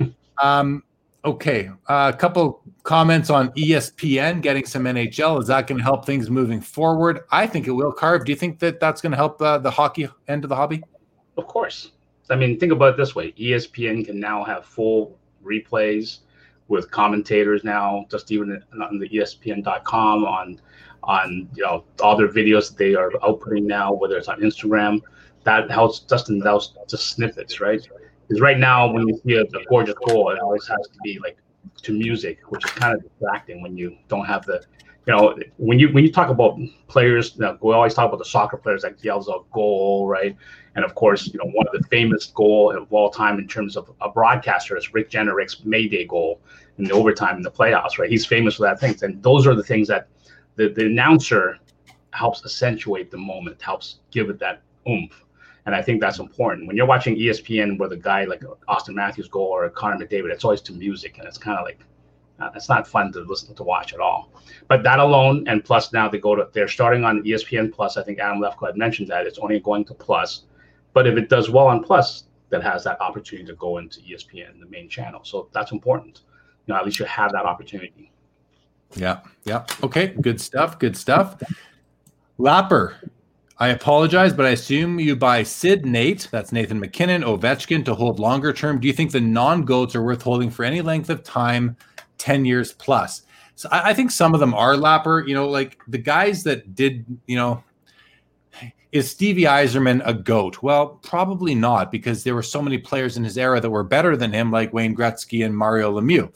Um, 0.42 0.82
okay, 1.24 1.68
uh, 1.88 2.10
a 2.12 2.16
couple 2.16 2.62
comments 2.82 3.30
on 3.30 3.50
ESPN 3.50 4.40
getting 4.40 4.64
some 4.64 4.84
NHL. 4.84 5.40
Is 5.40 5.46
that 5.46 5.68
going 5.68 5.78
to 5.78 5.84
help 5.84 6.04
things 6.04 6.30
moving 6.30 6.60
forward? 6.60 7.20
I 7.30 7.46
think 7.46 7.68
it 7.68 7.70
will. 7.70 7.92
Carve. 7.92 8.24
Do 8.24 8.32
you 8.32 8.36
think 8.36 8.58
that 8.58 8.80
that's 8.80 9.00
going 9.00 9.12
to 9.12 9.16
help 9.16 9.40
uh, 9.40 9.58
the 9.58 9.70
hockey 9.70 10.08
end 10.26 10.42
of 10.44 10.48
the 10.48 10.56
hobby? 10.56 10.82
Of 11.36 11.46
course. 11.46 11.92
I 12.30 12.34
mean, 12.34 12.58
think 12.58 12.72
about 12.72 12.94
it 12.94 12.96
this 12.96 13.14
way: 13.14 13.32
ESPN 13.32 14.06
can 14.06 14.18
now 14.18 14.42
have 14.42 14.64
full 14.64 15.16
replays 15.44 16.20
with 16.72 16.90
commentators 16.90 17.62
now, 17.64 18.06
just 18.10 18.32
even 18.32 18.62
on 18.82 18.98
the 18.98 19.08
ESPN.com 19.10 20.24
on 20.24 20.60
on 21.04 21.48
you 21.54 21.62
know 21.62 21.84
all 22.00 22.16
their 22.16 22.28
videos 22.28 22.70
that 22.70 22.78
they 22.78 22.94
are 22.94 23.10
outputting 23.26 23.64
now, 23.64 23.92
whether 23.92 24.16
it's 24.16 24.28
on 24.28 24.40
Instagram. 24.40 25.00
That 25.44 25.70
helps 25.70 26.00
just 26.00 26.30
in 26.30 26.38
those 26.38 26.74
just 26.88 27.10
snippets, 27.10 27.60
right? 27.60 27.86
Because 28.26 28.40
right 28.40 28.58
now, 28.58 28.90
when 28.90 29.06
you 29.06 29.20
see 29.24 29.34
a, 29.34 29.42
a 29.42 29.64
gorgeous 29.68 29.96
goal, 30.06 30.30
it 30.30 30.38
always 30.38 30.66
has 30.66 30.86
to 30.86 30.98
be 31.04 31.18
like 31.18 31.36
to 31.82 31.92
music, 31.92 32.38
which 32.48 32.64
is 32.64 32.70
kind 32.70 32.94
of 32.94 33.02
distracting 33.02 33.60
when 33.60 33.76
you 33.76 33.96
don't 34.08 34.24
have 34.24 34.46
the, 34.46 34.62
you 35.06 35.12
know, 35.12 35.36
when 35.58 35.78
you 35.78 35.92
when 35.92 36.04
you 36.04 36.12
talk 36.12 36.30
about 36.30 36.58
players, 36.88 37.34
you 37.34 37.42
know, 37.42 37.58
we 37.60 37.74
always 37.74 37.92
talk 37.92 38.06
about 38.08 38.18
the 38.18 38.30
soccer 38.36 38.56
players 38.56 38.82
that 38.82 39.04
yells 39.04 39.28
out 39.28 39.50
goal, 39.50 40.06
right? 40.06 40.36
And 40.74 40.84
of 40.84 40.94
course, 40.94 41.26
you 41.26 41.38
know, 41.38 41.50
one 41.50 41.66
of 41.66 41.72
the 41.78 41.86
famous 41.88 42.26
goal 42.26 42.74
of 42.74 42.90
all 42.92 43.10
time 43.10 43.38
in 43.38 43.46
terms 43.46 43.76
of 43.76 43.90
a 44.00 44.08
broadcaster 44.08 44.76
is 44.76 44.94
Rick 44.94 45.10
Jeanneret's 45.10 45.64
Mayday 45.64 46.06
goal 46.06 46.40
in 46.78 46.84
the 46.84 46.92
overtime 46.92 47.36
in 47.36 47.42
the 47.42 47.50
playoffs, 47.50 47.98
right? 47.98 48.10
He's 48.10 48.26
famous 48.26 48.56
for 48.56 48.62
that 48.62 48.80
things, 48.80 49.02
and 49.02 49.22
those 49.22 49.46
are 49.46 49.54
the 49.54 49.62
things 49.62 49.88
that 49.88 50.08
the, 50.56 50.68
the 50.68 50.86
announcer 50.86 51.58
helps 52.12 52.44
accentuate 52.44 53.10
the 53.10 53.18
moment, 53.18 53.60
helps 53.60 54.00
give 54.10 54.30
it 54.30 54.38
that 54.38 54.62
oomph. 54.88 55.24
And 55.64 55.74
I 55.74 55.82
think 55.82 56.00
that's 56.00 56.18
important. 56.18 56.66
When 56.66 56.76
you're 56.76 56.86
watching 56.86 57.16
ESPN 57.16 57.78
with 57.78 57.92
a 57.92 57.96
guy 57.96 58.24
like 58.24 58.40
Auston 58.68 58.94
Matthews 58.94 59.28
goal 59.28 59.46
or 59.46 59.68
Connor 59.70 60.04
McDavid, 60.04 60.32
it's 60.32 60.44
always 60.44 60.60
to 60.62 60.72
music, 60.72 61.18
and 61.18 61.26
it's 61.26 61.38
kind 61.38 61.58
of 61.58 61.64
like 61.64 61.80
uh, 62.40 62.50
it's 62.56 62.68
not 62.68 62.88
fun 62.88 63.12
to 63.12 63.20
listen 63.20 63.54
to 63.54 63.62
watch 63.62 63.94
at 63.94 64.00
all. 64.00 64.32
But 64.66 64.82
that 64.82 64.98
alone, 64.98 65.46
and 65.46 65.64
plus 65.64 65.92
now 65.92 66.08
they 66.08 66.18
go 66.18 66.34
to 66.34 66.48
they're 66.52 66.68
starting 66.68 67.04
on 67.04 67.22
ESPN 67.22 67.72
Plus. 67.72 67.96
I 67.96 68.02
think 68.02 68.18
Adam 68.18 68.40
Lefkoe 68.40 68.66
had 68.66 68.76
mentioned 68.76 69.08
that 69.08 69.26
it's 69.26 69.38
only 69.38 69.60
going 69.60 69.84
to 69.86 69.94
Plus. 69.94 70.42
But 70.92 71.06
if 71.06 71.16
it 71.16 71.28
does 71.28 71.48
well 71.48 71.68
on 71.68 71.82
Plus, 71.84 72.24
that 72.50 72.62
has 72.62 72.84
that 72.84 73.00
opportunity 73.00 73.46
to 73.46 73.54
go 73.54 73.78
into 73.78 74.00
ESPN, 74.00 74.60
the 74.60 74.66
main 74.66 74.88
channel. 74.88 75.20
So 75.24 75.48
that's 75.52 75.72
important. 75.72 76.22
Know, 76.66 76.76
at 76.76 76.84
least 76.84 76.98
you 76.98 77.04
have 77.06 77.32
that 77.32 77.44
opportunity. 77.44 78.12
Yeah. 78.94 79.20
Yeah. 79.44 79.64
Okay. 79.82 80.08
Good 80.08 80.40
stuff. 80.40 80.78
Good 80.78 80.96
stuff. 80.96 81.42
Lapper, 82.38 82.94
I 83.58 83.68
apologize, 83.68 84.32
but 84.32 84.46
I 84.46 84.50
assume 84.50 84.98
you 84.98 85.14
buy 85.14 85.42
Sid 85.44 85.86
Nate, 85.86 86.26
that's 86.32 86.50
Nathan 86.50 86.80
MacKinnon, 86.80 87.22
Ovechkin 87.22 87.84
to 87.84 87.94
hold 87.94 88.18
longer 88.18 88.52
term. 88.52 88.80
Do 88.80 88.88
you 88.88 88.92
think 88.92 89.12
the 89.12 89.20
non 89.20 89.64
goats 89.64 89.94
are 89.94 90.02
worth 90.02 90.22
holding 90.22 90.50
for 90.50 90.64
any 90.64 90.80
length 90.80 91.10
of 91.10 91.22
time, 91.22 91.76
10 92.18 92.44
years 92.44 92.72
plus? 92.72 93.22
So 93.54 93.68
I, 93.70 93.90
I, 93.90 93.94
think 93.94 94.10
some 94.10 94.34
of 94.34 94.40
them 94.40 94.54
are 94.54 94.74
Lapper, 94.74 95.28
you 95.28 95.34
know, 95.34 95.48
like 95.48 95.78
the 95.86 95.98
guys 95.98 96.42
that 96.42 96.74
did, 96.74 97.04
you 97.26 97.36
know, 97.36 97.62
is 98.90 99.08
Stevie 99.08 99.42
Yzerman 99.42 100.02
a 100.04 100.12
goat? 100.12 100.62
Well, 100.62 101.00
probably 101.02 101.54
not 101.54 101.92
because 101.92 102.24
there 102.24 102.34
were 102.34 102.42
so 102.42 102.60
many 102.60 102.78
players 102.78 103.16
in 103.16 103.24
his 103.24 103.38
era 103.38 103.60
that 103.60 103.70
were 103.70 103.84
better 103.84 104.16
than 104.16 104.32
him, 104.32 104.50
like 104.50 104.72
Wayne 104.72 104.96
Gretzky 104.96 105.46
and 105.46 105.56
Mario 105.56 105.92
Lemieux. 105.98 106.32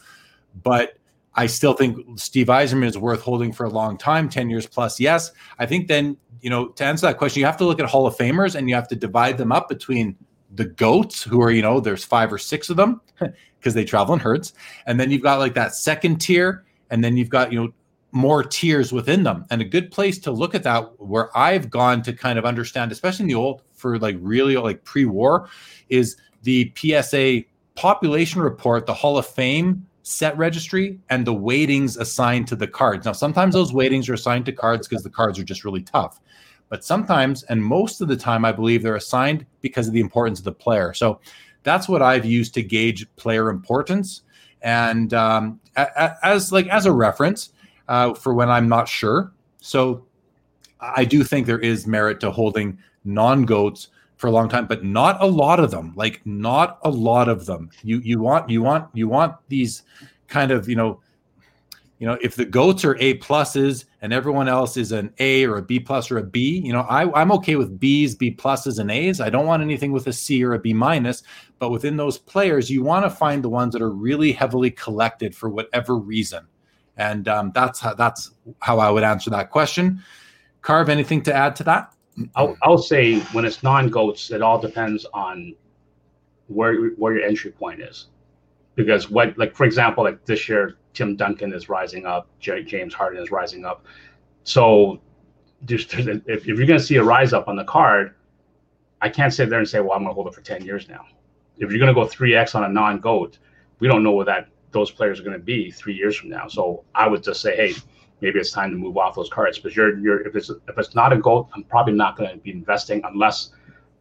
But 0.63 0.99
I 1.35 1.47
still 1.47 1.75
think 1.75 2.19
Steve 2.19 2.47
Yzerman 2.47 2.87
is 2.87 2.97
worth 2.97 3.21
holding 3.21 3.53
for 3.53 3.65
a 3.65 3.69
long 3.69 3.99
time, 3.99 4.29
10 4.29 4.49
years 4.49 4.67
plus. 4.67 4.99
Yes. 4.99 5.33
I 5.59 5.67
think 5.67 5.87
then, 5.87 6.17
you 6.41 6.49
know, 6.49 6.69
to 6.69 6.85
answer 6.85 7.07
that 7.07 7.19
question, 7.19 7.41
you 7.41 7.47
have 7.47 7.59
to 7.59 7.65
look 7.65 7.79
at 7.79 7.87
Hall 7.87 8.07
of 8.07 8.17
Famers 8.17 8.55
and 8.55 8.69
you 8.69 8.75
have 8.75 8.89
to 8.89 8.97
divide 8.97 9.37
them 9.37 9.53
up 9.53 9.69
between 9.69 10.17
the 10.55 10.65
goats, 10.65 11.23
who 11.23 11.43
are, 11.43 11.51
you 11.51 11.61
know, 11.61 11.81
there's 11.81 12.05
five 12.05 12.33
or 12.33 12.39
six 12.39 12.71
of 12.71 12.77
them 12.77 13.01
because 13.59 13.75
they 13.75 13.85
travel 13.85 14.15
in 14.15 14.21
herds. 14.21 14.55
And 14.87 14.99
then 14.99 15.11
you've 15.11 15.23
got 15.23 15.39
like 15.39 15.55
that 15.55 15.75
second 15.75 16.21
tier. 16.21 16.65
And 16.91 17.05
then 17.05 17.17
you've 17.17 17.29
got, 17.29 17.53
you 17.53 17.63
know, 17.63 17.73
more 18.13 18.43
tiers 18.43 18.93
within 18.93 19.23
them. 19.23 19.45
And 19.51 19.61
a 19.61 19.65
good 19.65 19.91
place 19.91 20.19
to 20.21 20.31
look 20.31 20.55
at 20.55 20.63
that, 20.63 20.99
where 20.99 21.37
I've 21.37 21.69
gone 21.69 22.03
to 22.03 22.13
kind 22.13 22.39
of 22.39 22.47
understand, 22.47 22.93
especially 22.93 23.25
in 23.25 23.29
the 23.29 23.35
old, 23.35 23.63
for 23.73 23.99
like 23.99 24.17
really 24.21 24.57
like 24.57 24.85
pre 24.85 25.05
war, 25.05 25.51
is 25.91 26.17
the 26.43 26.73
PSA 26.77 27.43
population 27.75 28.41
report, 28.41 28.87
the 28.87 28.95
Hall 28.95 29.19
of 29.19 29.27
Fame 29.27 29.87
set 30.09 30.39
registry 30.39 31.01
and 31.11 31.27
the 31.27 31.35
weightings 31.35 31.97
assigned 31.97 32.47
to 32.47 32.55
the 32.55 32.69
cards. 32.69 33.05
Now, 33.05 33.11
sometimes 33.11 33.55
those 33.55 33.73
weightings 33.73 34.09
are 34.09 34.15
assigned 34.15 34.47
to 34.47 34.53
cards 34.53 34.87
because 34.87 35.03
the 35.03 35.11
cards 35.11 35.37
are 35.37 35.43
just 35.43 35.65
really 35.65 35.83
tough. 35.83 36.21
But 36.69 36.85
sometimes, 36.85 37.43
and 37.45 37.63
most 37.63 38.01
of 38.01 38.07
the 38.07 38.17
time, 38.17 38.45
I 38.45 38.53
believe 38.53 38.85
they're 38.85 38.95
assigned 38.95 39.45
because 39.63 39.89
of 39.89 39.95
the 39.95 40.01
importance 40.01 40.39
of 40.39 40.45
the 40.45 40.53
player. 40.53 40.95
So 40.95 41.19
that's 41.65 41.89
what 41.89 42.03
I've 42.03 42.25
used 42.25 42.55
to 42.55 42.63
gauge 42.63 43.05
player 43.17 43.51
importance. 43.51 44.23
And 44.63 45.13
um, 45.13 45.59
as 45.75 46.53
like 46.53 46.69
as 46.69 46.87
a 46.87 46.93
reference 46.93 47.51
uh, 47.89 48.15
for 48.15 48.33
when 48.33 48.49
I'm 48.49 48.69
not 48.69 48.87
sure. 48.87 49.33
So 49.61 50.07
I 50.79 51.05
do 51.05 51.25
think 51.25 51.49
there 51.49 51.59
is 51.59 51.85
merit 51.85 52.21
to 52.21 52.31
holding 52.31 52.79
non 53.05 53.45
goats 53.45 53.89
for 54.17 54.29
a 54.29 54.31
long 54.31 54.49
time, 54.49 54.67
but 54.67 54.85
not 54.85 55.23
a 55.23 55.27
lot 55.27 55.61
of 55.61 55.71
them. 55.71 55.93
Like 55.97 56.21
not 56.25 56.79
a 56.83 56.91
lot 56.91 57.29
of 57.29 57.47
them. 57.47 57.71
You 57.83 57.99
you 58.01 58.21
want 58.21 58.51
you 58.51 58.63
want 58.63 58.89
you 58.95 59.09
want 59.09 59.37
these 59.49 59.83
kind 60.29 60.51
of 60.51 60.69
you 60.69 60.77
know 60.77 61.01
you 61.99 62.07
know 62.07 62.19
if 62.23 62.37
the 62.37 62.45
goats 62.45 62.85
are 62.85 62.97
a 62.97 63.19
pluses 63.19 63.85
and 64.03 64.13
everyone 64.13 64.49
else 64.49 64.77
is 64.77 64.93
an 64.93 65.13
a 65.19 65.47
or 65.47 65.57
a 65.57 65.63
b 65.63 65.81
plus 65.81 66.11
or 66.11 66.19
a 66.19 66.23
b 66.23 66.61
you 66.65 66.73
know 66.73 66.83
I, 66.83 67.11
i'm 67.19 67.33
okay 67.33 67.57
with 67.57 67.79
b's 67.79 68.15
b 68.15 68.35
pluses 68.35 68.79
and 68.79 68.91
a's 68.91 69.21
i 69.21 69.31
don't 69.31 69.47
want 69.47 69.63
anything 69.63 69.93
with 69.93 70.07
a 70.07 70.13
c 70.13 70.45
or 70.45 70.53
a 70.53 70.59
b 70.59 70.73
minus 70.73 71.23
but 71.59 71.71
within 71.71 71.97
those 71.97 72.19
players 72.19 72.71
you 72.71 72.83
want 72.83 73.05
to 73.05 73.11
find 73.11 73.43
the 73.43 73.49
ones 73.49 73.73
that 73.73 73.83
are 73.83 73.91
really 73.91 74.33
heavily 74.33 74.71
collected 74.71 75.35
for 75.35 75.49
whatever 75.49 75.97
reason 75.97 76.47
and 76.99 77.29
um, 77.29 77.51
that's 77.55 77.81
how 77.81 77.95
that's 77.95 78.31
how 78.61 78.79
i 78.79 78.91
would 78.91 79.05
answer 79.05 79.31
that 79.31 79.51
question 79.51 80.03
carve 80.61 80.89
anything 80.89 81.23
to 81.23 81.35
add 81.35 81.57
to 81.57 81.65
that 81.65 81.95
I'll, 82.35 82.49
hmm. 82.49 82.55
I'll 82.63 82.79
say 82.79 83.21
when 83.33 83.45
it's 83.45 83.63
non-goats, 83.63 84.31
it 84.31 84.43
all 84.43 84.59
depends 84.59 85.07
on 85.13 85.55
where 86.49 86.91
where 86.91 87.15
your 87.15 87.25
entry 87.27 87.51
point 87.51 87.81
is, 87.81 88.07
because 88.75 89.11
what 89.11 89.37
like 89.37 89.55
for 89.55 89.65
example 89.65 90.05
like 90.05 90.25
this 90.25 90.49
year 90.49 90.77
Tim 90.95 91.17
Duncan 91.17 91.53
is 91.53 91.69
rising 91.69 92.07
up, 92.07 92.29
J- 92.39 92.63
James 92.63 92.95
Harden 92.95 93.23
is 93.23 93.31
rising 93.31 93.65
up, 93.65 93.85
so 94.45 95.01
just 95.65 95.93
if, 95.95 96.23
if 96.29 96.47
you're 96.47 96.67
going 96.67 96.79
to 96.79 96.85
see 96.85 96.97
a 96.97 97.03
rise 97.03 97.33
up 97.33 97.49
on 97.49 97.57
the 97.57 97.65
card, 97.65 98.15
I 99.01 99.09
can't 99.09 99.33
sit 99.33 99.51
there 99.51 99.59
and 99.59 99.69
say 99.69 99.81
well 99.81 99.93
I'm 99.93 100.05
going 100.05 100.11
to 100.11 100.15
hold 100.15 100.29
it 100.29 100.35
for 100.35 100.41
ten 100.43 100.65
years 100.65 100.89
now. 100.89 101.05
If 101.59 101.71
you're 101.71 101.81
going 101.81 101.95
to 101.95 102.01
go 102.01 102.07
three 102.07 102.35
x 102.35 102.55
on 102.55 102.65
a 102.65 102.69
non-goat, 102.69 103.39
we 103.81 103.89
don't 103.89 104.03
know 104.03 104.13
where 104.13 104.27
that 104.27 104.49
those 104.71 104.91
players 104.91 105.19
are 105.19 105.23
going 105.23 105.39
to 105.39 105.45
be 105.45 105.71
three 105.71 105.95
years 105.95 106.17
from 106.17 106.29
now. 106.29 106.47
So 106.49 106.85
I 106.95 107.09
would 107.09 107.23
just 107.23 107.41
say 107.41 107.57
hey 107.57 107.75
maybe 108.21 108.39
it's 108.39 108.51
time 108.51 108.71
to 108.71 108.77
move 108.77 108.97
off 108.97 109.15
those 109.15 109.29
cards. 109.29 109.59
But 109.59 109.75
you're 109.77 109.99
you're 109.99 110.27
if 110.27 110.37
it's 110.37 110.51
if 110.51 110.79
it's 110.79 110.95
not 110.95 111.13
a 111.13 111.17
goal, 111.17 111.51
I'm 111.55 111.65
probably 111.65 111.95
not 111.95 112.17
going 112.17 112.31
to 112.31 112.37
be 112.37 112.51
investing 112.51 113.01
unless, 113.05 113.51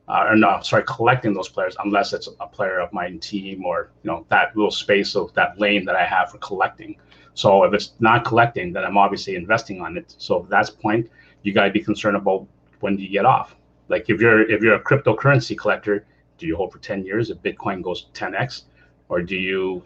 uh, 0.08 0.28
or 0.30 0.36
no, 0.36 0.60
sorry, 0.62 0.84
collecting 0.88 1.34
those 1.34 1.50
players 1.50 1.76
unless 1.84 2.14
it's 2.14 2.30
a 2.40 2.48
player 2.48 2.80
of 2.80 2.92
my 2.94 3.12
team 3.18 3.66
or 3.66 3.92
you 4.04 4.12
know 4.12 4.26
that 4.30 4.56
little 4.56 4.72
space 4.72 5.16
of 5.16 5.34
that 5.34 5.60
lane 5.60 5.86
that 5.86 5.96
I 5.96 6.06
have 6.06 6.32
for 6.32 6.38
collecting. 6.40 6.96
So 7.34 7.64
if 7.66 7.74
it's 7.74 7.94
not 8.00 8.24
collecting, 8.24 8.72
then 8.72 8.86
I'm 8.86 8.98
obviously 8.98 9.36
investing 9.36 9.82
on 9.82 9.98
it. 9.98 10.16
So 10.18 10.48
that's 10.50 10.70
point, 10.70 11.10
you 11.44 11.54
got 11.54 11.66
to 11.66 11.72
be 11.72 11.82
concerned 11.82 12.16
about 12.16 12.48
when 12.80 12.96
do 12.96 13.04
you 13.04 13.10
get 13.10 13.26
off. 13.26 13.56
Like 13.90 14.10
if 14.10 14.22
you're 14.22 14.50
if 14.50 14.62
you're 14.62 14.76
a 14.76 14.84
cryptocurrency 14.84 15.58
collector, 15.58 16.06
do 16.38 16.48
you 16.48 16.56
hold 16.56 16.72
for 16.72 16.80
10 16.80 17.06
years 17.06 17.30
if 17.30 17.38
Bitcoin 17.40 17.82
goes 17.82 18.08
10x, 18.14 18.64
or 19.10 19.22
do 19.22 19.36
you 19.36 19.84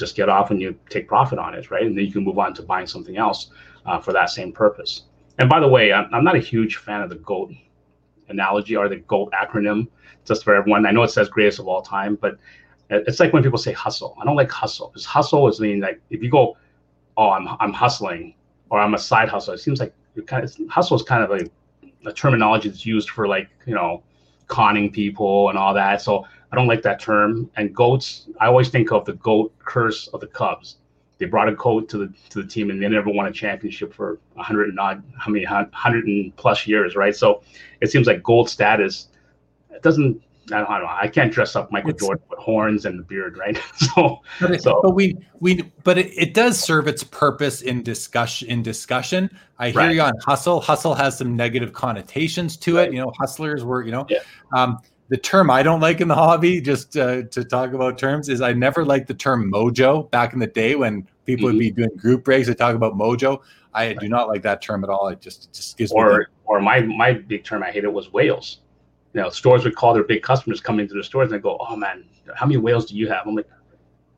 just 0.00 0.16
get 0.16 0.28
off 0.28 0.50
and 0.50 0.60
you 0.60 0.76
take 0.88 1.06
profit 1.06 1.38
on 1.38 1.54
it, 1.54 1.70
right? 1.70 1.84
And 1.84 1.96
then 1.96 2.04
you 2.04 2.12
can 2.12 2.24
move 2.24 2.38
on 2.38 2.54
to 2.54 2.62
buying 2.62 2.86
something 2.86 3.16
else 3.16 3.50
uh, 3.86 4.00
for 4.00 4.12
that 4.12 4.30
same 4.30 4.52
purpose. 4.52 5.02
And 5.38 5.48
by 5.48 5.60
the 5.60 5.68
way, 5.68 5.92
I'm, 5.92 6.12
I'm 6.12 6.24
not 6.24 6.34
a 6.34 6.40
huge 6.40 6.76
fan 6.76 7.02
of 7.02 7.10
the 7.10 7.16
GOAT 7.16 7.52
analogy 8.28 8.76
or 8.76 8.88
the 8.88 8.96
GOAT 8.96 9.32
acronym, 9.32 9.88
just 10.24 10.42
for 10.42 10.54
everyone. 10.54 10.86
I 10.86 10.90
know 10.90 11.02
it 11.02 11.10
says 11.10 11.28
greatest 11.28 11.60
of 11.60 11.68
all 11.68 11.82
time, 11.82 12.16
but 12.16 12.38
it's 12.90 13.20
like 13.20 13.32
when 13.32 13.42
people 13.42 13.58
say 13.58 13.72
hustle. 13.72 14.16
I 14.20 14.24
don't 14.24 14.36
like 14.36 14.50
hustle 14.50 14.88
because 14.88 15.04
hustle 15.04 15.48
is 15.48 15.60
mean 15.60 15.80
like 15.80 16.00
if 16.10 16.22
you 16.22 16.30
go, 16.30 16.56
oh, 17.16 17.30
I'm 17.30 17.48
I'm 17.60 17.72
hustling 17.72 18.34
or 18.70 18.80
I'm 18.80 18.94
a 18.94 18.98
side 18.98 19.28
hustle. 19.28 19.54
It 19.54 19.58
seems 19.58 19.80
like 19.80 19.94
kind 20.26 20.44
of, 20.44 20.54
hustle 20.68 20.96
is 20.96 21.02
kind 21.02 21.22
of 21.22 21.30
a, 21.30 22.08
a 22.08 22.12
terminology 22.12 22.68
that's 22.68 22.84
used 22.84 23.10
for 23.10 23.28
like 23.28 23.48
you 23.66 23.74
know 23.74 24.02
conning 24.48 24.90
people 24.90 25.48
and 25.50 25.58
all 25.58 25.72
that. 25.74 26.02
So 26.02 26.26
I 26.52 26.56
don't 26.56 26.66
like 26.66 26.82
that 26.82 27.00
term. 27.00 27.50
And 27.56 27.74
goats, 27.74 28.26
I 28.40 28.46
always 28.46 28.68
think 28.68 28.92
of 28.92 29.04
the 29.04 29.14
goat 29.14 29.52
curse 29.58 30.08
of 30.08 30.20
the 30.20 30.26
Cubs. 30.26 30.76
They 31.18 31.26
brought 31.26 31.48
a 31.48 31.54
goat 31.54 31.88
to 31.90 31.98
the 31.98 32.12
to 32.30 32.42
the 32.42 32.48
team, 32.48 32.70
and 32.70 32.82
they 32.82 32.88
never 32.88 33.10
won 33.10 33.26
a 33.26 33.32
championship 33.32 33.92
for 33.92 34.18
a 34.36 34.42
hundred 34.42 34.70
and 34.70 34.80
odd, 34.80 35.02
how 35.18 35.30
many 35.30 35.44
hundred 35.44 36.06
and 36.06 36.34
plus 36.36 36.66
years, 36.66 36.96
right? 36.96 37.14
So 37.14 37.42
it 37.82 37.90
seems 37.90 38.06
like 38.06 38.22
gold 38.22 38.48
status. 38.48 39.08
It 39.70 39.82
doesn't. 39.82 40.22
I 40.50 40.58
don't, 40.58 40.70
I 40.70 40.78
don't 40.78 40.86
know. 40.86 40.96
I 41.00 41.06
can't 41.06 41.30
dress 41.30 41.54
up 41.54 41.70
Michael 41.70 41.90
it's, 41.90 42.02
Jordan 42.02 42.24
with 42.28 42.38
horns 42.38 42.86
and 42.86 42.98
the 42.98 43.04
beard, 43.04 43.36
right? 43.36 43.56
so, 43.76 44.20
but, 44.40 44.50
it, 44.50 44.62
so, 44.62 44.80
but 44.82 44.94
we 44.94 45.18
we 45.40 45.62
but 45.84 45.98
it, 45.98 46.10
it 46.16 46.32
does 46.32 46.58
serve 46.58 46.88
its 46.88 47.04
purpose 47.04 47.60
in 47.60 47.82
discussion. 47.82 48.48
In 48.48 48.62
discussion, 48.62 49.30
I 49.58 49.70
hear 49.70 49.78
right. 49.78 49.94
you 49.94 50.00
on 50.00 50.14
hustle. 50.24 50.60
Hustle 50.60 50.94
has 50.94 51.18
some 51.18 51.36
negative 51.36 51.74
connotations 51.74 52.56
to 52.56 52.76
right. 52.76 52.88
it. 52.88 52.94
You 52.94 53.00
know, 53.00 53.12
hustlers 53.18 53.62
were 53.62 53.82
you 53.82 53.92
know. 53.92 54.06
Yeah. 54.08 54.20
Um, 54.54 54.78
the 55.10 55.16
term 55.16 55.50
I 55.50 55.64
don't 55.64 55.80
like 55.80 56.00
in 56.00 56.06
the 56.06 56.14
hobby, 56.14 56.60
just 56.60 56.96
uh, 56.96 57.22
to 57.22 57.44
talk 57.44 57.72
about 57.72 57.98
terms, 57.98 58.28
is 58.28 58.40
I 58.40 58.52
never 58.52 58.84
liked 58.84 59.08
the 59.08 59.14
term 59.14 59.50
mojo 59.52 60.08
back 60.12 60.32
in 60.32 60.38
the 60.38 60.46
day 60.46 60.76
when 60.76 61.06
people 61.26 61.48
mm-hmm. 61.48 61.56
would 61.56 61.58
be 61.58 61.70
doing 61.72 61.90
group 61.96 62.24
breaks. 62.24 62.46
They 62.46 62.54
talk 62.54 62.76
about 62.76 62.94
mojo. 62.94 63.40
I 63.74 63.88
right. 63.88 63.98
do 63.98 64.08
not 64.08 64.28
like 64.28 64.42
that 64.42 64.62
term 64.62 64.84
at 64.84 64.90
all. 64.90 65.08
It 65.08 65.20
just 65.20 65.46
it 65.46 65.52
just 65.52 65.76
gives 65.76 65.90
or 65.90 66.18
me 66.18 66.24
or 66.44 66.60
my 66.60 66.80
my 66.80 67.12
big 67.12 67.42
term 67.42 67.62
I 67.64 67.72
hated 67.72 67.88
was 67.88 68.12
whales. 68.12 68.60
You 69.12 69.22
know, 69.22 69.30
stores 69.30 69.64
would 69.64 69.74
call 69.74 69.94
their 69.94 70.04
big 70.04 70.22
customers 70.22 70.60
coming 70.60 70.84
into 70.84 70.94
the 70.94 71.02
stores 71.02 71.32
and 71.32 71.34
they 71.34 71.42
go, 71.42 71.58
"Oh 71.60 71.74
man, 71.74 72.04
how 72.36 72.46
many 72.46 72.58
whales 72.58 72.86
do 72.86 72.94
you 72.94 73.08
have?" 73.08 73.26
I'm 73.26 73.34
like, 73.34 73.48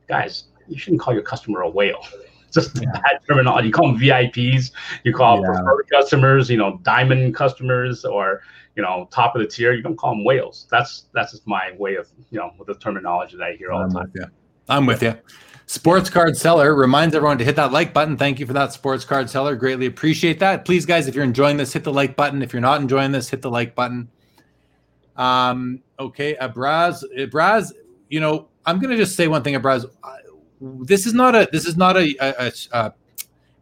guys, 0.08 0.44
you 0.68 0.78
shouldn't 0.78 1.00
call 1.00 1.14
your 1.14 1.22
customer 1.22 1.62
a 1.62 1.70
whale. 1.70 2.04
It's 2.54 2.66
just 2.66 2.82
yeah. 2.82 2.92
bad 2.92 3.20
terminology. 3.26 3.68
You 3.68 3.72
call 3.72 3.88
them 3.88 3.98
VIPs, 3.98 4.72
you 5.04 5.14
call 5.14 5.40
yeah. 5.40 5.46
preferred 5.46 5.88
customers, 5.90 6.50
you 6.50 6.58
know, 6.58 6.78
diamond 6.82 7.34
customers, 7.34 8.04
or 8.04 8.42
you 8.76 8.82
know, 8.82 9.08
top 9.10 9.36
of 9.36 9.42
the 9.42 9.48
tier. 9.48 9.72
You 9.72 9.82
don't 9.82 9.96
call 9.96 10.14
them 10.14 10.24
whales. 10.24 10.66
That's 10.70 11.06
that's 11.12 11.32
just 11.32 11.46
my 11.46 11.72
way 11.78 11.96
of 11.96 12.08
you 12.30 12.38
know 12.38 12.52
with 12.58 12.68
the 12.68 12.74
terminology 12.74 13.36
that 13.36 13.44
I 13.44 13.52
hear 13.52 13.72
all 13.72 13.82
I'm 13.82 13.90
the 13.90 14.00
time. 14.00 14.10
With 14.12 14.22
you. 14.22 14.30
I'm 14.68 14.86
with 14.86 15.02
you. 15.02 15.18
Sports 15.66 16.10
card 16.10 16.36
seller 16.36 16.74
reminds 16.74 17.14
everyone 17.14 17.38
to 17.38 17.44
hit 17.44 17.56
that 17.56 17.72
like 17.72 17.94
button. 17.94 18.16
Thank 18.16 18.40
you 18.40 18.46
for 18.46 18.52
that, 18.52 18.72
sports 18.72 19.04
card 19.04 19.30
seller. 19.30 19.56
Greatly 19.56 19.86
appreciate 19.86 20.38
that. 20.40 20.64
Please, 20.64 20.84
guys, 20.84 21.06
if 21.06 21.14
you're 21.14 21.24
enjoying 21.24 21.56
this, 21.56 21.72
hit 21.72 21.84
the 21.84 21.92
like 21.92 22.16
button. 22.16 22.42
If 22.42 22.52
you're 22.52 22.60
not 22.60 22.80
enjoying 22.80 23.12
this, 23.12 23.30
hit 23.30 23.42
the 23.42 23.50
like 23.50 23.74
button. 23.74 24.08
Um, 25.16 25.82
okay, 25.98 26.34
Abraz, 26.36 27.04
Abraz, 27.16 27.72
you 28.08 28.20
know, 28.20 28.48
I'm 28.66 28.80
gonna 28.80 28.96
just 28.96 29.16
say 29.16 29.28
one 29.28 29.42
thing, 29.42 29.54
Abraz. 29.54 29.84
This 30.60 31.06
is 31.06 31.14
not 31.14 31.34
a. 31.34 31.48
This 31.52 31.66
is 31.66 31.76
not 31.76 31.96
a. 31.96 32.14
a, 32.20 32.46
a, 32.46 32.52
a 32.72 32.94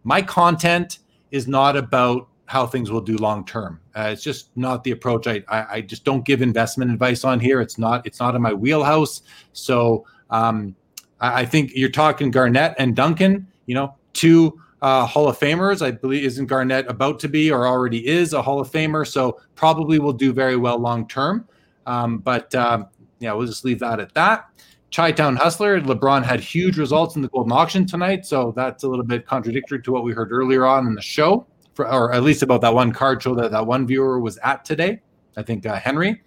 my 0.03 0.23
content 0.23 1.01
is 1.31 1.47
not 1.47 1.77
about 1.77 2.29
how 2.51 2.67
things 2.67 2.91
will 2.91 3.01
do 3.01 3.17
long 3.19 3.45
term. 3.45 3.81
Uh, 3.95 4.11
it's 4.13 4.25
just 4.25 4.51
not 4.57 4.83
the 4.83 4.91
approach. 4.91 5.29
I, 5.29 5.41
I, 5.47 5.67
I 5.75 5.81
just 5.83 6.05
don't 6.05 6.25
give 6.25 6.43
investment 6.43 6.91
advice 6.91 7.23
on 7.23 7.39
here. 7.39 7.61
It's 7.61 7.79
not 7.79 8.05
it's 8.05 8.19
not 8.19 8.35
in 8.35 8.43
my 8.43 8.53
wheelhouse. 8.53 9.23
So 9.53 10.05
um, 10.31 10.75
I, 11.21 11.43
I 11.43 11.45
think 11.47 11.71
you're 11.77 11.91
talking 11.91 12.33
Garnett 12.33 12.75
and 12.77 12.97
Duncan. 12.97 13.47
You 13.67 13.77
know, 13.77 13.95
two 14.15 14.61
uh, 14.83 15.07
Hall 15.07 15.29
of 15.29 15.39
Famers. 15.39 15.81
I 15.81 15.93
believe 15.93 16.25
isn't 16.25 16.47
Garnett 16.47 16.91
about 16.91 17.21
to 17.21 17.29
be 17.29 17.53
or 17.53 17.69
already 17.69 18.05
is 18.05 18.33
a 18.33 18.43
Hall 18.43 18.59
of 18.59 18.69
Famer. 18.69 19.07
So 19.07 19.39
probably 19.55 20.01
will 20.01 20.13
do 20.13 20.33
very 20.33 20.57
well 20.57 20.81
long 20.81 21.07
term. 21.07 21.47
Um, 21.87 22.19
but 22.19 22.53
um, 22.57 22.89
yeah, 23.21 23.33
we'll 23.33 23.47
just 23.47 23.65
leave 23.65 23.79
that 23.79 24.01
at 24.01 24.13
that. 24.15 24.49
Chi 24.93 25.13
Town 25.13 25.37
Hustler, 25.37 25.81
LeBron 25.81 26.25
had 26.25 26.41
huge 26.41 26.79
results 26.79 27.15
in 27.15 27.23
the 27.23 27.29
Goldin 27.29 27.53
auction 27.53 27.87
tonight, 27.87 28.27
so 28.27 28.53
that's 28.57 28.83
a 28.83 28.89
little 28.89 29.05
bit 29.05 29.25
contradictory 29.25 29.81
to 29.83 29.93
what 29.93 30.03
we 30.03 30.13
heard 30.13 30.33
earlier 30.33 30.67
on 30.67 30.89
in 30.89 30.97
the 30.97 31.01
show 31.01 31.47
for, 31.81 31.91
or 31.91 32.12
at 32.12 32.22
least 32.22 32.43
about 32.43 32.61
that 32.61 32.74
one 32.74 32.93
card 32.93 33.22
show 33.22 33.35
that 33.35 33.51
that 33.51 33.66
one 33.66 33.87
viewer 33.87 34.20
was 34.20 34.39
at 34.39 34.64
today. 34.64 35.01
I 35.37 35.43
think 35.43 35.64
uh, 35.64 35.76
Henry. 35.76 36.22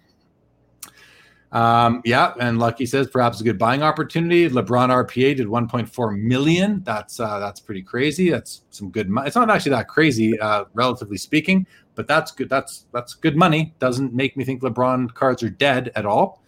Um, 1.52 2.02
yeah, 2.04 2.34
and 2.40 2.58
Lucky 2.58 2.84
says 2.84 3.06
perhaps 3.06 3.40
a 3.40 3.44
good 3.44 3.58
buying 3.58 3.80
opportunity. 3.84 4.48
LeBron 4.48 4.88
RPA 4.88 5.36
did 5.36 5.46
1.4 5.46 6.20
million. 6.20 6.82
That's 6.82 7.20
uh, 7.20 7.38
that's 7.38 7.60
pretty 7.60 7.82
crazy. 7.82 8.30
That's 8.30 8.62
some 8.70 8.90
good 8.90 9.08
money. 9.08 9.28
It's 9.28 9.36
not 9.36 9.50
actually 9.50 9.70
that 9.70 9.86
crazy, 9.86 10.38
uh, 10.40 10.64
relatively 10.74 11.16
speaking, 11.16 11.66
but 11.94 12.08
that's 12.08 12.32
good. 12.32 12.48
That's 12.48 12.86
that's 12.92 13.14
good 13.14 13.36
money. 13.36 13.72
Doesn't 13.78 14.12
make 14.12 14.36
me 14.36 14.44
think 14.44 14.62
LeBron 14.62 15.14
cards 15.14 15.44
are 15.44 15.50
dead 15.50 15.92
at 15.94 16.04
all. 16.04 16.42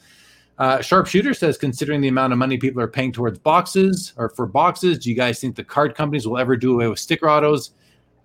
Uh, 0.58 0.80
Sharpshooter 0.80 1.34
says, 1.34 1.58
considering 1.58 2.00
the 2.00 2.08
amount 2.08 2.32
of 2.32 2.38
money 2.38 2.56
people 2.56 2.80
are 2.80 2.88
paying 2.88 3.12
towards 3.12 3.38
boxes 3.38 4.14
or 4.16 4.30
for 4.30 4.46
boxes, 4.46 4.98
do 4.98 5.10
you 5.10 5.14
guys 5.14 5.38
think 5.38 5.54
the 5.54 5.62
card 5.62 5.94
companies 5.94 6.26
will 6.26 6.38
ever 6.38 6.56
do 6.56 6.72
away 6.72 6.88
with 6.88 6.98
sticker 6.98 7.28
autos? 7.28 7.72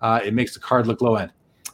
Uh, 0.02 0.20
it 0.22 0.34
makes 0.34 0.54
the 0.54 0.60
card 0.60 0.86
look 0.86 1.00
low 1.00 1.16
end. 1.16 1.32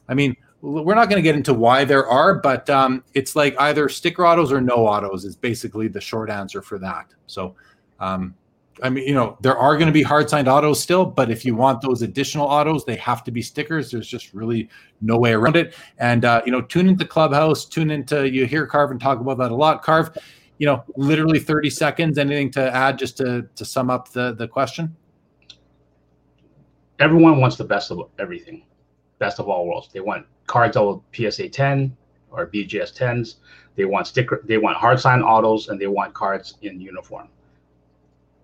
I 0.09 0.15
mean, 0.15 0.37
we're 0.61 0.95
not 0.95 1.09
going 1.09 1.17
to 1.17 1.23
get 1.23 1.35
into 1.35 1.55
why 1.55 1.85
there 1.85 2.09
are, 2.09 2.35
but 2.35 2.69
um, 2.69 3.05
it's 3.15 3.37
like 3.37 3.59
either 3.61 3.89
sticker 3.89 4.27
autos 4.27 4.53
or 4.53 4.61
no 4.61 4.87
autos 4.87 5.25
is 5.25 5.37
basically 5.37 5.89
the 5.89 6.01
short 6.01 6.31
answer 6.31 6.63
for 6.63 6.79
that. 6.79 7.07
So, 7.27 7.55
um, 8.01 8.35
I 8.83 8.91
mean, 8.91 9.07
you 9.07 9.15
know, 9.15 9.37
there 9.41 9.57
are 9.57 9.75
going 9.77 9.87
to 9.87 9.93
be 9.93 10.03
hard 10.03 10.29
signed 10.29 10.49
autos 10.49 10.81
still, 10.81 11.05
but 11.05 11.31
if 11.31 11.45
you 11.45 11.55
want 11.55 11.81
those 11.81 12.03
additional 12.03 12.47
autos, 12.47 12.85
they 12.85 12.97
have 12.97 13.25
to 13.25 13.31
be 13.31 13.43
stickers. 13.43 13.91
There's 13.91 14.09
just 14.09 14.35
really 14.35 14.69
no 15.01 15.17
way 15.19 15.33
around 15.33 15.57
it. 15.57 15.75
And 15.99 16.25
uh, 16.25 16.43
you 16.45 16.53
know, 16.53 16.61
tune 16.63 16.89
into 16.89 17.05
Clubhouse, 17.05 17.65
tune 17.65 17.91
into 17.91 18.29
you 18.29 18.47
hear 18.47 18.67
Carv 18.67 18.91
and 18.91 19.01
talk 19.01 19.21
about 19.21 19.39
that 19.39 19.51
a 19.51 19.55
lot. 19.55 19.83
Carv, 19.83 20.17
you 20.59 20.67
know, 20.67 20.85
literally 20.97 21.41
30 21.41 21.71
seconds. 21.71 22.19
Anything 22.19 22.51
to 22.53 22.75
add 22.75 22.99
just 22.99 23.17
to 23.19 23.49
to 23.55 23.65
sum 23.65 23.91
up 23.91 24.11
the 24.11 24.35
the 24.35 24.47
question? 24.47 24.97
Everyone 26.99 27.41
wants 27.41 27.57
the 27.57 27.65
best 27.65 27.91
of 27.91 28.01
everything, 28.19 28.65
best 29.19 29.39
of 29.39 29.49
all 29.49 29.67
worlds. 29.67 29.89
They 29.93 30.01
want 30.01 30.27
cards 30.47 30.77
of 30.77 31.03
PSA 31.13 31.49
10 31.49 31.97
or 32.31 32.47
BGS 32.47 32.97
10s. 32.97 33.37
They 33.77 33.85
want 33.85 34.07
sticker. 34.07 34.43
They 34.45 34.59
want 34.59 34.77
hard 34.77 34.99
sign 34.99 35.23
autos, 35.23 35.69
and 35.69 35.81
they 35.81 35.87
want 35.87 36.15
cards 36.15 36.59
in 36.63 36.81
uniform. 36.81 37.29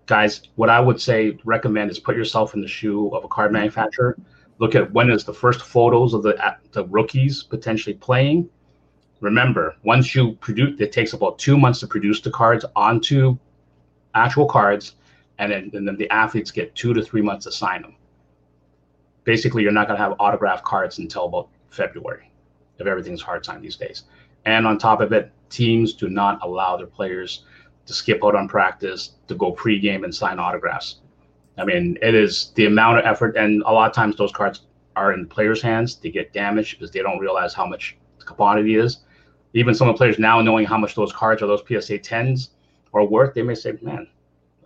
Guys, 0.05 0.41
what 0.55 0.69
I 0.69 0.79
would 0.79 1.01
say 1.01 1.37
recommend 1.43 1.91
is 1.91 1.99
put 1.99 2.15
yourself 2.15 2.53
in 2.53 2.61
the 2.61 2.67
shoe 2.67 3.09
of 3.09 3.25
a 3.25 3.27
card 3.27 3.51
manufacturer. 3.51 4.17
Look 4.59 4.75
at 4.75 4.91
when 4.93 5.09
is 5.09 5.25
the 5.25 5.33
first 5.33 5.61
photos 5.61 6.13
of 6.13 6.23
the 6.23 6.37
the 6.71 6.85
rookies 6.85 7.43
potentially 7.43 7.95
playing. 7.95 8.49
Remember, 9.19 9.75
once 9.83 10.13
you 10.13 10.33
produce, 10.35 10.79
it 10.79 10.91
takes 10.91 11.13
about 11.13 11.39
two 11.39 11.57
months 11.57 11.79
to 11.79 11.87
produce 11.87 12.21
the 12.21 12.31
cards 12.31 12.63
onto 12.75 13.37
actual 14.13 14.45
cards, 14.45 14.95
and 15.39 15.51
then, 15.51 15.71
and 15.73 15.87
then 15.87 15.97
the 15.97 16.09
athletes 16.11 16.51
get 16.51 16.73
two 16.75 16.93
to 16.93 17.01
three 17.01 17.21
months 17.21 17.45
to 17.45 17.51
sign 17.51 17.81
them 17.81 17.95
basically 19.25 19.63
you're 19.63 19.71
not 19.71 19.87
going 19.87 19.97
to 19.97 20.03
have 20.03 20.15
autograph 20.19 20.63
cards 20.63 20.99
until 20.99 21.25
about 21.25 21.49
February 21.69 22.31
if 22.79 22.87
everything's 22.87 23.21
hard 23.21 23.43
time 23.43 23.61
these 23.61 23.75
days. 23.75 24.03
And 24.45 24.65
on 24.65 24.77
top 24.77 25.01
of 25.01 25.11
it, 25.11 25.31
teams 25.49 25.93
do 25.93 26.07
not 26.07 26.39
allow 26.41 26.77
their 26.77 26.87
players 26.87 27.43
to 27.85 27.93
skip 27.93 28.23
out 28.23 28.35
on 28.35 28.47
practice, 28.47 29.15
to 29.27 29.35
go 29.35 29.53
pregame 29.53 30.03
and 30.03 30.13
sign 30.13 30.39
autographs. 30.39 31.01
I 31.57 31.65
mean, 31.65 31.97
it 32.01 32.15
is 32.15 32.51
the 32.55 32.65
amount 32.65 32.99
of 32.99 33.05
effort, 33.05 33.37
and 33.37 33.61
a 33.65 33.71
lot 33.71 33.89
of 33.89 33.95
times 33.95 34.15
those 34.17 34.31
cards 34.31 34.61
are 34.95 35.13
in 35.13 35.23
the 35.23 35.27
players' 35.27 35.61
hands. 35.61 35.95
They 35.95 36.09
get 36.09 36.33
damaged 36.33 36.77
because 36.77 36.91
they 36.91 37.01
don't 37.01 37.19
realize 37.19 37.53
how 37.53 37.65
much 37.65 37.97
the 38.19 38.25
quantity 38.25 38.75
is. 38.75 38.99
Even 39.53 39.73
some 39.73 39.87
of 39.87 39.95
the 39.95 39.97
players 39.97 40.19
now 40.19 40.41
knowing 40.41 40.65
how 40.65 40.77
much 40.77 40.95
those 40.95 41.13
cards 41.13 41.41
or 41.41 41.47
those 41.47 41.61
PSA 41.61 41.99
10s 41.99 42.49
are 42.93 43.05
worth, 43.05 43.33
they 43.33 43.41
may 43.41 43.55
say, 43.55 43.77
man, 43.81 44.07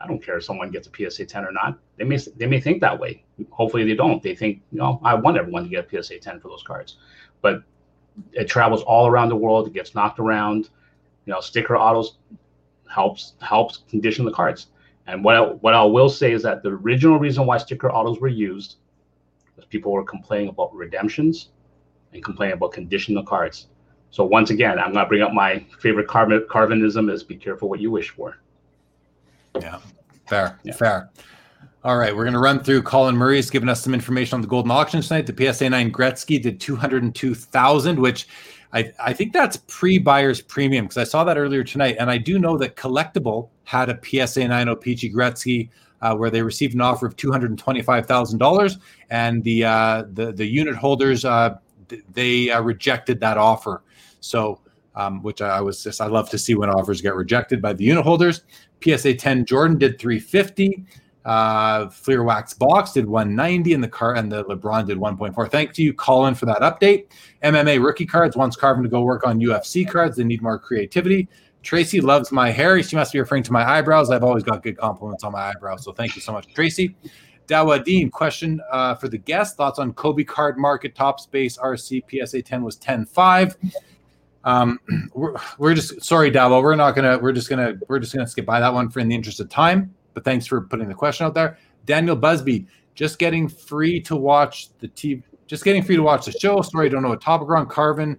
I 0.01 0.07
don't 0.07 0.23
care 0.23 0.37
if 0.37 0.43
someone 0.43 0.71
gets 0.71 0.87
a 0.87 1.09
PSA 1.09 1.25
10 1.25 1.45
or 1.45 1.51
not. 1.51 1.77
They 1.97 2.03
may 2.03 2.17
they 2.37 2.47
may 2.47 2.59
think 2.59 2.81
that 2.81 2.97
way. 2.99 3.23
Hopefully 3.49 3.85
they 3.85 3.95
don't. 3.95 4.21
They 4.23 4.35
think, 4.35 4.61
you 4.71 4.79
know, 4.79 4.99
I 5.03 5.13
want 5.15 5.37
everyone 5.37 5.63
to 5.63 5.69
get 5.69 5.91
a 5.91 6.03
PSA 6.03 6.19
10 6.19 6.39
for 6.39 6.47
those 6.47 6.63
cards. 6.63 6.97
But 7.41 7.63
it 8.33 8.45
travels 8.45 8.81
all 8.83 9.07
around 9.07 9.29
the 9.29 9.35
world. 9.35 9.67
It 9.67 9.73
gets 9.73 9.95
knocked 9.95 10.19
around. 10.19 10.69
You 11.25 11.33
know, 11.33 11.41
sticker 11.41 11.77
autos 11.77 12.17
helps 12.89 13.33
helps 13.41 13.83
condition 13.89 14.25
the 14.25 14.31
cards. 14.31 14.67
And 15.07 15.23
what 15.23 15.35
I, 15.35 15.41
what 15.41 15.73
I 15.73 15.83
will 15.83 16.09
say 16.09 16.33
is 16.33 16.43
that 16.43 16.61
the 16.63 16.69
original 16.69 17.17
reason 17.17 17.45
why 17.45 17.57
sticker 17.57 17.91
autos 17.91 18.19
were 18.19 18.27
used 18.27 18.77
was 19.55 19.65
people 19.65 19.91
were 19.91 20.03
complaining 20.03 20.49
about 20.49 20.73
redemptions 20.73 21.49
and 22.13 22.23
complaining 22.23 22.53
about 22.53 22.73
condition 22.73 23.15
the 23.15 23.23
cards. 23.23 23.67
So 24.11 24.23
once 24.23 24.49
again, 24.49 24.79
I'm 24.79 24.93
going 24.93 25.05
to 25.05 25.09
bring 25.09 25.21
up 25.21 25.33
my 25.33 25.65
favorite 25.79 26.07
Karvin, 26.07 26.45
Karvinism 26.47 27.11
is 27.11 27.23
be 27.23 27.35
careful 27.35 27.69
what 27.69 27.79
you 27.79 27.91
wish 27.91 28.09
for. 28.09 28.37
Yeah, 29.61 29.79
fair, 30.27 30.59
yeah. 30.63 30.73
fair. 30.73 31.09
All 31.83 31.97
right, 31.97 32.13
we're 32.13 32.25
going 32.25 32.33
to 32.33 32.39
run 32.39 32.61
through. 32.61 32.81
Colin 32.81 33.15
Murray's 33.15 33.49
given 33.49 33.69
us 33.69 33.81
some 33.81 33.93
information 33.93 34.35
on 34.35 34.41
the 34.41 34.49
Goldin 34.49 34.69
auction 34.69 35.01
tonight. 35.01 35.27
The 35.27 35.53
PSA 35.53 35.69
9 35.69 35.91
Gretzky 35.93 36.41
did 36.41 36.59
202,000, 36.59 37.97
which 37.97 38.27
I, 38.73 38.91
I 38.99 39.13
think 39.13 39.31
that's 39.31 39.57
pre 39.67 39.97
buyer's 39.97 40.41
premium 40.41 40.85
because 40.85 40.97
I 40.97 41.05
saw 41.05 41.23
that 41.23 41.37
earlier 41.37 41.63
tonight. 41.63 41.95
And 41.97 42.11
I 42.11 42.17
do 42.17 42.37
know 42.37 42.57
that 42.57 42.75
Collectable 42.75 43.49
had 43.63 43.89
a 43.89 43.99
PSA 44.03 44.47
9 44.49 44.67
O-Pee-Chee 44.67 45.13
Gretzky 45.13 45.69
uh, 46.01 46.15
where 46.15 46.29
they 46.29 46.41
received 46.41 46.75
an 46.75 46.81
offer 46.81 47.05
of 47.05 47.15
$225,000. 47.15 48.77
And 49.09 49.43
the, 49.43 49.63
uh, 49.63 50.03
the, 50.11 50.33
the 50.33 50.45
unit 50.45 50.75
holders, 50.75 51.23
uh, 51.23 51.55
they 52.11 52.51
uh, 52.51 52.61
rejected 52.61 53.21
that 53.21 53.37
offer. 53.37 53.83
So, 54.19 54.59
um, 54.99 55.23
which 55.23 55.41
I, 55.41 55.61
was 55.61 55.81
just, 55.81 56.01
I 56.01 56.07
love 56.07 56.29
to 56.31 56.37
see 56.37 56.55
when 56.55 56.69
offers 56.69 56.99
get 56.99 57.15
rejected 57.15 57.61
by 57.61 57.71
the 57.71 57.85
unit 57.85 58.03
holders. 58.03 58.43
PSA 58.83 59.13
10 59.13 59.45
Jordan 59.45 59.77
did 59.77 59.97
350. 59.97 60.85
Uh, 61.23 61.89
Fleer 61.89 62.23
Wax 62.23 62.53
Box 62.53 62.93
did 62.93 63.05
190, 63.05 63.73
and 63.73 63.83
the 63.83 63.87
car 63.87 64.15
and 64.15 64.31
the 64.31 64.43
LeBron 64.45 64.87
did 64.87 64.97
1.4. 64.97 65.49
Thank 65.49 65.77
you, 65.77 65.93
Colin, 65.93 66.35
for 66.35 66.45
that 66.47 66.59
update. 66.59 67.07
MMA 67.43 67.83
rookie 67.83 68.05
cards 68.05 68.35
wants 68.35 68.57
Karvin 68.57 68.83
to 68.83 68.89
go 68.89 69.01
work 69.01 69.25
on 69.25 69.39
UFC 69.39 69.89
cards. 69.89 70.17
They 70.17 70.23
need 70.23 70.41
more 70.41 70.59
creativity. 70.59 71.29
Tracy 71.61 72.01
loves 72.01 72.31
my 72.31 72.51
hair. 72.51 72.81
She 72.83 72.95
must 72.95 73.13
be 73.13 73.19
referring 73.19 73.43
to 73.43 73.53
my 73.53 73.69
eyebrows. 73.69 74.09
I've 74.11 74.23
always 74.23 74.43
got 74.43 74.63
good 74.63 74.77
compliments 74.77 75.23
on 75.23 75.31
my 75.31 75.49
eyebrows, 75.49 75.83
so 75.83 75.91
thank 75.91 76.15
you 76.15 76.21
so 76.21 76.33
much, 76.33 76.53
Tracy. 76.53 76.95
Dawadeen, 77.47 78.11
question 78.11 78.61
uh, 78.71 78.95
for 78.95 79.07
the 79.07 79.17
guest: 79.17 79.55
Thoughts 79.55 79.79
on 79.79 79.93
Kobe 79.93 80.23
card 80.23 80.57
market 80.57 80.93
top 80.95 81.19
space 81.19 81.57
RC 81.57 82.03
PSA 82.09 82.41
10 82.41 82.63
was 82.63 82.77
10.5. 82.77 83.55
Um, 84.43 84.79
we're, 85.13 85.35
we're 85.57 85.73
just 85.73 86.03
sorry, 86.03 86.31
Dabo. 86.31 86.61
We're 86.61 86.75
not 86.75 86.95
gonna. 86.95 87.17
We're 87.17 87.31
just 87.31 87.49
gonna. 87.49 87.75
We're 87.87 87.99
just 87.99 88.13
gonna 88.13 88.27
skip 88.27 88.45
by 88.45 88.59
that 88.59 88.73
one 88.73 88.89
for 88.89 88.99
in 88.99 89.07
the 89.07 89.15
interest 89.15 89.39
of 89.39 89.49
time. 89.49 89.93
But 90.13 90.23
thanks 90.23 90.45
for 90.45 90.61
putting 90.61 90.87
the 90.87 90.93
question 90.93 91.25
out 91.25 91.33
there, 91.33 91.57
Daniel 91.85 92.15
Busby. 92.15 92.67
Just 92.95 93.19
getting 93.19 93.47
free 93.47 94.01
to 94.01 94.15
watch 94.15 94.69
the 94.79 94.87
TV. 94.89 95.23
Just 95.47 95.63
getting 95.63 95.83
free 95.83 95.95
to 95.95 96.03
watch 96.03 96.25
the 96.25 96.31
show. 96.31 96.61
Sorry, 96.61 96.89
don't 96.89 97.01
know 97.01 97.13
a 97.13 97.17
topic 97.17 97.49
on 97.49 97.65
Karvin 97.67 98.17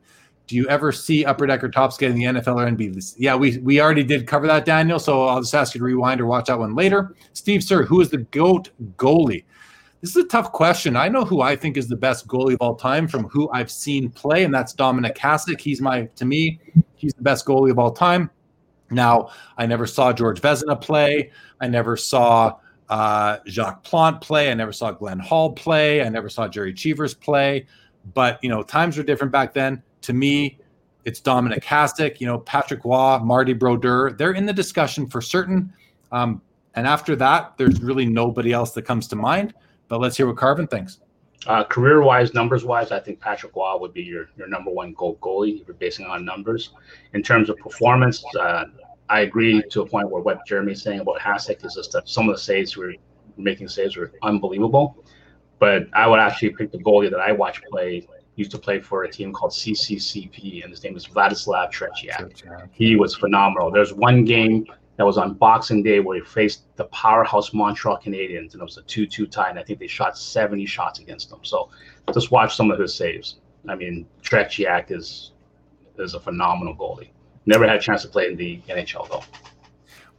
Do 0.49 0.57
you 0.57 0.69
ever 0.69 0.91
see 0.91 1.25
Upper 1.25 1.47
Decker 1.47 1.69
Topps 1.69 1.97
getting 1.97 2.19
the 2.19 2.25
NFL 2.25 2.57
or 2.57 2.67
NBA? 2.67 3.15
Yeah, 3.19 3.37
we 3.37 3.59
we 3.59 3.81
already 3.81 4.03
did 4.03 4.27
cover 4.27 4.47
that, 4.47 4.65
Daniel. 4.65 4.99
So 4.99 5.27
I'll 5.27 5.41
just 5.41 5.55
ask 5.55 5.75
you 5.75 5.79
to 5.79 5.85
rewind 5.85 6.21
or 6.21 6.27
watch 6.27 6.47
that 6.47 6.59
one 6.59 6.75
later. 6.75 7.15
Steve, 7.35 7.63
sir, 7.63 7.85
who 7.85 8.01
is 8.01 8.11
the 8.11 8.19
goat 8.19 8.71
goalie? 8.97 9.45
This 10.01 10.17
is 10.17 10.25
a 10.25 10.29
tough 10.29 10.53
question. 10.53 10.97
I 10.97 11.09
know 11.09 11.25
who 11.25 11.43
I 11.43 11.55
think 11.55 11.77
is 11.77 11.89
the 11.89 11.97
best 11.97 12.27
goalie 12.27 12.55
of 12.55 12.59
all 12.61 12.75
time 12.75 13.07
from 13.07 13.25
who 13.25 13.51
I've 13.51 13.71
seen 13.71 14.09
play, 14.09 14.45
and 14.45 14.55
that's 14.55 14.75
Dominik 14.75 15.17
Hasek. 15.17 15.61
He's 15.61 15.83
my, 15.83 16.05
to 16.17 16.25
me, 16.25 16.59
he's 16.95 17.13
the 17.13 17.23
best 17.23 17.45
goalie 17.45 17.71
of 17.71 17.79
all 17.79 17.93
time. 17.93 18.31
Now, 18.91 19.31
I 19.59 19.67
never 19.67 19.87
saw 19.87 20.13
George 20.13 20.41
Vezina 20.41 20.81
play. 20.81 21.31
I 21.61 21.69
never 21.69 21.97
saw 21.97 22.57
uh, 22.89 23.39
Jacques 23.47 23.85
Plante 23.85 24.21
play. 24.21 24.51
I 24.51 24.55
never 24.55 24.73
saw 24.73 24.91
Glenn 24.91 25.19
Hall 25.19 25.53
play. 25.53 26.03
I 26.03 26.09
never 26.09 26.29
saw 26.29 26.49
Jerry 26.49 26.73
Cheevers 26.73 27.15
play. 27.15 27.67
But 28.15 28.43
you 28.43 28.49
know, 28.49 28.63
times 28.63 28.97
were 28.97 29.03
different 29.03 29.33
back 29.33 29.53
then. 29.53 29.83
To 30.03 30.13
me, 30.15 30.59
it's 31.05 31.21
Dominik 31.21 31.63
Hasek, 31.63 32.21
you 32.21 32.27
know, 32.27 32.39
Patrick 32.39 32.85
Roy, 32.85 33.19
Marty 33.19 33.53
Brodeur. 33.53 34.13
They're 34.13 34.33
in 34.33 34.47
the 34.47 34.53
discussion 34.53 35.09
for 35.09 35.21
certain. 35.21 35.73
Um, 36.11 36.41
and 36.75 36.87
after 36.87 37.15
that, 37.17 37.57
there's 37.59 37.81
really 37.81 38.07
nobody 38.07 38.53
else 38.53 38.73
that 38.73 38.83
comes 38.83 39.07
to 39.09 39.17
mind. 39.17 39.55
But 39.91 40.01
let's 40.01 40.17
hear 40.17 40.29
what 40.29 40.37
Karvin 40.37 40.71
thinks. 40.71 41.01
Uh, 41.47 41.65
career 41.65 42.01
wise, 42.01 42.33
numbers 42.33 42.65
wise, 42.65 42.93
I 42.93 43.01
think 43.01 43.19
Patrick 43.21 43.57
Roy 43.57 43.77
would 43.77 43.93
be 43.93 44.03
your, 44.03 44.31
your 44.37 44.47
number 44.47 44.71
one 44.71 44.93
goal 44.93 45.19
goalie 45.21 45.61
if 45.61 45.67
you're 45.67 45.75
basing 45.75 46.07
on 46.07 46.25
numbers. 46.25 46.71
In 47.13 47.23
terms 47.23 47.51
of 47.51 47.57
performance, 47.59 48.25
uh, 48.39 48.67
I 49.09 49.21
agree 49.23 49.63
to 49.71 49.81
a 49.83 49.87
point 49.87 50.09
where 50.09 50.23
what 50.23 50.47
Jeremy's 50.47 50.81
saying 50.81 51.01
about 51.01 51.19
Hasek 51.19 51.65
is 51.67 51.75
just 51.75 51.93
that 51.93 52.09
some 52.09 52.29
of 52.29 52.37
the 52.37 52.41
saves 52.41 52.77
we 52.77 52.87
were 52.87 52.95
making 53.37 53.67
saves 53.69 53.97
were 53.97 54.13
unbelievable. 54.23 55.05
But 55.59 55.89
I 55.93 56.07
would 56.07 56.21
actually 56.21 56.51
pick 56.51 56.71
the 56.71 56.79
goalie 56.79 57.11
that 57.11 57.21
I 57.21 57.33
watched 57.33 57.65
play 57.65 58.07
used 58.37 58.53
to 58.53 58.59
play 58.59 58.81
for 58.81 59.05
a 59.05 59.11
team 59.11 59.33
called 59.33 59.51
CCCP, 59.51 60.63
and 60.63 60.71
his 60.71 60.85
name 60.85 60.97
is 60.97 61.07
Vladislav 61.07 61.73
Tretiak. 61.73 62.69
He 62.73 62.95
was 62.95 63.17
phenomenal. 63.17 63.73
There's 63.73 63.93
one 63.93 64.25
game 64.25 64.67
that 65.01 65.07
was 65.07 65.17
on 65.17 65.33
Boxing 65.33 65.83
Day 65.83 65.99
where 65.99 66.17
he 66.17 66.23
faced 66.23 66.65
the 66.77 66.85
powerhouse 66.85 67.55
Montreal 67.55 67.99
Canadiens, 68.05 68.53
and 68.53 68.57
it 68.57 68.63
was 68.63 68.77
a 68.77 68.83
2 68.83 69.07
2 69.07 69.27
tie, 69.29 69.49
and 69.49 69.59
I 69.59 69.63
think 69.63 69.79
they 69.79 69.87
shot 69.87 70.19
70 70.19 70.67
shots 70.67 70.99
against 70.99 71.31
them. 71.31 71.39
So 71.43 71.71
just 72.13 72.31
watch 72.31 72.55
some 72.55 72.71
of 72.71 72.79
his 72.79 72.95
saves. 72.95 73.37
I 73.67 73.77
mean, 73.77 74.07
Tretiak 74.23 74.91
is 74.91 75.33
is 75.99 76.13
a 76.13 76.21
phenomenal 76.21 76.77
goalie. 76.77 77.09
Never 77.47 77.67
had 77.67 77.77
a 77.77 77.81
chance 77.81 78.03
to 78.03 78.09
play 78.09 78.27
in 78.27 78.37
the 78.37 78.61
NHL 78.69 79.09
though. 79.09 79.23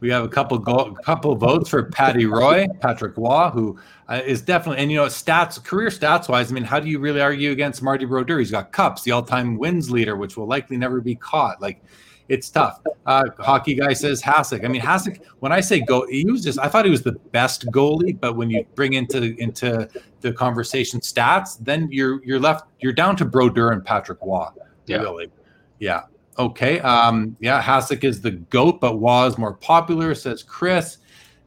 We 0.00 0.10
have 0.10 0.24
a 0.24 0.28
couple 0.28 0.58
go- 0.58 0.96
couple 1.04 1.36
votes 1.36 1.68
for 1.68 1.84
Patty 1.84 2.26
Roy, 2.26 2.66
Patrick 2.80 3.16
Roy, 3.16 3.50
who 3.50 3.78
uh, 4.08 4.20
is 4.24 4.42
definitely 4.42 4.82
and 4.82 4.90
you 4.90 4.96
know 4.96 5.06
stats 5.06 5.62
career 5.62 5.90
stats 5.90 6.28
wise. 6.28 6.50
I 6.50 6.54
mean, 6.56 6.64
how 6.64 6.80
do 6.80 6.88
you 6.88 6.98
really 6.98 7.20
argue 7.20 7.52
against 7.52 7.84
Marty 7.84 8.04
Brodeur? 8.04 8.40
He's 8.40 8.50
got 8.50 8.72
cups, 8.72 9.02
the 9.02 9.12
all 9.12 9.22
time 9.22 9.58
wins 9.58 9.92
leader, 9.92 10.16
which 10.16 10.36
will 10.36 10.48
likely 10.48 10.76
never 10.76 11.00
be 11.00 11.14
caught. 11.14 11.62
Like 11.62 11.84
it's 12.28 12.50
tough. 12.50 12.80
Uh, 13.06 13.24
hockey 13.38 13.74
guy 13.74 13.92
says 13.92 14.22
Hasek. 14.22 14.64
I 14.64 14.68
mean, 14.68 14.80
Hasek. 14.80 15.22
When 15.40 15.52
I 15.52 15.60
say 15.60 15.80
go, 15.80 16.06
he 16.08 16.24
was 16.30 16.42
just. 16.42 16.58
I 16.58 16.68
thought 16.68 16.84
he 16.84 16.90
was 16.90 17.02
the 17.02 17.12
best 17.32 17.66
goalie, 17.66 18.18
but 18.18 18.36
when 18.36 18.50
you 18.50 18.64
bring 18.74 18.94
into 18.94 19.34
into 19.40 19.88
the 20.20 20.32
conversation 20.32 21.00
stats, 21.00 21.58
then 21.60 21.88
you're 21.90 22.24
you're 22.24 22.40
left. 22.40 22.66
You're 22.80 22.92
down 22.92 23.16
to 23.16 23.24
Brodeur 23.24 23.72
and 23.72 23.84
Patrick 23.84 24.18
Roy. 24.22 24.46
Yeah. 24.86 24.98
Really. 24.98 25.30
Yeah. 25.78 26.02
Okay. 26.38 26.80
Um, 26.80 27.36
yeah, 27.40 27.62
Hasek 27.62 28.04
is 28.04 28.20
the 28.20 28.30
GOAT, 28.30 28.80
but 28.80 28.96
Roy 28.98 29.26
is 29.26 29.36
more 29.36 29.54
popular, 29.54 30.14
says 30.14 30.42
Chris. 30.42 30.98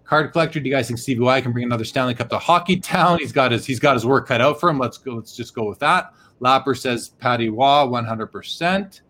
Card 0.03 0.31
collector, 0.33 0.59
do 0.59 0.69
you 0.69 0.75
guys 0.75 0.87
think 0.87 0.99
Stevie 0.99 1.21
Y 1.21 1.41
can 1.41 1.51
bring 1.51 1.65
another 1.65 1.83
Stanley 1.83 2.13
Cup 2.13 2.29
to 2.29 2.37
Hockey 2.37 2.79
Town? 2.79 3.17
He's 3.17 3.31
got 3.31 3.51
his 3.51 3.65
he's 3.65 3.79
got 3.79 3.95
his 3.95 4.05
work 4.05 4.27
cut 4.27 4.39
out 4.39 4.59
for 4.59 4.69
him. 4.69 4.77
Let's 4.77 4.99
go, 4.99 5.13
let's 5.13 5.35
just 5.35 5.55
go 5.55 5.67
with 5.67 5.79
that. 5.79 6.11
Lapper 6.41 6.77
says 6.77 7.09
Patty 7.09 7.49
Roy, 7.49 7.85
100%. 7.87 9.01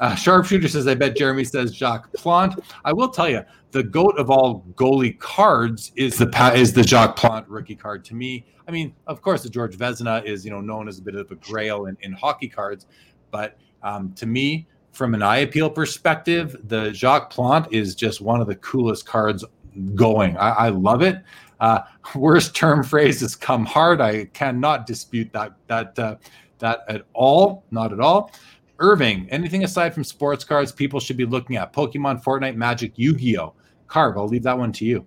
Uh, 0.00 0.14
Sharpshooter 0.14 0.66
says, 0.66 0.88
I 0.88 0.94
bet 0.94 1.14
Jeremy 1.14 1.44
says 1.44 1.74
Jacques 1.74 2.12
Plante. 2.14 2.58
I 2.84 2.92
will 2.92 3.10
tell 3.10 3.28
you, 3.28 3.44
the 3.70 3.82
goat 3.82 4.18
of 4.18 4.30
all 4.30 4.64
goalie 4.74 5.18
cards 5.18 5.92
is 5.94 6.16
the 6.16 6.52
is 6.54 6.72
the 6.72 6.82
Jacques 6.82 7.16
Plante 7.16 7.48
rookie 7.48 7.76
card 7.76 8.04
to 8.06 8.14
me. 8.14 8.46
I 8.66 8.70
mean, 8.70 8.94
of 9.06 9.22
course, 9.22 9.42
the 9.42 9.50
George 9.50 9.76
Vezina 9.76 10.24
is 10.24 10.44
you 10.44 10.50
know 10.50 10.60
known 10.60 10.88
as 10.88 10.98
a 10.98 11.02
bit 11.02 11.14
of 11.14 11.30
a 11.30 11.34
grail 11.36 11.86
in, 11.86 11.96
in 12.00 12.12
hockey 12.12 12.48
cards, 12.48 12.86
but 13.30 13.58
um, 13.82 14.12
to 14.14 14.26
me, 14.26 14.66
from 14.92 15.14
an 15.14 15.22
eye 15.22 15.38
appeal 15.38 15.70
perspective, 15.70 16.56
the 16.64 16.92
Jacques 16.92 17.30
Plante 17.30 17.68
is 17.70 17.94
just 17.94 18.20
one 18.20 18.40
of 18.40 18.46
the 18.46 18.56
coolest 18.56 19.06
cards 19.06 19.44
going. 19.94 20.36
I, 20.36 20.50
I 20.50 20.68
love 20.70 21.02
it. 21.02 21.22
Uh, 21.60 21.80
worst 22.14 22.56
term 22.56 22.82
phrase 22.82 23.22
is 23.22 23.36
"come 23.36 23.66
hard." 23.66 24.00
I 24.00 24.24
cannot 24.26 24.86
dispute 24.86 25.32
that 25.32 25.52
that 25.68 25.98
uh, 25.98 26.16
that 26.58 26.80
at 26.88 27.02
all. 27.12 27.64
Not 27.70 27.92
at 27.92 28.00
all. 28.00 28.32
Irving, 28.80 29.28
anything 29.30 29.62
aside 29.62 29.94
from 29.94 30.04
sports 30.04 30.42
cards 30.42 30.72
people 30.72 31.00
should 31.00 31.16
be 31.16 31.26
looking 31.26 31.56
at? 31.56 31.72
Pokemon, 31.72 32.22
Fortnite, 32.22 32.56
Magic, 32.56 32.92
Yu 32.96 33.14
Gi 33.14 33.38
Oh. 33.38 33.54
Carv, 33.86 34.16
I'll 34.16 34.28
leave 34.28 34.44
that 34.44 34.58
one 34.58 34.72
to 34.72 34.84
you. 34.84 35.06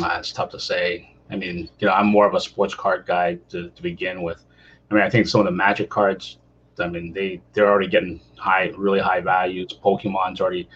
Uh, 0.00 0.16
it's 0.18 0.32
tough 0.32 0.50
to 0.50 0.60
say. 0.60 1.14
I 1.30 1.36
mean, 1.36 1.68
you 1.78 1.86
know, 1.86 1.92
I'm 1.92 2.06
more 2.06 2.26
of 2.26 2.34
a 2.34 2.40
sports 2.40 2.74
card 2.74 3.04
guy 3.06 3.38
to, 3.50 3.68
to 3.70 3.82
begin 3.82 4.22
with. 4.22 4.44
I 4.90 4.94
mean, 4.94 5.02
I 5.02 5.10
think 5.10 5.26
some 5.26 5.40
of 5.40 5.46
the 5.46 5.52
Magic 5.52 5.90
cards 5.90 6.38
I 6.80 6.88
mean, 6.88 7.12
they 7.12 7.40
they're 7.52 7.70
already 7.70 7.88
getting 7.88 8.20
high, 8.36 8.72
really 8.76 9.00
high 9.00 9.20
values. 9.20 9.68
Pokemon's 9.84 10.40
already 10.40 10.68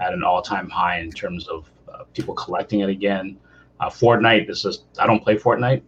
at 0.00 0.12
an 0.12 0.22
all-time 0.22 0.68
high 0.68 0.98
in 1.00 1.10
terms 1.10 1.48
of 1.48 1.70
uh, 1.92 2.04
people 2.14 2.34
collecting 2.34 2.80
it 2.80 2.90
again. 2.90 3.38
Uh, 3.80 3.88
Fortnite 3.88 4.48
is 4.50 4.62
just 4.62 4.84
I 4.98 5.06
don't 5.06 5.22
play 5.22 5.36
Fortnite, 5.36 5.82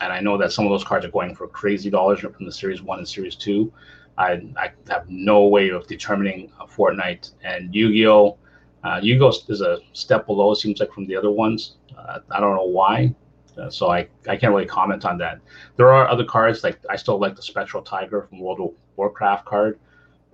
and 0.00 0.12
I 0.12 0.20
know 0.20 0.36
that 0.38 0.52
some 0.52 0.64
of 0.66 0.70
those 0.70 0.84
cards 0.84 1.04
are 1.04 1.10
going 1.10 1.34
for 1.34 1.46
crazy 1.48 1.90
dollars 1.90 2.20
from 2.20 2.44
the 2.44 2.52
Series 2.52 2.82
One 2.82 2.98
and 2.98 3.08
Series 3.08 3.36
Two. 3.36 3.72
I, 4.20 4.42
I 4.56 4.70
have 4.90 5.08
no 5.08 5.46
way 5.46 5.70
of 5.70 5.86
determining 5.86 6.52
Fortnite 6.76 7.32
and 7.42 7.74
Yu-Gi-Oh. 7.74 8.36
Uh, 8.84 9.00
Yu-Gi-Oh 9.02 9.32
is 9.48 9.62
a 9.62 9.78
step 9.94 10.26
below. 10.26 10.52
It 10.52 10.56
seems 10.56 10.78
like 10.78 10.92
from 10.92 11.06
the 11.06 11.16
other 11.16 11.30
ones. 11.30 11.76
Uh, 11.96 12.18
I 12.30 12.38
don't 12.38 12.54
know 12.54 12.64
why. 12.64 13.14
Uh, 13.56 13.70
so 13.70 13.90
I, 13.90 14.08
I 14.28 14.36
can't 14.36 14.52
really 14.52 14.66
comment 14.66 15.06
on 15.06 15.16
that. 15.18 15.40
There 15.76 15.90
are 15.92 16.06
other 16.06 16.24
cards 16.24 16.62
like 16.62 16.78
I 16.90 16.96
still 16.96 17.18
like 17.18 17.34
the 17.34 17.42
Spectral 17.42 17.82
Tiger 17.82 18.22
from 18.22 18.40
World 18.40 18.60
of 18.60 18.70
Warcraft 18.96 19.46
card. 19.46 19.78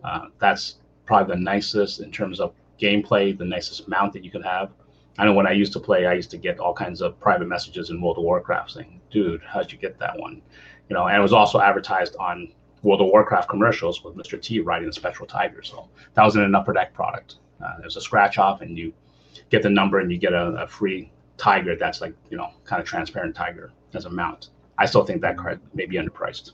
Uh, 0.02 0.26
that's 0.40 0.76
probably 1.06 1.34
the 1.34 1.40
nicest 1.40 2.00
in 2.00 2.10
terms 2.10 2.40
of 2.40 2.54
gameplay, 2.80 3.36
the 3.38 3.44
nicest 3.44 3.88
mount 3.88 4.12
that 4.14 4.24
you 4.24 4.30
can 4.32 4.42
have. 4.42 4.70
I 5.18 5.24
know 5.24 5.32
when 5.32 5.46
I 5.46 5.52
used 5.52 5.72
to 5.74 5.80
play, 5.80 6.06
I 6.06 6.12
used 6.12 6.30
to 6.32 6.36
get 6.36 6.58
all 6.58 6.74
kinds 6.74 7.00
of 7.00 7.18
private 7.20 7.46
messages 7.46 7.90
in 7.90 8.00
World 8.00 8.18
of 8.18 8.24
Warcraft 8.24 8.72
saying, 8.72 9.00
"Dude, 9.10 9.42
how'd 9.46 9.72
you 9.72 9.78
get 9.78 9.98
that 9.98 10.18
one?" 10.18 10.42
You 10.88 10.94
know, 10.94 11.06
and 11.06 11.16
it 11.16 11.22
was 11.22 11.32
also 11.32 11.60
advertised 11.60 12.16
on 12.20 12.52
World 12.86 13.00
of 13.00 13.08
Warcraft 13.08 13.48
commercials 13.48 14.04
with 14.04 14.14
Mr. 14.14 14.40
T 14.40 14.60
riding 14.60 14.86
the 14.86 14.92
Spectral 14.92 15.26
Tiger. 15.26 15.60
So 15.64 15.88
that 16.14 16.24
was 16.24 16.36
in 16.36 16.42
an 16.42 16.54
upper 16.54 16.72
deck 16.72 16.94
product. 16.94 17.36
Uh, 17.60 17.72
there's 17.80 17.96
a 17.96 18.00
scratch 18.00 18.38
off, 18.38 18.60
and 18.60 18.78
you 18.78 18.92
get 19.50 19.64
the 19.64 19.70
number, 19.70 19.98
and 19.98 20.12
you 20.12 20.18
get 20.18 20.32
a, 20.32 20.46
a 20.62 20.68
free 20.68 21.10
tiger 21.36 21.74
that's 21.76 22.00
like 22.00 22.14
you 22.30 22.36
know 22.36 22.50
kind 22.64 22.80
of 22.80 22.86
transparent 22.86 23.34
tiger 23.34 23.72
as 23.94 24.04
a 24.04 24.10
mount. 24.10 24.50
I 24.78 24.86
still 24.86 25.04
think 25.04 25.20
that 25.22 25.36
card 25.36 25.60
may 25.74 25.86
be 25.86 25.96
underpriced. 25.96 26.52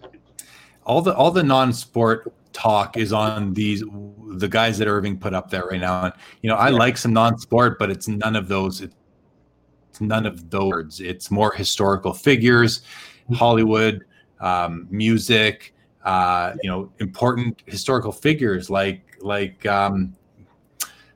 All 0.87 1.03
the 1.03 1.15
all 1.15 1.31
the 1.31 1.43
non-sport 1.43 2.33
talk 2.55 2.97
is 2.97 3.13
on 3.13 3.53
these 3.53 3.85
the 4.31 4.49
guys 4.49 4.79
that 4.79 4.89
Irving 4.89 5.19
put 5.19 5.35
up 5.35 5.51
there 5.51 5.67
right 5.67 5.81
now. 5.81 6.07
And 6.07 6.15
you 6.41 6.49
know, 6.49 6.57
I 6.57 6.71
yeah. 6.71 6.77
like 6.77 6.97
some 6.97 7.13
non-sport, 7.13 7.79
but 7.79 7.91
it's 7.91 8.09
none 8.09 8.37
of 8.37 8.49
those. 8.49 8.81
It's 8.81 10.01
none 10.01 10.25
of 10.25 10.49
those. 10.49 10.99
It's 10.99 11.31
more 11.31 11.53
historical 11.53 12.15
figures, 12.15 12.81
mm-hmm. 12.81 13.35
Hollywood, 13.35 14.07
um, 14.41 14.87
music. 14.91 15.75
Uh, 16.05 16.55
you 16.63 16.71
know, 16.71 16.91
important 16.99 17.63
historical 17.67 18.13
figures 18.13 18.69
like 18.69 19.03
like 19.21 19.65
um, 19.67 20.15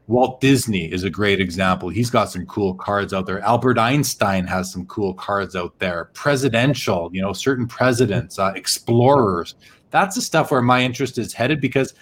Walt 0.07 0.41
Disney 0.41 0.91
is 0.93 1.03
a 1.03 1.11
great 1.11 1.41
example. 1.41 1.89
He's 1.89 2.11
got 2.11 2.31
some 2.31 2.47
cool 2.47 2.75
cards 2.75 3.13
out 3.13 3.27
there. 3.27 3.41
Albert 3.41 3.79
Einstein 3.79 4.47
has 4.47 4.71
some 4.71 4.87
cool 4.87 5.15
cards 5.15 5.57
out 5.57 5.77
there. 5.79 6.11
Presidential, 6.15 7.11
you 7.13 7.21
know, 7.21 7.33
certain 7.33 7.67
presidents, 7.67 8.39
uh, 8.39 8.53
explorers. 8.55 9.57
That's 9.91 10.15
the 10.15 10.23
stuff 10.23 10.51
where 10.51 10.63
my 10.63 10.83
interest 10.83 11.19
is 11.19 11.33
headed 11.33 11.61
because 11.61 11.95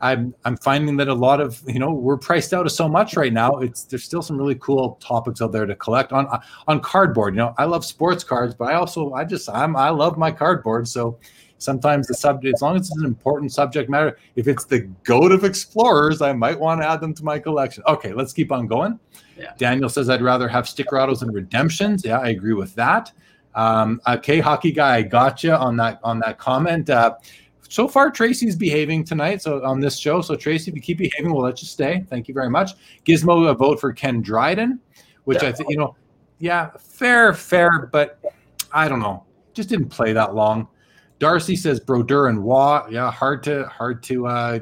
I'm 0.00 0.34
I'm 0.46 0.56
finding 0.56 0.96
that 0.96 1.08
a 1.08 1.14
lot 1.14 1.40
of 1.40 1.62
you 1.66 1.78
know 1.78 1.92
we're 1.92 2.16
priced 2.16 2.54
out 2.54 2.64
of 2.64 2.72
so 2.72 2.88
much 2.88 3.16
right 3.16 3.32
now. 3.32 3.58
It's 3.58 3.84
there's 3.84 4.04
still 4.04 4.22
some 4.22 4.38
really 4.38 4.54
cool 4.54 4.98
topics 5.00 5.42
out 5.42 5.52
there 5.52 5.66
to 5.66 5.74
collect 5.74 6.12
on 6.12 6.26
on 6.66 6.80
cardboard. 6.80 7.34
You 7.34 7.40
know, 7.40 7.54
I 7.58 7.64
love 7.66 7.84
sports 7.84 8.24
cards, 8.24 8.54
but 8.54 8.72
I 8.72 8.76
also 8.76 9.12
I 9.12 9.24
just 9.24 9.48
I'm 9.50 9.76
I 9.76 9.90
love 9.90 10.16
my 10.16 10.30
cardboard. 10.30 10.88
So 10.88 11.18
sometimes 11.60 12.08
the 12.08 12.14
subject, 12.14 12.54
as 12.56 12.62
long 12.62 12.74
as 12.74 12.88
it's 12.88 12.98
an 12.98 13.04
important 13.04 13.52
subject 13.52 13.88
matter, 13.88 14.18
if 14.34 14.48
it's 14.48 14.64
the 14.64 14.80
goat 15.04 15.30
of 15.30 15.44
explorers, 15.44 16.20
I 16.20 16.32
might 16.32 16.58
want 16.58 16.80
to 16.80 16.88
add 16.88 17.00
them 17.00 17.14
to 17.14 17.24
my 17.24 17.38
collection. 17.38 17.84
Okay, 17.86 18.12
let's 18.12 18.32
keep 18.32 18.50
on 18.50 18.66
going. 18.66 18.98
Yeah. 19.38 19.52
Daniel 19.56 19.88
says 19.88 20.10
I'd 20.10 20.22
rather 20.22 20.48
have 20.48 20.68
sticker 20.68 20.98
autos 20.98 21.22
and 21.22 21.32
redemptions. 21.32 22.04
Yeah, 22.04 22.18
I 22.18 22.28
agree 22.28 22.54
with 22.54 22.74
that. 22.74 23.12
Um, 23.54 24.00
okay, 24.08 24.40
hockey 24.40 24.72
guy, 24.72 24.96
I 24.96 25.02
got 25.02 25.44
you 25.44 25.52
on 25.52 25.76
that 25.76 26.00
on 26.02 26.18
that 26.20 26.38
comment. 26.38 26.88
Uh, 26.90 27.14
so 27.68 27.86
far, 27.86 28.10
Tracy's 28.10 28.56
behaving 28.56 29.04
tonight. 29.04 29.42
So 29.42 29.64
on 29.64 29.80
this 29.80 29.96
show, 29.98 30.22
so 30.22 30.34
Tracy, 30.34 30.70
if 30.70 30.74
you 30.74 30.82
keep 30.82 30.98
behaving, 30.98 31.32
we'll 31.32 31.44
let 31.44 31.62
you 31.62 31.68
stay. 31.68 32.04
Thank 32.08 32.26
you 32.26 32.34
very 32.34 32.50
much. 32.50 32.72
Gizmo 33.04 33.48
a 33.48 33.54
vote 33.54 33.80
for 33.80 33.92
Ken 33.92 34.20
Dryden, 34.20 34.80
which 35.24 35.42
yeah. 35.42 35.50
I 35.50 35.52
think 35.52 35.70
you 35.70 35.76
know, 35.76 35.94
yeah, 36.38 36.70
fair, 36.78 37.32
fair, 37.34 37.88
but 37.92 38.20
I 38.72 38.88
don't 38.88 39.00
know, 39.00 39.24
just 39.52 39.68
didn't 39.68 39.88
play 39.88 40.12
that 40.12 40.34
long. 40.34 40.68
Darcy 41.20 41.54
says 41.54 41.78
Brodeur 41.78 42.26
and 42.26 42.44
Roy. 42.44 42.80
Yeah, 42.90 43.10
hard 43.10 43.44
to 43.44 43.66
hard 43.66 44.02
to 44.04 44.26
uh, 44.26 44.58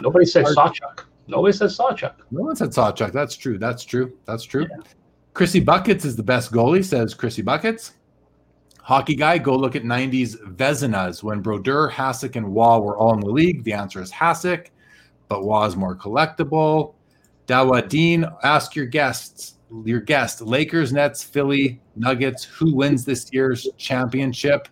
Nobody 0.00 0.24
said 0.24 0.44
Sawchuk. 0.46 1.04
Nobody 1.26 1.52
said 1.52 1.70
Sawchuk. 1.70 2.14
No 2.30 2.42
one 2.42 2.56
said 2.56 2.70
Sawchuk. 2.70 3.12
That's 3.12 3.36
true. 3.36 3.58
That's 3.58 3.84
true. 3.84 4.16
That's 4.24 4.44
true. 4.44 4.66
Yeah. 4.68 4.76
Chrissy 5.34 5.60
Buckets 5.60 6.04
is 6.04 6.16
the 6.16 6.22
best 6.22 6.52
goalie, 6.52 6.84
says 6.84 7.14
Chrissy 7.14 7.42
Buckets. 7.42 7.92
Hockey 8.82 9.14
guy, 9.14 9.36
go 9.36 9.54
look 9.54 9.76
at 9.76 9.82
90s 9.82 10.36
Vezinas. 10.56 11.22
When 11.22 11.40
Brodeur, 11.40 11.90
Hasek, 11.90 12.36
and 12.36 12.54
Roy 12.54 12.78
were 12.78 12.96
all 12.96 13.12
in 13.14 13.20
the 13.20 13.30
league, 13.30 13.62
the 13.62 13.74
answer 13.74 14.00
is 14.00 14.10
Hasek, 14.10 14.68
but 15.28 15.44
Roy 15.44 15.66
is 15.66 15.76
more 15.76 15.94
collectible. 15.94 16.94
Dawa 17.46 17.86
Dean, 17.86 18.24
ask 18.42 18.74
your 18.74 18.86
guests, 18.86 19.58
your 19.84 20.00
guest, 20.00 20.40
Lakers, 20.40 20.92
Nets, 20.92 21.22
Philly, 21.22 21.80
Nuggets, 21.96 22.44
who 22.44 22.74
wins 22.74 23.04
this 23.04 23.28
year's 23.32 23.68
championship? 23.76 24.66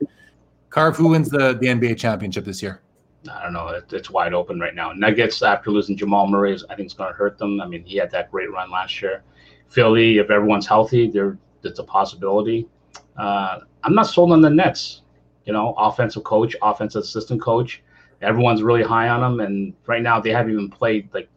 Carv, 0.71 0.97
who 0.97 1.09
wins 1.09 1.31
the, 1.31 1.55
the 1.55 1.67
NBA 1.67 1.97
championship 1.99 2.45
this 2.45 2.63
year? 2.63 2.83
I 3.33 3.43
don't 3.43 3.53
know. 3.53 3.69
It, 3.69 3.93
it's 3.93 4.11
wide 4.11 4.35
open 4.35 4.61
right 4.61 4.75
now. 4.75 4.93
Nuggets, 4.93 5.43
after 5.43 5.71
losing 5.71 5.97
Jamal 5.97 6.27
Murray, 6.27 6.55
I 6.69 6.75
think 6.75 6.87
it's 6.87 6.95
going 6.95 7.11
to 7.11 7.17
hurt 7.17 7.39
them. 7.39 7.61
I 7.61 7.67
mean, 7.67 7.85
he 7.85 7.97
had 7.97 8.11
that 8.13 8.31
great 8.31 8.51
run 8.51 8.71
last 8.71 9.01
year. 9.03 9.23
Philly, 9.69 10.19
if 10.19 10.31
everyone's 10.31 10.67
healthy, 10.67 11.11
there 11.11 11.39
it's 11.65 11.79
a 11.79 11.85
possibility. 11.85 12.69
Uh, 13.17 13.61
I'm 13.83 13.95
not 13.95 14.05
sold 14.05 14.33
on 14.33 14.41
the 14.41 14.51
Nets. 14.51 15.03
You 15.45 15.53
know, 15.53 15.75
offensive 15.77 16.25
coach, 16.25 16.57
offensive 16.63 17.03
assistant 17.03 17.41
coach. 17.41 17.83
Everyone's 18.23 18.63
really 18.63 18.83
high 18.83 19.09
on 19.09 19.21
them, 19.21 19.41
and 19.41 19.75
right 19.87 20.03
now 20.03 20.21
they 20.21 20.31
haven't 20.31 20.53
even 20.53 20.71
played 20.71 21.09
like 21.13 21.29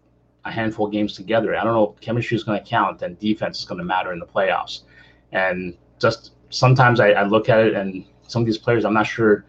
a 0.46 0.52
handful 0.52 0.88
of 0.88 0.92
games 0.92 1.14
together. 1.14 1.56
I 1.56 1.64
don't 1.64 1.74
know 1.74 1.94
if 1.94 2.02
chemistry 2.02 2.36
is 2.36 2.44
going 2.44 2.60
to 2.60 2.66
count, 2.66 3.02
and 3.02 3.20
defense 3.20 3.60
is 3.60 3.66
going 3.66 3.78
to 3.80 3.84
matter 3.84 4.14
in 4.14 4.20
the 4.20 4.26
playoffs. 4.26 4.82
And 5.32 5.78
just 6.00 6.32
sometimes 6.50 7.00
I, 7.00 7.12
I 7.12 7.24
look 7.24 7.50
at 7.50 7.60
it, 7.60 7.74
and 7.76 8.06
some 8.30 8.42
of 8.44 8.46
these 8.46 8.58
players, 8.58 8.86
I'm 8.86 8.94
not 8.94 9.08
sure 9.08 9.46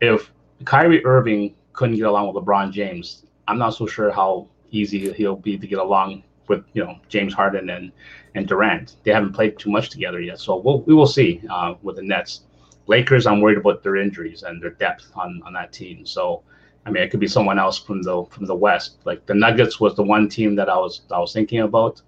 if 0.00 0.32
Kyrie 0.64 1.04
Irving 1.04 1.54
couldn't 1.72 1.96
get 1.96 2.06
along 2.06 2.32
with 2.32 2.42
LeBron 2.42 2.72
James. 2.72 3.26
I'm 3.48 3.58
not 3.58 3.70
so 3.70 3.86
sure 3.86 4.10
how 4.10 4.48
easy 4.70 5.12
he'll 5.12 5.36
be 5.36 5.58
to 5.58 5.66
get 5.66 5.78
along 5.78 6.24
with 6.48 6.64
you 6.72 6.84
know 6.84 6.98
James 7.08 7.34
Harden 7.34 7.70
and 7.70 7.92
and 8.34 8.48
Durant. 8.48 8.96
They 9.04 9.12
haven't 9.12 9.32
played 9.32 9.58
too 9.58 9.70
much 9.70 9.90
together 9.90 10.20
yet, 10.20 10.38
so 10.38 10.56
we'll, 10.56 10.80
we 10.82 10.94
will 10.94 11.06
see 11.06 11.42
uh, 11.50 11.74
with 11.82 11.96
the 11.96 12.02
Nets. 12.02 12.42
Lakers, 12.86 13.26
I'm 13.26 13.40
worried 13.40 13.58
about 13.58 13.82
their 13.82 13.96
injuries 13.96 14.42
and 14.42 14.60
their 14.60 14.70
depth 14.70 15.12
on, 15.14 15.40
on 15.46 15.52
that 15.52 15.72
team. 15.72 16.04
So, 16.04 16.42
I 16.84 16.90
mean, 16.90 17.02
it 17.02 17.10
could 17.12 17.20
be 17.20 17.28
someone 17.28 17.58
else 17.58 17.78
from 17.78 18.02
the 18.02 18.24
from 18.30 18.46
the 18.46 18.54
West. 18.54 18.96
Like 19.04 19.24
the 19.26 19.34
Nuggets 19.34 19.78
was 19.78 19.94
the 19.94 20.02
one 20.02 20.28
team 20.28 20.56
that 20.56 20.68
I 20.68 20.76
was 20.76 21.02
I 21.10 21.18
was 21.18 21.32
thinking 21.32 21.60
about, 21.60 22.02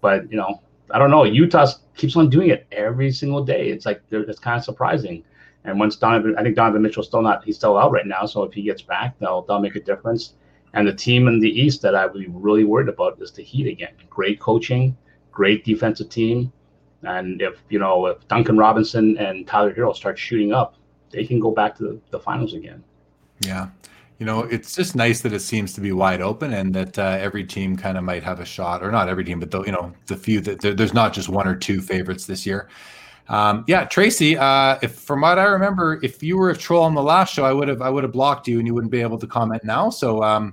but 0.00 0.30
you 0.30 0.36
know, 0.36 0.60
I 0.90 0.98
don't 0.98 1.10
know. 1.10 1.24
Utah 1.24 1.66
keeps 1.96 2.16
on 2.16 2.28
doing 2.28 2.50
it 2.50 2.66
every 2.72 3.10
single 3.12 3.44
day. 3.44 3.68
It's 3.68 3.86
like 3.86 4.02
it's 4.10 4.40
kind 4.40 4.58
of 4.58 4.64
surprising. 4.64 5.24
And 5.64 5.78
once 5.78 5.96
Donovan, 5.96 6.34
I 6.38 6.42
think 6.42 6.56
Donovan 6.56 6.82
Mitchell's 6.82 7.06
still 7.06 7.22
not 7.22 7.44
he's 7.44 7.56
still 7.56 7.76
out 7.76 7.92
right 7.92 8.06
now. 8.06 8.26
So 8.26 8.42
if 8.44 8.52
he 8.52 8.62
gets 8.62 8.82
back, 8.82 9.18
they'll 9.18 9.42
they'll 9.42 9.60
make 9.60 9.76
a 9.76 9.80
difference. 9.80 10.34
And 10.72 10.86
the 10.86 10.94
team 10.94 11.26
in 11.28 11.40
the 11.40 11.50
East 11.50 11.82
that 11.82 11.94
I 11.94 12.06
would 12.06 12.20
be 12.20 12.28
really 12.28 12.64
worried 12.64 12.88
about 12.88 13.20
is 13.20 13.32
the 13.32 13.42
Heat 13.42 13.66
again. 13.66 13.92
Great 14.08 14.40
coaching, 14.40 14.96
great 15.32 15.64
defensive 15.64 16.08
team. 16.08 16.52
And 17.02 17.42
if 17.42 17.54
you 17.68 17.78
know 17.78 18.06
if 18.06 18.26
Duncan 18.28 18.56
Robinson 18.56 19.18
and 19.18 19.46
Tyler 19.46 19.74
Herro 19.74 19.94
start 19.94 20.18
shooting 20.18 20.52
up, 20.52 20.76
they 21.10 21.24
can 21.24 21.40
go 21.40 21.50
back 21.50 21.76
to 21.78 21.82
the, 21.84 22.00
the 22.10 22.20
finals 22.20 22.54
again. 22.54 22.82
Yeah. 23.40 23.68
You 24.18 24.26
know, 24.26 24.40
it's 24.42 24.74
just 24.74 24.94
nice 24.94 25.22
that 25.22 25.32
it 25.32 25.40
seems 25.40 25.72
to 25.72 25.80
be 25.80 25.92
wide 25.92 26.20
open 26.20 26.52
and 26.52 26.74
that 26.74 26.98
uh, 26.98 27.16
every 27.18 27.42
team 27.42 27.74
kind 27.74 27.96
of 27.96 28.04
might 28.04 28.22
have 28.22 28.38
a 28.38 28.44
shot, 28.44 28.82
or 28.82 28.92
not 28.92 29.08
every 29.08 29.24
team, 29.24 29.40
but 29.40 29.50
the, 29.50 29.62
you 29.62 29.72
know, 29.72 29.94
the 30.08 30.16
few 30.16 30.42
that 30.42 30.60
there, 30.60 30.74
there's 30.74 30.92
not 30.92 31.14
just 31.14 31.30
one 31.30 31.48
or 31.48 31.56
two 31.56 31.80
favorites 31.80 32.26
this 32.26 32.44
year. 32.44 32.68
Um, 33.30 33.64
yeah, 33.68 33.84
Tracy. 33.84 34.36
Uh, 34.36 34.76
if 34.82 34.96
from 34.96 35.20
what 35.20 35.38
I 35.38 35.44
remember, 35.44 36.00
if 36.02 36.20
you 36.20 36.36
were 36.36 36.50
a 36.50 36.56
troll 36.56 36.82
on 36.82 36.94
the 36.94 37.02
last 37.02 37.32
show, 37.32 37.44
I 37.44 37.52
would 37.52 37.68
have 37.68 37.80
I 37.80 37.88
would 37.88 38.02
have 38.02 38.12
blocked 38.12 38.48
you 38.48 38.58
and 38.58 38.66
you 38.66 38.74
wouldn't 38.74 38.90
be 38.90 39.00
able 39.00 39.18
to 39.18 39.26
comment 39.26 39.62
now. 39.62 39.88
So 39.88 40.22
um, 40.22 40.52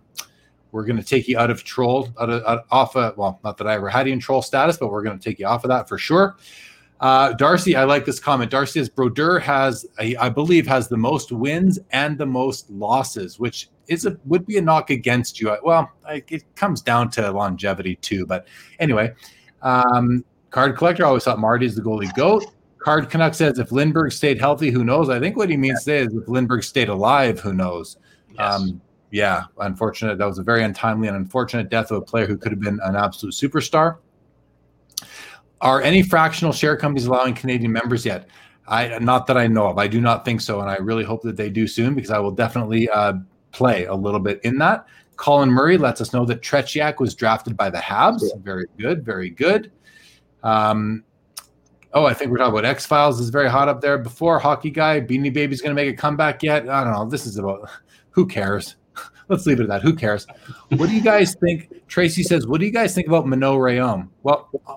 we're 0.72 0.86
going 0.86 0.98
to 0.98 1.04
take 1.04 1.28
you 1.28 1.40
out 1.40 1.50
of 1.50 1.64
troll, 1.64 2.10
out 2.22 2.30
of, 2.30 2.44
out, 2.46 2.66
off 2.70 2.96
of, 2.96 3.18
well, 3.18 3.40
not 3.44 3.58
that 3.58 3.66
I 3.66 3.74
ever 3.74 3.90
had 3.90 4.06
you 4.06 4.14
in 4.14 4.20
troll 4.20 4.44
status, 4.44 4.78
but 4.78 4.92
we're 4.92 5.02
going 5.02 5.18
to 5.18 5.24
take 5.24 5.40
you 5.40 5.48
off 5.48 5.64
of 5.64 5.70
that 5.70 5.90
for 5.90 5.98
sure. 5.98 6.38
Uh, 7.00 7.34
Darcy, 7.34 7.76
I 7.76 7.84
like 7.84 8.06
this 8.06 8.20
comment. 8.20 8.52
Darcy 8.52 8.80
says 8.80 8.90
Brodeur 8.90 9.40
has, 9.40 9.86
I 9.98 10.30
believe, 10.30 10.68
has 10.68 10.88
the 10.88 10.98
most 10.98 11.32
wins 11.32 11.80
and 11.92 12.18
the 12.18 12.26
most 12.26 12.70
losses, 12.70 13.40
which 13.40 13.70
is 13.88 14.06
a 14.06 14.18
would 14.26 14.46
be 14.46 14.58
a 14.58 14.62
knock 14.62 14.90
against 14.92 15.40
you. 15.40 15.56
Well, 15.64 15.92
it 16.08 16.44
comes 16.56 16.82
down 16.82 17.10
to 17.12 17.32
longevity 17.32 17.96
too. 17.98 18.26
But 18.26 18.48
anyway, 18.80 19.14
um, 19.62 20.26
card 20.50 20.76
collector 20.76 21.06
always 21.06 21.24
thought 21.24 21.40
Marty's 21.40 21.76
the 21.76 21.82
goalie 21.82 22.14
goat. 22.16 22.46
Card 22.88 23.10
Canuck 23.10 23.36
says 23.36 23.60
if 23.60 23.74
Lindbergh 23.74 24.14
stayed 24.14 24.40
healthy, 24.40 24.72
who 24.72 24.86
knows? 24.86 25.10
I 25.10 25.20
think 25.20 25.36
what 25.36 25.50
he 25.50 25.58
means 25.58 25.84
yeah. 25.86 26.04
to 26.04 26.06
say 26.06 26.08
is 26.08 26.22
if 26.22 26.30
Lindbergh 26.30 26.64
stayed 26.64 26.88
alive, 26.88 27.38
who 27.38 27.52
knows? 27.52 27.98
Yes. 28.34 28.62
Um, 28.62 28.82
yeah, 29.12 29.44
unfortunate. 29.60 30.18
That 30.18 30.26
was 30.26 30.40
a 30.40 30.42
very 30.42 30.64
untimely 30.64 31.10
and 31.10 31.18
unfortunate 31.18 31.68
death 31.68 31.92
of 31.92 31.98
a 31.98 32.02
player 32.02 32.26
who 32.26 32.38
could 32.38 32.54
have 32.54 32.62
been 32.62 32.80
an 32.86 32.96
absolute 32.96 33.34
superstar. 33.34 33.98
Are 35.60 35.82
any 35.82 36.02
fractional 36.02 36.54
share 36.54 36.78
companies 36.78 37.08
allowing 37.08 37.34
Canadian 37.34 37.74
members 37.74 38.06
yet? 38.06 38.30
I 38.70 38.98
not 39.00 39.28
that 39.28 39.36
I 39.36 39.48
know 39.48 39.68
of. 39.68 39.78
I 39.78 39.88
do 39.88 40.00
not 40.00 40.24
think 40.24 40.40
so, 40.40 40.62
and 40.62 40.70
I 40.70 40.78
really 40.78 41.04
hope 41.04 41.24
that 41.24 41.36
they 41.36 41.50
do 41.50 41.68
soon 41.68 41.94
because 41.94 42.12
I 42.12 42.20
will 42.20 42.32
definitely 42.32 42.88
uh, 42.88 43.16
play 43.52 43.84
a 43.84 43.96
little 43.96 44.22
bit 44.22 44.40
in 44.46 44.60
that. 44.60 44.86
Colin 45.18 45.50
Murray 45.50 45.78
lets 45.78 46.00
us 46.00 46.14
know 46.14 46.24
that 46.24 46.42
Tretiak 46.42 47.02
was 47.02 47.16
drafted 47.16 47.58
by 47.58 47.70
the 47.70 47.80
Habs. 47.80 48.22
Yeah. 48.22 48.42
Very 48.42 48.68
good, 48.78 49.04
very 49.04 49.30
good. 49.30 49.74
Um, 50.42 51.04
oh, 51.94 52.06
I 52.06 52.14
think 52.14 52.32
we're 52.32 52.38
talking 52.38 52.58
about 52.58 52.66
X 52.66 52.86
Files 52.86 53.20
is 53.20 53.30
very 53.30 53.50
hot 53.50 53.68
up 53.70 53.82
there. 53.82 53.98
Before 53.98 54.40
hockey 54.40 54.70
guy, 54.70 55.02
Beanie 55.02 55.34
Baby's 55.34 55.62
going 55.62 55.76
to 55.76 55.82
make 55.82 55.92
a 55.92 55.98
comeback 55.98 56.44
yet? 56.44 56.70
I 56.70 56.84
don't 56.84 56.94
know. 56.94 57.10
This 57.10 57.26
is 57.26 57.38
about 57.38 57.70
who 58.12 58.26
cares 58.26 58.76
let's 59.30 59.46
leave 59.46 59.60
it 59.60 59.64
at 59.64 59.70
that. 59.70 59.82
Who 59.82 59.94
cares? 59.94 60.28
What 60.70 60.90
do 60.90 60.96
you 60.96 61.02
guys 61.02 61.36
think? 61.36 61.72
Tracy 61.88 62.24
says, 62.24 62.48
"What 62.48 62.60
do 62.60 62.66
you 62.66 62.72
guys 62.72 62.94
think 62.94 63.08
about 63.08 63.28
Manon 63.28 63.58
Rhéaume?" 63.58 64.10
Well, 64.24 64.50
uh, 64.68 64.76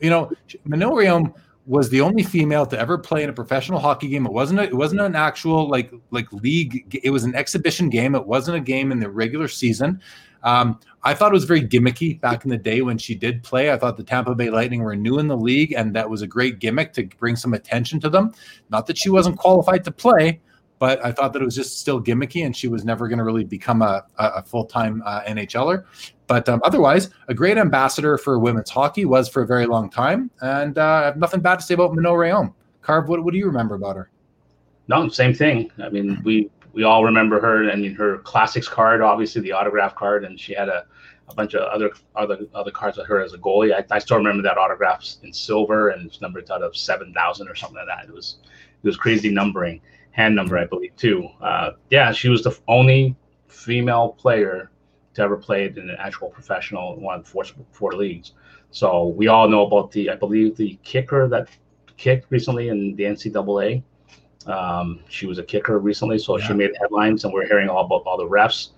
you 0.00 0.10
know, 0.10 0.30
Manon 0.64 0.92
Rhéaume 0.92 1.34
was 1.66 1.90
the 1.90 2.00
only 2.00 2.22
female 2.22 2.64
to 2.66 2.78
ever 2.78 2.96
play 2.96 3.24
in 3.24 3.30
a 3.30 3.32
professional 3.32 3.80
hockey 3.80 4.08
game. 4.08 4.26
It 4.26 4.32
wasn't 4.32 4.60
a, 4.60 4.64
it 4.64 4.74
wasn't 4.74 5.00
an 5.00 5.16
actual 5.16 5.68
like 5.68 5.92
like 6.10 6.32
league. 6.32 6.98
It 7.02 7.10
was 7.10 7.24
an 7.24 7.34
exhibition 7.34 7.88
game. 7.88 8.14
It 8.14 8.26
wasn't 8.26 8.56
a 8.56 8.60
game 8.60 8.92
in 8.92 9.00
the 9.00 9.10
regular 9.10 9.48
season. 9.48 10.00
Um, 10.46 10.78
I 11.02 11.12
thought 11.12 11.32
it 11.32 11.34
was 11.34 11.44
very 11.44 11.60
gimmicky 11.60 12.20
back 12.20 12.44
in 12.44 12.50
the 12.50 12.56
day 12.56 12.80
when 12.80 12.98
she 12.98 13.16
did 13.16 13.42
play. 13.42 13.72
I 13.72 13.76
thought 13.76 13.96
the 13.96 14.04
Tampa 14.04 14.34
Bay 14.34 14.48
Lightning 14.48 14.80
were 14.80 14.94
new 14.94 15.18
in 15.18 15.26
the 15.26 15.36
league, 15.36 15.72
and 15.72 15.94
that 15.96 16.08
was 16.08 16.22
a 16.22 16.26
great 16.26 16.60
gimmick 16.60 16.92
to 16.94 17.04
bring 17.18 17.34
some 17.34 17.52
attention 17.52 17.98
to 18.00 18.08
them. 18.08 18.32
Not 18.70 18.86
that 18.86 18.96
she 18.96 19.10
wasn't 19.10 19.38
qualified 19.38 19.82
to 19.84 19.90
play, 19.90 20.40
but 20.78 21.04
I 21.04 21.10
thought 21.10 21.32
that 21.32 21.42
it 21.42 21.44
was 21.44 21.56
just 21.56 21.80
still 21.80 22.00
gimmicky, 22.00 22.46
and 22.46 22.56
she 22.56 22.68
was 22.68 22.84
never 22.84 23.08
going 23.08 23.18
to 23.18 23.24
really 23.24 23.44
become 23.44 23.82
a, 23.82 24.04
a 24.18 24.42
full 24.44 24.64
time 24.64 25.02
uh, 25.04 25.22
NHLer. 25.22 25.84
But 26.28 26.48
um, 26.48 26.60
otherwise, 26.64 27.10
a 27.26 27.34
great 27.34 27.58
ambassador 27.58 28.16
for 28.16 28.38
women's 28.38 28.70
hockey 28.70 29.04
was 29.04 29.28
for 29.28 29.42
a 29.42 29.46
very 29.46 29.66
long 29.66 29.90
time, 29.90 30.30
and 30.42 30.78
uh, 30.78 30.84
I 30.84 31.04
have 31.06 31.16
nothing 31.16 31.40
bad 31.40 31.58
to 31.58 31.64
say 31.64 31.74
about 31.74 31.92
Manon 31.92 32.12
Rhéaume. 32.12 32.54
Carv, 32.82 33.08
what, 33.08 33.24
what 33.24 33.32
do 33.32 33.38
you 33.38 33.46
remember 33.46 33.74
about 33.74 33.96
her? 33.96 34.10
No, 34.86 35.08
same 35.08 35.34
thing. 35.34 35.72
I 35.82 35.88
mean, 35.88 36.20
we 36.24 36.50
we 36.76 36.82
all 36.84 37.02
remember 37.02 37.40
her 37.40 37.70
and 37.70 37.96
her 37.96 38.18
classics 38.18 38.68
card, 38.68 39.00
obviously 39.00 39.40
the 39.40 39.52
autograph 39.52 39.94
card, 39.94 40.24
and 40.26 40.38
she 40.38 40.52
had 40.52 40.68
a, 40.68 40.84
a 41.28 41.34
bunch 41.34 41.54
of 41.54 41.62
other 41.62 41.90
other 42.14 42.46
other 42.54 42.70
cards 42.70 42.98
of 42.98 43.06
her 43.06 43.22
as 43.22 43.32
a 43.32 43.38
goalie. 43.38 43.74
I, 43.74 43.82
I 43.90 43.98
still 43.98 44.18
remember 44.18 44.42
that 44.42 44.58
autographs 44.58 45.18
in 45.22 45.32
silver 45.32 45.88
and 45.88 46.06
it's 46.06 46.20
numbered 46.20 46.50
out 46.50 46.62
of 46.62 46.76
seven 46.76 47.14
thousand 47.14 47.48
or 47.48 47.54
something 47.54 47.78
like 47.78 47.86
that. 47.86 48.08
It 48.08 48.14
was 48.14 48.36
it 48.44 48.86
was 48.86 48.98
crazy 48.98 49.30
numbering 49.30 49.80
hand 50.10 50.36
number, 50.36 50.58
I 50.58 50.66
believe, 50.66 50.94
too. 50.96 51.28
Uh, 51.40 51.72
yeah, 51.88 52.12
she 52.12 52.28
was 52.28 52.42
the 52.42 52.56
only 52.68 53.16
female 53.48 54.10
player 54.10 54.70
to 55.14 55.22
ever 55.22 55.36
play 55.38 55.64
in 55.64 55.78
an 55.78 55.96
actual 55.98 56.28
professional 56.28 57.00
one 57.00 57.22
four, 57.22 57.44
four 57.72 57.92
leagues. 57.92 58.32
So 58.70 59.08
we 59.08 59.28
all 59.28 59.48
know 59.48 59.66
about 59.66 59.92
the, 59.92 60.10
I 60.10 60.16
believe, 60.16 60.56
the 60.56 60.78
kicker 60.82 61.26
that 61.28 61.48
kicked 61.96 62.30
recently 62.30 62.68
in 62.68 62.94
the 62.96 63.04
NCAA. 63.04 63.82
Um, 64.46 65.00
she 65.08 65.26
was 65.26 65.38
a 65.38 65.42
kicker 65.42 65.78
recently, 65.78 66.18
so 66.18 66.38
yeah. 66.38 66.46
she 66.46 66.54
made 66.54 66.70
headlines, 66.80 67.24
and 67.24 67.32
we're 67.32 67.46
hearing 67.46 67.68
all 67.68 67.84
about 67.84 68.02
all 68.06 68.16
the 68.16 68.28
refs 68.28 68.70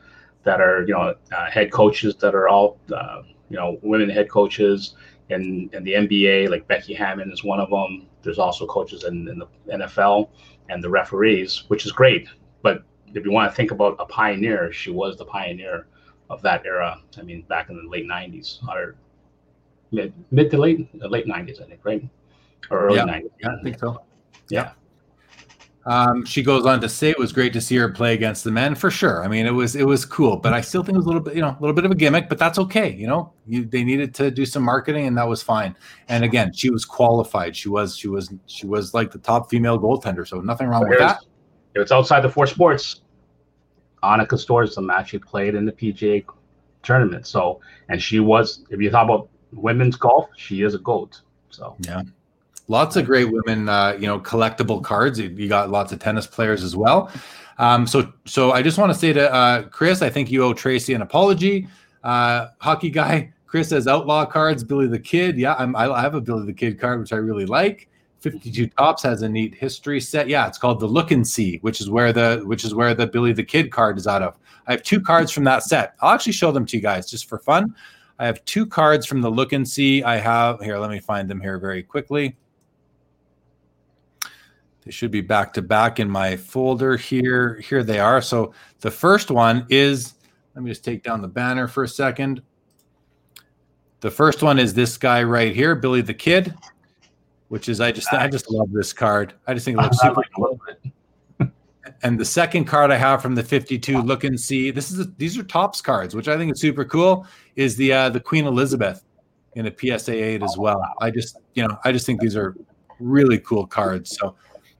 that 0.44 0.60
are, 0.60 0.82
you 0.86 0.94
know, 0.94 1.14
uh, 1.36 1.50
head 1.50 1.70
coaches 1.70 2.16
that 2.16 2.34
are 2.34 2.48
all, 2.48 2.78
uh, 2.94 3.22
you 3.50 3.56
know, 3.56 3.78
women 3.82 4.08
head 4.08 4.30
coaches 4.30 4.94
in, 5.30 5.68
in 5.72 5.84
the 5.84 5.92
NBA, 5.92 6.48
like 6.48 6.66
Becky 6.68 6.94
Hammon 6.94 7.30
is 7.30 7.44
one 7.44 7.60
of 7.60 7.70
them. 7.70 8.06
There's 8.22 8.38
also 8.38 8.66
coaches 8.66 9.04
in, 9.04 9.28
in 9.28 9.38
the 9.38 9.46
NFL 9.68 10.30
and 10.68 10.82
the 10.82 10.88
referees, 10.88 11.64
which 11.68 11.84
is 11.84 11.92
great. 11.92 12.28
But 12.62 12.82
if 13.14 13.24
you 13.24 13.30
want 13.30 13.50
to 13.50 13.56
think 13.56 13.70
about 13.70 13.96
a 13.98 14.06
pioneer, 14.06 14.72
she 14.72 14.90
was 14.90 15.16
the 15.16 15.24
pioneer 15.24 15.86
of 16.30 16.42
that 16.42 16.64
era. 16.66 17.00
I 17.16 17.22
mean, 17.22 17.42
back 17.42 17.70
in 17.70 17.76
the 17.76 17.88
late 17.88 18.06
'90s 18.06 18.62
or 18.68 18.96
mid 19.92 20.12
mid 20.30 20.50
to 20.50 20.58
late 20.58 20.88
late 20.94 21.26
'90s, 21.26 21.62
I 21.62 21.66
think, 21.66 21.80
right? 21.84 22.06
Or 22.70 22.86
early 22.86 22.96
yeah. 22.96 23.04
'90s. 23.04 23.30
Yeah, 23.40 23.48
I 23.58 23.62
think 23.62 23.78
so. 23.78 24.02
Yeah. 24.50 24.72
Um, 25.88 26.24
she 26.26 26.42
goes 26.42 26.66
on 26.66 26.82
to 26.82 26.88
say 26.88 27.08
it 27.08 27.18
was 27.18 27.32
great 27.32 27.54
to 27.54 27.62
see 27.62 27.76
her 27.76 27.88
play 27.88 28.12
against 28.12 28.44
the 28.44 28.50
men 28.50 28.74
for 28.74 28.90
sure. 28.90 29.24
I 29.24 29.28
mean, 29.28 29.46
it 29.46 29.52
was 29.52 29.74
it 29.74 29.86
was 29.86 30.04
cool, 30.04 30.36
but 30.36 30.52
I 30.52 30.60
still 30.60 30.82
think 30.82 30.96
it 30.96 30.98
was 30.98 31.06
a 31.06 31.08
little 31.08 31.22
bit, 31.22 31.34
you 31.34 31.40
know, 31.40 31.56
a 31.58 31.60
little 31.60 31.74
bit 31.74 31.86
of 31.86 31.90
a 31.90 31.94
gimmick, 31.94 32.28
but 32.28 32.36
that's 32.36 32.58
okay. 32.58 32.92
You 32.92 33.06
know, 33.06 33.32
you, 33.46 33.64
they 33.64 33.82
needed 33.84 34.14
to 34.16 34.30
do 34.30 34.44
some 34.44 34.62
marketing, 34.62 35.06
and 35.06 35.16
that 35.16 35.26
was 35.26 35.42
fine. 35.42 35.74
And 36.08 36.24
again, 36.24 36.52
she 36.52 36.68
was 36.68 36.84
qualified. 36.84 37.56
She 37.56 37.70
was 37.70 37.96
she 37.96 38.06
was 38.06 38.30
she 38.46 38.66
was 38.66 38.92
like 38.92 39.10
the 39.12 39.18
top 39.18 39.48
female 39.48 39.78
goaltender, 39.78 40.28
so 40.28 40.40
nothing 40.40 40.68
wrong 40.68 40.86
with 40.86 40.98
that. 40.98 41.20
If 41.74 41.82
it's 41.82 41.92
outside 41.92 42.20
the 42.20 42.28
four 42.28 42.46
sports, 42.46 43.00
Annika 44.02 44.38
Stores, 44.38 44.74
the 44.74 44.82
match 44.82 45.10
she 45.10 45.18
played 45.18 45.54
in 45.54 45.64
the 45.64 45.72
PGA 45.72 46.24
tournament. 46.82 47.26
So, 47.26 47.60
and 47.88 48.02
she 48.02 48.20
was, 48.20 48.64
if 48.70 48.80
you 48.80 48.90
talk 48.90 49.04
about 49.04 49.28
women's 49.52 49.96
golf, 49.96 50.28
she 50.36 50.62
is 50.62 50.74
a 50.74 50.78
goat. 50.78 51.20
So, 51.50 51.76
yeah. 51.80 52.02
Lots 52.68 52.96
of 52.96 53.06
great 53.06 53.30
women, 53.32 53.68
uh, 53.68 53.96
you 53.98 54.06
know, 54.06 54.20
collectible 54.20 54.82
cards. 54.84 55.18
You 55.18 55.48
got 55.48 55.70
lots 55.70 55.92
of 55.92 55.98
tennis 55.98 56.26
players 56.26 56.62
as 56.62 56.76
well. 56.76 57.10
Um, 57.58 57.86
so, 57.86 58.12
so 58.26 58.52
I 58.52 58.62
just 58.62 58.78
want 58.78 58.92
to 58.92 58.98
say 58.98 59.12
to 59.14 59.32
uh, 59.32 59.62
Chris, 59.64 60.02
I 60.02 60.10
think 60.10 60.30
you 60.30 60.44
owe 60.44 60.52
Tracy 60.52 60.94
an 60.94 61.02
apology. 61.02 61.66
Uh, 62.04 62.48
hockey 62.60 62.90
guy, 62.90 63.32
Chris 63.46 63.70
has 63.70 63.88
outlaw 63.88 64.26
cards. 64.26 64.62
Billy 64.62 64.86
the 64.86 64.98
Kid, 64.98 65.38
yeah, 65.38 65.54
I'm, 65.58 65.74
I 65.74 66.00
have 66.00 66.14
a 66.14 66.20
Billy 66.20 66.46
the 66.46 66.52
Kid 66.52 66.78
card, 66.78 67.00
which 67.00 67.12
I 67.12 67.16
really 67.16 67.46
like. 67.46 67.88
52 68.20 68.66
Topps 68.68 69.02
has 69.02 69.22
a 69.22 69.28
neat 69.28 69.54
history 69.54 70.00
set. 70.00 70.28
Yeah, 70.28 70.46
it's 70.46 70.58
called 70.58 70.80
the 70.80 70.86
Look 70.86 71.10
and 71.10 71.26
See, 71.26 71.58
which 71.58 71.80
is 71.80 71.88
where 71.88 72.12
the 72.12 72.42
which 72.44 72.64
is 72.64 72.74
where 72.74 72.92
the 72.92 73.06
Billy 73.06 73.32
the 73.32 73.44
Kid 73.44 73.70
card 73.70 73.96
is 73.96 74.06
out 74.06 74.22
of. 74.22 74.36
I 74.66 74.72
have 74.72 74.82
two 74.82 75.00
cards 75.00 75.30
from 75.30 75.44
that 75.44 75.62
set. 75.62 75.94
I'll 76.00 76.14
actually 76.14 76.32
show 76.32 76.52
them 76.52 76.66
to 76.66 76.76
you 76.76 76.82
guys 76.82 77.08
just 77.08 77.28
for 77.28 77.38
fun. 77.38 77.74
I 78.18 78.26
have 78.26 78.44
two 78.44 78.66
cards 78.66 79.06
from 79.06 79.20
the 79.20 79.30
Look 79.30 79.52
and 79.52 79.66
See. 79.66 80.02
I 80.02 80.16
have 80.16 80.60
here. 80.60 80.78
Let 80.78 80.90
me 80.90 80.98
find 80.98 81.30
them 81.30 81.40
here 81.40 81.58
very 81.58 81.82
quickly. 81.82 82.36
They 84.84 84.90
should 84.90 85.10
be 85.10 85.20
back 85.20 85.52
to 85.54 85.62
back 85.62 86.00
in 86.00 86.08
my 86.08 86.36
folder 86.36 86.96
here. 86.96 87.60
Here 87.68 87.82
they 87.82 88.00
are. 88.00 88.22
So 88.22 88.54
the 88.80 88.90
first 88.90 89.30
one 89.30 89.66
is. 89.68 90.14
Let 90.54 90.64
me 90.64 90.70
just 90.70 90.84
take 90.84 91.04
down 91.04 91.22
the 91.22 91.28
banner 91.28 91.68
for 91.68 91.84
a 91.84 91.88
second. 91.88 92.42
The 94.00 94.10
first 94.10 94.42
one 94.42 94.58
is 94.58 94.74
this 94.74 94.96
guy 94.96 95.22
right 95.22 95.54
here, 95.54 95.76
Billy 95.76 96.00
the 96.00 96.14
Kid 96.14 96.52
which 97.48 97.68
is 97.68 97.80
I 97.80 97.92
just 97.92 98.12
I 98.12 98.28
just 98.28 98.50
love 98.50 98.70
this 98.72 98.92
card. 98.92 99.34
I 99.46 99.54
just 99.54 99.64
think 99.64 99.78
it 99.78 99.82
looks 99.82 100.00
super 100.00 100.22
cool. 100.36 100.60
and 102.02 102.20
the 102.20 102.24
second 102.24 102.66
card 102.66 102.90
I 102.90 102.96
have 102.96 103.22
from 103.22 103.34
the 103.34 103.42
52 103.42 104.00
look 104.02 104.24
and 104.24 104.38
see 104.38 104.70
this 104.70 104.90
is 104.90 105.00
a, 105.00 105.04
these 105.16 105.36
are 105.38 105.42
Topps 105.42 105.80
cards, 105.80 106.14
which 106.14 106.28
I 106.28 106.36
think 106.36 106.52
is 106.52 106.60
super 106.60 106.84
cool. 106.84 107.26
Is 107.56 107.76
the 107.76 107.92
uh, 107.92 108.08
the 108.10 108.20
Queen 108.20 108.46
Elizabeth 108.46 109.04
in 109.54 109.66
a 109.66 109.72
PSA 109.74 110.12
8 110.12 110.42
as 110.42 110.56
well. 110.56 110.82
I 111.00 111.10
just 111.10 111.38
you 111.54 111.66
know 111.66 111.78
I 111.84 111.92
just 111.92 112.06
think 112.06 112.20
these 112.20 112.36
are 112.36 112.54
really 113.00 113.38
cool 113.38 113.66
cards. 113.66 114.16
So 114.16 114.36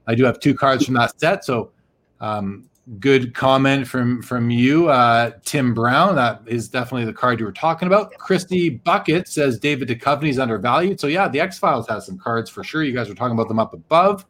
I 0.09 0.15
do 0.15 0.25
have 0.25 0.39
two 0.39 0.55
cards 0.55 0.85
from 0.85 0.95
that 0.95 1.19
set. 1.19 1.45
So 1.45 1.71
um, 2.19 2.67
good 2.99 3.35
comment 3.35 3.87
from 3.87 4.23
from 4.23 4.49
you, 4.49 4.89
uh, 4.89 5.31
Tim 5.45 5.75
Brown. 5.75 6.15
That 6.15 6.41
is 6.47 6.67
definitely 6.67 7.05
the 7.05 7.13
card 7.13 7.39
you 7.39 7.45
were 7.45 7.51
talking 7.51 7.87
about. 7.87 8.11
Christy 8.17 8.69
Bucket 8.69 9.27
says 9.27 9.59
David 9.59 9.87
Duchovny 9.87 10.29
is 10.29 10.39
undervalued. 10.39 10.99
So 10.99 11.05
yeah, 11.05 11.27
the 11.27 11.39
X 11.39 11.59
Files 11.59 11.87
has 11.89 12.07
some 12.07 12.17
cards 12.17 12.49
for 12.49 12.63
sure. 12.63 12.83
You 12.83 12.91
guys 12.91 13.07
were 13.07 13.13
talking 13.13 13.33
about 13.33 13.49
them 13.49 13.59
up 13.59 13.73
above. 13.73 14.25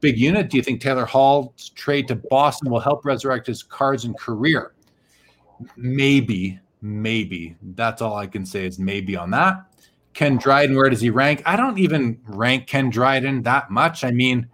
Big 0.00 0.18
unit. 0.18 0.50
Do 0.50 0.58
you 0.58 0.62
think 0.62 0.82
Taylor 0.82 1.06
Hall's 1.06 1.70
trade 1.70 2.06
to 2.08 2.14
Boston 2.14 2.70
will 2.70 2.78
help 2.78 3.06
resurrect 3.06 3.46
his 3.46 3.62
cards 3.62 4.04
and 4.04 4.16
career? 4.16 4.74
Maybe, 5.74 6.60
maybe. 6.82 7.56
That's 7.74 8.02
all 8.02 8.14
I 8.14 8.26
can 8.26 8.44
say 8.44 8.66
is 8.66 8.78
maybe 8.78 9.16
on 9.16 9.30
that. 9.30 9.56
Ken 10.12 10.36
Dryden, 10.36 10.76
where 10.76 10.90
does 10.90 11.00
he 11.00 11.10
rank? 11.10 11.42
I 11.46 11.56
don't 11.56 11.78
even 11.78 12.20
rank 12.26 12.66
Ken 12.66 12.90
Dryden 12.90 13.42
that 13.42 13.70
much. 13.70 14.04
I 14.04 14.10
mean, 14.10 14.48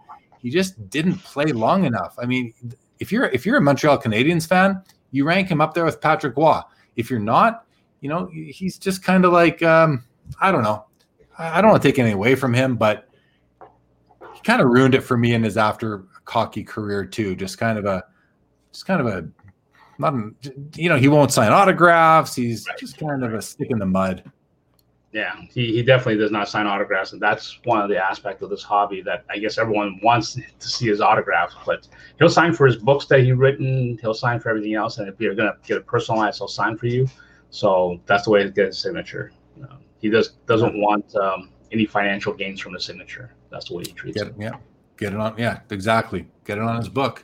he 0.45 0.51
just 0.51 0.91
didn't 0.91 1.17
play 1.23 1.45
long 1.45 1.85
enough. 1.85 2.15
I 2.19 2.27
mean, 2.27 2.53
if 2.99 3.11
you're 3.11 3.25
if 3.29 3.47
you're 3.47 3.57
a 3.57 3.61
Montreal 3.61 3.99
Canadiens 3.99 4.47
fan, 4.47 4.79
you 5.09 5.25
rank 5.25 5.49
him 5.49 5.59
up 5.59 5.73
there 5.73 5.83
with 5.83 5.99
Patrick 5.99 6.37
Roy. 6.37 6.59
If 6.95 7.09
you're 7.09 7.19
not, 7.19 7.65
you 8.01 8.09
know 8.09 8.29
he's 8.31 8.77
just 8.77 9.03
kind 9.03 9.25
of 9.25 9.33
like 9.33 9.63
um, 9.63 10.03
I 10.39 10.51
don't 10.51 10.61
know. 10.61 10.85
I, 11.39 11.61
don't 11.61 11.71
want 11.71 11.81
to 11.81 11.89
take 11.89 11.97
anything 11.97 12.13
away 12.13 12.35
from 12.35 12.53
him, 12.53 12.75
but 12.75 13.09
he 14.35 14.41
kind 14.41 14.61
of 14.61 14.67
ruined 14.67 14.93
it 14.93 15.01
for 15.01 15.17
me 15.17 15.33
in 15.33 15.41
his 15.41 15.57
after 15.57 16.03
hockey 16.27 16.63
career 16.63 17.05
too. 17.05 17.35
Just 17.35 17.57
kind 17.57 17.79
of 17.79 17.85
a 17.85 18.03
just 18.71 18.85
kind 18.85 19.01
of 19.01 19.07
a 19.07 19.27
not 19.97 20.13
you 20.75 20.89
know 20.89 20.97
he 20.97 21.07
won't 21.07 21.31
sign 21.31 21.51
autographs. 21.51 22.35
He's 22.35 22.67
just 22.77 22.99
kind 22.99 23.23
of 23.23 23.33
a 23.33 23.41
stick 23.41 23.71
in 23.71 23.79
the 23.79 23.87
mud 23.87 24.31
yeah, 25.15 25.33
he, 25.49 25.71
he 25.71 25.81
definitely 25.81 26.17
does 26.17 26.29
not 26.29 26.49
sign 26.49 26.67
autographs, 26.67 27.13
and 27.13 27.21
that's 27.21 27.61
one 27.63 27.81
of 27.81 27.87
the 27.87 27.97
aspects 27.97 28.43
of 28.43 28.49
this 28.49 28.63
hobby 28.63 29.01
that 29.03 29.23
I 29.29 29.37
guess 29.37 29.57
everyone 29.57 29.97
wants 30.03 30.33
to 30.33 30.67
see 30.67 30.87
his 30.87 30.99
autographs. 30.99 31.55
But 31.65 31.87
he'll 32.19 32.27
sign 32.27 32.53
for 32.53 32.67
his 32.67 32.75
books 32.75 33.05
that 33.05 33.21
he's 33.21 33.31
written. 33.31 33.97
He'll 34.01 34.13
sign 34.13 34.41
for 34.41 34.49
everything 34.49 34.73
else, 34.73 34.97
and 34.97 35.07
if 35.07 35.17
you're 35.21 35.33
gonna 35.33 35.55
get 35.65 35.77
it 35.77 35.87
personalized, 35.87 36.39
he'll 36.39 36.49
sign 36.49 36.77
for 36.77 36.87
you. 36.87 37.07
So 37.49 38.01
that's 38.07 38.25
the 38.25 38.31
way 38.31 38.43
to 38.43 38.49
get 38.49 38.65
his 38.65 38.77
signature. 38.77 39.31
Uh, 39.63 39.77
he 39.99 40.09
does 40.09 40.31
doesn't 40.47 40.77
want 40.81 41.15
um, 41.15 41.49
any 41.71 41.85
financial 41.85 42.33
gains 42.33 42.59
from 42.59 42.73
the 42.73 42.79
signature. 42.81 43.31
That's 43.49 43.69
the 43.69 43.75
way 43.75 43.83
he 43.87 43.93
treats 43.93 44.17
get, 44.17 44.27
it. 44.27 44.35
Yeah, 44.37 44.57
get 44.97 45.13
it 45.13 45.19
on. 45.21 45.37
Yeah, 45.37 45.61
exactly. 45.69 46.27
Get 46.43 46.57
it 46.57 46.63
on 46.65 46.75
his 46.75 46.89
book 46.89 47.23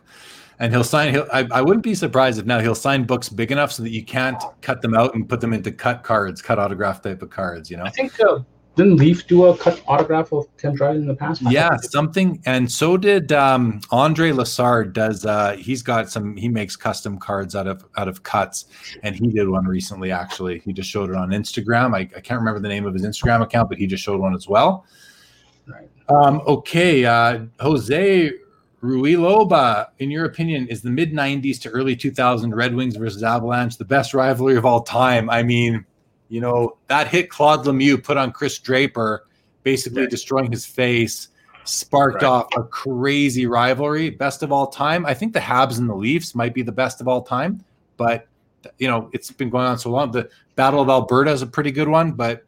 and 0.61 0.71
he'll 0.71 0.83
sign. 0.83 1.11
He'll, 1.11 1.27
I, 1.33 1.47
I 1.51 1.61
wouldn't 1.61 1.83
be 1.83 1.95
surprised 1.95 2.39
if 2.39 2.45
now 2.45 2.59
he'll 2.59 2.75
sign 2.75 3.03
books 3.03 3.27
big 3.27 3.51
enough 3.51 3.71
so 3.71 3.83
that 3.83 3.89
you 3.89 4.05
can't 4.05 4.41
cut 4.61 4.81
them 4.81 4.93
out 4.93 5.15
and 5.15 5.27
put 5.27 5.41
them 5.41 5.53
into 5.53 5.71
cut 5.71 6.03
cards, 6.03 6.41
cut 6.41 6.59
autograph 6.59 7.01
type 7.01 7.21
of 7.23 7.31
cards. 7.31 7.69
You 7.71 7.77
know, 7.77 7.83
I 7.83 7.89
think 7.89 8.17
uh, 8.19 8.39
didn't 8.75 8.97
Leaf 8.97 9.25
do 9.25 9.45
a 9.45 9.57
cut 9.57 9.81
autograph 9.87 10.31
of 10.31 10.45
Ken 10.57 10.75
Dryden 10.75 11.01
in 11.01 11.07
the 11.07 11.15
past? 11.15 11.41
Yeah, 11.41 11.75
something, 11.77 12.41
and 12.45 12.71
so 12.71 12.95
did 12.95 13.31
um, 13.31 13.81
Andre 13.89 14.31
Lassard. 14.31 14.93
Does 14.93 15.25
uh, 15.25 15.57
he's 15.57 15.81
got 15.81 16.11
some? 16.11 16.37
He 16.37 16.47
makes 16.47 16.75
custom 16.75 17.17
cards 17.17 17.55
out 17.55 17.65
of 17.65 17.83
out 17.97 18.07
of 18.07 18.21
cuts, 18.21 18.65
and 19.01 19.15
he 19.15 19.29
did 19.29 19.49
one 19.49 19.65
recently. 19.65 20.11
Actually, 20.11 20.59
he 20.59 20.73
just 20.73 20.91
showed 20.91 21.09
it 21.09 21.15
on 21.15 21.31
Instagram. 21.31 21.95
I, 21.95 22.01
I 22.01 22.21
can't 22.21 22.39
remember 22.39 22.59
the 22.59 22.69
name 22.69 22.85
of 22.85 22.93
his 22.93 23.03
Instagram 23.03 23.41
account, 23.41 23.67
but 23.67 23.79
he 23.79 23.87
just 23.87 24.03
showed 24.03 24.21
one 24.21 24.35
as 24.35 24.47
well. 24.47 24.85
Right. 25.65 25.89
Um, 26.07 26.41
okay, 26.45 27.05
uh, 27.05 27.45
Jose 27.59 28.31
Ruiloba, 28.81 29.87
in 29.99 30.09
your 30.09 30.25
opinion, 30.25 30.67
is 30.67 30.81
the 30.81 30.89
mid 30.89 31.13
90s 31.13 31.61
to 31.61 31.69
early 31.69 31.95
2000 31.95 32.53
Red 32.55 32.73
Wings 32.75 32.95
versus 32.95 33.23
Avalanche 33.23 33.77
the 33.77 33.85
best 33.85 34.13
rivalry 34.13 34.55
of 34.55 34.65
all 34.65 34.81
time? 34.81 35.29
I 35.29 35.43
mean, 35.43 35.85
you 36.29 36.41
know, 36.41 36.77
that 36.87 37.07
hit 37.07 37.29
Claude 37.29 37.65
Lemieux 37.65 38.03
put 38.03 38.17
on 38.17 38.31
Chris 38.31 38.57
Draper, 38.57 39.27
basically 39.63 40.03
yeah. 40.03 40.09
destroying 40.09 40.51
his 40.51 40.65
face, 40.65 41.27
sparked 41.63 42.23
right. 42.23 42.29
off 42.29 42.47
a 42.55 42.63
crazy 42.63 43.45
rivalry. 43.45 44.09
Best 44.09 44.41
of 44.41 44.51
all 44.51 44.67
time. 44.67 45.05
I 45.05 45.13
think 45.13 45.33
the 45.33 45.39
Habs 45.39 45.77
and 45.77 45.87
the 45.87 45.95
Leafs 45.95 46.33
might 46.33 46.53
be 46.53 46.63
the 46.63 46.71
best 46.71 47.01
of 47.01 47.07
all 47.07 47.21
time, 47.21 47.63
but 47.97 48.27
you 48.79 48.87
know, 48.87 49.09
it's 49.13 49.31
been 49.31 49.49
going 49.49 49.65
on 49.65 49.77
so 49.77 49.91
long. 49.91 50.11
The 50.11 50.29
Battle 50.55 50.81
of 50.81 50.89
Alberta 50.89 51.31
is 51.31 51.41
a 51.41 51.47
pretty 51.47 51.71
good 51.71 51.87
one, 51.87 52.13
but 52.13 52.43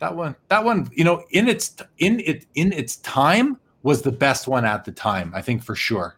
that 0.00 0.14
one, 0.14 0.34
that 0.48 0.64
one, 0.64 0.90
you 0.92 1.04
know, 1.04 1.24
in 1.30 1.48
its 1.48 1.76
in 1.98 2.20
it 2.20 2.44
in 2.54 2.72
its 2.72 2.96
time 2.96 3.58
was 3.82 4.02
the 4.02 4.12
best 4.12 4.48
one 4.48 4.64
at 4.64 4.84
the 4.84 4.92
time. 4.92 5.32
I 5.34 5.42
think 5.42 5.62
for 5.62 5.74
sure. 5.74 6.16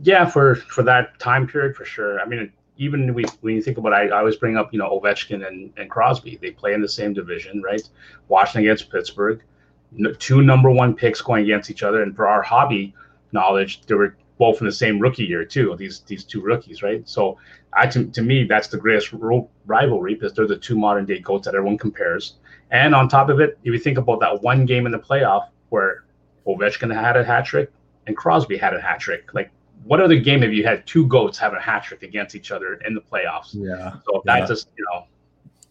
Yeah, 0.00 0.26
for 0.26 0.56
for 0.56 0.82
that 0.82 1.18
time 1.18 1.46
period, 1.46 1.76
for 1.76 1.84
sure. 1.84 2.20
I 2.20 2.26
mean, 2.26 2.52
even 2.76 3.14
we, 3.14 3.24
when 3.40 3.54
you 3.54 3.62
think 3.62 3.78
about, 3.78 3.92
it, 3.92 4.12
I, 4.12 4.16
I 4.16 4.18
always 4.18 4.36
bring 4.36 4.56
up, 4.56 4.72
you 4.72 4.78
know, 4.78 4.98
Ovechkin 4.98 5.46
and, 5.46 5.72
and 5.76 5.90
Crosby. 5.90 6.38
They 6.40 6.50
play 6.50 6.74
in 6.74 6.80
the 6.80 6.88
same 6.88 7.12
division, 7.12 7.62
right? 7.62 7.82
Washington 8.28 8.62
against 8.62 8.90
Pittsburgh, 8.90 9.42
two 10.18 10.42
number 10.42 10.70
one 10.70 10.94
picks 10.94 11.20
going 11.20 11.44
against 11.44 11.70
each 11.70 11.82
other. 11.82 12.02
And 12.02 12.16
for 12.16 12.26
our 12.26 12.42
hobby 12.42 12.94
knowledge, 13.32 13.82
they 13.82 13.94
were 13.94 14.16
both 14.38 14.60
in 14.60 14.66
the 14.66 14.72
same 14.72 14.98
rookie 14.98 15.24
year 15.24 15.44
too. 15.44 15.76
These 15.78 16.00
these 16.00 16.24
two 16.24 16.40
rookies, 16.40 16.82
right? 16.82 17.08
So, 17.08 17.38
I 17.74 17.86
to, 17.86 18.06
to 18.06 18.22
me, 18.22 18.44
that's 18.44 18.68
the 18.68 18.78
greatest 18.78 19.14
rivalry 19.66 20.14
because 20.14 20.32
they're 20.32 20.46
the 20.46 20.56
two 20.56 20.76
modern 20.76 21.04
day 21.04 21.20
goats 21.20 21.44
that 21.44 21.54
everyone 21.54 21.78
compares. 21.78 22.36
And 22.70 22.94
on 22.94 23.08
top 23.08 23.28
of 23.28 23.38
it, 23.38 23.58
if 23.64 23.72
you 23.72 23.78
think 23.78 23.98
about 23.98 24.20
that 24.20 24.42
one 24.42 24.66
game 24.66 24.86
in 24.86 24.92
the 24.92 24.98
playoff 24.98 25.48
where 25.68 26.04
Ovechkin 26.46 26.94
had 26.94 27.16
a 27.16 27.24
hat 27.24 27.44
trick 27.44 27.70
and 28.06 28.16
Crosby 28.16 28.56
had 28.56 28.74
a 28.74 28.80
hat 28.80 29.00
trick. 29.00 29.32
Like, 29.34 29.50
what 29.84 30.00
other 30.00 30.16
game 30.16 30.42
have 30.42 30.52
you 30.52 30.64
had 30.64 30.86
two 30.86 31.06
goats 31.06 31.38
having 31.38 31.58
a 31.58 31.62
hat 31.62 31.84
trick 31.84 32.02
against 32.02 32.34
each 32.34 32.50
other 32.50 32.74
in 32.86 32.94
the 32.94 33.00
playoffs? 33.00 33.50
Yeah. 33.52 33.96
So 34.04 34.22
that's 34.24 34.48
just 34.48 34.68
you 34.76 34.84
know 34.92 35.06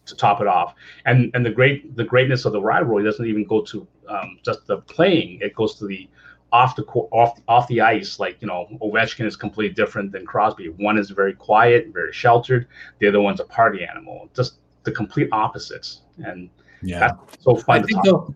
to 0.06 0.16
top 0.16 0.40
it 0.40 0.46
off. 0.46 0.74
And 1.06 1.30
and 1.34 1.44
the 1.44 1.50
great 1.50 1.96
the 1.96 2.04
greatness 2.04 2.44
of 2.44 2.52
the 2.52 2.60
rivalry 2.60 3.04
doesn't 3.04 3.26
even 3.26 3.44
go 3.44 3.62
to 3.62 3.86
um, 4.08 4.38
just 4.44 4.66
the 4.66 4.78
playing; 4.78 5.38
it 5.40 5.54
goes 5.54 5.76
to 5.76 5.86
the 5.86 6.08
off 6.52 6.76
the 6.76 6.82
off 6.84 7.40
off 7.48 7.66
the 7.68 7.80
ice. 7.80 8.20
Like 8.20 8.36
you 8.40 8.48
know, 8.48 8.68
Ovechkin 8.82 9.24
is 9.24 9.36
completely 9.36 9.74
different 9.74 10.12
than 10.12 10.26
Crosby. 10.26 10.68
One 10.68 10.98
is 10.98 11.10
very 11.10 11.32
quiet, 11.32 11.88
very 11.92 12.12
sheltered. 12.12 12.68
The 12.98 13.08
other 13.08 13.20
one's 13.20 13.40
a 13.40 13.44
party 13.44 13.84
animal. 13.84 14.28
Just 14.34 14.56
the 14.84 14.92
complete 14.92 15.28
opposites. 15.32 16.02
And 16.18 16.50
yeah, 16.82 17.12
so 17.38 17.56
fun. 17.56 17.82
I 17.82 17.82
think 17.86 18.04
though, 18.04 18.34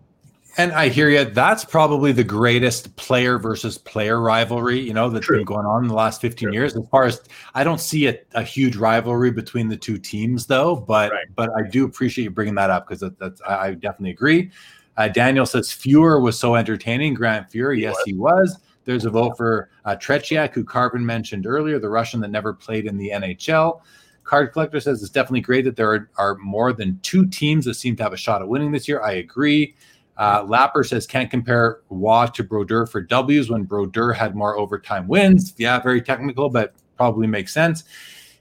and 0.57 0.71
I 0.73 0.89
hear 0.89 1.09
you. 1.09 1.23
That's 1.25 1.63
probably 1.63 2.11
the 2.11 2.23
greatest 2.23 2.95
player 2.95 3.37
versus 3.37 3.77
player 3.77 4.19
rivalry, 4.19 4.79
you 4.79 4.93
know, 4.93 5.09
that's 5.09 5.25
True. 5.25 5.37
been 5.37 5.45
going 5.45 5.65
on 5.65 5.83
in 5.83 5.87
the 5.87 5.93
last 5.93 6.19
15 6.19 6.47
True. 6.47 6.53
years. 6.53 6.75
As 6.75 6.87
far 6.89 7.03
as 7.03 7.21
I 7.53 7.63
don't 7.63 7.79
see 7.79 8.07
a, 8.07 8.17
a, 8.33 8.41
huge 8.41 8.75
rivalry 8.75 9.31
between 9.31 9.69
the 9.69 9.77
two 9.77 9.97
teams, 9.99 10.47
though. 10.47 10.75
But 10.75 11.11
right. 11.11 11.25
but 11.35 11.51
I 11.55 11.61
do 11.61 11.85
appreciate 11.85 12.25
you 12.25 12.31
bringing 12.31 12.55
that 12.55 12.71
up 12.71 12.87
because 12.87 13.01
that, 13.01 13.19
that's 13.19 13.39
I, 13.41 13.67
I, 13.67 13.71
definitely 13.75 14.11
agree. 14.11 14.51
Uh, 14.97 15.07
Daniel 15.07 15.45
says 15.45 15.69
Fuhr 15.69 16.21
was 16.21 16.39
so 16.39 16.55
entertaining. 16.55 17.13
Grant 17.13 17.49
Fuhr, 17.51 17.79
yes, 17.79 17.95
he 18.03 18.13
was. 18.13 18.59
There's 18.85 19.05
a 19.05 19.09
vote 19.09 19.37
for 19.37 19.69
uh, 19.85 19.95
Tretiak, 19.97 20.53
who 20.53 20.63
Karvin 20.63 21.01
mentioned 21.01 21.45
earlier, 21.45 21.77
the 21.77 21.89
Russian 21.89 22.21
that 22.21 22.29
never 22.29 22.53
played 22.53 22.85
in 22.85 22.97
the 22.97 23.11
NHL. 23.11 23.81
Card 24.23 24.53
Collector 24.53 24.79
says 24.79 25.01
it's 25.01 25.11
definitely 25.11 25.41
great 25.41 25.65
that 25.65 25.75
there 25.75 25.91
are, 25.91 26.09
are 26.17 26.35
more 26.35 26.73
than 26.73 26.99
two 27.01 27.27
teams 27.27 27.65
that 27.65 27.75
seem 27.75 27.95
to 27.97 28.03
have 28.03 28.13
a 28.13 28.17
shot 28.17 28.41
at 28.41 28.47
winning 28.47 28.71
this 28.71 28.87
year. 28.87 29.01
I 29.01 29.13
agree. 29.13 29.75
Uh, 30.17 30.43
Lapper 30.43 30.85
says 30.85 31.05
can't 31.05 31.29
compare 31.29 31.81
Roy 31.89 32.27
to 32.33 32.43
Brodeur 32.43 32.87
for 32.87 33.01
W's 33.01 33.49
when 33.49 33.63
Brodeur 33.63 34.13
had 34.13 34.35
more 34.35 34.57
overtime 34.57 35.07
wins. 35.07 35.53
Yeah, 35.57 35.79
very 35.79 36.01
technical, 36.01 36.49
but 36.49 36.73
probably 36.95 37.27
makes 37.27 37.53
sense. 37.53 37.83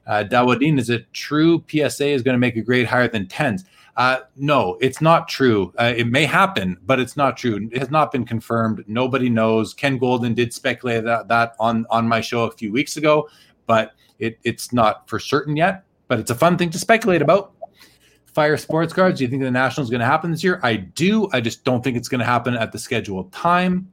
Uh, 0.06 0.24
is 0.30 0.90
it 0.90 1.12
true 1.12 1.64
PSA 1.68 2.06
is 2.06 2.22
going 2.22 2.34
to 2.34 2.38
make 2.38 2.56
a 2.56 2.62
grade 2.62 2.86
higher 2.86 3.08
than 3.08 3.26
tens? 3.26 3.64
Uh, 3.96 4.20
no, 4.36 4.76
it's 4.80 5.00
not 5.00 5.26
true. 5.26 5.72
Uh, 5.78 5.92
it 5.96 6.06
may 6.06 6.26
happen, 6.26 6.76
but 6.84 7.00
it's 7.00 7.16
not 7.16 7.36
true. 7.36 7.68
It 7.72 7.78
has 7.78 7.90
not 7.90 8.12
been 8.12 8.26
confirmed. 8.26 8.84
Nobody 8.86 9.30
knows. 9.30 9.72
Ken 9.72 9.98
Goldin 9.98 10.34
did 10.34 10.52
speculate 10.52 11.04
that, 11.04 11.28
that 11.28 11.56
on 11.58 11.86
on 11.88 12.06
my 12.06 12.20
show 12.20 12.44
a 12.44 12.50
few 12.50 12.70
weeks 12.70 12.98
ago, 12.98 13.28
but 13.66 13.92
it, 14.18 14.38
it's 14.44 14.72
not 14.72 15.08
for 15.08 15.18
certain 15.18 15.56
yet. 15.56 15.84
But 16.08 16.20
it's 16.20 16.30
a 16.30 16.34
fun 16.34 16.58
thing 16.58 16.70
to 16.70 16.78
speculate 16.78 17.22
about. 17.22 17.52
Fire 18.36 18.58
sports 18.58 18.92
cards. 18.92 19.16
Do 19.16 19.24
you 19.24 19.30
think 19.30 19.40
the 19.40 19.50
national 19.50 19.82
is 19.84 19.88
going 19.88 20.00
to 20.00 20.06
happen 20.06 20.30
this 20.30 20.44
year? 20.44 20.60
I 20.62 20.76
do. 20.76 21.26
I 21.32 21.40
just 21.40 21.64
don't 21.64 21.82
think 21.82 21.96
it's 21.96 22.06
going 22.06 22.18
to 22.18 22.26
happen 22.26 22.54
at 22.54 22.70
the 22.70 22.78
scheduled 22.78 23.32
time. 23.32 23.90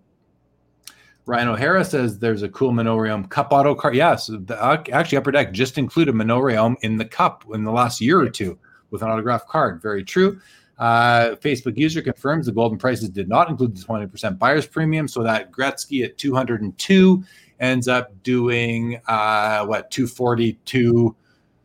Ryan 1.25 1.47
O'Hara 1.47 1.85
says 1.85 2.19
there's 2.19 2.43
a 2.43 2.49
cool 2.49 2.73
Manon 2.73 2.97
Rhéaume 2.97 3.29
Cup 3.29 3.53
auto 3.53 3.73
card. 3.73 3.95
Yes, 3.95 4.27
the, 4.27 4.83
actually, 4.91 5.17
Upper 5.17 5.31
Deck 5.31 5.53
just 5.53 5.77
included 5.77 6.13
Manon 6.13 6.41
Rhéaume 6.41 6.75
in 6.81 6.97
the 6.97 7.05
Cup 7.05 7.45
in 7.53 7.63
the 7.63 7.71
last 7.71 8.01
year 8.01 8.19
or 8.19 8.27
two 8.27 8.59
with 8.91 9.01
an 9.01 9.09
autographed 9.09 9.47
card. 9.47 9.81
Very 9.81 10.03
true. 10.03 10.41
Uh, 10.77 11.35
Facebook 11.35 11.77
user 11.77 12.01
confirms 12.01 12.45
the 12.45 12.51
Goldin 12.51 12.77
prices 12.77 13.07
did 13.07 13.29
not 13.29 13.49
include 13.49 13.77
the 13.77 13.81
20% 13.81 14.37
buyer's 14.39 14.67
premium. 14.67 15.07
So 15.07 15.23
that 15.23 15.53
Gretzky 15.53 16.03
at 16.03 16.17
202 16.17 17.23
ends 17.61 17.87
up 17.87 18.11
doing 18.23 18.99
uh, 19.07 19.65
what 19.65 19.89
242 19.89 21.15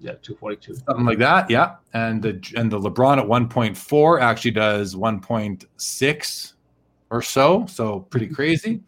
yeah 0.01 0.13
242 0.23 0.75
something 0.87 1.05
like 1.05 1.19
that 1.19 1.51
yeah 1.51 1.77
and 1.95 2.23
the 2.23 2.41
and 2.57 2.71
the 2.71 2.79
lebron 2.79 3.19
at 3.19 3.27
1.4 3.27 4.21
actually 4.21 4.51
does 4.51 4.95
1.6 4.95 6.53
or 7.11 7.23
so 7.23 7.67
so 7.67 8.01
pretty 8.01 8.29
crazy 8.29 8.81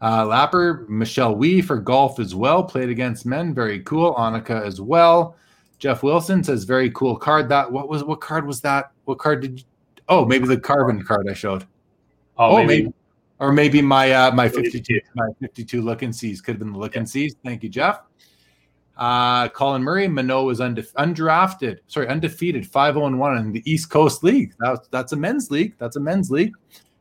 uh, 0.00 0.24
lapper 0.24 0.86
Michelle 0.88 1.34
Wie 1.34 1.62
for 1.62 1.78
golf 1.78 2.18
as 2.18 2.34
well 2.34 2.62
played 2.62 2.88
against 2.88 3.24
men 3.24 3.54
very 3.54 3.80
cool 3.80 4.14
annika 4.14 4.64
as 4.64 4.80
well 4.80 5.36
Jeff 5.84 6.02
Wilson 6.02 6.42
says, 6.42 6.64
"Very 6.64 6.90
cool 6.90 7.14
card." 7.14 7.48
That 7.48 7.70
what 7.70 7.90
was 7.90 8.04
what 8.04 8.20
card 8.20 8.46
was 8.46 8.60
that? 8.62 8.92
What 9.04 9.18
card 9.18 9.42
did? 9.42 9.60
You, 9.60 9.66
oh, 10.08 10.24
maybe 10.24 10.46
the 10.46 10.58
carbon 10.58 11.04
card 11.04 11.28
I 11.28 11.34
showed. 11.34 11.64
Oh, 12.38 12.56
oh 12.56 12.56
maybe. 12.56 12.84
maybe. 12.84 12.94
or 13.38 13.52
maybe 13.52 13.82
my 13.82 14.10
uh, 14.10 14.30
my 14.32 14.48
fifty 14.48 14.80
two 14.80 15.00
my 15.14 15.28
fifty 15.40 15.62
two 15.62 15.82
look 15.82 16.00
and 16.00 16.14
sees 16.14 16.40
could 16.40 16.54
have 16.54 16.60
been 16.60 16.72
the 16.72 16.78
look 16.78 16.94
yeah. 16.94 17.00
and 17.00 17.10
sees. 17.10 17.36
Thank 17.44 17.62
you, 17.62 17.68
Jeff. 17.68 18.00
Uh, 18.96 19.48
Colin 19.48 19.82
Murray, 19.82 20.06
Mano 20.06 20.48
is 20.50 20.60
undef- 20.60 20.92
undrafted, 20.94 21.80
sorry, 21.88 22.06
undefeated, 22.06 22.66
5 22.66 22.94
0 22.94 23.16
1 23.16 23.38
in 23.38 23.52
the 23.52 23.62
East 23.70 23.90
Coast 23.90 24.22
League. 24.22 24.54
That's, 24.60 24.86
that's 24.88 25.12
a 25.12 25.16
men's 25.16 25.50
league. 25.50 25.74
That's 25.78 25.96
a 25.96 26.00
men's 26.00 26.30
league. 26.30 26.52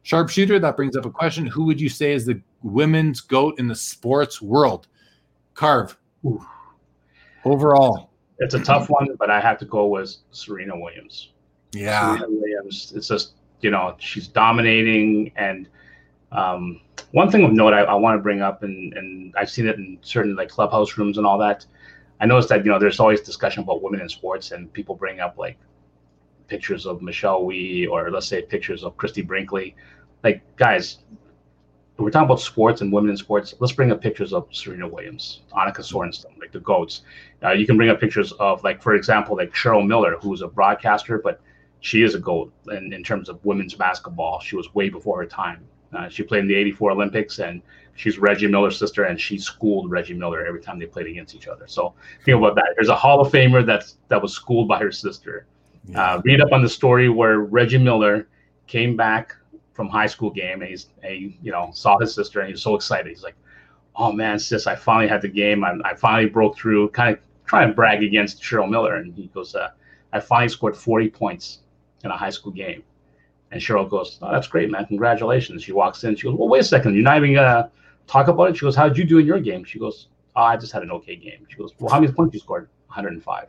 Sharpshooter, 0.01 0.59
that 0.59 0.75
brings 0.75 0.97
up 0.97 1.05
a 1.05 1.09
question. 1.09 1.45
Who 1.45 1.65
would 1.65 1.79
you 1.79 1.89
say 1.89 2.13
is 2.13 2.25
the 2.25 2.41
women's 2.63 3.21
GOAT 3.21 3.59
in 3.59 3.67
the 3.67 3.75
sports 3.75 4.41
world? 4.41 4.87
Carv. 5.53 5.97
Ooh. 6.25 6.43
Overall. 7.45 8.09
It's 8.39 8.53
a 8.53 8.59
tough 8.59 8.89
one, 8.89 9.15
but 9.17 9.29
I 9.29 9.39
have 9.39 9.57
to 9.59 9.65
go 9.65 9.87
with 9.87 10.15
Serena 10.31 10.77
Williams. 10.77 11.29
Yeah, 11.73 12.17
Serena 12.17 12.33
Williams. 12.33 12.93
It's 12.95 13.07
just 13.07 13.33
you 13.61 13.71
know 13.71 13.95
she's 13.99 14.27
dominating, 14.27 15.31
and 15.35 15.69
um, 16.31 16.81
one 17.11 17.31
thing 17.31 17.43
of 17.43 17.51
note 17.51 17.73
I, 17.73 17.81
I 17.81 17.93
want 17.93 18.17
to 18.17 18.21
bring 18.21 18.41
up, 18.41 18.63
and 18.63 18.93
and 18.93 19.33
I've 19.37 19.49
seen 19.49 19.67
it 19.67 19.77
in 19.77 19.97
certain 20.01 20.35
like 20.35 20.49
clubhouse 20.49 20.97
rooms 20.97 21.17
and 21.17 21.25
all 21.25 21.37
that. 21.39 21.65
I 22.23 22.25
noticed 22.25 22.47
that 22.49 22.63
you 22.63 22.71
know 22.71 22.79
there's 22.79 23.01
always 23.01 23.19
discussion 23.19 23.63
about 23.63 23.83
women 23.83 23.99
in 23.99 24.07
sports, 24.07 24.51
and 24.51 24.71
people 24.71 24.95
bring 24.95 25.19
up 25.19 25.37
like 25.37 25.57
pictures 26.47 26.85
of 26.85 27.01
Michelle 27.01 27.45
Wie 27.45 27.85
or 27.85 28.09
let's 28.11 28.27
say 28.27 28.41
pictures 28.41 28.85
of 28.85 28.95
Christie 28.95 29.21
Brinkley. 29.21 29.75
Like 30.23 30.41
guys, 30.55 30.99
we're 31.97 32.11
talking 32.11 32.25
about 32.25 32.39
sports 32.39 32.79
and 32.79 32.93
women 32.93 33.11
in 33.11 33.17
sports. 33.17 33.53
Let's 33.59 33.73
bring 33.73 33.91
up 33.91 34.01
pictures 34.01 34.31
of 34.31 34.47
Serena 34.51 34.87
Williams, 34.87 35.41
Annika 35.51 35.81
Sorenstam, 35.81 36.39
like 36.39 36.53
the 36.53 36.61
goats. 36.61 37.01
Uh, 37.43 37.51
you 37.51 37.65
can 37.65 37.75
bring 37.75 37.89
up 37.89 37.99
pictures 37.99 38.31
of, 38.33 38.63
like, 38.63 38.81
for 38.81 38.95
example, 38.95 39.35
like 39.35 39.53
Cheryl 39.53 39.85
Miller, 39.85 40.17
who's 40.21 40.41
a 40.41 40.47
broadcaster, 40.47 41.19
but 41.19 41.41
she 41.81 42.03
is 42.03 42.15
a 42.15 42.19
goat 42.19 42.53
in, 42.71 42.93
in 42.93 43.03
terms 43.03 43.27
of 43.27 43.43
women's 43.43 43.75
basketball. 43.75 44.39
She 44.39 44.55
was 44.55 44.73
way 44.73 44.89
before 44.89 45.19
her 45.19 45.27
time. 45.27 45.67
Uh, 45.93 46.09
she 46.09 46.23
played 46.23 46.39
in 46.39 46.47
the 46.47 46.55
84 46.55 46.91
Olympics 46.91 47.39
and 47.39 47.61
she's 47.95 48.17
Reggie 48.17 48.47
Miller's 48.47 48.77
sister 48.77 49.05
and 49.05 49.19
she 49.19 49.37
schooled 49.37 49.89
Reggie 49.89 50.13
Miller 50.13 50.45
every 50.45 50.61
time 50.61 50.79
they 50.79 50.85
played 50.85 51.07
against 51.07 51.35
each 51.35 51.47
other. 51.47 51.67
So 51.67 51.93
think 52.25 52.37
about 52.37 52.55
that. 52.55 52.73
There's 52.75 52.89
a 52.89 52.95
Hall 52.95 53.21
of 53.21 53.31
Famer 53.31 53.65
that's 53.65 53.97
that 54.07 54.21
was 54.21 54.33
schooled 54.33 54.67
by 54.67 54.79
her 54.79 54.91
sister. 54.91 55.45
Yeah. 55.87 56.15
Uh, 56.15 56.21
read 56.23 56.41
up 56.41 56.51
on 56.51 56.61
the 56.61 56.69
story 56.69 57.09
where 57.09 57.39
Reggie 57.39 57.77
Miller 57.77 58.27
came 58.67 58.95
back 58.95 59.35
from 59.73 59.89
high 59.89 60.05
school 60.05 60.29
game, 60.29 60.61
and 60.61 60.69
he's 60.69 60.89
and 61.03 61.13
he, 61.13 61.37
you 61.41 61.51
know 61.51 61.71
saw 61.73 61.97
his 61.99 62.13
sister, 62.13 62.39
and 62.39 62.47
he 62.47 62.53
was 62.53 62.61
so 62.61 62.75
excited. 62.75 63.07
He's 63.07 63.23
like, 63.23 63.35
"Oh 63.95 64.11
man, 64.11 64.39
sis, 64.39 64.67
I 64.67 64.75
finally 64.75 65.07
had 65.07 65.21
the 65.21 65.27
game. 65.27 65.63
I, 65.63 65.73
I 65.83 65.95
finally 65.95 66.29
broke 66.29 66.57
through." 66.57 66.89
Kind 66.89 67.15
of 67.15 67.21
trying 67.45 67.67
to 67.67 67.73
brag 67.73 68.03
against 68.03 68.41
Cheryl 68.41 68.69
Miller, 68.69 68.95
and 68.95 69.13
he 69.13 69.27
goes, 69.27 69.55
uh, 69.55 69.69
"I 70.13 70.19
finally 70.19 70.49
scored 70.49 70.77
40 70.77 71.09
points 71.09 71.59
in 72.03 72.11
a 72.11 72.17
high 72.17 72.29
school 72.29 72.51
game." 72.51 72.83
And 73.51 73.61
Cheryl 73.61 73.89
goes, 73.89 74.19
"Oh, 74.21 74.31
that's 74.31 74.47
great, 74.47 74.71
man! 74.71 74.85
Congratulations!" 74.85 75.63
She 75.63 75.73
walks 75.73 76.03
in. 76.03 76.15
She 76.15 76.23
goes, 76.23 76.35
"Well, 76.35 76.47
wait 76.47 76.61
a 76.61 76.63
second. 76.63 76.93
You're 76.93 77.03
not 77.03 77.17
even 77.17 77.33
gonna 77.33 77.69
talk 78.07 78.27
about 78.27 78.49
it." 78.49 78.57
She 78.57 78.61
goes, 78.61 78.75
"How'd 78.75 78.97
you 78.97 79.03
do 79.03 79.19
in 79.19 79.25
your 79.25 79.39
game?" 79.39 79.63
She 79.63 79.79
goes, 79.79 80.09
oh, 80.35 80.41
"I 80.41 80.57
just 80.57 80.71
had 80.71 80.83
an 80.83 80.91
okay 80.91 81.15
game." 81.15 81.45
She 81.49 81.57
goes, 81.57 81.73
"Well, 81.79 81.91
how 81.91 81.99
many 81.99 82.11
points 82.11 82.33
you 82.33 82.39
scored?" 82.39 82.69
105. 82.87 83.47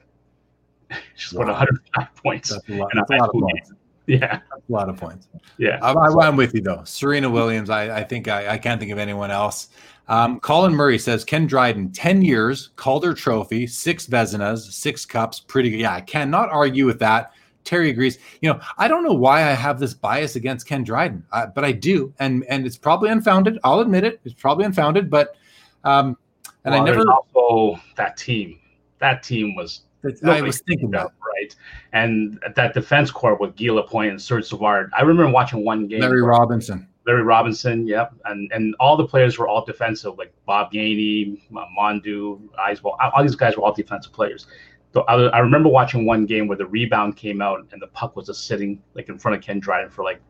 she 1.17 1.29
scored 1.29 1.49
wow. 1.49 1.55
105 1.55 2.09
points 2.23 2.51
that's 2.51 2.69
a 2.69 2.73
lot, 2.73 2.91
in 2.93 2.99
a 2.99 3.05
high 3.09 3.27
school 3.27 3.47
game. 3.47 3.77
Yeah, 4.07 4.41
a 4.53 4.73
lot 4.73 4.89
of 4.89 4.99
points. 4.99 5.29
Yeah, 5.57 5.79
I, 5.81 6.29
am 6.29 6.37
with 6.37 6.55
you 6.55 6.61
though. 6.61 6.83
Serena 6.85 7.31
Williams. 7.31 7.71
I, 7.71 8.01
I 8.01 8.05
think 8.05 8.29
I, 8.29 8.55
I, 8.55 8.59
can't 8.59 8.79
think 8.79 8.93
of 8.93 8.99
anyone 8.99 9.31
else. 9.31 9.69
Um, 10.09 10.41
Colin 10.41 10.75
Murray 10.75 10.99
says 10.99 11.25
Ken 11.25 11.47
Dryden, 11.47 11.91
ten 11.91 12.21
years, 12.21 12.71
Calder 12.77 13.15
Trophy, 13.15 13.67
six 13.67 14.07
Vezinas, 14.07 14.73
six 14.73 15.07
cups. 15.07 15.41
Pretty 15.41 15.71
good. 15.71 15.81
Yeah, 15.81 15.95
I 15.95 16.03
cannot 16.03 16.51
argue 16.51 16.85
with 16.85 16.99
that. 16.99 17.33
Terry 17.65 17.91
agrees. 17.91 18.19
You 18.41 18.53
know, 18.53 18.61
I 18.79 18.89
don't 18.89 19.05
know 19.05 19.15
why 19.15 19.41
I 19.41 19.53
have 19.53 19.81
this 19.81 19.95
bias 19.95 20.37
against 20.37 20.67
Ken 20.67 20.85
Dryden, 20.85 21.25
uh, 21.33 21.47
but 21.47 21.65
I 21.65 21.73
do, 21.73 22.13
and 22.19 22.45
and 22.49 22.67
it's 22.67 22.77
probably 22.77 23.11
unfounded. 23.11 23.59
I'll 23.65 23.81
admit 23.81 24.05
it. 24.05 24.21
It's 24.25 24.35
probably 24.35 24.65
unfounded, 24.65 25.11
but 25.11 25.37
um, 25.85 26.17
and 26.65 26.73
well, 26.73 26.83
I 26.83 26.85
never 26.85 27.05
also 27.11 27.81
that 27.97 28.17
team. 28.17 28.59
That 28.99 29.23
team 29.23 29.55
was 29.55 29.83
I 30.27 30.43
was 30.43 30.61
thinking 30.61 30.91
that. 30.93 31.09
Right. 31.35 31.55
And 31.93 32.39
that 32.55 32.75
defense 32.75 33.11
core 33.11 33.37
with 33.37 33.57
Guy 33.57 33.71
Lapointe 33.71 34.11
and 34.11 34.21
Serge 34.21 34.47
Savard. 34.47 34.93
I 34.97 35.03
remember 35.03 35.33
watching 35.33 35.65
one 35.65 35.89
game. 35.89 36.01
Larry 36.01 36.23
Robinson. 36.23 36.89
Larry 37.07 37.23
Robinson, 37.23 37.87
yep. 37.87 38.15
And 38.25 38.51
and 38.53 38.75
all 38.81 38.97
the 38.97 39.07
players 39.07 39.39
were 39.39 39.49
all 39.49 39.65
defensive, 39.65 40.17
like 40.17 40.33
Bob 40.47 40.73
Gainey, 40.73 41.41
Mondou, 41.53 42.41
Eiswell. 42.59 42.97
All 43.15 43.23
these 43.23 43.37
guys 43.37 43.57
were 43.57 43.63
all 43.63 43.75
defensive 43.75 44.13
players. 44.13 44.47
So 44.95 45.03
I, 45.03 45.17
I 45.27 45.39
remember 45.41 45.69
watching 45.69 46.07
one 46.07 46.25
game 46.25 46.47
where 46.47 46.57
the 46.57 46.67
rebound 46.67 47.17
came 47.17 47.43
out 47.43 47.67
and 47.73 47.83
the 47.83 47.89
puck 47.89 48.15
was 48.15 48.27
just 48.27 48.47
sitting 48.47 48.81
like 48.95 49.09
in 49.09 49.19
front 49.19 49.37
of 49.37 49.43
Ken 49.43 49.59
Dryden 49.59 49.91
for 49.91 50.05
like 50.05 50.21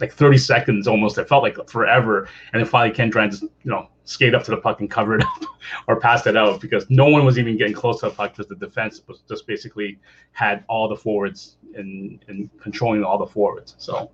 like 0.00 0.12
30 0.12 0.38
seconds 0.38 0.86
almost. 0.86 1.18
It 1.18 1.28
felt 1.28 1.42
like 1.42 1.56
forever. 1.68 2.28
And 2.52 2.60
then 2.60 2.68
finally 2.68 2.94
Ken 2.94 3.10
Dryden 3.10 3.30
just, 3.30 3.42
you 3.42 3.50
know, 3.64 3.88
skate 4.04 4.34
up 4.34 4.42
to 4.44 4.50
the 4.50 4.56
puck 4.56 4.80
and 4.80 4.90
cover 4.90 5.16
it 5.16 5.22
up 5.22 5.42
or 5.86 6.00
passed 6.00 6.26
it 6.26 6.36
out 6.36 6.60
because 6.60 6.86
no 6.88 7.06
one 7.06 7.24
was 7.24 7.38
even 7.38 7.56
getting 7.56 7.74
close 7.74 8.00
to 8.00 8.08
the 8.08 8.14
puck 8.14 8.32
because 8.32 8.48
the 8.48 8.56
defense 8.56 9.02
was 9.06 9.22
just 9.28 9.46
basically 9.46 9.98
had 10.32 10.64
all 10.68 10.88
the 10.88 10.96
forwards 10.96 11.56
and 11.74 12.24
and 12.28 12.50
controlling 12.60 13.04
all 13.04 13.18
the 13.18 13.26
forwards. 13.26 13.74
So, 13.78 14.10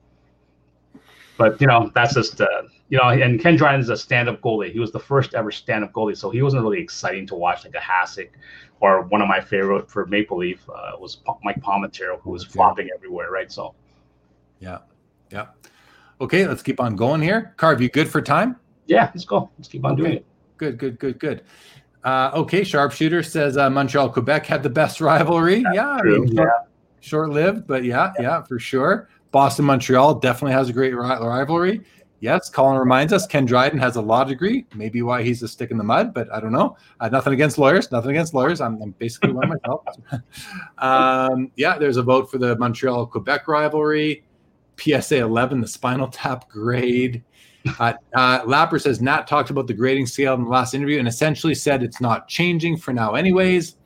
but 1.38 1.60
you 1.60 1.66
know 1.66 1.90
that's 1.94 2.14
just 2.14 2.40
uh, 2.40 2.62
you 2.94 3.00
know, 3.00 3.08
and 3.08 3.40
Ken 3.40 3.56
Dryden 3.56 3.80
is 3.80 3.88
a 3.88 3.96
stand-up 3.96 4.40
goalie. 4.40 4.70
He 4.70 4.78
was 4.78 4.92
the 4.92 5.00
first 5.00 5.34
ever 5.34 5.50
stand-up 5.50 5.92
goalie, 5.92 6.16
so 6.16 6.30
he 6.30 6.42
wasn't 6.42 6.62
really 6.62 6.80
exciting 6.80 7.26
to 7.26 7.34
watch 7.34 7.64
like 7.64 7.74
a 7.74 7.78
Hasek 7.78 8.28
or 8.78 9.02
one 9.02 9.20
of 9.20 9.26
my 9.26 9.40
favorite 9.40 9.90
for 9.90 10.06
Maple 10.06 10.36
Leaf 10.36 10.64
uh, 10.70 10.92
was 11.00 11.18
Mike 11.42 11.60
Palmateer, 11.60 12.20
who 12.20 12.30
was 12.30 12.44
flopping 12.44 12.90
everywhere, 12.94 13.32
right? 13.32 13.50
So, 13.50 13.74
yeah, 14.60 14.78
yeah. 15.32 15.46
Okay, 16.20 16.46
let's 16.46 16.62
keep 16.62 16.78
on 16.78 16.94
going 16.94 17.20
here. 17.20 17.52
Carv, 17.56 17.82
you 17.82 17.88
good 17.88 18.08
for 18.08 18.22
time? 18.22 18.54
Yeah, 18.86 19.10
let's 19.12 19.24
go. 19.24 19.50
Let's 19.58 19.66
keep 19.66 19.84
on 19.84 19.94
okay. 19.94 20.00
doing 20.00 20.12
it. 20.18 20.26
Good, 20.58 20.78
good, 20.78 20.96
good, 21.00 21.18
good. 21.18 21.42
Uh, 22.04 22.30
okay, 22.34 22.62
sharpshooter 22.62 23.24
says 23.24 23.56
uh, 23.56 23.68
Montreal 23.70 24.08
Quebec 24.08 24.46
had 24.46 24.62
the 24.62 24.70
best 24.70 25.00
rivalry. 25.00 25.64
That's 25.64 25.74
yeah, 25.74 25.88
I 25.88 26.02
mean, 26.02 26.28
yeah. 26.28 26.44
short 27.00 27.30
lived, 27.30 27.66
but 27.66 27.82
yeah, 27.82 28.12
yeah, 28.20 28.22
yeah, 28.22 28.42
for 28.44 28.60
sure. 28.60 29.08
Boston 29.32 29.64
Montreal 29.64 30.20
definitely 30.20 30.52
has 30.52 30.68
a 30.68 30.72
great 30.72 30.94
rivalry. 30.94 31.80
Yes, 32.24 32.48
Colin 32.48 32.78
reminds 32.78 33.12
us 33.12 33.26
Ken 33.26 33.44
Dryden 33.44 33.78
has 33.80 33.96
a 33.96 34.00
law 34.00 34.24
degree. 34.24 34.64
Maybe 34.74 35.02
why 35.02 35.22
he's 35.22 35.42
a 35.42 35.46
stick 35.46 35.70
in 35.70 35.76
the 35.76 35.84
mud, 35.84 36.14
but 36.14 36.32
I 36.32 36.40
don't 36.40 36.52
know. 36.52 36.74
Uh, 36.98 37.10
nothing 37.10 37.34
against 37.34 37.58
lawyers. 37.58 37.92
Nothing 37.92 38.12
against 38.12 38.32
lawyers. 38.32 38.62
I'm, 38.62 38.80
I'm 38.80 38.92
basically 38.92 39.32
one 39.34 39.50
myself. 39.50 39.84
um, 40.78 41.50
yeah, 41.56 41.76
there's 41.76 41.98
a 41.98 42.02
vote 42.02 42.30
for 42.30 42.38
the 42.38 42.56
Montreal 42.56 43.04
Quebec 43.08 43.46
rivalry. 43.46 44.24
PSA 44.80 45.18
11, 45.18 45.60
the 45.60 45.68
spinal 45.68 46.08
tap 46.08 46.48
grade. 46.48 47.22
Uh, 47.78 47.92
uh, 48.16 48.40
Lapper 48.44 48.80
says 48.80 49.02
Nat 49.02 49.26
talked 49.26 49.50
about 49.50 49.66
the 49.66 49.74
grading 49.74 50.06
scale 50.06 50.32
in 50.32 50.44
the 50.44 50.48
last 50.48 50.72
interview 50.72 50.98
and 51.00 51.06
essentially 51.06 51.54
said 51.54 51.82
it's 51.82 52.00
not 52.00 52.26
changing 52.26 52.78
for 52.78 52.94
now, 52.94 53.16
anyways. 53.16 53.76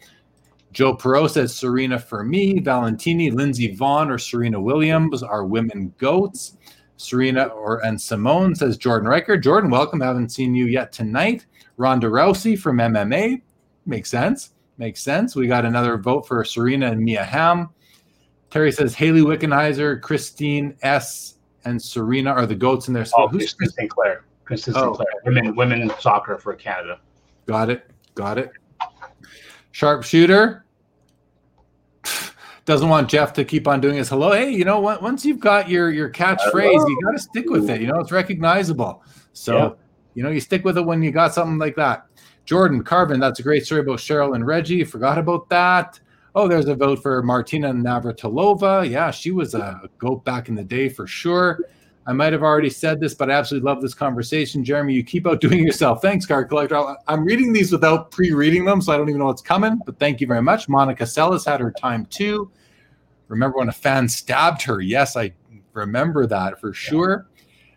Joe 0.71 0.97
Perot 0.97 1.31
says 1.31 1.57
Serena 1.57 1.99
for 1.99 2.23
me, 2.23 2.61
Valentini, 2.61 3.33
Lindsay 3.33 3.75
Vonn, 3.75 4.09
or 4.09 4.19
Serena 4.19 4.61
Williams 4.61 5.25
are 5.25 5.45
women 5.45 5.93
goats. 5.99 6.57
Serena 6.99 7.45
or 7.45 7.85
and 7.87 8.01
Simone 8.01 8.55
says 8.55 8.77
Jordan 8.77 9.09
Riker. 9.09 9.39
Jordan, 9.39 9.71
welcome. 9.71 10.01
Haven't 10.01 10.31
seen 10.31 10.55
you 10.55 10.67
yet 10.67 10.93
tonight. 10.93 11.47
Ronda 11.77 12.09
Rousey 12.09 12.59
from 12.59 12.79
MMA. 12.79 13.41
Makes 13.87 14.11
sense. 14.11 14.51
Makes 14.77 15.01
sense. 15.01 15.35
We 15.35 15.47
got 15.47 15.65
another 15.65 15.97
vote 15.97 16.27
for 16.27 16.45
Serena 16.45 16.91
and 16.91 17.01
Mia 17.01 17.25
Hamm. 17.25 17.71
Terry 18.51 18.73
says 18.73 18.95
Hayley 18.95 19.21
Wickenheiser, 19.21 20.01
Christine 20.03 20.77
S, 20.83 21.37
and 21.65 21.81
Serena 21.81 22.31
are 22.31 22.47
the 22.47 22.55
goats 22.55 22.89
in 22.89 22.95
their 22.95 23.05
school. 23.05 23.27
Oh, 23.27 23.29
Who's 23.29 23.55
Christine 23.55 23.89
Claire? 23.89 24.25
Christine 24.45 24.75
oh. 24.77 24.95
Claire. 24.95 25.07
Women, 25.25 25.55
women 25.55 25.93
soccer 26.01 26.39
for 26.39 26.55
Canada. 26.55 27.01
Got 27.47 27.71
it. 27.71 27.91
Got 28.15 28.39
it. 28.39 28.51
Sharpshooter 29.71 30.65
doesn't 32.69 32.91
want 32.91 33.09
Jeff 33.09 33.33
to 33.33 33.47
keep 33.47 33.67
on 33.67 33.81
doing 33.81 33.97
his 33.97 34.11
hello. 34.11 34.33
Hey, 34.33 34.51
you 34.51 34.63
know 34.63 34.79
what? 34.79 35.01
Once 35.01 35.25
you've 35.25 35.41
got 35.41 35.71
your 35.71 35.91
your 35.91 36.11
catchphrase, 36.11 36.75
you 36.75 37.01
got 37.03 37.13
to 37.13 37.19
stick 37.19 37.49
with 37.49 37.71
it. 37.71 37.81
You 37.81 37.87
know, 37.87 37.99
it's 37.99 38.13
recognizable. 38.13 39.03
So, 39.33 39.57
yeah. 39.57 39.71
you 40.13 40.23
know, 40.23 40.29
you 40.29 40.39
stick 40.39 40.67
with 40.67 40.77
it 40.77 40.85
when 40.85 41.03
you 41.03 41.11
got 41.11 41.33
something 41.33 41.57
like 41.57 41.77
that. 41.77 42.05
Jordan 42.45 42.85
Karvin, 42.85 43.21
that's 43.21 43.41
a 43.41 43.43
great 43.43 43.65
story 43.65 43.81
about 43.81 44.01
Cheryl 44.01 44.35
and 44.35 44.47
Reggie. 44.47 44.85
Forgot 44.85 45.17
about 45.17 45.49
that. 45.49 45.99
Oh, 46.35 46.47
there's 46.47 46.69
a 46.69 46.75
vote 46.75 47.03
for 47.03 47.23
Martina 47.23 47.73
Navratilova. 47.73 48.89
Yeah, 48.89 49.11
she 49.13 49.31
was 49.31 49.55
a 49.55 49.81
goat 49.97 50.27
back 50.27 50.51
in 50.51 50.55
the 50.55 50.63
day 50.63 50.91
for 50.91 51.07
sure. 51.07 51.61
I 52.09 52.13
might 52.15 52.33
have 52.33 52.43
already 52.43 52.71
said 52.71 53.01
this, 53.01 53.13
but 53.13 53.31
I 53.31 53.35
absolutely 53.35 53.67
love 53.67 53.83
this 53.83 53.93
conversation. 53.93 54.65
Jeremy, 54.65 54.95
you 54.95 55.05
keep 55.05 55.27
outdoing 55.27 55.63
yourself. 55.63 56.01
Thanks, 56.01 56.25
Card 56.25 56.49
Collector. 56.49 56.97
I'm 57.07 57.23
reading 57.23 57.53
these 57.53 57.71
without 57.71 58.11
pre 58.11 58.33
reading 58.33 58.65
them, 58.65 58.81
so 58.81 58.95
I 58.95 58.97
don't 58.97 59.11
even 59.11 59.19
know 59.19 59.27
what's 59.27 59.43
coming, 59.43 59.79
but 59.85 59.99
thank 59.99 60.19
you 60.23 60.27
very 60.27 60.41
much. 60.41 60.71
Monica 60.71 61.05
Seles 61.05 61.45
had 61.45 61.61
her 61.61 61.71
time 61.71 62.07
too. 62.07 62.51
Remember 63.29 63.59
when 63.59 63.69
a 63.69 63.73
fan 63.73 64.09
stabbed 64.09 64.63
her? 64.63 64.81
Yes, 64.81 65.19
I 65.19 65.35
remember 65.75 66.27
that 66.27 66.59
for 66.59 66.73
sure. 66.73 67.29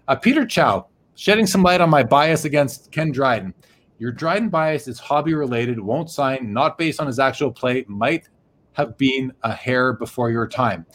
Uh, 0.07 0.15
Peter 0.15 0.45
Chow, 0.45 0.87
shedding 1.15 1.45
some 1.45 1.61
light 1.61 1.81
on 1.81 1.89
my 1.89 2.01
bias 2.01 2.45
against 2.45 2.89
Ken 2.93 3.11
Dryden. 3.11 3.53
Your 3.99 4.13
Dryden 4.13 4.47
bias 4.47 4.87
is 4.87 4.97
hobby 4.97 5.33
related, 5.33 5.77
won't 5.77 6.09
sign, 6.09 6.53
not 6.53 6.77
based 6.77 7.01
on 7.01 7.07
his 7.07 7.19
actual 7.19 7.51
play, 7.51 7.83
might 7.89 8.29
have 8.73 8.97
been 8.97 9.33
a 9.43 9.51
hair 9.51 9.91
before 9.91 10.31
your 10.31 10.47
time. 10.47 10.85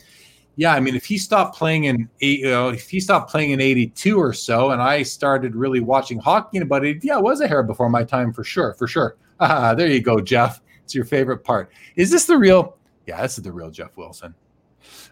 Yeah, 0.59 0.73
I 0.73 0.81
mean, 0.81 0.97
if 0.97 1.05
he 1.05 1.19
stopped 1.19 1.55
playing 1.57 1.85
in 1.85 2.09
eight, 2.23 2.41
you 2.41 2.51
know, 2.51 2.71
if 2.71 2.89
he 2.89 2.99
stopped 2.99 3.31
playing 3.31 3.51
in 3.51 3.61
'82 3.61 4.19
or 4.19 4.33
so, 4.33 4.71
and 4.71 4.81
I 4.81 5.03
started 5.03 5.55
really 5.55 5.81
watching 5.81 6.19
hockey 6.19 6.59
about 6.59 6.85
it, 6.85 7.05
yeah, 7.05 7.19
it 7.19 7.23
was 7.23 7.43
a 7.43 7.49
hair 7.49 7.63
before 7.63 7.91
my 7.91 8.05
time 8.05 8.33
for 8.33 8.43
sure, 8.43 8.75
for 8.75 8.87
sure. 8.87 9.17
Ah, 9.39 9.75
there 9.75 9.89
you 9.89 10.01
go, 10.01 10.19
Jeff. 10.19 10.63
It's 10.83 10.95
your 10.95 11.05
favorite 11.05 11.45
part. 11.45 11.71
Is 11.97 12.11
this 12.11 12.25
the 12.25 12.39
real? 12.39 12.79
Yeah, 13.07 13.21
this 13.21 13.37
is 13.37 13.45
the 13.45 13.53
real 13.53 13.71
Jeff 13.71 13.95
Wilson. 13.99 14.35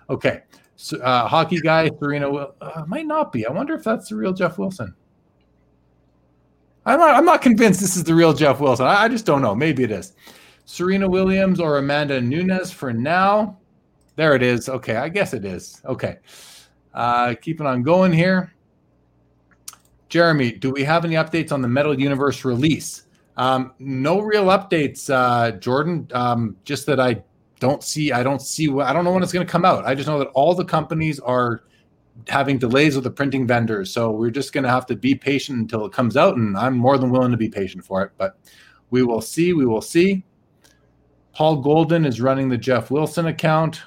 Okay, 0.08 0.40
so, 0.76 0.98
uh, 1.00 1.28
hockey 1.28 1.60
guy, 1.60 1.90
Serena 1.98 2.30
will 2.30 2.54
uh, 2.60 2.84
might 2.86 3.06
not 3.06 3.32
be. 3.32 3.46
I 3.46 3.52
wonder 3.52 3.74
if 3.74 3.84
that's 3.84 4.08
the 4.08 4.16
real 4.16 4.32
Jeff 4.32 4.56
Wilson. 4.56 4.94
I'm 6.86 6.98
not, 6.98 7.14
I'm 7.14 7.24
not 7.24 7.42
convinced 7.42 7.80
this 7.80 7.96
is 7.96 8.04
the 8.04 8.14
real 8.14 8.32
Jeff 8.32 8.60
Wilson. 8.60 8.86
I, 8.86 9.04
I 9.04 9.08
just 9.08 9.26
don't 9.26 9.42
know. 9.42 9.54
Maybe 9.54 9.84
it 9.84 9.90
is. 9.90 10.14
Serena 10.64 11.08
Williams 11.08 11.60
or 11.60 11.78
Amanda 11.78 12.20
Nunes 12.20 12.70
for 12.70 12.92
now. 12.92 13.58
There 14.16 14.34
it 14.34 14.42
is. 14.42 14.68
Okay, 14.68 14.96
I 14.96 15.08
guess 15.08 15.34
it 15.34 15.44
is. 15.44 15.80
Okay. 15.84 16.18
Uh, 16.92 17.34
keeping 17.40 17.66
on 17.66 17.82
going 17.82 18.12
here. 18.12 18.52
Jeremy, 20.08 20.52
do 20.52 20.70
we 20.70 20.84
have 20.84 21.04
any 21.04 21.14
updates 21.14 21.50
on 21.50 21.60
the 21.60 21.68
Metal 21.68 21.98
Universe 21.98 22.44
release? 22.44 23.02
Um, 23.36 23.72
no 23.80 24.20
real 24.20 24.44
updates, 24.44 25.10
uh, 25.10 25.52
Jordan. 25.58 26.06
Um, 26.12 26.56
just 26.64 26.86
that 26.86 27.00
I 27.00 27.24
don't 27.58 27.82
see. 27.82 28.12
I 28.12 28.22
don't 28.22 28.40
see. 28.40 28.70
I 28.80 28.92
don't 28.92 29.04
know 29.04 29.12
when 29.12 29.22
it's 29.22 29.32
going 29.32 29.44
to 29.44 29.50
come 29.50 29.64
out. 29.64 29.84
I 29.84 29.94
just 29.94 30.06
know 30.06 30.18
that 30.20 30.28
all 30.28 30.54
the 30.54 30.64
companies 30.64 31.18
are 31.18 31.64
having 32.28 32.58
delays 32.58 32.94
with 32.94 33.02
the 33.02 33.10
printing 33.10 33.46
vendors. 33.46 33.90
So 33.90 34.12
we're 34.12 34.30
just 34.30 34.52
going 34.52 34.62
to 34.64 34.70
have 34.70 34.86
to 34.86 34.94
be 34.94 35.16
patient 35.16 35.58
until 35.58 35.84
it 35.84 35.92
comes 35.92 36.16
out. 36.16 36.36
And 36.36 36.56
I'm 36.56 36.76
more 36.76 36.96
than 36.96 37.10
willing 37.10 37.32
to 37.32 37.36
be 37.36 37.48
patient 37.48 37.84
for 37.84 38.02
it. 38.02 38.12
But 38.16 38.38
we 38.90 39.02
will 39.02 39.20
see. 39.20 39.52
We 39.52 39.66
will 39.66 39.80
see. 39.80 40.24
Paul 41.32 41.62
Goldin 41.62 42.06
is 42.06 42.20
running 42.20 42.48
the 42.48 42.58
Jeff 42.58 42.92
Wilson 42.92 43.26
account. 43.26 43.82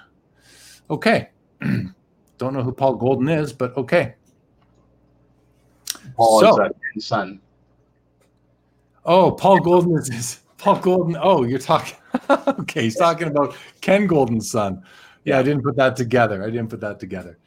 Okay. 0.89 1.29
Don't 2.37 2.53
know 2.53 2.63
who 2.63 2.71
Paul 2.71 2.97
Goldin 2.97 3.35
is, 3.35 3.51
but 3.51 3.75
okay. 3.77 4.15
Paul 6.15 6.39
so, 6.39 6.65
is 6.65 6.71
uh, 6.71 6.99
son. 6.99 7.41
Oh, 9.05 9.31
Paul 9.31 9.59
Goldin 9.59 9.97
is, 9.99 10.09
is 10.09 10.39
Paul 10.57 10.79
Goldin. 10.79 11.19
Oh, 11.21 11.43
you're 11.43 11.59
talking. 11.59 11.97
okay, 12.29 12.83
he's 12.83 12.97
talking 12.97 13.27
about 13.27 13.55
Ken 13.81 14.07
Goldin's 14.07 14.51
son. 14.51 14.83
Yeah, 15.23 15.39
I 15.39 15.43
didn't 15.43 15.63
put 15.63 15.75
that 15.75 15.95
together. 15.95 16.43
I 16.43 16.47
didn't 16.47 16.69
put 16.69 16.79
that 16.81 16.99
together. 16.99 17.37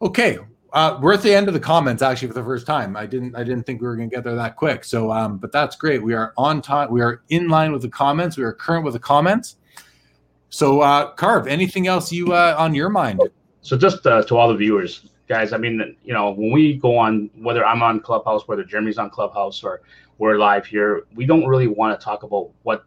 Okay, 0.00 0.38
uh, 0.72 0.98
we're 1.00 1.14
at 1.14 1.22
the 1.22 1.34
end 1.34 1.48
of 1.48 1.54
the 1.54 1.60
comments 1.60 2.02
actually 2.02 2.28
for 2.28 2.34
the 2.34 2.44
first 2.44 2.66
time. 2.66 2.96
I 2.96 3.06
didn't 3.06 3.36
I 3.36 3.44
didn't 3.44 3.64
think 3.64 3.80
we 3.80 3.86
were 3.86 3.96
going 3.96 4.08
to 4.10 4.14
get 4.14 4.24
there 4.24 4.34
that 4.34 4.56
quick. 4.56 4.84
So, 4.84 5.12
um, 5.12 5.38
but 5.38 5.52
that's 5.52 5.76
great. 5.76 6.02
We 6.02 6.14
are 6.14 6.32
on 6.36 6.62
time. 6.62 6.90
We 6.90 7.02
are 7.02 7.22
in 7.28 7.48
line 7.48 7.72
with 7.72 7.82
the 7.82 7.88
comments. 7.88 8.36
We 8.36 8.44
are 8.44 8.52
current 8.52 8.84
with 8.84 8.94
the 8.94 9.00
comments. 9.00 9.56
So, 10.52 10.80
uh, 10.82 11.12
Carv, 11.12 11.46
anything 11.46 11.86
else 11.86 12.12
you 12.12 12.32
uh, 12.32 12.54
on 12.58 12.74
your 12.74 12.88
mind? 12.88 13.20
So, 13.62 13.76
just 13.76 14.06
uh, 14.06 14.22
to 14.24 14.36
all 14.36 14.48
the 14.48 14.54
viewers, 14.54 15.08
guys. 15.28 15.52
I 15.52 15.56
mean, 15.56 15.96
you 16.04 16.12
know, 16.12 16.30
when 16.30 16.52
we 16.52 16.74
go 16.74 16.96
on, 16.96 17.30
whether 17.36 17.64
I'm 17.64 17.82
on 17.82 18.00
Clubhouse, 18.00 18.46
whether 18.46 18.64
Jeremy's 18.64 18.98
on 18.98 19.10
Clubhouse, 19.10 19.64
or 19.64 19.82
we're 20.18 20.36
live 20.36 20.66
here, 20.66 21.04
we 21.14 21.26
don't 21.26 21.46
really 21.46 21.68
want 21.68 21.98
to 21.98 22.04
talk 22.04 22.22
about 22.22 22.50
what 22.62 22.84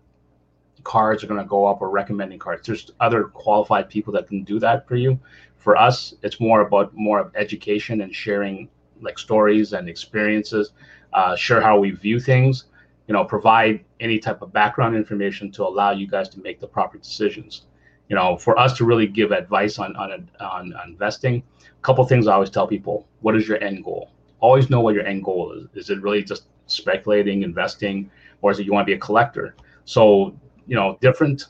cards 0.83 1.23
are 1.23 1.27
going 1.27 1.41
to 1.41 1.47
go 1.47 1.65
up 1.65 1.81
or 1.81 1.89
recommending 1.89 2.37
cards. 2.37 2.67
There's 2.67 2.91
other 2.99 3.25
qualified 3.25 3.89
people 3.89 4.13
that 4.13 4.27
can 4.27 4.43
do 4.43 4.59
that 4.59 4.87
for 4.87 4.95
you 4.95 5.19
for 5.65 5.75
us, 5.75 6.13
it's 6.21 6.39
more 6.39 6.61
about 6.61 6.93
more 6.93 7.19
of 7.19 7.31
education 7.35 8.01
and 8.01 8.15
sharing 8.15 8.69
like 9.01 9.17
stories 9.17 9.73
and 9.73 9.89
experiences, 9.89 10.73
uh, 11.13 11.35
share 11.35 11.59
how 11.59 11.79
we 11.79 11.89
view 11.89 12.19
things, 12.19 12.65
you 13.07 13.13
know, 13.13 13.23
provide 13.23 13.83
any 13.99 14.19
type 14.19 14.41
of 14.41 14.51
background 14.51 14.95
information 14.95 15.51
to 15.51 15.63
allow 15.63 15.91
you 15.91 16.07
guys 16.07 16.29
to 16.29 16.39
make 16.41 16.59
the 16.59 16.67
proper 16.67 16.97
decisions. 16.97 17.65
You 18.09 18.15
know, 18.15 18.37
for 18.37 18.57
us 18.59 18.73
to 18.77 18.85
really 18.85 19.07
give 19.07 19.31
advice 19.31 19.79
on 19.79 19.95
on, 19.95 20.29
on, 20.39 20.73
on 20.73 20.89
investing, 20.89 21.43
a 21.61 21.81
couple 21.81 22.05
things 22.05 22.27
I 22.27 22.33
always 22.33 22.49
tell 22.49 22.67
people: 22.67 23.07
what 23.21 23.35
is 23.35 23.47
your 23.47 23.61
end 23.63 23.83
goal? 23.83 24.11
Always 24.39 24.69
know 24.69 24.81
what 24.81 24.93
your 24.93 25.05
end 25.05 25.23
goal 25.23 25.53
is. 25.53 25.67
Is 25.73 25.89
it 25.89 26.01
really 26.01 26.23
just 26.23 26.47
speculating, 26.67 27.43
investing, 27.43 28.11
or 28.41 28.51
is 28.51 28.59
it 28.59 28.65
you 28.65 28.73
want 28.73 28.85
to 28.85 28.91
be 28.91 28.95
a 28.95 28.99
collector? 28.99 29.55
So, 29.85 30.35
you 30.67 30.75
know, 30.75 30.97
different. 31.01 31.45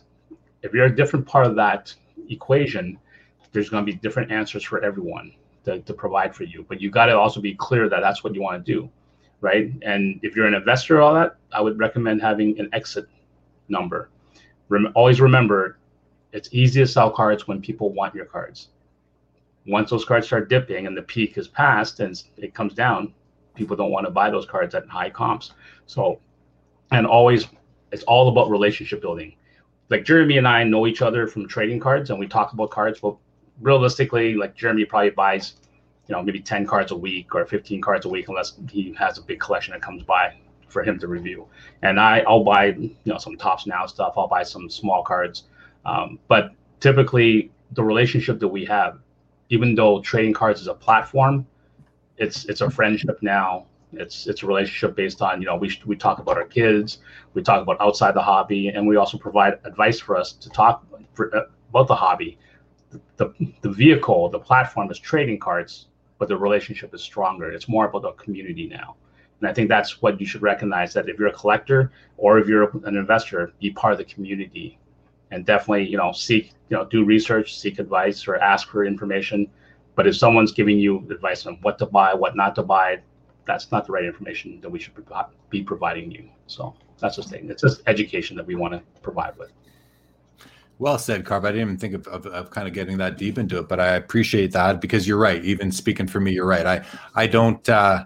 If 0.61 0.73
you're 0.73 0.85
a 0.85 0.95
different 0.95 1.27
part 1.27 1.45
of 1.45 1.55
that 1.55 1.93
equation, 2.29 2.97
there's 3.55 3.69
going 3.69 3.85
to 3.85 3.91
be 3.91 3.97
different 3.97 4.31
answers 4.31 4.63
for 4.63 4.83
everyone 4.83 5.31
to, 5.63 5.79
to 5.79 5.93
provide 5.93 6.35
for 6.35 6.43
you 6.43 6.65
but 6.67 6.79
you 6.81 6.91
got 6.91 7.07
to 7.07 7.17
also 7.17 7.39
be 7.41 7.55
clear 7.55 7.89
that 7.89 8.01
that's 8.01 8.23
what 8.23 8.35
you 8.35 8.41
want 8.41 8.63
to 8.63 8.71
do 8.71 8.89
right? 9.41 9.71
And 9.81 10.19
if 10.23 10.35
you're 10.35 10.47
an 10.47 10.53
investor 10.53 11.01
all 11.01 11.13
that 11.13 11.37
i 11.51 11.61
would 11.61 11.77
recommend 11.79 12.21
having 12.21 12.59
an 12.59 12.69
exit 12.73 13.07
number. 13.69 14.09
Rem- 14.69 14.91
always 14.95 15.21
remember 15.21 15.77
it's 16.31 16.49
easy 16.51 16.81
to 16.81 16.87
sell 16.87 17.09
cards 17.09 17.47
when 17.47 17.61
people 17.61 17.93
want 17.93 18.13
your 18.13 18.25
cards. 18.25 18.69
Once 19.67 19.89
those 19.89 20.05
cards 20.05 20.27
start 20.27 20.49
dipping 20.49 20.85
and 20.85 20.95
the 20.95 21.01
peak 21.01 21.37
is 21.37 21.47
passed 21.47 21.99
and 21.99 22.21
it 22.37 22.53
comes 22.53 22.73
down 22.73 23.13
people 23.55 23.75
don't 23.75 23.91
want 23.91 24.05
to 24.05 24.11
buy 24.11 24.29
those 24.29 24.45
cards 24.45 24.75
at 24.75 24.85
high 24.87 25.09
comps. 25.09 25.53
So 25.85 26.19
and 26.91 27.07
always 27.07 27.47
it's 27.91 28.03
all 28.03 28.29
about 28.29 28.49
relationship 28.49 29.01
building. 29.01 29.35
Like 29.89 30.03
Jeremy 30.03 30.37
and 30.37 30.47
I 30.47 30.63
know 30.63 30.87
each 30.87 31.01
other 31.01 31.27
from 31.27 31.47
trading 31.47 31.79
cards 31.79 32.09
and 32.09 32.19
we 32.19 32.27
talk 32.27 32.53
about 32.53 32.71
cards, 32.71 32.99
but 32.99 33.15
realistically, 33.61 34.33
like 34.33 34.55
Jeremy 34.55 34.85
probably 34.85 35.11
buys, 35.11 35.55
you 36.07 36.15
know, 36.15 36.21
maybe 36.21 36.39
10 36.39 36.65
cards 36.65 36.91
a 36.91 36.95
week 36.95 37.33
or 37.33 37.45
15 37.45 37.81
cards 37.81 38.05
a 38.05 38.09
week, 38.09 38.27
unless 38.27 38.53
he 38.69 38.93
has 38.93 39.17
a 39.17 39.21
big 39.21 39.39
collection 39.39 39.73
that 39.73 39.81
comes 39.81 40.03
by 40.03 40.35
for 40.67 40.83
him 40.83 40.99
to 40.99 41.07
review. 41.07 41.47
And 41.81 41.99
I, 41.99 42.19
I'll 42.27 42.43
buy, 42.43 42.67
you 42.67 42.95
know, 43.05 43.17
some 43.17 43.37
Topps 43.37 43.65
Now 43.65 43.85
stuff. 43.85 44.13
I'll 44.17 44.27
buy 44.27 44.43
some 44.43 44.69
small 44.69 45.03
cards. 45.03 45.43
Um, 45.85 46.19
but 46.27 46.51
typically, 46.79 47.51
the 47.71 47.83
relationship 47.83 48.39
that 48.39 48.47
we 48.47 48.65
have, 48.65 48.99
even 49.49 49.75
though 49.75 50.01
trading 50.01 50.33
cards 50.33 50.61
is 50.61 50.67
a 50.67 50.73
platform, 50.73 51.45
it's 52.17 52.45
it's 52.45 52.61
a 52.61 52.69
friendship 52.69 53.19
now. 53.21 53.65
It's 53.93 54.27
it's 54.27 54.43
a 54.43 54.47
relationship 54.47 54.95
based 54.95 55.21
on 55.21 55.41
you 55.41 55.47
know 55.47 55.55
we 55.55 55.77
we 55.85 55.95
talk 55.95 56.19
about 56.19 56.37
our 56.37 56.45
kids, 56.45 56.99
we 57.33 57.41
talk 57.41 57.61
about 57.61 57.79
outside 57.79 58.13
the 58.13 58.21
hobby, 58.21 58.69
and 58.69 58.87
we 58.87 58.95
also 58.95 59.17
provide 59.17 59.59
advice 59.63 59.99
for 59.99 60.15
us 60.15 60.33
to 60.33 60.49
talk 60.49 60.85
for, 61.13 61.35
uh, 61.35 61.43
about 61.69 61.87
the 61.87 61.95
hobby 61.95 62.37
the, 63.17 63.33
the 63.61 63.69
vehicle, 63.69 64.29
the 64.29 64.39
platform 64.39 64.89
is 64.91 64.99
trading 64.99 65.39
cards, 65.39 65.87
but 66.17 66.27
the 66.27 66.37
relationship 66.37 66.93
is 66.93 67.01
stronger. 67.01 67.51
It's 67.51 67.67
more 67.67 67.85
about 67.87 68.03
the 68.03 68.11
community 68.13 68.67
now. 68.67 68.95
And 69.39 69.49
I 69.49 69.53
think 69.53 69.69
that's 69.69 70.01
what 70.01 70.19
you 70.19 70.25
should 70.25 70.41
recognize 70.41 70.93
that 70.93 71.09
if 71.09 71.19
you're 71.19 71.27
a 71.27 71.33
collector 71.33 71.91
or 72.17 72.39
if 72.39 72.47
you're 72.47 72.71
an 72.85 72.95
investor, 72.95 73.51
be 73.59 73.71
part 73.71 73.93
of 73.93 73.99
the 73.99 74.05
community 74.05 74.79
and 75.31 75.45
definitely, 75.45 75.87
you 75.87 75.97
know, 75.97 76.11
seek, 76.11 76.53
you 76.69 76.77
know, 76.77 76.85
do 76.85 77.03
research, 77.03 77.59
seek 77.59 77.79
advice 77.79 78.27
or 78.27 78.37
ask 78.37 78.69
for 78.69 78.85
information. 78.85 79.49
But 79.95 80.07
if 80.07 80.15
someone's 80.15 80.51
giving 80.51 80.79
you 80.79 81.05
advice 81.09 81.45
on 81.45 81.57
what 81.61 81.77
to 81.79 81.85
buy, 81.85 82.13
what 82.13 82.35
not 82.35 82.55
to 82.55 82.63
buy, 82.63 83.01
that's 83.45 83.71
not 83.71 83.85
the 83.85 83.91
right 83.91 84.05
information 84.05 84.59
that 84.61 84.69
we 84.69 84.79
should 84.79 84.93
be 85.49 85.63
providing 85.63 86.11
you. 86.11 86.29
So 86.47 86.73
that's 86.99 87.17
the 87.17 87.23
thing. 87.23 87.49
It's 87.49 87.61
just 87.61 87.81
education 87.87 88.37
that 88.37 88.45
we 88.45 88.55
want 88.55 88.73
to 88.73 88.81
provide 89.01 89.37
with. 89.37 89.51
Well 90.77 90.97
said, 90.97 91.23
Carv. 91.25 91.45
I 91.45 91.51
didn't 91.51 91.61
even 91.61 91.77
think 91.77 91.93
of, 91.93 92.07
of, 92.07 92.25
of, 92.27 92.49
kind 92.49 92.67
of 92.67 92.73
getting 92.73 92.97
that 92.97 93.17
deep 93.17 93.37
into 93.37 93.59
it, 93.59 93.69
but 93.69 93.79
I 93.79 93.95
appreciate 93.95 94.51
that 94.51 94.81
because 94.81 95.07
you're 95.07 95.17
right. 95.17 95.43
Even 95.45 95.71
speaking 95.71 96.05
for 96.05 96.19
me, 96.19 96.33
you're 96.33 96.45
right. 96.45 96.65
I 96.65 96.85
I 97.15 97.27
don't 97.27 97.67
uh, 97.69 98.05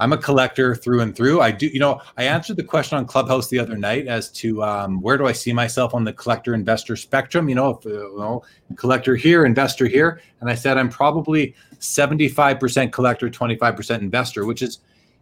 I'm 0.00 0.12
a 0.12 0.18
collector 0.18 0.74
through 0.74 1.00
and 1.00 1.14
through. 1.14 1.40
I 1.40 1.50
do, 1.50 1.66
you 1.66 1.80
know, 1.80 2.00
I 2.16 2.24
answered 2.24 2.56
the 2.56 2.64
question 2.64 2.98
on 2.98 3.06
Clubhouse 3.06 3.48
the 3.48 3.58
other 3.58 3.76
night 3.76 4.06
as 4.06 4.30
to 4.32 4.62
um, 4.62 5.00
where 5.00 5.18
do 5.18 5.26
I 5.26 5.32
see 5.32 5.52
myself 5.52 5.94
on 5.94 6.04
the 6.04 6.12
collector 6.12 6.54
investor 6.54 6.94
spectrum. 6.96 7.48
You 7.48 7.56
know, 7.56 7.70
if, 7.70 7.86
uh, 7.86 7.90
you 7.90 8.18
know, 8.18 8.44
collector 8.76 9.16
here, 9.16 9.44
investor 9.44 9.86
here, 9.86 10.20
and 10.40 10.48
I 10.48 10.54
said 10.54 10.76
I'm 10.76 10.88
probably 10.88 11.54
75% 11.80 12.92
collector, 12.92 13.28
25% 13.28 13.98
investor, 14.00 14.44
which 14.44 14.62
is 14.62 14.80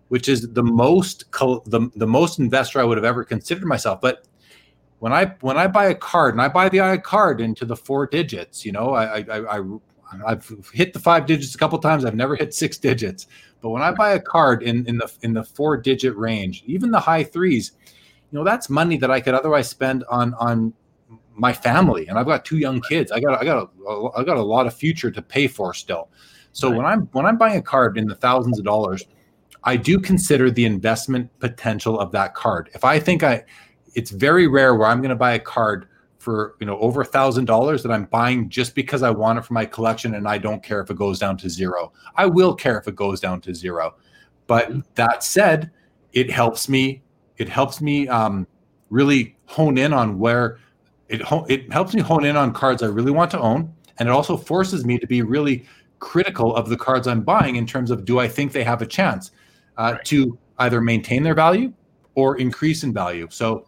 which 0.08 0.28
is 0.28 0.52
the 0.52 0.62
most 0.62 1.24
the, 1.32 1.90
the 1.96 2.06
most 2.06 2.38
investor 2.38 2.80
I 2.80 2.84
would 2.84 2.96
have 2.96 3.04
ever 3.04 3.24
considered 3.24 3.66
myself. 3.66 4.00
But 4.00 4.26
when 4.98 5.12
I 5.12 5.26
when 5.40 5.56
I 5.56 5.66
buy 5.66 5.86
a 5.86 5.94
card 5.94 6.34
and 6.34 6.42
I 6.42 6.48
buy 6.48 6.68
the 6.68 7.00
card 7.02 7.40
into 7.40 7.64
the 7.64 7.76
four 7.76 8.06
digits, 8.06 8.64
you 8.64 8.72
know, 8.72 8.94
I 8.94 9.18
I, 9.20 9.58
I 9.58 9.62
I've 10.26 10.70
hit 10.72 10.92
the 10.92 10.98
five 10.98 11.26
digits 11.26 11.54
a 11.54 11.58
couple 11.58 11.78
times. 11.78 12.04
I've 12.04 12.14
never 12.14 12.36
hit 12.36 12.54
six 12.54 12.78
digits. 12.88 13.26
But 13.60 13.70
when 13.70 13.82
I 13.82 13.90
buy 13.90 14.12
a 14.12 14.20
card 14.20 14.62
in, 14.62 14.86
in 14.86 14.98
the 14.98 15.12
in 15.22 15.32
the 15.32 15.44
four 15.44 15.76
digit 15.76 16.16
range, 16.16 16.62
even 16.66 16.90
the 16.90 17.00
high 17.00 17.24
threes, 17.24 17.72
you 18.30 18.38
know, 18.38 18.44
that's 18.44 18.70
money 18.70 18.96
that 18.98 19.10
I 19.10 19.20
could 19.20 19.34
otherwise 19.34 19.68
spend 19.68 20.04
on 20.10 20.34
on 20.34 20.72
my 21.34 21.52
family. 21.52 22.06
And 22.06 22.18
I've 22.18 22.26
got 22.26 22.44
two 22.44 22.58
young 22.58 22.80
kids. 22.80 23.12
I 23.12 23.20
got 23.20 23.40
I 23.40 23.44
got 23.44 23.70
a, 23.86 24.10
I 24.16 24.24
got 24.24 24.36
a 24.36 24.42
lot 24.42 24.66
of 24.66 24.74
future 24.74 25.10
to 25.10 25.22
pay 25.22 25.46
for 25.46 25.74
still. 25.74 26.08
So 26.52 26.68
right. 26.68 26.76
when 26.76 26.86
I'm 26.86 27.00
when 27.12 27.26
I'm 27.26 27.36
buying 27.36 27.58
a 27.58 27.62
card 27.62 27.98
in 27.98 28.06
the 28.06 28.14
thousands 28.14 28.58
of 28.58 28.64
dollars, 28.64 29.04
I 29.64 29.76
do 29.76 29.98
consider 29.98 30.50
the 30.50 30.64
investment 30.64 31.30
potential 31.38 31.98
of 31.98 32.12
that 32.12 32.34
card. 32.34 32.70
If 32.74 32.84
I 32.84 32.98
think 32.98 33.22
I 33.22 33.44
it's 33.96 34.10
very 34.10 34.46
rare 34.46 34.74
where 34.74 34.86
I'm 34.86 34.98
going 34.98 35.10
to 35.10 35.16
buy 35.16 35.32
a 35.32 35.40
card 35.40 35.88
for 36.18 36.54
you 36.60 36.66
know 36.66 36.78
over 36.78 37.00
a 37.00 37.04
thousand 37.04 37.46
dollars 37.46 37.82
that 37.82 37.90
I'm 37.90 38.04
buying 38.04 38.48
just 38.48 38.74
because 38.74 39.02
I 39.02 39.10
want 39.10 39.38
it 39.38 39.44
for 39.44 39.54
my 39.54 39.64
collection 39.64 40.14
and 40.14 40.28
I 40.28 40.38
don't 40.38 40.62
care 40.62 40.80
if 40.80 40.90
it 40.90 40.96
goes 40.96 41.18
down 41.18 41.36
to 41.38 41.50
zero. 41.50 41.92
I 42.14 42.26
will 42.26 42.54
care 42.54 42.78
if 42.78 42.86
it 42.86 42.94
goes 42.94 43.20
down 43.20 43.40
to 43.42 43.54
zero. 43.54 43.94
But 44.46 44.94
that 44.96 45.24
said, 45.24 45.70
it 46.12 46.30
helps 46.30 46.68
me. 46.68 47.02
It 47.38 47.48
helps 47.48 47.80
me 47.80 48.06
um, 48.08 48.46
really 48.90 49.36
hone 49.46 49.78
in 49.78 49.92
on 49.92 50.18
where 50.18 50.58
it 51.08 51.22
it 51.48 51.72
helps 51.72 51.94
me 51.94 52.02
hone 52.02 52.24
in 52.24 52.36
on 52.36 52.52
cards 52.52 52.82
I 52.82 52.86
really 52.86 53.12
want 53.12 53.30
to 53.32 53.40
own, 53.40 53.72
and 53.98 54.08
it 54.08 54.12
also 54.12 54.36
forces 54.36 54.84
me 54.84 54.98
to 54.98 55.06
be 55.06 55.22
really 55.22 55.64
critical 56.00 56.54
of 56.54 56.68
the 56.68 56.76
cards 56.76 57.08
I'm 57.08 57.22
buying 57.22 57.56
in 57.56 57.66
terms 57.66 57.90
of 57.90 58.04
do 58.04 58.18
I 58.18 58.28
think 58.28 58.52
they 58.52 58.64
have 58.64 58.82
a 58.82 58.86
chance 58.86 59.30
uh, 59.78 59.92
right. 59.94 60.04
to 60.04 60.38
either 60.58 60.82
maintain 60.82 61.22
their 61.22 61.34
value 61.34 61.72
or 62.14 62.36
increase 62.38 62.82
in 62.82 62.92
value. 62.92 63.28
So 63.30 63.66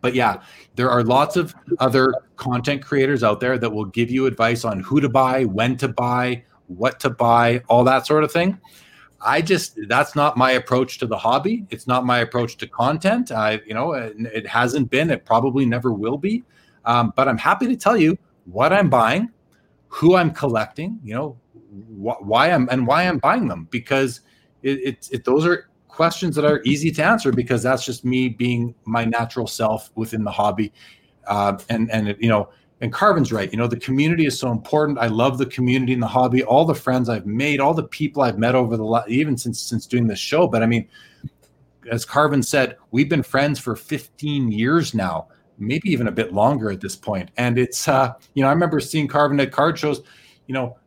but 0.00 0.14
yeah, 0.14 0.42
there 0.76 0.90
are 0.90 1.02
lots 1.02 1.36
of 1.36 1.54
other 1.78 2.14
content 2.36 2.82
creators 2.82 3.22
out 3.22 3.40
there 3.40 3.58
that 3.58 3.70
will 3.70 3.84
give 3.84 4.10
you 4.10 4.26
advice 4.26 4.64
on 4.64 4.80
who 4.80 5.00
to 5.00 5.08
buy, 5.08 5.44
when 5.44 5.76
to 5.78 5.88
buy, 5.88 6.42
what 6.68 7.00
to 7.00 7.10
buy, 7.10 7.62
all 7.68 7.84
that 7.84 8.06
sort 8.06 8.24
of 8.24 8.32
thing. 8.32 8.58
I 9.22 9.42
just 9.42 9.78
that's 9.88 10.16
not 10.16 10.36
my 10.36 10.52
approach 10.52 10.98
to 10.98 11.06
the 11.06 11.18
hobby. 11.18 11.66
It's 11.70 11.86
not 11.86 12.06
my 12.06 12.20
approach 12.20 12.56
to 12.58 12.66
content. 12.66 13.30
I, 13.30 13.60
you 13.66 13.74
know, 13.74 13.92
it, 13.92 14.16
it 14.18 14.46
hasn't 14.46 14.90
been. 14.90 15.10
It 15.10 15.24
probably 15.26 15.66
never 15.66 15.92
will 15.92 16.16
be. 16.16 16.42
Um, 16.86 17.12
but 17.16 17.28
I'm 17.28 17.36
happy 17.36 17.66
to 17.66 17.76
tell 17.76 17.96
you 17.96 18.16
what 18.46 18.72
I'm 18.72 18.88
buying, 18.88 19.30
who 19.88 20.16
I'm 20.16 20.30
collecting. 20.30 20.98
You 21.04 21.14
know, 21.14 21.36
wh- 22.02 22.22
why 22.22 22.50
I'm 22.50 22.68
and 22.70 22.86
why 22.86 23.02
I'm 23.02 23.18
buying 23.18 23.46
them 23.46 23.68
because 23.70 24.22
it, 24.62 24.78
it, 24.78 25.08
it 25.12 25.24
those 25.24 25.44
are 25.46 25.68
questions 26.00 26.34
that 26.34 26.46
are 26.46 26.62
easy 26.64 26.90
to 26.90 27.04
answer 27.04 27.30
because 27.30 27.62
that's 27.62 27.84
just 27.84 28.06
me 28.06 28.26
being 28.26 28.74
my 28.86 29.04
natural 29.04 29.46
self 29.46 29.90
within 29.96 30.24
the 30.24 30.30
hobby. 30.30 30.72
Uh, 31.26 31.58
and 31.68 31.90
and 31.90 32.16
you 32.18 32.30
know, 32.30 32.48
and 32.80 32.90
Karvin's 32.90 33.30
right. 33.30 33.52
You 33.52 33.58
know, 33.58 33.66
the 33.66 33.78
community 33.78 34.24
is 34.24 34.38
so 34.38 34.50
important. 34.50 34.98
I 34.98 35.08
love 35.08 35.36
the 35.36 35.44
community 35.44 35.92
in 35.92 36.00
the 36.00 36.06
hobby. 36.06 36.42
All 36.42 36.64
the 36.64 36.74
friends 36.74 37.10
I've 37.10 37.26
made, 37.26 37.60
all 37.60 37.74
the 37.74 37.86
people 37.86 38.22
I've 38.22 38.38
met 38.38 38.54
over 38.54 38.78
the 38.78 39.04
even 39.08 39.36
since 39.36 39.60
since 39.60 39.84
doing 39.86 40.06
this 40.06 40.18
show. 40.18 40.48
But 40.48 40.62
I 40.62 40.66
mean, 40.66 40.88
as 41.90 42.06
Karvin 42.06 42.42
said, 42.42 42.78
we've 42.92 43.10
been 43.10 43.22
friends 43.22 43.58
for 43.60 43.76
15 43.76 44.50
years 44.50 44.94
now, 44.94 45.28
maybe 45.58 45.90
even 45.90 46.06
a 46.06 46.12
bit 46.12 46.32
longer 46.32 46.70
at 46.70 46.80
this 46.80 46.96
point. 46.96 47.30
And 47.36 47.58
it's 47.58 47.88
uh, 47.88 48.14
you 48.32 48.42
know, 48.42 48.48
I 48.48 48.52
remember 48.52 48.80
seeing 48.80 49.06
Karvin 49.06 49.38
at 49.42 49.52
card 49.52 49.78
shows. 49.78 50.00
You 50.46 50.54
know, 50.54 50.78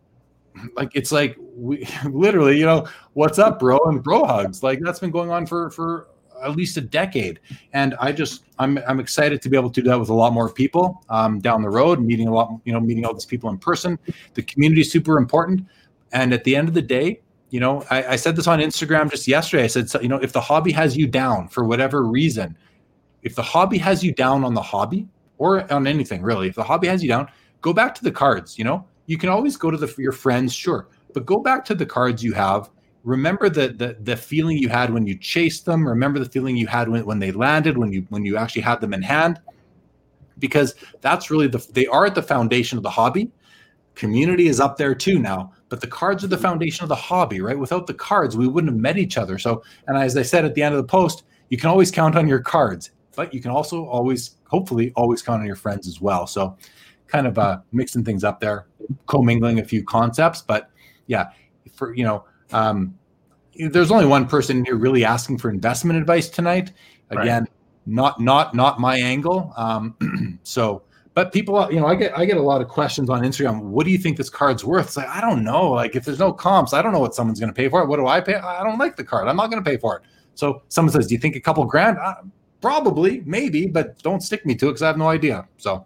like 0.75 0.91
it's 0.95 1.11
like 1.11 1.38
we 1.55 1.88
literally, 2.09 2.57
you 2.57 2.65
know, 2.65 2.88
what's 3.13 3.39
up, 3.39 3.59
bro, 3.59 3.80
and 3.85 4.03
bro 4.03 4.25
hugs. 4.25 4.63
Like 4.63 4.80
that's 4.81 4.99
been 4.99 5.11
going 5.11 5.31
on 5.31 5.45
for 5.45 5.69
for 5.71 6.07
at 6.43 6.55
least 6.55 6.77
a 6.77 6.81
decade. 6.81 7.39
And 7.73 7.95
I 7.99 8.11
just 8.11 8.43
I'm 8.59 8.80
I'm 8.88 8.99
excited 8.99 9.41
to 9.41 9.49
be 9.49 9.57
able 9.57 9.69
to 9.69 9.81
do 9.81 9.89
that 9.89 9.99
with 9.99 10.09
a 10.09 10.13
lot 10.13 10.34
more 10.34 10.51
people 10.51 11.03
um, 11.09 11.39
down 11.39 11.61
the 11.61 11.69
road, 11.69 11.99
meeting 11.99 12.27
a 12.27 12.34
lot, 12.34 12.59
you 12.65 12.73
know, 12.73 12.80
meeting 12.80 13.05
all 13.05 13.13
these 13.13 13.25
people 13.25 13.49
in 13.49 13.57
person. 13.57 13.97
The 14.34 14.43
community 14.43 14.81
is 14.81 14.91
super 14.91 15.17
important. 15.17 15.65
And 16.11 16.34
at 16.34 16.43
the 16.43 16.55
end 16.55 16.67
of 16.67 16.73
the 16.73 16.81
day, 16.81 17.21
you 17.49 17.59
know, 17.59 17.84
I, 17.89 18.03
I 18.03 18.15
said 18.15 18.35
this 18.35 18.47
on 18.47 18.59
Instagram 18.59 19.09
just 19.09 19.27
yesterday. 19.27 19.63
I 19.63 19.67
said, 19.67 19.89
so, 19.89 19.99
you 19.99 20.07
know, 20.07 20.17
if 20.17 20.31
the 20.31 20.41
hobby 20.41 20.71
has 20.71 20.95
you 20.95 21.07
down 21.07 21.47
for 21.47 21.63
whatever 21.63 22.03
reason, 22.03 22.57
if 23.23 23.35
the 23.35 23.41
hobby 23.41 23.77
has 23.80 24.03
you 24.03 24.11
down 24.11 24.43
on 24.43 24.53
the 24.53 24.61
hobby 24.61 25.07
or 25.38 25.71
on 25.71 25.88
anything 25.88 26.21
really, 26.21 26.47
if 26.47 26.55
the 26.55 26.63
hobby 26.63 26.88
has 26.88 27.01
you 27.01 27.09
down, 27.09 27.27
go 27.61 27.73
back 27.73 27.95
to 27.95 28.03
the 28.03 28.11
cards. 28.11 28.57
You 28.57 28.65
know, 28.65 28.85
you 29.05 29.17
can 29.17 29.30
always 29.30 29.57
go 29.57 29.71
to 29.71 29.77
the 29.77 29.93
your 29.97 30.11
friends, 30.11 30.53
sure, 30.53 30.88
but 31.13 31.25
go 31.25 31.39
back 31.39 31.65
to 31.65 31.75
the 31.75 31.85
cards 31.85 32.23
you 32.23 32.34
have. 32.34 32.69
Remember 33.03 33.49
the 33.49 33.69
the 33.69 33.97
the 34.01 34.15
feeling 34.15 34.57
you 34.57 34.69
had 34.69 34.93
when 34.93 35.05
you 35.05 35.17
chased 35.17 35.65
them. 35.65 35.88
Remember 35.88 36.19
the 36.19 36.30
feeling 36.30 36.55
you 36.55 36.67
had 36.67 36.88
when, 36.88 37.05
when 37.05 37.19
they 37.19 37.31
landed, 37.31 37.77
when 37.77 37.91
you 37.91 38.05
when 38.09 38.25
you 38.25 38.38
actually 38.38 38.61
had 38.61 38.80
them 38.80 38.93
in 38.93 39.01
hand, 39.01 39.41
because 40.39 40.75
that's 41.01 41.30
really 41.30 41.47
the 41.47 41.65
they 41.73 41.85
are 41.88 42.05
at 42.05 42.15
the 42.15 42.23
foundation 42.23 42.77
of 42.77 42.84
the 42.84 42.89
hobby. 42.89 43.31
Community 43.95 44.47
is 44.47 44.59
up 44.59 44.77
there 44.77 44.95
too 44.95 45.19
now, 45.19 45.51
but 45.69 45.80
the 45.80 45.88
cards 45.88 46.23
are 46.23 46.27
the 46.27 46.38
foundation 46.38 46.84
of 46.84 46.89
the 46.89 46.95
hobby, 46.95 47.41
right? 47.41 47.57
Without 47.57 47.85
the 47.85 47.93
cards, 47.93 48.35
we 48.35 48.47
wouldn't 48.47 48.73
have 48.73 48.81
met 48.81 48.97
each 48.97 49.17
other. 49.17 49.38
So, 49.38 49.63
and 49.88 49.95
as 49.95 50.17
I 50.17 50.23
said 50.23 50.45
at 50.45 50.55
the 50.55 50.63
end 50.63 50.73
of 50.73 50.81
the 50.81 50.88
post, 50.88 51.25
you 51.49 51.57
can 51.57 51.69
always 51.69 51.91
count 51.91 52.15
on 52.15 52.27
your 52.27 52.39
cards, 52.39 52.89
but 53.15 53.31
you 53.31 53.39
can 53.39 53.51
also 53.51 53.85
always, 53.85 54.38
hopefully, 54.47 54.91
always 54.95 55.21
count 55.21 55.41
on 55.41 55.45
your 55.45 55.55
friends 55.55 55.88
as 55.88 56.01
well. 56.01 56.25
So, 56.25 56.57
kind 57.14 57.27
of 57.27 57.38
uh, 57.38 57.60
mixing 57.72 58.03
things 58.03 58.23
up 58.23 58.40
there, 58.40 58.65
commingling 59.06 59.60
a 59.60 59.64
few 59.64 59.84
concepts. 59.84 60.41
But 60.41 60.69
yeah, 61.07 61.30
for 61.73 61.94
you 61.94 62.03
know, 62.03 62.26
um, 62.52 62.98
there's 63.56 63.91
only 63.91 64.06
one 64.06 64.27
person 64.27 64.65
here 64.65 64.76
really 64.76 65.06
asking 65.06 65.38
for 65.38 65.49
investment 65.49 65.99
advice 65.99 66.27
tonight. 66.27 66.73
Again, 67.11 67.44
right. 67.44 67.52
not 67.85 68.19
not 68.19 68.56
not 68.56 68.80
my 68.80 68.98
angle. 68.98 69.53
Um, 69.56 70.40
so, 70.44 70.81
but 71.14 71.31
people, 71.31 71.72
you 71.72 71.80
know, 71.80 71.85
I 71.85 71.95
get 71.95 72.18
I 72.18 72.26
get 72.26 72.38
a 72.38 72.41
lot 72.41 72.61
of 72.61 72.68
questions 72.68 73.10
on 73.10 73.22
Instagram. 73.22 73.61
What 73.61 73.85
do 73.85 73.91
you 73.91 73.99
think 73.99 74.18
this 74.18 74.30
card's 74.30 74.65
worth? 74.65 74.88
It's 74.88 74.98
like 74.98 75.07
I 75.07 75.22
don't 75.22 75.44
know. 75.44 75.69
Like 75.69 75.95
if 75.95 76.06
there's 76.06 76.19
no 76.19 76.34
comps, 76.34 76.73
I 76.73 76.81
don't 76.81 76.94
know 76.94 76.99
what 76.99 77.14
someone's 77.14 77.40
going 77.40 77.53
to 77.53 77.56
pay 77.56 77.69
for 77.69 77.84
it. 77.84 77.88
What 77.88 77.98
do 77.98 78.07
I 78.07 78.22
pay? 78.22 78.35
I 78.35 78.64
don't 78.64 78.80
like 78.80 78.95
the 78.95 79.03
card. 79.03 79.27
I'm 79.27 79.35
not 79.35 79.52
going 79.52 79.64
to 79.64 79.69
pay 79.69 79.77
for 79.77 79.98
it. 79.98 80.03
So 80.34 80.64
someone 80.69 80.91
says, 80.91 81.06
"Do 81.06 81.14
you 81.14 81.19
think 81.19 81.35
a 81.35 81.40
couple 81.40 81.64
grand?" 81.65 81.99
Uh, 81.99 82.15
probably, 82.60 83.22
maybe, 83.26 83.68
but 83.68 84.02
don't 84.02 84.22
stick 84.22 84.48
me 84.48 84.56
to 84.56 84.68
it 84.68 84.69
because 84.69 84.81
I 84.81 84.88
have 84.88 84.98
no 84.98 85.10
idea. 85.10 85.48
So 85.57 85.85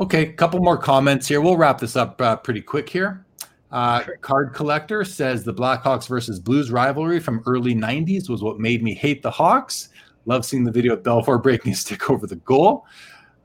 Okay, 0.00 0.22
a 0.22 0.32
couple 0.32 0.58
more 0.60 0.76
comments 0.76 1.28
here. 1.28 1.40
We'll 1.40 1.56
wrap 1.56 1.78
this 1.78 1.94
up 1.94 2.20
uh, 2.20 2.34
pretty 2.36 2.60
quick 2.60 2.88
here. 2.88 3.24
Uh, 3.70 4.02
Card 4.20 4.52
Collector 4.52 5.04
says 5.04 5.44
the 5.44 5.54
Blackhawks 5.54 6.08
versus 6.08 6.40
Blues 6.40 6.72
rivalry 6.72 7.20
from 7.20 7.42
early 7.46 7.76
90s 7.76 8.28
was 8.28 8.42
what 8.42 8.58
made 8.58 8.82
me 8.82 8.92
hate 8.92 9.22
the 9.22 9.30
Hawks. 9.30 9.90
Love 10.26 10.44
seeing 10.44 10.64
the 10.64 10.72
video 10.72 10.94
of 10.94 11.04
Belfour 11.04 11.40
breaking 11.42 11.72
a 11.72 11.76
stick 11.76 12.10
over 12.10 12.26
the 12.26 12.36
goal. 12.36 12.86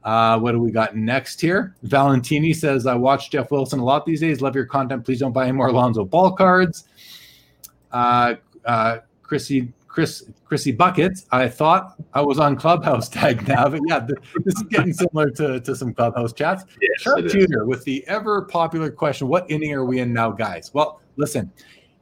Uh, 0.03 0.39
what 0.39 0.53
do 0.53 0.59
we 0.59 0.71
got 0.71 0.95
next 0.95 1.39
here? 1.39 1.75
Valentini 1.83 2.53
says, 2.53 2.87
I 2.87 2.95
watch 2.95 3.29
Jeff 3.29 3.51
Wilson 3.51 3.79
a 3.79 3.83
lot 3.83 4.05
these 4.05 4.21
days. 4.21 4.41
Love 4.41 4.55
your 4.55 4.65
content. 4.65 5.05
Please 5.05 5.19
don't 5.19 5.33
buy 5.33 5.43
any 5.43 5.51
more 5.51 5.67
Alonzo 5.67 6.03
ball 6.03 6.31
cards. 6.31 6.85
Uh, 7.91 8.35
uh, 8.65 8.99
Chrissy 9.21 9.71
Chris 9.89 10.29
Chrissy 10.45 10.71
Buckets. 10.71 11.25
I 11.31 11.49
thought 11.49 11.95
I 12.13 12.21
was 12.21 12.39
on 12.39 12.55
Clubhouse 12.55 13.09
tag 13.19 13.45
now, 13.47 13.67
but 13.67 13.81
yeah, 13.87 13.99
this 13.99 14.55
is 14.55 14.63
getting 14.69 14.93
similar 14.93 15.29
to, 15.31 15.59
to 15.59 15.75
some 15.75 15.93
Clubhouse 15.93 16.31
chats. 16.31 16.63
Yes, 16.81 17.01
Sharpshooter 17.01 17.65
with 17.65 17.83
the 17.83 18.07
ever 18.07 18.43
popular 18.43 18.91
question: 18.91 19.27
What 19.27 19.49
inning 19.49 19.73
are 19.73 19.83
we 19.83 19.99
in 19.99 20.13
now, 20.13 20.31
guys? 20.31 20.71
Well, 20.73 21.01
listen, 21.17 21.51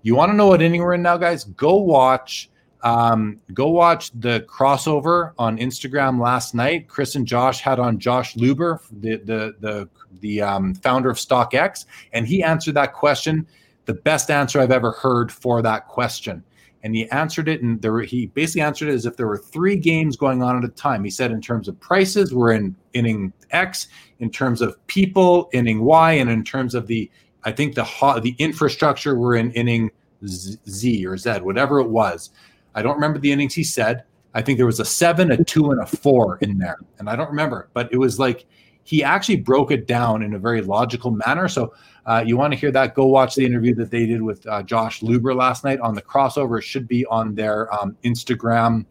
you 0.04 0.16
want 0.16 0.32
to 0.32 0.36
know 0.36 0.48
what 0.48 0.62
inning 0.62 0.82
we're 0.82 0.94
in 0.94 1.02
now, 1.02 1.18
guys? 1.18 1.46
Go 1.46 1.78
watch. 1.78 2.50
Um, 2.84 3.42
go 3.54 3.70
watch 3.70 4.12
the 4.20 4.46
crossover 4.48 5.32
on 5.40 5.58
Instagram 5.58 6.22
last 6.22 6.54
night. 6.54 6.88
Chris 6.88 7.16
and 7.16 7.26
Josh 7.26 7.60
had 7.62 7.80
on 7.80 7.98
Josh 7.98 8.36
Luber, 8.36 8.80
the 8.92 9.18
the 9.18 9.56
the 9.60 9.90
the 10.20 10.42
um, 10.42 10.76
founder 10.76 11.10
of 11.10 11.18
StockX, 11.18 11.86
and 12.14 12.28
he 12.28 12.44
answered 12.44 12.76
that 12.76 12.94
question. 12.94 13.48
The 13.86 13.94
best 13.94 14.30
answer 14.30 14.60
I've 14.60 14.72
ever 14.72 14.92
heard 14.92 15.32
for 15.32 15.62
that 15.62 15.88
question 15.88 16.44
and 16.84 16.96
he 16.96 17.10
answered 17.10 17.48
it 17.48 17.62
and 17.62 17.82
there 17.82 18.00
he 18.00 18.28
basically 18.28 18.62
answered 18.62 18.90
it 18.90 18.94
as 18.94 19.06
if 19.06 19.18
there 19.18 19.28
were 19.28 19.38
three 19.38 19.76
games 19.76 20.16
going 20.16 20.44
on 20.44 20.58
at 20.58 20.64
a 20.64 20.70
time. 20.74 21.04
He 21.04 21.10
said 21.10 21.32
in 21.32 21.42
terms 21.42 21.68
of 21.68 21.80
prices 21.80 22.34
we're 22.34 22.54
in 22.54 22.76
inning 22.94 23.34
x. 23.52 23.88
In 24.20 24.30
terms 24.32 24.62
of 24.62 24.86
people 24.88 25.50
inning 25.54 25.84
y. 25.84 26.14
And 26.14 26.30
in 26.30 26.44
terms 26.44 26.76
of 26.76 26.88
the 26.88 27.10
i 27.44 27.52
think 27.52 27.76
the 27.76 27.84
the 28.22 28.36
infrastructure 28.40 29.18
we're 29.18 29.36
in 29.36 29.52
inning 29.52 29.92
z 30.28 31.06
or 31.06 31.18
z 31.18 31.32
whatever 31.40 31.80
it 31.80 31.90
was. 31.90 32.32
I 32.76 32.82
don't 32.82 32.96
remember 32.96 33.20
the 33.20 33.32
innings 33.32 33.54
he 33.54 33.64
said. 33.64 34.04
I 34.34 34.42
think 34.42 34.58
there 34.58 34.66
was 34.66 34.80
a 34.80 34.86
seven 34.86 35.32
a 35.32 35.44
two 35.44 35.72
and 35.72 35.82
a 35.82 35.86
four 35.86 36.38
in 36.42 36.58
there. 36.58 36.78
And 37.00 37.10
i 37.10 37.16
don't 37.16 37.30
remember 37.30 37.70
but 37.74 37.92
it 37.92 37.98
was 37.98 38.20
like 38.20 38.46
he 38.88 39.04
actually 39.04 39.36
broke 39.36 39.70
it 39.70 39.86
down 39.86 40.24
in 40.24 40.34
a 40.34 40.40
very 40.40 40.62
logical 40.62 41.12
manner. 41.12 41.50
So 41.50 41.74
uh, 42.08 42.24
you 42.26 42.38
want 42.38 42.54
to 42.54 42.58
hear 42.58 42.72
that? 42.72 42.96
Go 42.96 43.06
watch 43.06 43.36
the 43.36 43.46
interview 43.46 43.76
that 43.76 43.92
they 43.92 44.06
did 44.06 44.22
with 44.22 44.48
uh, 44.48 44.64
Josh 44.64 45.02
Luber 45.02 45.36
last 45.36 45.64
night 45.64 45.80
on 45.82 45.94
the 45.94 46.02
crossover. 46.02 46.58
It 46.58 46.64
should 46.64 46.88
be 46.88 47.06
on 47.08 47.36
their 47.36 47.72
um, 47.74 47.98
Instagram, 48.04 48.86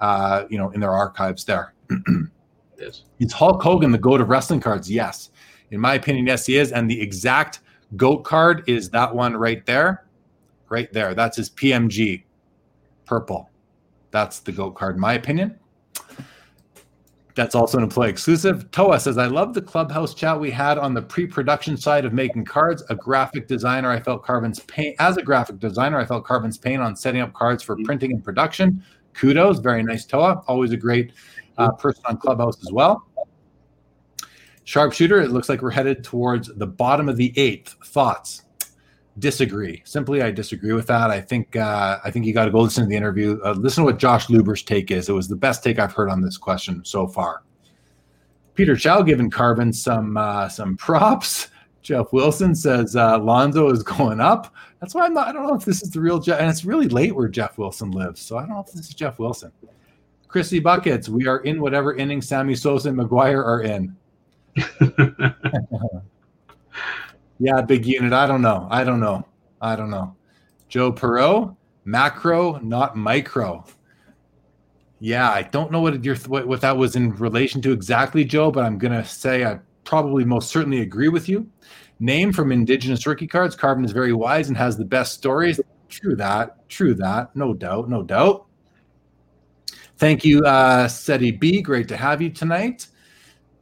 uh, 0.00 0.44
you 0.50 0.58
know, 0.58 0.70
in 0.70 0.80
their 0.80 0.92
archives 0.92 1.44
there. 1.44 1.74
Yes. 2.80 3.02
Is 3.18 3.30
Hulk 3.32 3.62
Hogan 3.62 3.92
the 3.92 3.98
goat 3.98 4.22
of 4.22 4.30
wrestling 4.30 4.60
cards? 4.60 4.90
Yes. 4.90 5.30
In 5.70 5.78
my 5.78 5.94
opinion, 5.94 6.26
yes, 6.26 6.46
he 6.46 6.56
is. 6.56 6.72
And 6.72 6.90
the 6.90 6.98
exact 6.98 7.60
goat 7.96 8.24
card 8.24 8.64
is 8.66 8.88
that 8.90 9.14
one 9.14 9.36
right 9.36 9.64
there. 9.66 10.06
Right 10.70 10.90
there. 10.90 11.14
That's 11.14 11.36
his 11.36 11.50
PMG 11.50 12.22
purple. 13.04 13.50
That's 14.12 14.40
the 14.40 14.52
goat 14.52 14.76
card, 14.76 14.94
in 14.94 15.00
my 15.02 15.12
opinion. 15.12 15.59
That's 17.40 17.54
also 17.54 17.78
an 17.78 17.84
employee 17.84 18.10
exclusive. 18.10 18.70
Toa 18.70 19.00
says, 19.00 19.16
I 19.16 19.24
love 19.24 19.54
the 19.54 19.62
clubhouse 19.62 20.12
chat 20.12 20.38
we 20.38 20.50
had 20.50 20.76
on 20.76 20.92
the 20.92 21.00
pre-production 21.00 21.74
side 21.74 22.04
of 22.04 22.12
making 22.12 22.44
cards. 22.44 22.82
A 22.90 22.94
graphic 22.94 23.48
designer, 23.48 23.90
I 23.90 23.98
felt 23.98 24.22
Karvin's 24.22 24.60
pain 24.60 24.94
as 24.98 25.16
a 25.16 25.22
graphic 25.22 25.58
designer, 25.58 25.98
I 25.98 26.04
felt 26.04 26.26
Karvin's 26.26 26.58
pain 26.58 26.80
on 26.80 26.94
setting 26.94 27.22
up 27.22 27.32
cards 27.32 27.62
for 27.62 27.78
printing 27.82 28.12
and 28.12 28.22
production. 28.22 28.84
Kudos, 29.14 29.58
very 29.60 29.82
nice, 29.82 30.04
Toa. 30.04 30.42
Always 30.48 30.72
a 30.72 30.76
great 30.76 31.12
uh, 31.56 31.72
person 31.72 32.02
on 32.08 32.18
Clubhouse 32.18 32.60
as 32.60 32.72
well. 32.72 33.08
Sharpshooter, 34.64 35.22
it 35.22 35.30
looks 35.30 35.48
like 35.48 35.62
we're 35.62 35.70
headed 35.70 36.04
towards 36.04 36.54
the 36.54 36.66
bottom 36.66 37.08
of 37.08 37.16
the 37.16 37.32
eighth. 37.38 37.74
Thoughts? 37.86 38.42
Disagree. 39.18 39.82
Simply, 39.84 40.22
I 40.22 40.30
disagree 40.30 40.72
with 40.72 40.86
that. 40.86 41.10
I 41.10 41.20
think 41.20 41.56
uh, 41.56 41.98
I 42.04 42.10
think 42.10 42.26
you 42.26 42.32
got 42.32 42.44
to 42.44 42.50
go 42.50 42.60
listen 42.60 42.84
to 42.84 42.88
the 42.88 42.96
interview. 42.96 43.40
Uh, 43.44 43.52
listen 43.52 43.82
to 43.82 43.90
what 43.90 43.98
Josh 43.98 44.30
Luber's 44.30 44.62
take 44.62 44.90
is. 44.90 45.08
It 45.08 45.12
was 45.12 45.28
the 45.28 45.36
best 45.36 45.64
take 45.64 45.78
I've 45.78 45.92
heard 45.92 46.08
on 46.08 46.20
this 46.20 46.38
question 46.38 46.84
so 46.84 47.06
far. 47.06 47.42
Peter 48.54 48.76
Chow 48.76 49.02
giving 49.02 49.30
Karvin 49.30 49.74
some 49.74 50.16
uh, 50.16 50.48
some 50.48 50.76
props. 50.76 51.48
Jeff 51.82 52.12
Wilson 52.12 52.54
says 52.54 52.94
uh, 52.94 53.18
Lonzo 53.18 53.70
is 53.70 53.82
going 53.82 54.20
up. 54.20 54.54
That's 54.80 54.94
why 54.94 55.06
I'm 55.06 55.14
not. 55.14 55.28
I 55.28 55.32
don't 55.32 55.46
know 55.46 55.54
if 55.54 55.64
this 55.64 55.82
is 55.82 55.90
the 55.90 56.00
real 56.00 56.20
Jeff, 56.20 56.38
and 56.38 56.48
it's 56.48 56.64
really 56.64 56.88
late 56.88 57.14
where 57.14 57.28
Jeff 57.28 57.58
Wilson 57.58 57.90
lives. 57.90 58.20
So 58.20 58.36
I 58.36 58.42
don't 58.42 58.50
know 58.50 58.60
if 58.60 58.72
this 58.72 58.88
is 58.88 58.94
Jeff 58.94 59.18
Wilson. 59.18 59.50
Chrissy 60.28 60.60
Buckets, 60.60 61.08
we 61.08 61.26
are 61.26 61.38
in 61.38 61.60
whatever 61.60 61.94
inning 61.94 62.22
Sammy 62.22 62.54
Sosa 62.54 62.90
and 62.90 62.98
McGwire 62.98 63.44
are 63.44 63.62
in. 63.62 63.96
yeah, 67.40 67.62
big 67.62 67.86
unit. 67.86 68.12
I 68.12 68.26
don't 68.26 68.42
know. 68.42 68.68
I 68.70 68.84
don't 68.84 69.00
know. 69.00 69.26
I 69.60 69.74
don't 69.74 69.90
know. 69.90 70.14
Joe 70.68 70.92
Perot, 70.92 71.56
macro, 71.84 72.58
not 72.58 72.96
micro. 72.96 73.64
Yeah, 75.00 75.30
I 75.30 75.42
don't 75.42 75.72
know 75.72 75.80
what 75.80 76.04
your 76.04 76.16
what, 76.16 76.46
what 76.46 76.60
that 76.60 76.76
was 76.76 76.94
in 76.94 77.16
relation 77.16 77.62
to 77.62 77.72
exactly, 77.72 78.24
Joe, 78.24 78.50
but 78.50 78.64
I'm 78.64 78.76
gonna 78.76 79.04
say 79.04 79.44
I 79.44 79.58
probably 79.84 80.24
most 80.24 80.50
certainly 80.50 80.82
agree 80.82 81.08
with 81.08 81.28
you. 81.28 81.48
Name 81.98 82.32
from 82.32 82.52
Indigenous 82.52 83.06
rookie 83.06 83.26
cards. 83.26 83.56
Karvin 83.56 83.84
is 83.84 83.92
very 83.92 84.12
wise 84.12 84.48
and 84.48 84.56
has 84.56 84.76
the 84.76 84.84
best 84.84 85.14
stories. 85.14 85.58
True 85.88 86.14
that. 86.16 86.68
True 86.68 86.94
that. 86.94 87.34
No 87.34 87.54
doubt. 87.54 87.88
No 87.88 88.02
doubt. 88.02 88.46
Thank 89.96 90.24
you, 90.24 90.40
uh, 90.44 90.88
Seti 90.88 91.30
B. 91.30 91.62
Great 91.62 91.88
to 91.88 91.96
have 91.96 92.20
you 92.20 92.30
tonight. 92.30 92.86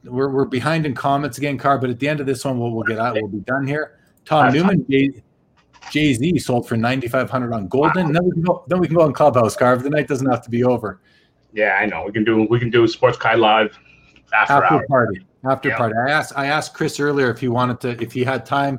We're, 0.04 0.28
we're 0.28 0.44
behind 0.44 0.86
in 0.86 0.94
comments 0.94 1.38
again, 1.38 1.58
Car, 1.58 1.78
but 1.78 1.90
at 1.90 1.98
the 1.98 2.08
end 2.08 2.20
of 2.20 2.26
this 2.26 2.44
one, 2.44 2.58
we'll, 2.58 2.70
we'll 2.70 2.84
get 2.84 2.98
out. 2.98 3.14
We'll 3.14 3.28
be 3.28 3.40
done 3.40 3.66
here. 3.66 3.98
Tom 4.24 4.52
Newman, 4.52 4.86
Jay 5.90 6.12
Z 6.12 6.38
sold 6.38 6.68
for 6.68 6.76
9,500 6.76 7.52
on 7.52 7.68
Goldin. 7.68 8.12
Then 8.12 8.24
we 8.24 8.32
can 8.32 8.42
go. 8.42 8.64
Then 8.68 8.78
we 8.78 8.86
can 8.86 8.96
go 8.96 9.02
on 9.02 9.12
Clubhouse, 9.12 9.56
Car. 9.56 9.76
The 9.76 9.90
night 9.90 10.06
doesn't 10.06 10.28
have 10.28 10.42
to 10.42 10.50
be 10.50 10.64
over. 10.64 11.00
Yeah, 11.52 11.78
I 11.80 11.86
know. 11.86 12.04
We 12.04 12.12
can 12.12 12.24
do 12.24 12.46
we 12.48 12.58
can 12.58 12.70
do 12.70 12.86
Sports 12.86 13.16
Kai 13.16 13.34
live 13.34 13.78
after, 14.34 14.52
after 14.52 14.86
party. 14.86 15.26
After 15.48 15.70
party. 15.72 15.94
I 16.06 16.10
asked 16.10 16.32
I 16.36 16.46
asked 16.46 16.74
Chris 16.74 17.00
earlier 17.00 17.30
if 17.30 17.38
he 17.38 17.48
wanted 17.48 17.80
to 17.80 18.02
if 18.02 18.12
he 18.12 18.22
had 18.22 18.44
time 18.44 18.78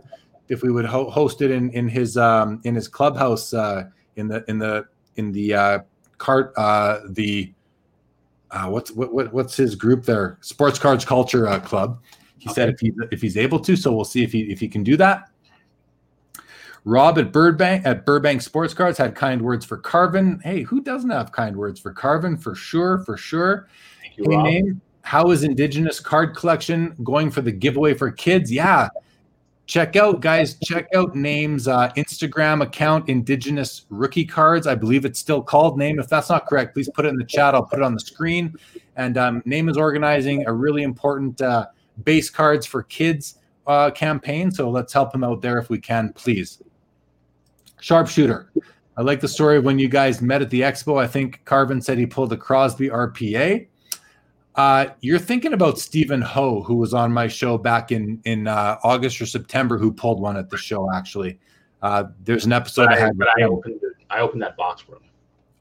if 0.50 0.62
we 0.62 0.72
would 0.72 0.86
ho- 0.86 1.10
host 1.10 1.42
it 1.42 1.52
in 1.52 1.72
in 1.72 1.88
his 1.88 2.18
um 2.18 2.62
in 2.64 2.76
his 2.76 2.88
clubhouse 2.88 3.54
uh 3.54 3.86
in 4.16 4.28
the 4.28 4.44
in 4.48 4.60
the 4.60 4.86
in 5.16 5.32
the 5.32 5.54
uh 5.54 5.80
cart 6.18 6.54
uh 6.58 7.00
the 7.10 7.54
uh 8.52 8.68
what's 8.68 8.92
what, 8.92 9.14
what 9.14 9.34
what's 9.34 9.56
his 9.56 9.76
group 9.76 10.06
there? 10.06 10.38
Sports 10.42 10.80
cards 10.80 11.06
culture 11.06 11.48
uh, 11.48 11.60
club. 11.60 12.02
He 12.38 12.50
okay. 12.50 12.56
said 12.56 12.70
if 12.70 12.80
he 12.80 12.92
if 13.12 13.22
he's 13.22 13.38
able 13.38 13.60
to 13.60 13.76
so 13.76 13.92
we'll 13.92 14.06
see 14.06 14.24
if 14.24 14.32
he 14.32 14.52
if 14.52 14.60
he 14.60 14.68
can 14.68 14.84
do 14.84 14.98
that. 14.98 15.30
Rob 16.86 17.20
at 17.20 17.32
burbank 17.32 17.86
at 17.86 18.06
burbank 18.06 18.42
sports 18.42 18.74
cards 18.74 18.98
had 18.98 19.14
kind 19.14 19.42
words 19.42 19.66
for 19.66 19.78
karvin. 19.78 20.42
Hey 20.44 20.64
who 20.64 20.82
doesn't 20.82 21.10
have 21.10 21.32
kind 21.32 21.56
words 21.56 21.80
for 21.80 21.94
karvin? 21.94 22.42
For 22.42 22.56
sure 22.56 23.00
for 23.00 23.18
sure. 23.18 23.68
Thank 24.02 24.18
you, 24.18 24.26
hey, 24.30 24.38
name 24.44 24.82
how 25.02 25.32
is 25.32 25.44
indigenous 25.44 26.00
card 26.00 26.36
collection 26.36 26.96
going 27.04 27.32
for 27.32 27.42
the 27.42 27.52
giveaway 27.52 27.94
for 27.94 28.12
kids? 28.12 28.52
Yeah 28.52 28.90
check 29.70 29.96
out 29.96 30.20
guys 30.20 30.56
check 30.64 30.88
out 30.96 31.16
names 31.16 31.68
uh, 31.68 31.92
instagram 31.96 32.64
account 32.64 33.08
indigenous 33.08 33.86
rookie 33.92 34.26
cards. 34.26 34.66
I 34.66 34.74
believe 34.74 35.06
it's 35.06 35.20
still 35.20 35.44
called 35.44 35.78
name. 35.78 36.00
If 36.00 36.10
that's 36.10 36.30
not 36.30 36.48
correct 36.48 36.74
please 36.74 36.90
put 36.90 37.06
it 37.06 37.10
in 37.10 37.18
the 37.18 37.24
chat. 37.24 37.54
I'll 37.54 37.64
put 37.64 37.78
it 37.78 37.84
on 37.84 37.94
the 37.94 38.00
screen. 38.00 38.56
And 38.96 39.16
um, 39.18 39.44
name 39.46 39.70
is 39.70 39.78
organizing 39.78 40.48
a 40.48 40.52
really 40.52 40.82
important 40.82 41.40
uh, 41.40 41.68
base 42.04 42.32
cards 42.32 42.66
for 42.66 42.82
kids 42.82 43.38
uh, 43.68 43.92
campaign. 43.92 44.52
So 44.52 44.72
let's 44.72 44.92
help 44.92 45.14
him 45.14 45.24
out 45.24 45.42
there 45.44 45.60
if 45.60 45.70
we 45.70 45.78
can 45.78 46.14
please. 46.14 46.64
Sharpshooter. 47.80 48.52
I 48.98 49.04
like 49.04 49.22
the 49.22 49.28
story 49.28 49.58
of 49.58 49.66
when 49.66 49.78
you 49.78 49.88
guys 49.88 50.20
met 50.20 50.42
at 50.42 50.50
the 50.50 50.62
expo. 50.62 51.00
I 51.00 51.06
think 51.06 51.46
karvin 51.46 51.82
said 51.82 52.00
he 52.00 52.08
pulled 52.08 52.34
a 52.34 52.38
crosby 52.38 52.90
rpa 52.90 53.68
uh, 54.56 54.88
you're 55.02 55.20
thinking 55.20 55.54
about 55.54 55.80
Stephen 55.80 56.22
Ho, 56.22 56.62
who 56.62 56.76
was 56.76 56.94
on 56.94 57.14
my 57.14 57.28
show 57.28 57.58
back 57.58 57.92
in 57.92 58.20
in 58.26 58.48
uh, 58.48 58.78
August 58.84 59.22
or 59.22 59.26
September, 59.26 59.78
who 59.78 59.92
pulled 59.92 60.20
one 60.20 60.38
at 60.38 60.50
the 60.50 60.58
show. 60.58 60.92
Actually, 60.92 61.40
uh, 61.82 62.06
there's 62.24 62.46
an 62.46 62.54
episode 62.54 62.88
but 62.88 62.98
I, 62.98 63.00
had. 63.00 63.18
But 63.18 63.28
I 63.38 63.44
opened 63.44 63.80
it, 63.82 63.94
I 64.10 64.20
opened 64.20 64.42
that 64.42 64.58
box 64.58 64.82
for 64.82 64.96
him. 64.96 65.04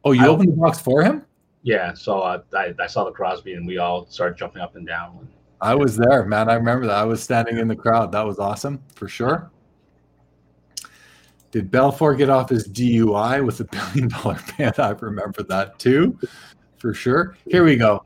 Oh, 0.05 0.13
you 0.13 0.25
I 0.25 0.29
opened 0.29 0.53
the 0.53 0.57
box 0.57 0.81
for 0.81 1.03
him? 1.03 1.25
Yeah. 1.63 1.93
So 1.95 2.21
uh, 2.21 2.43
I 2.55 2.75
I 2.79 2.87
saw 2.87 3.05
the 3.05 3.13
Crosby, 3.13 3.55
and 3.55 3.67
we 3.67 3.79
all 3.79 4.07
started 4.07 4.39
jumping 4.39 4.63
up 4.63 4.75
and 4.75 4.87
down. 4.87 5.29
I 5.61 5.75
was 5.75 5.97
there, 5.97 6.25
man. 6.25 6.49
I 6.49 6.55
remember 6.55 6.87
that. 6.87 6.97
I 6.97 7.05
was 7.05 7.23
standing 7.23 7.59
in 7.59 7.69
the 7.69 7.77
crowd. 7.77 8.13
That 8.13 8.25
was 8.25 8.39
awesome 8.39 8.83
for 8.95 9.09
sure. 9.09 9.51
Did 11.51 11.71
Belfour 11.71 12.17
get 12.17 12.31
off 12.31 12.51
his 12.51 12.69
DUI 12.69 13.45
with 13.45 13.61
a 13.61 13.65
billion 13.95 14.09
dollar 14.09 14.39
ban? 14.57 14.73
I 14.79 14.91
remember 14.91 15.43
that 15.45 15.79
too, 15.79 16.19
for 16.79 16.95
sure. 16.95 17.37
Here 17.47 17.65
we 17.65 17.77
go 17.77 18.05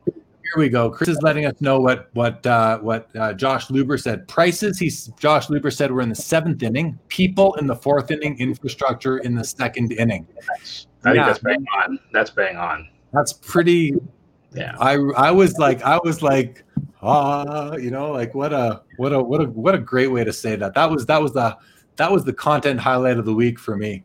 here 0.53 0.61
we 0.61 0.69
go. 0.69 0.89
Chris 0.89 1.09
is 1.09 1.21
letting 1.21 1.45
us 1.45 1.59
know 1.61 1.79
what 1.79 2.09
what 2.13 2.45
uh, 2.45 2.77
what 2.79 3.09
uh, 3.15 3.33
Josh 3.33 3.67
Luber 3.67 3.99
said. 3.99 4.27
Prices. 4.27 4.77
He's 4.77 5.07
Josh 5.19 5.47
Luber 5.47 5.73
said 5.73 5.91
we're 5.91 6.01
in 6.01 6.09
the 6.09 6.15
seventh 6.15 6.61
inning. 6.61 6.99
People 7.07 7.55
in 7.55 7.65
the 7.65 7.75
fourth 7.75 8.11
inning. 8.11 8.37
Infrastructure 8.39 9.17
in 9.19 9.35
the 9.35 9.43
second 9.43 9.93
inning. 9.93 10.27
I 11.05 11.13
yeah, 11.13 11.25
that's 11.25 11.39
bang 11.39 11.65
on. 11.77 11.99
That's 12.11 12.29
bang 12.29 12.57
on. 12.57 12.87
That's 13.13 13.33
pretty. 13.33 13.95
Yeah. 14.53 14.75
I 14.79 14.93
I 15.17 15.31
was 15.31 15.57
like 15.57 15.81
I 15.81 15.99
was 16.03 16.21
like 16.21 16.63
ah 17.01 17.75
you 17.75 17.89
know 17.89 18.11
like 18.11 18.33
what 18.35 18.53
a 18.53 18.81
what 18.97 19.11
a 19.11 19.21
what 19.21 19.41
a 19.41 19.45
what 19.45 19.75
a 19.75 19.79
great 19.79 20.11
way 20.11 20.23
to 20.23 20.33
say 20.33 20.55
that. 20.55 20.75
That 20.75 20.91
was 20.91 21.05
that 21.07 21.21
was 21.21 21.33
the 21.33 21.57
that 21.95 22.11
was 22.11 22.23
the 22.23 22.33
content 22.33 22.79
highlight 22.79 23.17
of 23.17 23.25
the 23.25 23.33
week 23.33 23.57
for 23.57 23.75
me. 23.75 24.03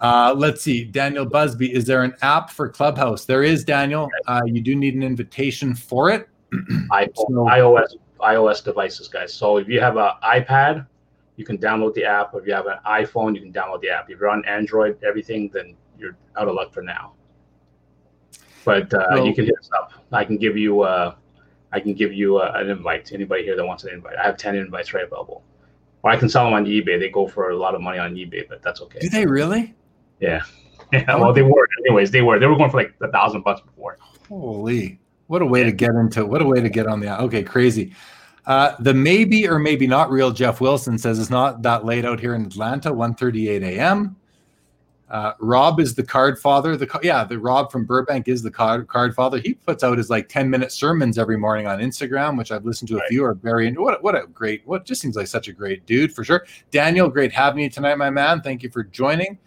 Uh, 0.00 0.34
let's 0.36 0.62
see, 0.62 0.84
Daniel 0.84 1.26
Busby. 1.26 1.72
Is 1.72 1.84
there 1.84 2.02
an 2.02 2.14
app 2.22 2.50
for 2.50 2.68
Clubhouse? 2.68 3.26
There 3.26 3.42
is, 3.42 3.64
Daniel. 3.64 4.08
Uh, 4.26 4.40
you 4.46 4.60
do 4.60 4.74
need 4.74 4.94
an 4.94 5.02
invitation 5.02 5.74
for 5.74 6.10
it. 6.10 6.28
so, 6.52 7.26
iOS 7.28 7.96
iOS 8.20 8.62
devices, 8.62 9.08
guys. 9.08 9.32
So 9.32 9.56
if 9.56 9.68
you 9.68 9.80
have 9.80 9.96
an 9.96 10.12
iPad, 10.22 10.86
you 11.36 11.44
can 11.44 11.58
download 11.58 11.94
the 11.94 12.04
app. 12.04 12.34
If 12.34 12.46
you 12.46 12.52
have 12.52 12.66
an 12.66 12.78
iPhone, 12.86 13.34
you 13.34 13.40
can 13.40 13.52
download 13.52 13.80
the 13.80 13.90
app. 13.90 14.10
If 14.10 14.20
you're 14.20 14.28
on 14.28 14.44
Android, 14.44 15.02
everything, 15.02 15.50
then 15.52 15.74
you're 15.98 16.16
out 16.36 16.48
of 16.48 16.54
luck 16.54 16.72
for 16.72 16.82
now. 16.82 17.12
But 18.64 18.92
uh, 18.92 19.16
so, 19.16 19.24
you 19.24 19.34
can 19.34 19.46
hit 19.46 19.54
us 19.58 19.70
up. 19.78 19.92
I 20.12 20.24
can 20.24 20.36
give 20.36 20.56
you 20.56 20.82
uh, 20.82 21.14
I 21.72 21.80
can 21.80 21.94
give 21.94 22.12
you 22.12 22.38
uh, 22.38 22.52
an 22.56 22.68
invite. 22.68 23.12
Anybody 23.12 23.44
here 23.44 23.56
that 23.56 23.64
wants 23.64 23.84
an 23.84 23.90
invite, 23.90 24.16
I 24.16 24.24
have 24.24 24.36
ten 24.36 24.56
invites 24.56 24.92
right 24.92 25.04
available. 25.04 25.42
Or 26.02 26.10
I 26.10 26.16
can 26.16 26.30
sell 26.30 26.44
them 26.44 26.54
on 26.54 26.64
eBay. 26.64 26.98
They 26.98 27.10
go 27.10 27.26
for 27.28 27.50
a 27.50 27.56
lot 27.56 27.74
of 27.74 27.82
money 27.82 27.98
on 27.98 28.14
eBay, 28.14 28.48
but 28.48 28.62
that's 28.62 28.80
okay. 28.80 28.98
Do 29.00 29.10
they 29.10 29.26
really? 29.26 29.74
Yeah. 30.20 30.42
Yeah. 30.92 31.14
Well, 31.14 31.32
they 31.32 31.42
were. 31.42 31.68
Anyways, 31.86 32.10
they 32.10 32.20
were. 32.20 32.40
They 32.40 32.46
were 32.46 32.56
going 32.56 32.68
for 32.68 32.78
like 32.78 32.92
a 33.00 33.06
thousand 33.06 33.42
bucks 33.42 33.60
before. 33.60 33.96
Holy! 34.28 34.98
What 35.28 35.40
a 35.40 35.46
way 35.46 35.62
to 35.62 35.70
get 35.70 35.90
into. 35.90 36.26
What 36.26 36.42
a 36.42 36.44
way 36.44 36.60
to 36.60 36.68
get 36.68 36.88
on 36.88 36.98
the. 36.98 37.16
Okay, 37.22 37.44
crazy. 37.44 37.92
Uh, 38.44 38.74
the 38.80 38.92
maybe 38.92 39.46
or 39.46 39.60
maybe 39.60 39.86
not 39.86 40.10
real 40.10 40.32
Jeff 40.32 40.60
Wilson 40.60 40.98
says 40.98 41.20
it's 41.20 41.30
not 41.30 41.62
that 41.62 41.84
late 41.84 42.04
out 42.04 42.18
here 42.18 42.34
in 42.34 42.44
Atlanta. 42.44 42.90
1:38 42.90 43.62
a.m. 43.62 44.16
Uh, 45.10 45.32
Rob 45.40 45.80
is 45.80 45.94
the 45.94 46.02
card 46.04 46.38
father. 46.38 46.76
The 46.76 46.88
yeah, 47.02 47.24
the 47.24 47.38
Rob 47.38 47.72
from 47.72 47.84
Burbank 47.84 48.28
is 48.28 48.42
the 48.42 48.50
card 48.50 48.86
card 48.86 49.14
father. 49.14 49.38
He 49.38 49.54
puts 49.54 49.82
out 49.82 49.98
his 49.98 50.08
like 50.08 50.28
10 50.28 50.48
minute 50.48 50.70
sermons 50.70 51.18
every 51.18 51.36
morning 51.36 51.66
on 51.66 51.80
Instagram, 51.80 52.38
which 52.38 52.52
I've 52.52 52.64
listened 52.64 52.88
to 52.88 52.94
a 52.94 52.98
right. 52.98 53.08
few. 53.08 53.24
Are 53.24 53.34
very 53.34 53.72
what 53.72 54.02
what 54.02 54.14
a 54.14 54.26
great 54.28 54.62
what 54.66 54.84
just 54.84 55.00
seems 55.00 55.16
like 55.16 55.26
such 55.26 55.48
a 55.48 55.52
great 55.52 55.84
dude 55.84 56.14
for 56.14 56.22
sure. 56.22 56.46
Daniel, 56.70 57.08
great 57.08 57.32
having 57.32 57.62
you 57.62 57.68
tonight, 57.68 57.98
my 57.98 58.08
man. 58.08 58.40
Thank 58.40 58.62
you 58.62 58.70
for 58.70 58.84
joining. 58.84 59.38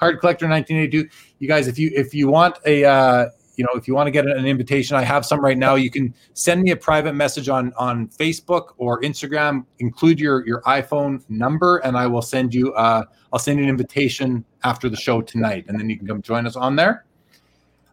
Card 0.00 0.18
Collector 0.18 0.48
1982. 0.48 1.14
You 1.38 1.48
guys, 1.48 1.68
if 1.68 1.78
you 1.78 1.90
if 1.94 2.14
you 2.14 2.28
want 2.28 2.56
a 2.64 2.84
uh, 2.84 3.26
you 3.56 3.64
know, 3.64 3.78
if 3.78 3.86
you 3.86 3.94
want 3.94 4.06
to 4.06 4.10
get 4.10 4.26
an 4.26 4.46
invitation, 4.46 4.96
I 4.96 5.02
have 5.02 5.26
some 5.26 5.40
right 5.44 5.58
now. 5.58 5.74
You 5.74 5.90
can 5.90 6.14
send 6.32 6.62
me 6.62 6.70
a 6.70 6.76
private 6.76 7.12
message 7.12 7.50
on 7.50 7.74
on 7.76 8.08
Facebook 8.08 8.72
or 8.78 9.02
Instagram. 9.02 9.66
Include 9.78 10.18
your 10.18 10.46
your 10.46 10.62
iPhone 10.62 11.22
number, 11.28 11.76
and 11.78 11.98
I 11.98 12.06
will 12.06 12.22
send 12.22 12.54
you. 12.54 12.72
Uh, 12.72 13.04
I'll 13.30 13.38
send 13.38 13.58
you 13.58 13.64
an 13.64 13.70
invitation 13.70 14.42
after 14.64 14.88
the 14.88 14.96
show 14.96 15.20
tonight, 15.20 15.66
and 15.68 15.78
then 15.78 15.90
you 15.90 15.98
can 15.98 16.06
come 16.06 16.22
join 16.22 16.46
us 16.46 16.56
on 16.56 16.76
there. 16.76 17.04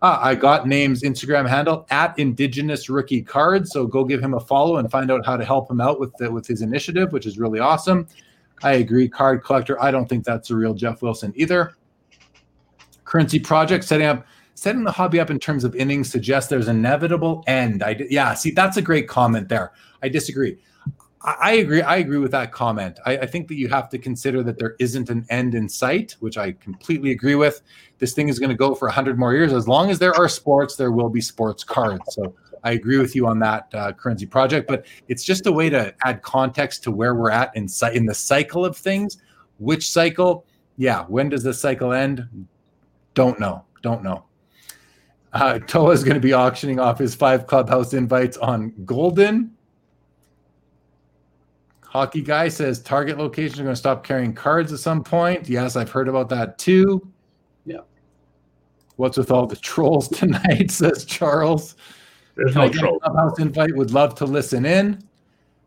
Uh, 0.01 0.17
I 0.21 0.35
got 0.35 0.67
name's 0.67 1.01
Instagram 1.01 1.49
handle 1.49 1.85
at 1.89 2.17
Indigenous 2.17 2.87
Rookie 2.87 3.21
Cards, 3.21 3.71
so 3.73 3.85
go 3.85 4.05
give 4.05 4.21
him 4.21 4.35
a 4.35 4.39
follow 4.39 4.77
and 4.77 4.89
find 4.89 5.11
out 5.11 5.25
how 5.25 5.35
to 5.35 5.43
help 5.43 5.69
him 5.69 5.81
out 5.81 5.99
with 5.99 6.15
the, 6.17 6.31
with 6.31 6.47
his 6.47 6.61
initiative, 6.61 7.11
which 7.11 7.25
is 7.25 7.37
really 7.37 7.59
awesome. 7.59 8.07
I 8.63 8.73
agree, 8.73 9.09
card 9.09 9.43
collector. 9.43 9.81
I 9.81 9.91
don't 9.91 10.07
think 10.07 10.23
that's 10.23 10.49
a 10.51 10.55
real 10.55 10.73
Jeff 10.73 11.01
Wilson 11.01 11.33
either. 11.35 11.73
Currency 13.07 13.39
project 13.39 13.85
setting 13.85 14.05
up 14.05 14.27
setting 14.53 14.83
the 14.83 14.91
hobby 14.91 15.19
up 15.19 15.29
in 15.29 15.39
terms 15.39 15.63
of 15.63 15.75
innings 15.75 16.09
suggests 16.11 16.49
there's 16.49 16.67
an 16.67 16.77
inevitable 16.77 17.43
end. 17.47 17.81
I 17.81 17.95
yeah, 18.09 18.33
see 18.33 18.51
that's 18.51 18.75
a 18.75 18.81
great 18.81 19.07
comment 19.07 19.49
there. 19.49 19.71
I 20.03 20.09
disagree. 20.09 20.57
I, 21.21 21.53
agree. 21.53 21.81
I 21.81 21.97
agree 21.97 22.19
with 22.19 22.31
that 22.31 22.51
comment. 22.51 22.99
I, 23.05 23.17
I, 23.17 23.25
think 23.25 23.47
that 23.49 23.55
you 23.55 23.67
have 23.69 23.89
to 23.89 23.97
consider 23.97 24.43
that 24.43 24.59
there 24.59 24.75
isn't 24.79 25.09
an 25.09 25.25
end 25.29 25.55
in 25.55 25.67
sight, 25.67 26.15
which 26.19 26.37
I 26.37 26.53
completely 26.53 27.11
agree 27.11 27.35
with. 27.35 27.63
This 27.97 28.13
thing 28.13 28.29
is 28.29 28.39
going 28.39 28.51
to 28.51 28.55
go 28.55 28.75
for 28.75 28.87
100 28.87 29.19
more 29.19 29.33
years. 29.33 29.51
As 29.51 29.67
long 29.67 29.89
as 29.89 29.99
there 29.99 30.13
are 30.13 30.29
sports, 30.29 30.75
there 30.75 30.91
will 30.91 31.09
be 31.09 31.19
sports 31.19 31.63
cards. 31.63 32.01
So 32.09 32.33
I 32.63 32.73
agree 32.73 32.97
with 32.97 33.15
you 33.15 33.27
on 33.27 33.39
that 33.39 33.67
uh, 33.73 33.93
currency 33.93 34.25
project. 34.25 34.67
But 34.67 34.85
it's 35.07 35.23
just 35.23 35.47
a 35.47 35.51
way 35.51 35.69
to 35.69 35.93
add 36.05 36.21
context 36.21 36.83
to 36.83 36.91
where 36.91 37.15
we're 37.15 37.31
at 37.31 37.53
in 37.55 37.67
in 37.93 38.05
the 38.05 38.15
cycle 38.15 38.63
of 38.63 38.77
things. 38.77 39.17
Which 39.57 39.89
cycle? 39.91 40.45
Yeah. 40.77 41.03
When 41.05 41.29
does 41.29 41.43
the 41.43 41.53
cycle 41.53 41.93
end? 41.93 42.27
Don't 43.17 43.39
know. 43.39 43.65
Don't 43.81 44.03
know. 44.03 44.25
Uh, 45.33 45.57
Toa 45.57 45.89
is 45.89 46.03
going 46.03 46.13
to 46.13 46.21
be 46.21 46.33
auctioning 46.33 46.79
off 46.79 46.99
his 46.99 47.15
five 47.15 47.47
clubhouse 47.47 47.95
invites 47.95 48.37
on 48.37 48.69
Goldin. 48.85 49.49
Hockey 51.81 52.21
guy 52.21 52.47
says 52.47 52.79
target 52.79 53.17
locations 53.17 53.59
are 53.59 53.63
going 53.63 53.73
to 53.73 53.79
stop 53.79 54.03
carrying 54.03 54.35
cards 54.35 54.71
at 54.71 54.77
some 54.77 55.03
point. 55.03 55.49
Yes, 55.49 55.75
I've 55.75 55.89
heard 55.89 56.07
about 56.07 56.29
that 56.29 56.59
too. 56.59 57.11
Yeah. 57.65 57.79
What's 58.97 59.17
with 59.17 59.31
all 59.31 59.47
the 59.47 59.55
trolls 59.55 60.07
tonight? 60.09 60.69
Says 60.69 61.03
Charles. 61.03 61.75
There's 62.35 62.53
Can 62.53 62.67
no 62.67 62.69
troll. 62.69 62.99
Clubhouse 62.99 63.39
invite. 63.39 63.75
Would 63.75 63.89
love 63.89 64.13
to 64.13 64.25
listen 64.25 64.63
in. 64.63 65.01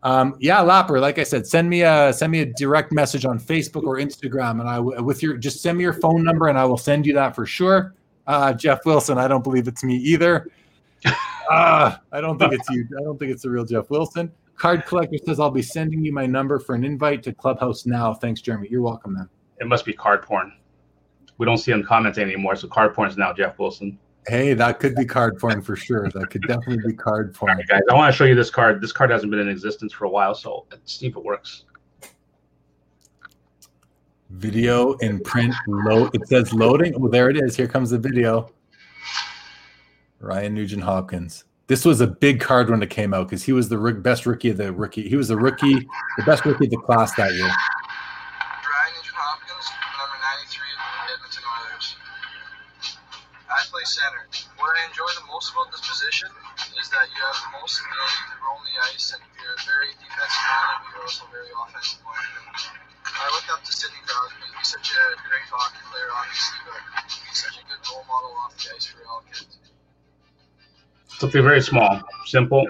Um, 0.03 0.35
yeah, 0.39 0.59
Lapper. 0.59 0.99
Like 0.99 1.19
I 1.19 1.23
said, 1.23 1.45
send 1.45 1.69
me 1.69 1.83
a 1.83 2.11
send 2.11 2.31
me 2.31 2.39
a 2.41 2.45
direct 2.45 2.91
message 2.91 3.25
on 3.25 3.39
Facebook 3.39 3.83
or 3.83 3.97
Instagram, 3.97 4.59
and 4.59 4.67
I 4.67 4.79
with 4.79 5.21
your 5.21 5.37
just 5.37 5.61
send 5.61 5.77
me 5.77 5.83
your 5.83 5.93
phone 5.93 6.23
number, 6.23 6.47
and 6.47 6.57
I 6.57 6.65
will 6.65 6.77
send 6.77 7.05
you 7.05 7.13
that 7.13 7.35
for 7.35 7.45
sure. 7.45 7.93
Uh, 8.25 8.53
Jeff 8.53 8.85
Wilson. 8.85 9.17
I 9.17 9.27
don't 9.27 9.43
believe 9.43 9.67
it's 9.67 9.83
me 9.83 9.95
either. 9.97 10.49
uh, 11.05 11.95
I 12.11 12.21
don't 12.21 12.37
think 12.37 12.53
it's 12.53 12.69
you. 12.69 12.87
I 12.99 13.03
don't 13.03 13.17
think 13.17 13.31
it's 13.31 13.43
the 13.43 13.49
real 13.49 13.65
Jeff 13.65 13.89
Wilson. 13.89 14.31
Card 14.55 14.85
collector 14.85 15.17
says 15.25 15.39
I'll 15.39 15.49
be 15.49 15.63
sending 15.63 16.05
you 16.05 16.13
my 16.13 16.25
number 16.25 16.59
for 16.59 16.75
an 16.75 16.83
invite 16.83 17.23
to 17.23 17.33
Clubhouse 17.33 17.85
now. 17.85 18.13
Thanks, 18.13 18.41
Jeremy. 18.41 18.67
You're 18.69 18.81
welcome, 18.81 19.13
man. 19.13 19.29
It 19.59 19.67
must 19.67 19.85
be 19.85 19.93
card 19.93 20.21
porn. 20.21 20.53
We 21.37 21.45
don't 21.45 21.57
see 21.57 21.71
him 21.71 21.83
commenting 21.83 22.23
anymore, 22.23 22.55
so 22.55 22.67
card 22.67 22.93
porn 22.93 23.09
is 23.09 23.17
now 23.17 23.33
Jeff 23.33 23.57
Wilson. 23.57 23.97
Hey, 24.27 24.53
that 24.53 24.79
could 24.79 24.95
be 24.95 25.05
card 25.05 25.39
porn 25.39 25.61
for 25.61 25.75
sure. 25.75 26.09
That 26.13 26.29
could 26.29 26.43
definitely 26.43 26.91
be 26.91 26.93
card 26.93 27.33
porn. 27.33 27.57
Right, 27.57 27.67
guys, 27.67 27.81
I 27.89 27.95
want 27.95 28.13
to 28.13 28.17
show 28.17 28.25
you 28.25 28.35
this 28.35 28.51
card. 28.51 28.81
This 28.81 28.91
card 28.91 29.09
hasn't 29.09 29.31
been 29.31 29.39
in 29.39 29.49
existence 29.49 29.93
for 29.93 30.05
a 30.05 30.09
while, 30.09 30.35
so 30.35 30.65
let's 30.69 30.93
see 30.93 31.07
if 31.07 31.15
it 31.15 31.23
works. 31.23 31.63
Video 34.29 34.93
in 34.97 35.19
print 35.19 35.53
load. 35.67 36.15
It 36.15 36.27
says 36.27 36.53
loading. 36.53 36.93
Oh, 36.95 37.07
there 37.07 37.29
it 37.29 37.37
is. 37.37 37.55
Here 37.55 37.67
comes 37.67 37.89
the 37.89 37.97
video. 37.97 38.51
Ryan 40.19 40.53
Nugent 40.53 40.83
Hopkins. 40.83 41.45
This 41.67 41.83
was 41.83 41.99
a 42.01 42.07
big 42.07 42.39
card 42.39 42.69
when 42.69 42.83
it 42.83 42.89
came 42.89 43.13
out 43.13 43.27
because 43.27 43.43
he 43.43 43.53
was 43.53 43.69
the 43.69 43.77
best 43.77 44.25
rookie 44.25 44.49
of 44.49 44.57
the 44.57 44.71
rookie. 44.71 45.09
He 45.09 45.15
was 45.15 45.29
the 45.29 45.37
rookie, 45.37 45.87
the 46.17 46.23
best 46.25 46.45
rookie 46.45 46.65
of 46.65 46.71
the 46.71 46.77
class 46.77 47.15
that 47.15 47.33
year. 47.33 47.49
Most 55.41 55.57
about 55.57 55.71
this 55.73 55.81
position 55.81 56.29
is 56.77 56.85
that 56.93 57.09
you 57.09 57.17
have 57.17 57.33
the 57.41 57.57
most 57.57 57.81
ability 57.81 58.21
to 58.29 58.37
roam 58.45 58.61
the 58.61 58.77
ice, 58.93 59.09
and 59.17 59.21
you're 59.41 59.57
a 59.57 59.63
very 59.65 59.89
defensive 59.97 60.37
minded, 60.37 60.77
but 60.85 60.89
you're 60.93 61.01
also 61.01 61.25
very 61.33 61.49
offensive 61.49 61.97
minded. 62.05 62.45
I 63.09 63.25
look 63.33 63.49
up 63.49 63.65
to 63.65 63.73
Sidney 63.73 64.05
Crosby. 64.05 64.37
He's 64.53 64.69
such 64.69 64.93
a 64.93 65.01
great 65.25 65.49
hockey 65.49 65.81
player, 65.89 66.13
obviously, 66.13 66.61
but 66.69 67.09
he's 67.09 67.41
such 67.41 67.57
a 67.57 67.65
good 67.65 67.81
role 67.89 68.05
model 68.05 68.37
off 68.37 68.53
the 68.53 68.69
ice 68.69 68.85
for 68.85 69.01
all 69.09 69.25
kids. 69.33 69.57
Something 71.09 71.41
very 71.41 71.61
small, 71.61 72.05
simple. 72.29 72.69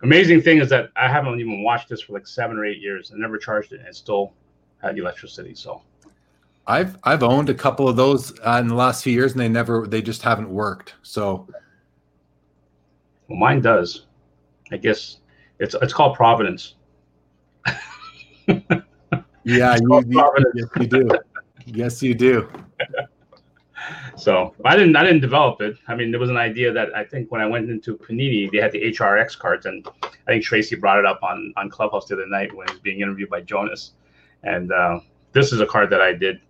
Amazing 0.00 0.40
thing 0.40 0.64
is 0.64 0.72
that 0.72 0.96
I 0.96 1.12
haven't 1.12 1.40
even 1.40 1.62
watched 1.62 1.92
this 1.92 2.00
for 2.00 2.16
like 2.16 2.26
seven 2.26 2.56
or 2.56 2.64
eight 2.64 2.80
years. 2.80 3.12
I 3.12 3.20
never 3.20 3.36
charged 3.36 3.76
it, 3.76 3.80
and 3.80 3.88
it 3.88 3.96
still 3.96 4.32
had 4.80 4.96
electricity. 4.96 5.54
So, 5.54 5.82
I've 6.66 6.96
I've 7.04 7.22
owned 7.22 7.50
a 7.50 7.54
couple 7.54 7.86
of 7.86 7.96
those 7.96 8.32
uh, 8.40 8.56
in 8.62 8.68
the 8.68 8.74
last 8.74 9.04
few 9.04 9.12
years, 9.12 9.32
and 9.32 9.40
they 9.42 9.50
never 9.50 9.86
they 9.86 10.00
just 10.00 10.22
haven't 10.22 10.48
worked. 10.48 10.94
So, 11.02 11.46
well, 13.32 13.40
mine 13.40 13.62
does. 13.62 14.06
I 14.70 14.76
guess 14.76 15.18
it's 15.58 15.74
it's 15.80 15.94
called 15.94 16.16
Providence. 16.16 16.74
yeah, 18.46 19.76
you, 19.80 20.04
you, 20.06 20.34
yes, 20.54 20.68
you 20.76 20.86
do. 20.86 21.10
Yes, 21.64 22.02
you 22.02 22.14
do. 22.14 22.48
So 24.16 24.54
I 24.66 24.76
didn't 24.76 24.96
I 24.96 25.02
didn't 25.02 25.22
develop 25.22 25.62
it. 25.62 25.76
I 25.88 25.94
mean, 25.94 26.10
there 26.10 26.20
was 26.20 26.28
an 26.28 26.36
idea 26.36 26.72
that 26.72 26.94
I 26.94 27.04
think 27.04 27.32
when 27.32 27.40
I 27.40 27.46
went 27.46 27.70
into 27.70 27.96
Panini, 27.96 28.52
they 28.52 28.58
had 28.58 28.70
the 28.72 28.82
HRX 28.92 29.38
cards, 29.38 29.64
and 29.64 29.88
I 30.04 30.08
think 30.26 30.44
Tracy 30.44 30.76
brought 30.76 30.98
it 30.98 31.06
up 31.06 31.22
on 31.22 31.54
on 31.56 31.70
Clubhouse 31.70 32.06
the 32.06 32.14
other 32.14 32.26
night 32.26 32.54
when 32.54 32.68
he 32.68 32.74
was 32.74 32.80
being 32.80 33.00
interviewed 33.00 33.30
by 33.30 33.40
Jonas. 33.40 33.92
And 34.42 34.70
uh, 34.72 35.00
this 35.32 35.52
is 35.52 35.60
a 35.60 35.66
card 35.66 35.88
that 35.90 36.02
I 36.02 36.12
did 36.12 36.40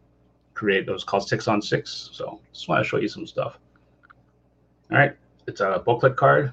create. 0.55 0.89
It 0.89 0.93
was 0.93 1.05
called 1.05 1.29
Six 1.29 1.47
on 1.47 1.63
Six. 1.63 2.11
So 2.13 2.41
just 2.53 2.69
want 2.69 2.85
to 2.85 2.89
show 2.89 2.99
you 2.99 3.09
some 3.09 3.27
stuff. 3.27 3.59
All 4.91 4.99
right, 4.99 5.17
it's 5.47 5.61
a 5.61 5.81
booklet 5.87 6.17
card, 6.17 6.53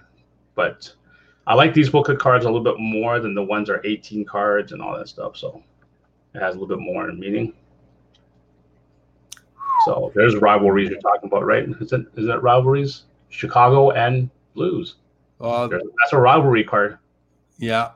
but 0.60 0.92
I 1.48 1.54
like 1.54 1.74
these 1.74 1.90
booklet 1.90 2.20
cards 2.20 2.44
a 2.44 2.50
little 2.50 2.62
bit 2.62 2.78
more 2.80 3.22
than 3.22 3.34
the 3.34 3.42
ones 3.42 3.70
that 3.70 3.76
are 3.76 3.86
18 3.86 4.26
cards 4.26 4.74
and 4.74 4.82
all 4.82 4.98
that 4.98 5.08
stuff. 5.08 5.38
So 5.38 5.64
it 6.36 6.40
has 6.40 6.54
a 6.54 6.60
little 6.60 6.76
bit 6.76 6.84
more 6.84 7.10
meaning. 7.14 7.54
So 9.86 10.12
there's 10.16 10.36
rivalries 10.36 10.90
you're 10.90 11.00
talking 11.00 11.30
about, 11.30 11.46
right? 11.46 11.64
Is 11.80 11.94
it 11.94 12.02
is 12.18 12.28
that 12.28 12.44
rivalries? 12.44 13.04
Chicago 13.30 13.92
and 13.92 14.30
Blues. 14.54 14.96
Uh, 15.40 15.70
that's 15.70 16.12
a 16.12 16.18
rivalry 16.18 16.66
card. 16.66 16.98
Yeah, 17.58 17.92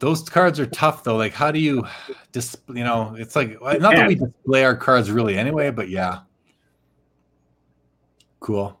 those 0.00 0.22
cards 0.28 0.60
are 0.60 0.66
tough 0.66 1.02
though. 1.02 1.16
Like, 1.16 1.32
how 1.32 1.50
do 1.50 1.58
you 1.58 1.86
just 2.34 2.56
you 2.68 2.84
know? 2.84 3.16
It's 3.18 3.34
like 3.34 3.58
not 3.62 3.94
that 3.94 4.06
we 4.06 4.16
display 4.16 4.64
our 4.64 4.76
cards 4.76 5.10
really 5.10 5.38
anyway, 5.38 5.70
but 5.70 5.88
yeah, 5.88 6.18
cool. 8.40 8.78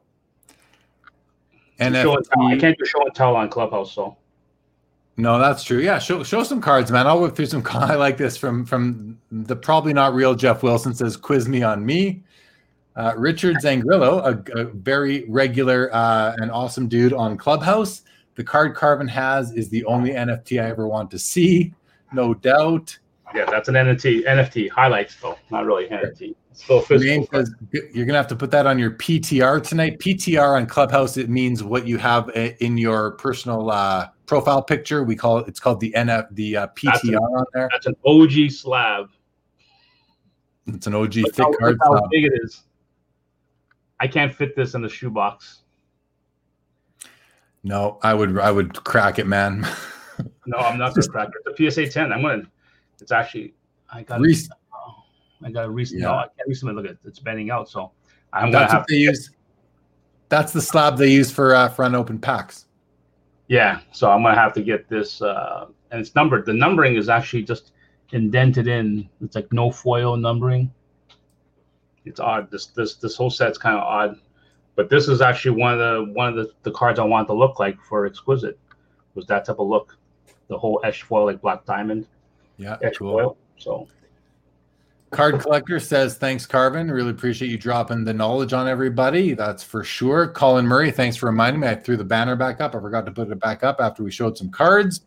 And 1.78 1.96
I 1.96 2.56
can't 2.56 2.78
do 2.78 2.84
show 2.84 3.04
and 3.04 3.14
tell 3.14 3.34
on 3.36 3.48
Clubhouse, 3.50 3.92
so 3.92 4.16
no, 5.16 5.38
that's 5.38 5.62
true. 5.62 5.78
Yeah, 5.78 5.98
show 5.98 6.22
show 6.24 6.42
some 6.42 6.60
cards, 6.60 6.90
man. 6.90 7.06
I'll 7.06 7.20
whip 7.20 7.36
through 7.36 7.46
some. 7.46 7.62
I 7.70 7.94
like 7.94 8.16
this 8.16 8.36
from 8.36 8.64
from 8.64 9.18
the 9.30 9.54
probably 9.56 9.92
not 9.92 10.14
real 10.14 10.34
Jeff 10.34 10.62
Wilson 10.62 10.94
says, 10.94 11.16
"Quiz 11.16 11.48
me 11.48 11.62
on 11.62 11.84
me." 11.84 12.22
Uh, 12.96 13.12
Richard 13.16 13.56
Zangrillo, 13.56 14.20
a, 14.24 14.60
a 14.60 14.64
very 14.64 15.24
regular 15.28 15.92
uh, 15.92 16.34
and 16.38 16.50
awesome 16.50 16.88
dude 16.88 17.12
on 17.12 17.36
Clubhouse. 17.36 18.02
The 18.36 18.44
card 18.44 18.76
Karvin 18.76 19.08
has 19.08 19.52
is 19.52 19.68
the 19.68 19.84
only 19.84 20.10
NFT 20.10 20.62
I 20.62 20.68
ever 20.68 20.86
want 20.86 21.10
to 21.12 21.18
see, 21.18 21.74
no 22.12 22.34
doubt. 22.34 22.96
Yeah, 23.34 23.46
that's 23.46 23.68
an 23.68 23.74
NFT. 23.74 24.26
NFT 24.26 24.70
highlights 24.70 25.16
though, 25.16 25.36
not 25.50 25.66
really 25.66 25.86
NFT. 25.88 26.34
Still 26.54 26.80
physical. 26.80 27.26
Says, 27.32 27.54
you're 27.92 28.06
gonna 28.06 28.18
have 28.18 28.28
to 28.28 28.36
put 28.36 28.50
that 28.52 28.66
on 28.66 28.78
your 28.78 28.92
PTR 28.92 29.62
tonight. 29.62 29.98
PTR 29.98 30.56
on 30.56 30.66
Clubhouse 30.66 31.16
it 31.16 31.28
means 31.28 31.62
what 31.62 31.86
you 31.86 31.98
have 31.98 32.30
in 32.60 32.78
your 32.78 33.12
personal 33.12 33.70
uh, 33.70 34.08
profile 34.26 34.62
picture. 34.62 35.02
We 35.02 35.16
call 35.16 35.38
it. 35.38 35.48
It's 35.48 35.58
called 35.58 35.80
the 35.80 35.92
NF 35.96 36.28
the 36.32 36.56
uh, 36.56 36.66
PTR 36.68 37.08
an, 37.08 37.16
on 37.16 37.44
there. 37.52 37.68
That's 37.72 37.86
an 37.86 37.96
OG 38.06 38.50
slab. 38.50 39.10
It's 40.66 40.86
an 40.86 40.94
OG 40.94 41.16
look 41.16 41.34
thick 41.34 41.46
how, 41.60 41.74
how 41.82 42.06
big 42.10 42.24
it 42.24 42.32
is. 42.42 42.62
I 44.00 44.06
can't 44.06 44.34
fit 44.34 44.54
this 44.56 44.74
in 44.74 44.82
the 44.82 44.88
shoebox. 44.88 45.62
No, 47.64 47.98
I 48.02 48.14
would 48.14 48.38
I 48.38 48.52
would 48.52 48.84
crack 48.84 49.18
it, 49.18 49.26
man. 49.26 49.66
no, 50.46 50.58
I'm 50.58 50.78
not 50.78 50.94
gonna 50.94 51.08
crack 51.08 51.28
it. 51.28 51.56
The 51.56 51.70
PSA 51.70 51.88
10. 51.88 52.12
I'm 52.12 52.22
gonna. 52.22 52.42
It's 53.00 53.10
actually 53.10 53.54
I 53.90 54.02
got. 54.02 54.20
Re- 54.20 54.36
oh, 54.52 54.56
I 55.44 55.50
got 55.50 55.66
a 55.66 55.70
recent. 55.70 56.00
Yeah. 56.00 56.08
No, 56.08 56.14
I 56.14 56.26
can't 56.36 56.48
recently 56.48 56.74
look 56.74 56.86
at 56.86 56.92
it. 56.92 56.98
It's 57.04 57.18
bending 57.18 57.50
out, 57.50 57.68
so 57.68 57.92
I'm 58.32 58.50
gonna 58.50 58.70
have 58.70 58.86
to 58.86 58.96
use. 58.96 59.30
That's 60.28 60.52
the 60.52 60.62
slab 60.62 60.96
they 60.96 61.10
use 61.10 61.30
for 61.30 61.54
uh, 61.54 61.68
for 61.68 61.84
unopened 61.84 62.22
packs. 62.22 62.66
Yeah, 63.48 63.80
so 63.92 64.10
I'm 64.10 64.22
gonna 64.22 64.34
have 64.34 64.54
to 64.54 64.62
get 64.62 64.88
this, 64.88 65.20
uh, 65.20 65.66
and 65.90 66.00
it's 66.00 66.14
numbered. 66.14 66.46
The 66.46 66.54
numbering 66.54 66.96
is 66.96 67.08
actually 67.08 67.42
just 67.42 67.72
indented 68.12 68.66
in. 68.66 69.08
It's 69.20 69.36
like 69.36 69.52
no 69.52 69.70
foil 69.70 70.16
numbering. 70.16 70.72
It's 72.06 72.20
odd. 72.20 72.50
This 72.50 72.66
this 72.66 72.94
this 72.94 73.16
whole 73.16 73.30
set's 73.30 73.58
kind 73.58 73.76
of 73.76 73.82
odd. 73.82 74.18
But 74.76 74.90
this 74.90 75.08
is 75.08 75.20
actually 75.20 75.60
one 75.60 75.74
of 75.74 75.78
the 75.78 76.12
one 76.14 76.28
of 76.28 76.34
the, 76.36 76.52
the 76.62 76.70
cards 76.70 76.98
I 76.98 77.04
wanted 77.04 77.26
to 77.28 77.34
look 77.34 77.58
like 77.60 77.78
for 77.82 78.06
exquisite. 78.06 78.58
Was 79.14 79.26
that 79.26 79.44
type 79.44 79.58
of 79.60 79.68
look, 79.68 79.96
the 80.48 80.58
whole 80.58 80.80
etched 80.84 81.02
foil 81.04 81.26
like 81.26 81.40
black 81.40 81.64
diamond 81.64 82.06
Yeah, 82.56 82.76
etched 82.82 82.98
cool. 82.98 83.12
foil. 83.12 83.36
So 83.58 83.86
Card 85.14 85.40
collector 85.40 85.78
says, 85.80 86.16
"Thanks, 86.16 86.46
Karvin. 86.46 86.92
Really 86.92 87.10
appreciate 87.10 87.50
you 87.50 87.58
dropping 87.58 88.04
the 88.04 88.12
knowledge 88.12 88.52
on 88.52 88.68
everybody. 88.68 89.34
That's 89.34 89.62
for 89.62 89.84
sure." 89.84 90.28
Colin 90.28 90.66
Murray, 90.66 90.90
thanks 90.90 91.16
for 91.16 91.26
reminding 91.26 91.60
me. 91.60 91.68
I 91.68 91.74
threw 91.74 91.96
the 91.96 92.04
banner 92.04 92.36
back 92.36 92.60
up. 92.60 92.74
I 92.74 92.80
forgot 92.80 93.06
to 93.06 93.12
put 93.12 93.30
it 93.30 93.40
back 93.40 93.62
up 93.64 93.80
after 93.80 94.02
we 94.02 94.10
showed 94.10 94.36
some 94.36 94.50
cards. 94.50 95.02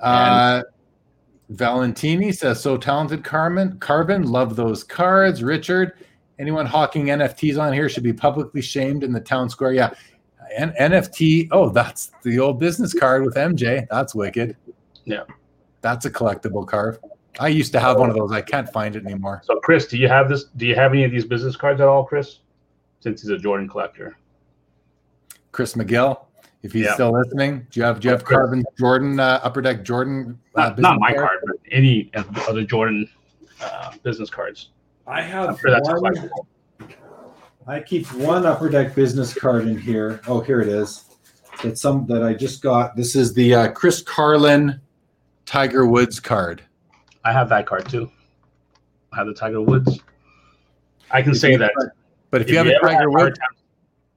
Uh, 0.00 0.62
Valentini 1.50 2.32
says, 2.32 2.60
"So 2.60 2.76
talented, 2.76 3.24
Carmen. 3.24 3.76
Karvin, 3.78 4.26
love 4.26 4.56
those 4.56 4.82
cards." 4.82 5.42
Richard, 5.42 5.92
anyone 6.38 6.66
hawking 6.66 7.06
NFTs 7.06 7.58
on 7.58 7.72
here 7.72 7.88
should 7.88 8.02
be 8.02 8.12
publicly 8.12 8.62
shamed 8.62 9.04
in 9.04 9.12
the 9.12 9.20
town 9.20 9.48
square. 9.48 9.72
Yeah, 9.72 9.90
N- 10.56 10.74
NFT. 10.78 11.48
Oh, 11.50 11.70
that's 11.70 12.10
the 12.22 12.38
old 12.38 12.58
business 12.58 12.92
card 12.94 13.24
with 13.24 13.36
MJ. 13.36 13.86
That's 13.90 14.14
wicked. 14.14 14.56
Yeah. 15.04 15.24
that's 15.80 16.04
a 16.04 16.10
collectible 16.10 16.66
card. 16.66 16.98
I 17.40 17.48
used 17.48 17.72
to 17.72 17.80
have 17.80 17.98
one 17.98 18.10
of 18.10 18.16
those. 18.16 18.30
I 18.32 18.40
can't 18.42 18.68
find 18.70 18.94
it 18.94 19.04
anymore. 19.06 19.42
so 19.44 19.58
Chris, 19.60 19.86
do 19.86 19.96
you 19.96 20.08
have 20.08 20.28
this? 20.28 20.44
Do 20.56 20.66
you 20.66 20.74
have 20.74 20.92
any 20.92 21.04
of 21.04 21.10
these 21.10 21.24
business 21.24 21.56
cards 21.56 21.80
at 21.80 21.88
all, 21.88 22.04
Chris? 22.04 22.40
Since 23.00 23.22
he's 23.22 23.30
a 23.30 23.38
Jordan 23.38 23.68
collector. 23.68 24.16
Chris 25.50 25.74
McGill, 25.74 26.26
if 26.62 26.72
he's 26.72 26.84
Yeah. 26.86 26.94
still 26.94 27.12
listening, 27.12 27.66
do 27.70 27.80
you 27.80 27.84
have 27.86 28.00
do 28.00 28.08
you 28.08 28.12
have 28.12 28.24
Chris. 28.24 28.38
Karvin 28.38 28.62
Jordan 28.78 29.18
uh, 29.18 29.40
Upper 29.42 29.60
Deck 29.62 29.82
Jordan? 29.82 30.38
Uh, 30.54 30.68
Not, 30.68 30.78
not 30.78 31.00
my 31.00 31.12
card? 31.12 31.26
card, 31.28 31.38
but 31.46 31.56
any 31.70 32.10
of 32.14 32.32
the 32.34 32.42
other 32.42 32.64
Jordan 32.64 33.08
uh, 33.62 33.92
business 34.02 34.30
cards. 34.30 34.70
I 35.06 35.20
I'm 35.20 35.30
have 35.30 35.60
sure 35.60 35.70
that's 35.70 35.88
one. 35.88 36.30
I 37.66 37.80
keep 37.80 38.10
one 38.14 38.44
upper 38.44 38.68
deck 38.68 38.94
business 38.94 39.34
card 39.34 39.66
in 39.68 39.78
here. 39.78 40.20
Oh, 40.26 40.40
here 40.40 40.60
it 40.60 40.68
is. 40.68 41.04
It's 41.64 41.80
some 41.80 42.06
that 42.06 42.22
I 42.22 42.34
just 42.34 42.60
got. 42.62 42.96
This 42.96 43.14
is 43.14 43.34
the 43.34 43.54
uh, 43.54 43.68
Chris 43.72 44.02
Carlin 44.02 44.80
Tiger 45.46 45.86
Woods 45.86 46.18
card. 46.18 46.62
I 47.24 47.32
have 47.32 47.48
that 47.50 47.66
card 47.66 47.88
too. 47.88 48.10
I 49.12 49.16
have 49.16 49.26
the 49.26 49.34
Tiger 49.34 49.60
Woods. 49.60 50.00
I 51.10 51.22
can 51.22 51.34
say 51.34 51.56
that. 51.56 51.72
But 52.30 52.40
if, 52.42 52.50
you 52.50 52.56
have 52.56 52.66
a 52.66 52.78
Tiger 52.80 53.10
Woods, 53.10 53.38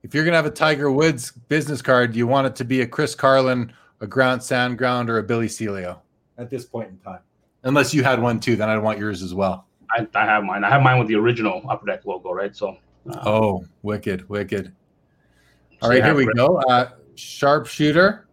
if 0.03 0.13
you're 0.13 0.23
gonna 0.23 0.37
have 0.37 0.45
a 0.45 0.51
Tiger 0.51 0.91
Woods 0.91 1.31
business 1.31 1.81
card, 1.81 2.15
you 2.15 2.27
want 2.27 2.47
it 2.47 2.55
to 2.57 2.63
be 2.63 2.81
a 2.81 2.87
Chris 2.87 3.13
Carlin, 3.13 3.73
a 3.99 4.07
Grant 4.07 4.41
Sandground, 4.41 5.09
or 5.09 5.17
a 5.17 5.23
Billy 5.23 5.47
Celio. 5.47 5.99
at 6.37 6.49
this 6.49 6.65
point 6.65 6.89
in 6.89 6.97
time. 6.99 7.19
Unless 7.63 7.93
you 7.93 8.03
had 8.03 8.21
one 8.21 8.39
too, 8.39 8.55
then 8.55 8.69
I'd 8.69 8.77
want 8.77 8.99
yours 8.99 9.21
as 9.21 9.33
well. 9.33 9.67
I, 9.91 10.07
I 10.15 10.25
have 10.25 10.43
mine. 10.43 10.63
I 10.63 10.69
have 10.69 10.81
mine 10.81 10.99
with 10.99 11.07
the 11.07 11.15
original 11.15 11.63
Upper 11.69 11.85
Deck 11.85 12.05
logo, 12.05 12.31
right? 12.31 12.55
So. 12.55 12.77
Uh, 13.09 13.21
Oh, 13.25 13.65
wicked, 13.83 14.27
wicked. 14.29 14.65
so 14.65 15.77
All 15.81 15.89
right, 15.89 16.03
here 16.03 16.15
we 16.15 16.25
go. 16.33 16.57
Uh, 16.61 16.89
sharpshooter 17.15 18.27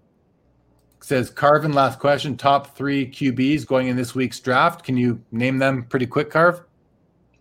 says 1.03 1.31
Karvin. 1.31 1.75
Last 1.75 1.99
question: 1.99 2.37
Top 2.37 2.77
three 2.77 3.07
QBs 3.07 3.67
going 3.67 3.89
in 3.89 3.97
this 3.97 4.15
week's 4.15 4.41
draft. 4.41 4.85
Can 4.85 4.97
you 4.97 5.23
name 5.31 5.59
them 5.59 5.85
pretty 5.85 6.07
quick, 6.07 6.31
Carv? 6.31 6.63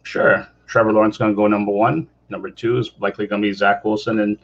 Sure. 0.03 0.47
Trevor 0.67 0.93
Lawrence 0.93 1.17
going 1.17 1.31
to 1.31 1.35
go 1.35 1.47
number 1.47 1.71
one. 1.71 2.07
Number 2.29 2.49
two 2.49 2.77
is 2.77 2.91
likely 2.99 3.27
going 3.27 3.41
to 3.41 3.47
be 3.47 3.53
Zach 3.53 3.83
Wilson, 3.83 4.19
and 4.19 4.37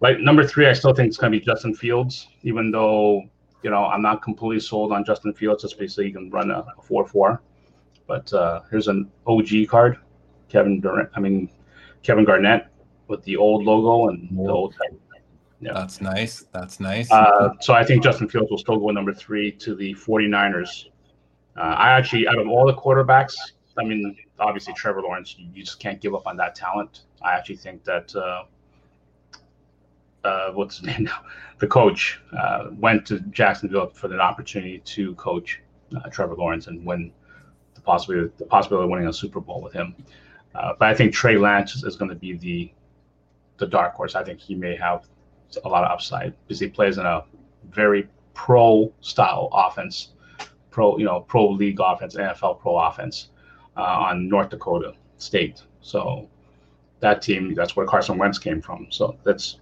like 0.00 0.18
number 0.20 0.46
three, 0.46 0.66
I 0.66 0.72
still 0.72 0.94
think 0.94 1.08
it's 1.08 1.18
going 1.18 1.32
to 1.32 1.38
be 1.38 1.44
Justin 1.44 1.74
Fields. 1.74 2.28
Even 2.42 2.70
though 2.70 3.22
you 3.62 3.70
know 3.70 3.84
I'm 3.84 4.02
not 4.02 4.22
completely 4.22 4.60
sold 4.60 4.92
on 4.92 5.04
Justin 5.04 5.34
Fields, 5.34 5.62
just 5.62 5.78
basically 5.78 6.06
he 6.06 6.12
can 6.12 6.30
run 6.30 6.50
a, 6.50 6.60
a 6.78 6.82
four-four. 6.82 7.42
But 8.06 8.32
uh, 8.32 8.62
here's 8.70 8.88
an 8.88 9.10
OG 9.26 9.68
card, 9.68 9.98
Kevin 10.48 10.80
Durant. 10.80 11.10
I 11.14 11.20
mean 11.20 11.50
Kevin 12.02 12.24
Garnett 12.24 12.68
with 13.08 13.22
the 13.24 13.36
old 13.36 13.64
logo 13.64 14.08
and 14.08 14.28
the 14.30 14.50
old. 14.50 14.74
Yeah. 15.60 15.72
That's 15.72 16.00
nice. 16.00 16.44
That's 16.52 16.78
nice. 16.78 17.10
Uh, 17.10 17.50
so 17.60 17.74
I 17.74 17.84
think 17.84 18.02
Justin 18.02 18.28
Fields 18.28 18.50
will 18.50 18.58
still 18.58 18.78
go 18.78 18.90
number 18.90 19.12
three 19.12 19.50
to 19.52 19.74
the 19.74 19.94
49ers. 19.94 20.86
Uh, 21.56 21.60
I 21.60 21.90
actually, 21.90 22.28
out 22.28 22.38
of 22.38 22.46
all 22.48 22.66
the 22.66 22.74
quarterbacks, 22.74 23.34
I 23.76 23.84
mean, 23.84 24.16
obviously 24.38 24.74
Trevor 24.74 25.02
Lawrence, 25.02 25.36
you, 25.38 25.64
just 25.64 25.80
can't 25.80 26.00
give 26.00 26.14
up 26.14 26.26
on 26.26 26.36
that 26.36 26.54
talent. 26.54 27.02
I 27.22 27.32
actually 27.32 27.56
think 27.56 27.84
that 27.84 28.14
uh, 28.14 28.44
uh, 30.24 30.52
what's 30.52 30.78
his 30.78 30.86
name 30.98 31.04
now? 31.04 31.22
The 31.58 31.66
coach 31.66 32.20
uh, 32.36 32.68
went 32.72 33.06
to 33.06 33.20
Jacksonville 33.20 33.88
for 33.88 34.08
the 34.08 34.18
opportunity 34.20 34.78
to 34.78 35.14
coach 35.14 35.60
uh, 35.96 36.08
Trevor 36.10 36.34
Lawrence 36.34 36.68
and 36.68 36.84
win 36.84 37.12
the 37.74 37.80
possibility 37.80 38.32
the 38.38 38.44
possibility 38.44 38.84
of 38.84 38.90
winning 38.90 39.08
a 39.08 39.12
Super 39.12 39.40
Bowl 39.40 39.60
with 39.60 39.72
him. 39.72 39.94
Uh, 40.54 40.74
but 40.78 40.88
I 40.88 40.94
think 40.94 41.12
Trey 41.12 41.36
Lance 41.36 41.74
is, 41.74 41.84
is 41.84 41.96
going 41.96 42.10
to 42.10 42.14
be 42.14 42.34
the 42.34 42.72
the 43.58 43.66
dark 43.66 43.94
horse. 43.94 44.14
I 44.14 44.22
think 44.22 44.38
he 44.38 44.54
may 44.54 44.76
have 44.76 45.08
a 45.64 45.68
lot 45.68 45.84
of 45.84 45.90
upside 45.90 46.34
because 46.46 46.60
he 46.60 46.68
plays 46.68 46.98
in 46.98 47.06
a 47.06 47.24
very 47.70 48.08
pro 48.34 48.92
style 49.00 49.48
offense, 49.52 50.10
pro 50.70 50.98
you 50.98 51.04
know 51.04 51.20
pro 51.20 51.48
league 51.50 51.80
offense, 51.80 52.16
NFL 52.16 52.60
pro 52.60 52.78
offense 52.78 53.28
uh, 53.76 53.82
on 53.82 54.28
North 54.28 54.50
Dakota 54.50 54.92
State. 55.16 55.62
So 55.80 56.28
that 57.00 57.22
team, 57.22 57.54
that's 57.54 57.76
where 57.76 57.86
Carson 57.86 58.18
Wentz 58.18 58.38
came 58.38 58.60
from. 58.60 58.86
So 58.90 59.16
that's 59.24 59.58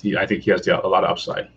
he, 0.00 0.16
I 0.16 0.26
think 0.26 0.42
he 0.42 0.50
has 0.50 0.62
the, 0.62 0.84
a 0.84 0.88
lot 0.88 1.04
of 1.04 1.10
upside. 1.10 1.48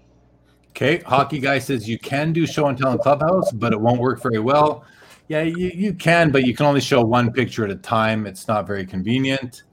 Okay, 0.69 0.99
hockey 0.99 1.39
guy 1.39 1.59
says 1.59 1.87
you 1.87 1.99
can 1.99 2.33
do 2.33 2.47
show 2.47 2.67
and 2.67 2.77
tell 2.77 2.91
in 2.91 2.97
clubhouse, 2.97 3.51
but 3.51 3.73
it 3.73 3.79
won't 3.79 3.99
work 3.99 4.21
very 4.21 4.39
well. 4.39 4.83
Yeah, 5.27 5.43
you, 5.43 5.71
you 5.73 5.93
can, 5.93 6.31
but 6.31 6.45
you 6.45 6.55
can 6.55 6.65
only 6.65 6.81
show 6.81 7.01
one 7.01 7.31
picture 7.31 7.63
at 7.63 7.71
a 7.71 7.75
time. 7.75 8.25
It's 8.25 8.47
not 8.47 8.67
very 8.67 8.85
convenient. 8.85 9.63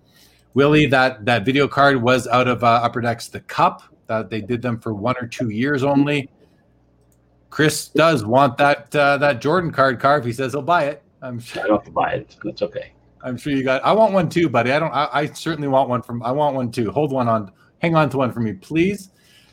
Willie, 0.55 0.87
that 0.87 1.25
that 1.25 1.45
video 1.45 1.69
card 1.69 2.03
was 2.03 2.27
out 2.27 2.49
of 2.49 2.65
uh, 2.65 2.67
Upper 2.83 3.01
Decks 3.01 3.29
the 3.29 3.41
Cup. 3.41 3.83
That 4.07 4.29
they 4.31 4.41
did 4.41 4.61
them 4.61 4.79
for 4.81 4.93
one 4.93 5.15
or 5.21 5.27
two 5.27 5.51
years 5.51 5.85
only. 5.85 6.29
Chris 7.51 7.89
does 7.89 8.25
want 8.25 8.57
that 8.59 8.95
uh, 8.95 9.19
that 9.19 9.41
Jordan 9.41 9.71
card 9.71 10.01
Carv. 10.01 10.25
He 10.25 10.33
says 10.33 10.53
he'll 10.53 10.63
buy 10.63 10.85
it. 10.85 11.03
I'm 11.23 11.39
I 11.39 11.43
sure. 11.43 11.63
don't 11.65 11.77
have 11.77 11.85
to 11.85 11.91
buy 11.91 12.13
it. 12.13 12.37
That's 12.43 12.63
okay. 12.63 12.93
I'm 13.23 13.37
sure 13.37 13.53
you 13.53 13.63
got. 13.63 13.85
I 13.85 13.93
want 13.93 14.13
one 14.13 14.29
too, 14.29 14.49
buddy. 14.49 14.73
I 14.73 14.79
don't. 14.79 14.93
I, 14.93 15.09
I 15.13 15.27
certainly 15.27 15.69
want 15.69 15.89
one 15.89 16.03
from. 16.03 16.23
I 16.23 16.33
want 16.33 16.57
one 16.57 16.71
too. 16.71 16.91
Hold 16.91 17.13
one 17.13 17.29
on. 17.29 17.53
Hang 17.81 17.95
on 17.95 18.11
to 18.11 18.19
one 18.19 18.33
for 18.33 18.41
me, 18.41 18.53
please. 18.55 19.11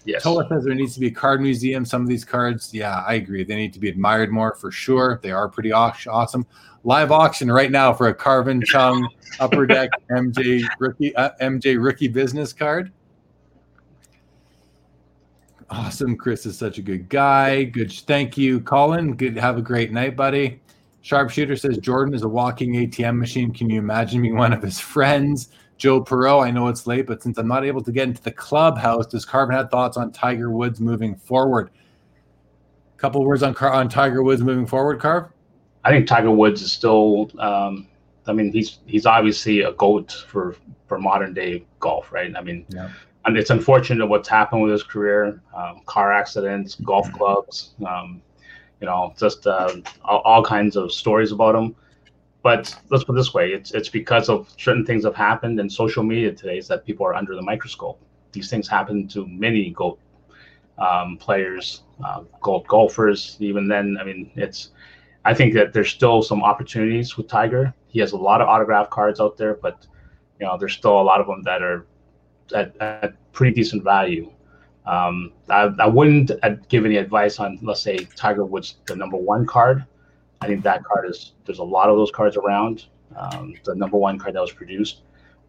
Yes. 0.07 0.23
Tola 0.23 0.47
says 0.47 0.63
there 0.63 0.73
needs 0.73 0.93
to 0.93 1.01
be 1.01 1.07
a 1.07 1.11
card 1.11 1.41
museum. 1.41 1.83
Some 1.83 2.01
of 2.01 2.07
these 2.07 2.23
cards, 2.23 2.73
yeah, 2.73 3.03
I 3.05 3.15
agree. 3.15 3.43
They 3.43 3.57
need 3.57 3.73
to 3.73 3.79
be 3.79 3.89
admired 3.89 4.31
more 4.31 4.55
for 4.55 4.71
sure. 4.71 5.19
They 5.21 5.31
are 5.31 5.49
pretty 5.49 5.73
awesome. 5.73 6.47
Live 6.85 7.11
auction 7.11 7.51
right 7.51 7.69
now 7.69 7.91
for 7.93 8.07
a 8.07 8.15
Karvin 8.15 8.63
Cheung 8.71 9.05
Upper 9.41 9.65
Deck 9.65 9.89
MJ 10.09 10.65
rookie 10.79 11.13
uh, 11.17 11.31
MJ 11.41 11.83
rookie 11.83 12.07
business 12.07 12.53
card. 12.53 12.93
Awesome. 15.69 16.15
Chris 16.15 16.45
is 16.45 16.57
such 16.57 16.77
a 16.77 16.81
good 16.81 17.09
guy. 17.09 17.65
Good. 17.65 17.91
Thank 17.91 18.37
you, 18.37 18.61
Colin. 18.61 19.13
Good. 19.13 19.35
Have 19.35 19.57
a 19.57 19.61
great 19.61 19.91
night, 19.91 20.15
buddy. 20.15 20.61
Sharpshooter 21.01 21.57
says 21.57 21.79
Jordan 21.79 22.13
is 22.13 22.23
a 22.23 22.29
walking 22.29 22.75
ATM 22.75 23.17
machine. 23.17 23.51
Can 23.51 23.69
you 23.69 23.79
imagine 23.79 24.21
being 24.21 24.37
one 24.37 24.53
of 24.53 24.61
his 24.61 24.79
friends? 24.79 25.49
Joe 25.77 26.03
Perot, 26.03 26.43
I 26.45 26.51
know 26.51 26.67
it's 26.67 26.87
late, 26.87 27.05
but 27.05 27.21
since 27.21 27.37
I'm 27.37 27.47
not 27.47 27.63
able 27.63 27.81
to 27.83 27.91
get 27.91 28.07
into 28.07 28.21
the 28.21 28.31
clubhouse, 28.31 29.05
does 29.05 29.25
Karvin 29.25 29.53
have 29.53 29.69
thoughts 29.69 29.95
on 29.95 30.11
Tiger 30.11 30.49
Woods 30.49 30.79
moving 30.81 31.15
forward? 31.15 31.69
A 32.95 32.99
Couple 32.99 33.23
words 33.23 33.43
on 33.43 33.53
Car- 33.53 33.73
on 33.73 33.87
Tiger 33.89 34.23
Woods 34.23 34.41
moving 34.41 34.65
forward, 34.65 34.99
Carv. 34.99 35.27
I 35.83 35.91
think 35.91 36.07
Tiger 36.07 36.31
Woods 36.31 36.61
is 36.61 36.71
still. 36.71 37.29
Um, 37.39 37.87
I 38.25 38.33
mean, 38.33 38.51
he's 38.51 38.79
he's 38.87 39.05
obviously 39.05 39.61
a 39.61 39.71
goat 39.73 40.25
for 40.27 40.55
for 40.87 40.97
modern 40.99 41.33
day 41.33 41.65
golf, 41.79 42.11
right? 42.11 42.33
I 42.35 42.41
mean, 42.41 42.65
Yeah. 42.69 42.89
and 43.25 43.37
it's 43.37 43.51
unfortunate 43.51 44.05
what's 44.07 44.27
happened 44.27 44.63
with 44.63 44.71
his 44.71 44.83
career: 44.83 45.41
um, 45.55 45.81
car 45.85 46.11
accidents, 46.11 46.75
golf 46.75 47.11
clubs, 47.13 47.75
um, 47.87 48.21
you 48.81 48.87
know, 48.87 49.13
just 49.17 49.45
uh, 49.45 49.75
all, 50.03 50.19
all 50.25 50.43
kinds 50.43 50.75
of 50.75 50.91
stories 50.91 51.31
about 51.31 51.55
him. 51.55 51.75
But 52.47 52.73
let's 52.89 53.03
put 53.03 53.11
it 53.11 53.17
this 53.17 53.33
way: 53.33 53.49
it's 53.49 53.71
it's 53.73 53.89
because 53.89 54.29
of 54.29 54.49
certain 54.57 54.85
things 54.85 55.03
have 55.03 55.17
happened 55.17 55.59
in 55.59 55.69
social 55.69 56.01
media 56.01 56.31
today 56.31 56.57
is 56.57 56.65
that 56.69 56.85
people 56.85 57.05
are 57.05 57.13
under 57.13 57.35
the 57.35 57.41
microscope. 57.41 57.99
These 58.31 58.49
things 58.49 58.69
happen 58.69 59.05
to 59.09 59.27
many 59.27 59.71
goat 59.71 59.99
um, 60.77 61.17
players, 61.17 61.83
uh, 62.05 62.21
gold 62.39 62.65
golfers. 62.65 63.35
Even 63.41 63.67
then, 63.67 63.97
I 63.99 64.05
mean, 64.05 64.31
it's. 64.35 64.69
I 65.25 65.33
think 65.33 65.55
that 65.55 65.73
there's 65.73 65.89
still 65.89 66.21
some 66.21 66.41
opportunities 66.41 67.17
with 67.17 67.27
Tiger. 67.27 67.73
He 67.89 67.99
has 67.99 68.13
a 68.13 68.17
lot 68.29 68.39
of 68.39 68.47
autograph 68.47 68.89
cards 68.89 69.19
out 69.19 69.35
there, 69.35 69.55
but 69.55 69.85
you 70.39 70.45
know, 70.45 70.57
there's 70.57 70.73
still 70.73 71.01
a 71.01 71.05
lot 71.11 71.19
of 71.19 71.27
them 71.27 71.43
that 71.43 71.61
are 71.61 71.85
at, 72.55 72.77
at 72.77 73.33
pretty 73.33 73.53
decent 73.53 73.83
value. 73.83 74.31
Um, 74.85 75.33
I, 75.49 75.63
I 75.79 75.87
wouldn't 75.87 76.31
give 76.69 76.85
any 76.85 76.95
advice 76.95 77.41
on, 77.41 77.59
let's 77.61 77.81
say, 77.81 77.97
Tiger 78.15 78.45
Woods, 78.45 78.77
the 78.85 78.95
number 78.95 79.17
one 79.17 79.45
card. 79.45 79.85
I 80.41 80.47
think 80.47 80.63
that 80.63 80.83
card 80.83 81.09
is 81.09 81.33
there's 81.45 81.59
a 81.59 81.63
lot 81.63 81.89
of 81.89 81.97
those 81.97 82.11
cards 82.11 82.37
around. 82.37 82.85
Um, 83.15 83.55
the 83.63 83.73
number 83.73 83.97
one 83.97 84.19
card 84.19 84.35
that 84.35 84.41
was 84.41 84.51
produced, 84.51 85.01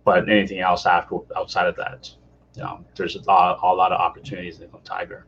but 0.05 0.29
anything 0.29 0.61
else 0.61 0.87
after 0.87 1.17
outside 1.37 1.67
of 1.67 1.77
that, 1.77 2.11
you 2.55 2.63
know, 2.63 2.85
there's 2.97 3.17
a 3.17 3.23
lot, 3.23 3.59
a 3.63 3.75
lot 3.75 3.93
of 3.93 4.01
opportunities 4.01 4.61
in 4.61 4.69
Tiger. 4.85 5.27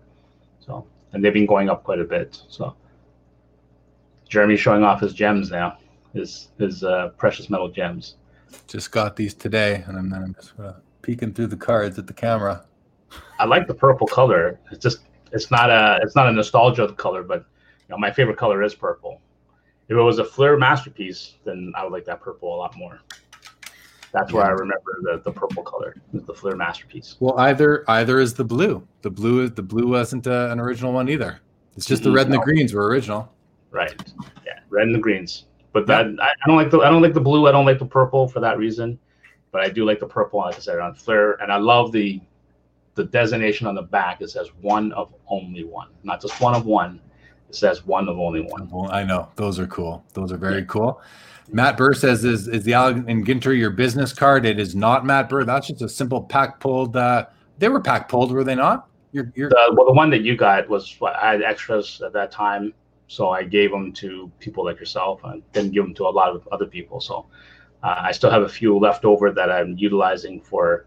So, 0.61 0.87
and 1.12 1.24
they've 1.24 1.32
been 1.32 1.47
going 1.47 1.69
up 1.69 1.85
quite 1.85 1.99
a 1.99 2.05
bit. 2.05 2.41
So, 2.49 2.74
Jeremy's 4.28 4.61
showing 4.61 4.85
off 4.85 5.01
his 5.01 5.12
gems 5.12 5.51
now, 5.51 5.78
his 6.15 6.49
his 6.59 6.85
uh, 6.85 7.09
precious 7.16 7.51
metal 7.51 7.69
gems. 7.69 8.16
Just 8.66 8.91
got 8.91 9.16
these 9.16 9.35
today, 9.35 9.85
and 9.87 9.97
then 9.97 10.23
I'm 10.23 10.35
just 10.35 10.59
uh, 10.59 10.74
peeking 11.03 11.35
through 11.35 11.49
the 11.49 11.57
cards 11.57 11.99
at 11.99 12.07
the 12.07 12.12
camera. 12.12 12.65
I 13.39 13.45
like 13.45 13.66
the 13.66 13.74
purple 13.74 14.07
color. 14.07 14.61
It's 14.70 14.82
just 14.82 15.01
it's 15.32 15.51
not 15.51 15.70
a 15.70 15.99
it's 16.03 16.16
not 16.16 16.28
a 16.28 16.32
nostalgia 16.32 16.93
color, 16.93 17.23
but 17.23 17.41
you 17.41 17.91
know 17.91 17.99
my 17.99 18.11
favorite 18.12 18.37
color 18.37 18.62
is 18.62 18.74
purple. 18.74 19.20
If 19.91 19.97
it 19.97 20.01
was 20.01 20.21
a 20.21 20.25
Fleer 20.25 20.57
masterpiece, 20.57 21.35
then 21.45 21.73
I 21.77 21.83
would 21.83 21.93
like 21.93 22.05
that 22.05 22.21
purple 22.23 22.55
a 22.55 22.59
lot 22.59 22.77
more. 22.77 23.01
That's 24.12 24.33
where 24.33 24.45
I 24.45 24.51
remember 24.51 25.01
the, 25.03 25.21
the 25.25 25.33
purple 25.33 25.65
color, 25.65 25.97
the 26.12 26.33
Fleer 26.33 26.55
masterpiece. 26.55 27.17
Well, 27.19 27.37
either 27.41 27.85
either 27.89 28.21
is 28.21 28.33
the 28.33 28.45
blue. 28.45 28.87
The 29.03 29.11
blue 29.11 29.49
the 29.49 29.62
blue 29.62 29.89
wasn't 29.89 30.29
uh, 30.29 30.49
an 30.51 30.61
original 30.61 30.93
one 30.93 31.09
either. 31.09 31.41
It's 31.77 31.87
just 31.87 32.05
the 32.05 32.12
red 32.12 32.27
and 32.27 32.35
the 32.35 32.39
greens 32.39 32.73
were 32.73 32.87
original. 32.87 33.33
Right. 33.73 34.01
Yeah, 34.47 34.61
red 34.69 34.87
and 34.87 34.95
the 34.95 35.01
greens. 35.01 35.47
But 35.73 35.89
that 35.89 36.07
I, 36.21 36.25
I 36.25 36.47
don't 36.47 36.57
like 36.57 36.71
the 36.71 36.79
I 36.79 36.91
don't 36.91 37.03
like 37.03 37.15
the 37.15 37.21
blue. 37.21 37.49
I 37.49 37.53
don't 37.53 37.67
like 37.67 37.81
the 37.81 37.87
purple 37.87 38.29
for 38.29 38.39
that 38.39 38.59
reason. 38.59 38.97
But 39.51 39.62
I 39.62 39.69
do 39.69 39.85
like 39.85 39.99
the 39.99 40.07
purple, 40.07 40.39
like 40.39 40.55
I 40.55 40.61
said, 40.61 40.79
on 40.79 40.95
Fleer, 40.95 41.33
and 41.43 41.53
I 41.53 41.57
love 41.57 41.91
the 41.91 42.21
the 42.95 43.05
designation 43.05 43.67
on 43.67 43.75
the 43.75 43.83
back. 43.83 44.21
It 44.21 44.31
says 44.31 44.51
one 44.61 44.93
of 44.93 45.12
only 45.29 45.65
one, 45.65 45.89
not 46.05 46.21
just 46.21 46.41
one 46.41 46.55
of 46.55 46.65
one. 46.65 47.01
It 47.51 47.56
says 47.56 47.85
one 47.85 48.09
of 48.09 48.16
only 48.16 48.43
one. 48.43 48.70
Well, 48.70 48.93
I 48.93 49.02
know 49.02 49.28
those 49.35 49.59
are 49.59 49.66
cool. 49.66 50.05
Those 50.14 50.31
are 50.31 50.36
very 50.36 50.64
cool. 50.66 51.02
Matt 51.51 51.77
Burr 51.77 51.94
says, 51.94 52.24
"Is 52.24 52.47
is 52.47 52.62
the 52.62 52.74
Allen 52.74 53.05
and 53.09 53.27
Ginter 53.27 53.59
your 53.59 53.70
business 53.70 54.12
card?" 54.12 54.47
It 54.47 54.60
is 54.60 54.77
not 54.77 55.05
Matt 55.05 55.28
Burr. 55.28 55.43
That's 55.43 55.66
just 55.66 55.82
a 55.82 55.89
simple 55.89 56.22
pack 56.22 56.60
pulled. 56.60 56.97
Uh, 56.97 57.27
they 57.59 57.68
were 57.68 57.81
pack 57.81 58.09
pulled, 58.09 58.31
were 58.31 58.44
they 58.44 58.55
not? 58.55 58.86
You're, 59.10 59.32
you're 59.35 59.48
The, 59.48 59.74
well, 59.77 59.85
the 59.85 59.93
one 59.93 60.10
that 60.10 60.20
you 60.20 60.36
got 60.36 60.68
was 60.68 60.94
what, 61.01 61.16
I 61.16 61.32
had 61.32 61.43
extras 61.43 62.01
at 62.01 62.12
that 62.12 62.31
time, 62.31 62.72
so 63.09 63.31
I 63.31 63.43
gave 63.43 63.72
them 63.72 63.93
to 63.94 64.31
people 64.39 64.64
like 64.64 64.78
yourself, 64.78 65.22
and 65.24 65.43
didn't 65.51 65.72
give 65.72 65.82
them 65.82 65.94
to 65.94 66.05
a 66.06 66.14
lot 66.20 66.36
of 66.36 66.47
other 66.52 66.66
people. 66.66 67.01
So 67.01 67.27
uh, 67.82 67.97
I 67.98 68.12
still 68.12 68.31
have 68.31 68.43
a 68.43 68.48
few 68.48 68.78
left 68.78 69.05
over 69.05 69.32
that 69.32 69.51
I'm 69.51 69.77
utilizing 69.77 70.40
for, 70.40 70.86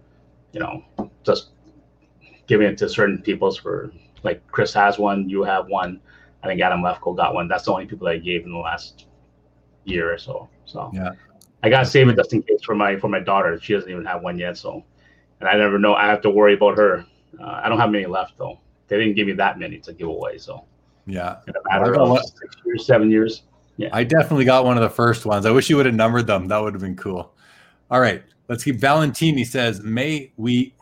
you 0.53 0.61
know, 0.61 0.85
just 1.25 1.49
giving 2.47 2.67
it 2.67 2.77
to 2.77 2.87
certain 2.87 3.21
people's 3.21 3.57
for 3.57 3.91
like 4.23 4.41
Chris 4.47 4.73
has 4.73 4.97
one, 4.97 5.27
you 5.27 5.43
have 5.43 5.67
one. 5.67 5.99
I 6.43 6.47
think 6.47 6.61
Adam 6.61 6.81
Lefko 6.81 7.15
got 7.15 7.33
one. 7.33 7.47
That's 7.47 7.65
the 7.65 7.71
only 7.71 7.85
people 7.85 8.05
that 8.07 8.13
I 8.15 8.17
gave 8.17 8.43
in 8.45 8.51
the 8.51 8.57
last 8.57 9.05
year 9.85 10.13
or 10.13 10.17
so. 10.17 10.49
So 10.65 10.91
Yeah. 10.93 11.11
I 11.63 11.69
gotta 11.69 11.85
save 11.85 12.09
it 12.09 12.17
just 12.17 12.33
in 12.33 12.41
case 12.43 12.61
for 12.63 12.75
my 12.75 12.97
for 12.97 13.07
my 13.07 13.19
daughter. 13.21 13.57
She 13.61 13.73
doesn't 13.73 13.89
even 13.89 14.03
have 14.05 14.21
one 14.21 14.37
yet. 14.37 14.57
So, 14.57 14.83
and 15.39 15.47
I 15.47 15.55
never 15.55 15.79
know. 15.79 15.93
I 15.95 16.07
have 16.07 16.21
to 16.23 16.29
worry 16.29 16.55
about 16.55 16.77
her. 16.77 17.05
Uh, 17.39 17.61
I 17.63 17.69
don't 17.69 17.79
have 17.79 17.89
many 17.89 18.05
left 18.05 18.37
though. 18.37 18.59
They 18.89 18.97
didn't 18.97 19.15
give 19.15 19.27
me 19.27 19.33
that 19.33 19.57
many 19.57 19.79
to 19.79 19.93
give 19.93 20.07
away. 20.09 20.37
So 20.37 20.65
yeah. 21.05 21.37
in 21.47 21.53
a 21.55 21.59
matter 21.79 21.97
I 21.97 22.03
of 22.03 22.09
one- 22.09 22.23
six 22.23 22.57
years, 22.65 22.85
seven 22.85 23.09
years. 23.09 23.43
I 23.91 24.03
definitely 24.03 24.45
got 24.45 24.65
one 24.65 24.77
of 24.77 24.83
the 24.83 24.89
first 24.89 25.25
ones. 25.25 25.45
I 25.47 25.51
wish 25.51 25.69
you 25.69 25.77
would 25.77 25.87
have 25.87 25.95
numbered 25.95 26.27
them. 26.27 26.47
That 26.47 26.59
would 26.59 26.73
have 26.73 26.81
been 26.81 26.95
cool. 26.95 27.33
All 27.89 27.99
right, 27.99 28.23
let's 28.47 28.63
keep. 28.63 28.79
Valentini 28.79 29.43
says, 29.43 29.81
"May 29.81 30.31
we 30.37 30.75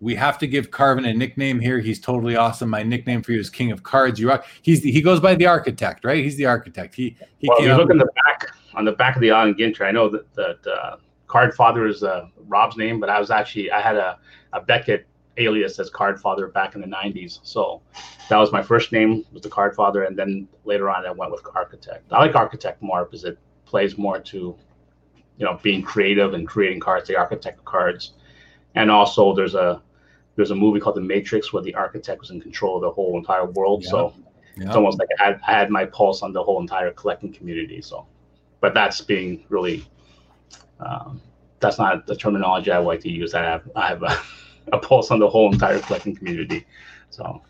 we 0.00 0.14
have 0.14 0.38
to 0.38 0.46
give 0.46 0.70
Karvin 0.70 1.08
a 1.08 1.14
nickname 1.14 1.58
here. 1.58 1.78
He's 1.78 2.00
totally 2.00 2.36
awesome. 2.36 2.70
My 2.70 2.82
nickname 2.82 3.22
for 3.22 3.32
you 3.32 3.40
is 3.40 3.50
King 3.50 3.72
of 3.72 3.82
Cards. 3.82 4.20
You 4.20 4.28
rock. 4.28 4.46
He's 4.62 4.82
the, 4.82 4.92
he 4.92 5.02
goes 5.02 5.20
by 5.20 5.34
the 5.34 5.46
architect, 5.46 6.04
right? 6.04 6.22
He's 6.22 6.36
the 6.36 6.46
architect. 6.46 6.94
He 6.94 7.16
he 7.38 7.48
Well, 7.48 7.62
you 7.62 7.74
look 7.74 7.90
in 7.90 7.98
the 7.98 8.08
back 8.24 8.50
on 8.74 8.84
the 8.84 8.92
back 8.92 9.16
of 9.16 9.22
the 9.22 9.30
Allen 9.30 9.54
Ginter, 9.54 9.86
I 9.86 9.90
know 9.90 10.08
that 10.08 10.32
that 10.34 10.66
uh, 10.66 10.96
Card 11.26 11.54
Father 11.54 11.86
is 11.86 12.02
uh, 12.02 12.26
Rob's 12.46 12.76
name, 12.76 13.00
but 13.00 13.10
I 13.10 13.18
was 13.18 13.30
actually 13.30 13.70
I 13.70 13.80
had 13.80 13.96
a, 13.96 14.18
a 14.52 14.60
Beckett 14.60 15.06
alias 15.36 15.78
as 15.78 15.90
Card 15.90 16.20
Father 16.20 16.46
back 16.48 16.74
in 16.74 16.80
the 16.80 16.86
'90s. 16.86 17.40
So 17.42 17.82
that 18.28 18.36
was 18.36 18.52
my 18.52 18.62
first 18.62 18.92
name 18.92 19.24
was 19.32 19.42
the 19.42 19.50
Card 19.50 19.74
Father, 19.74 20.04
and 20.04 20.16
then 20.16 20.46
later 20.64 20.90
on 20.90 21.06
I 21.06 21.10
went 21.10 21.32
with 21.32 21.42
Architect. 21.54 22.04
I 22.12 22.18
like 22.18 22.36
Architect 22.36 22.82
more 22.82 23.04
because 23.04 23.24
it 23.24 23.38
plays 23.66 23.98
more 23.98 24.20
to 24.20 24.56
you 25.38 25.44
know 25.44 25.58
being 25.62 25.82
creative 25.82 26.34
and 26.34 26.46
creating 26.46 26.80
cards, 26.80 27.08
the 27.08 27.16
architect 27.16 27.58
of 27.58 27.64
cards, 27.64 28.12
and 28.76 28.90
also 28.90 29.34
there's 29.34 29.54
a 29.54 29.82
there's 30.38 30.52
a 30.52 30.54
movie 30.54 30.78
called 30.78 30.94
The 30.94 31.00
Matrix 31.00 31.52
where 31.52 31.64
the 31.64 31.74
architect 31.74 32.20
was 32.20 32.30
in 32.30 32.40
control 32.40 32.76
of 32.76 32.82
the 32.82 32.92
whole 32.92 33.18
entire 33.18 33.46
world. 33.46 33.82
Yeah. 33.82 33.90
So 33.90 34.14
Yeah. 34.56 34.66
it's 34.68 34.76
almost 34.76 35.00
like 35.00 35.08
I 35.18 35.24
had, 35.24 35.40
I 35.48 35.50
had 35.50 35.68
my 35.68 35.84
pulse 35.84 36.22
on 36.22 36.32
the 36.32 36.40
whole 36.40 36.60
entire 36.60 36.92
collecting 36.92 37.32
community. 37.32 37.82
So, 37.82 38.06
but 38.60 38.72
that's 38.72 39.00
being 39.00 39.44
really, 39.48 39.84
um, 40.78 41.20
that's 41.58 41.76
not 41.76 42.06
the 42.06 42.14
terminology 42.14 42.70
I 42.70 42.78
like 42.78 43.00
to 43.00 43.10
use. 43.10 43.34
I 43.34 43.42
have, 43.42 43.68
I 43.74 43.88
have 43.88 44.04
a, 44.04 44.22
a 44.72 44.78
pulse 44.78 45.10
on 45.10 45.18
the 45.18 45.28
whole 45.28 45.52
entire 45.52 45.80
collecting 45.80 46.14
community. 46.14 46.64
So, 47.10 47.42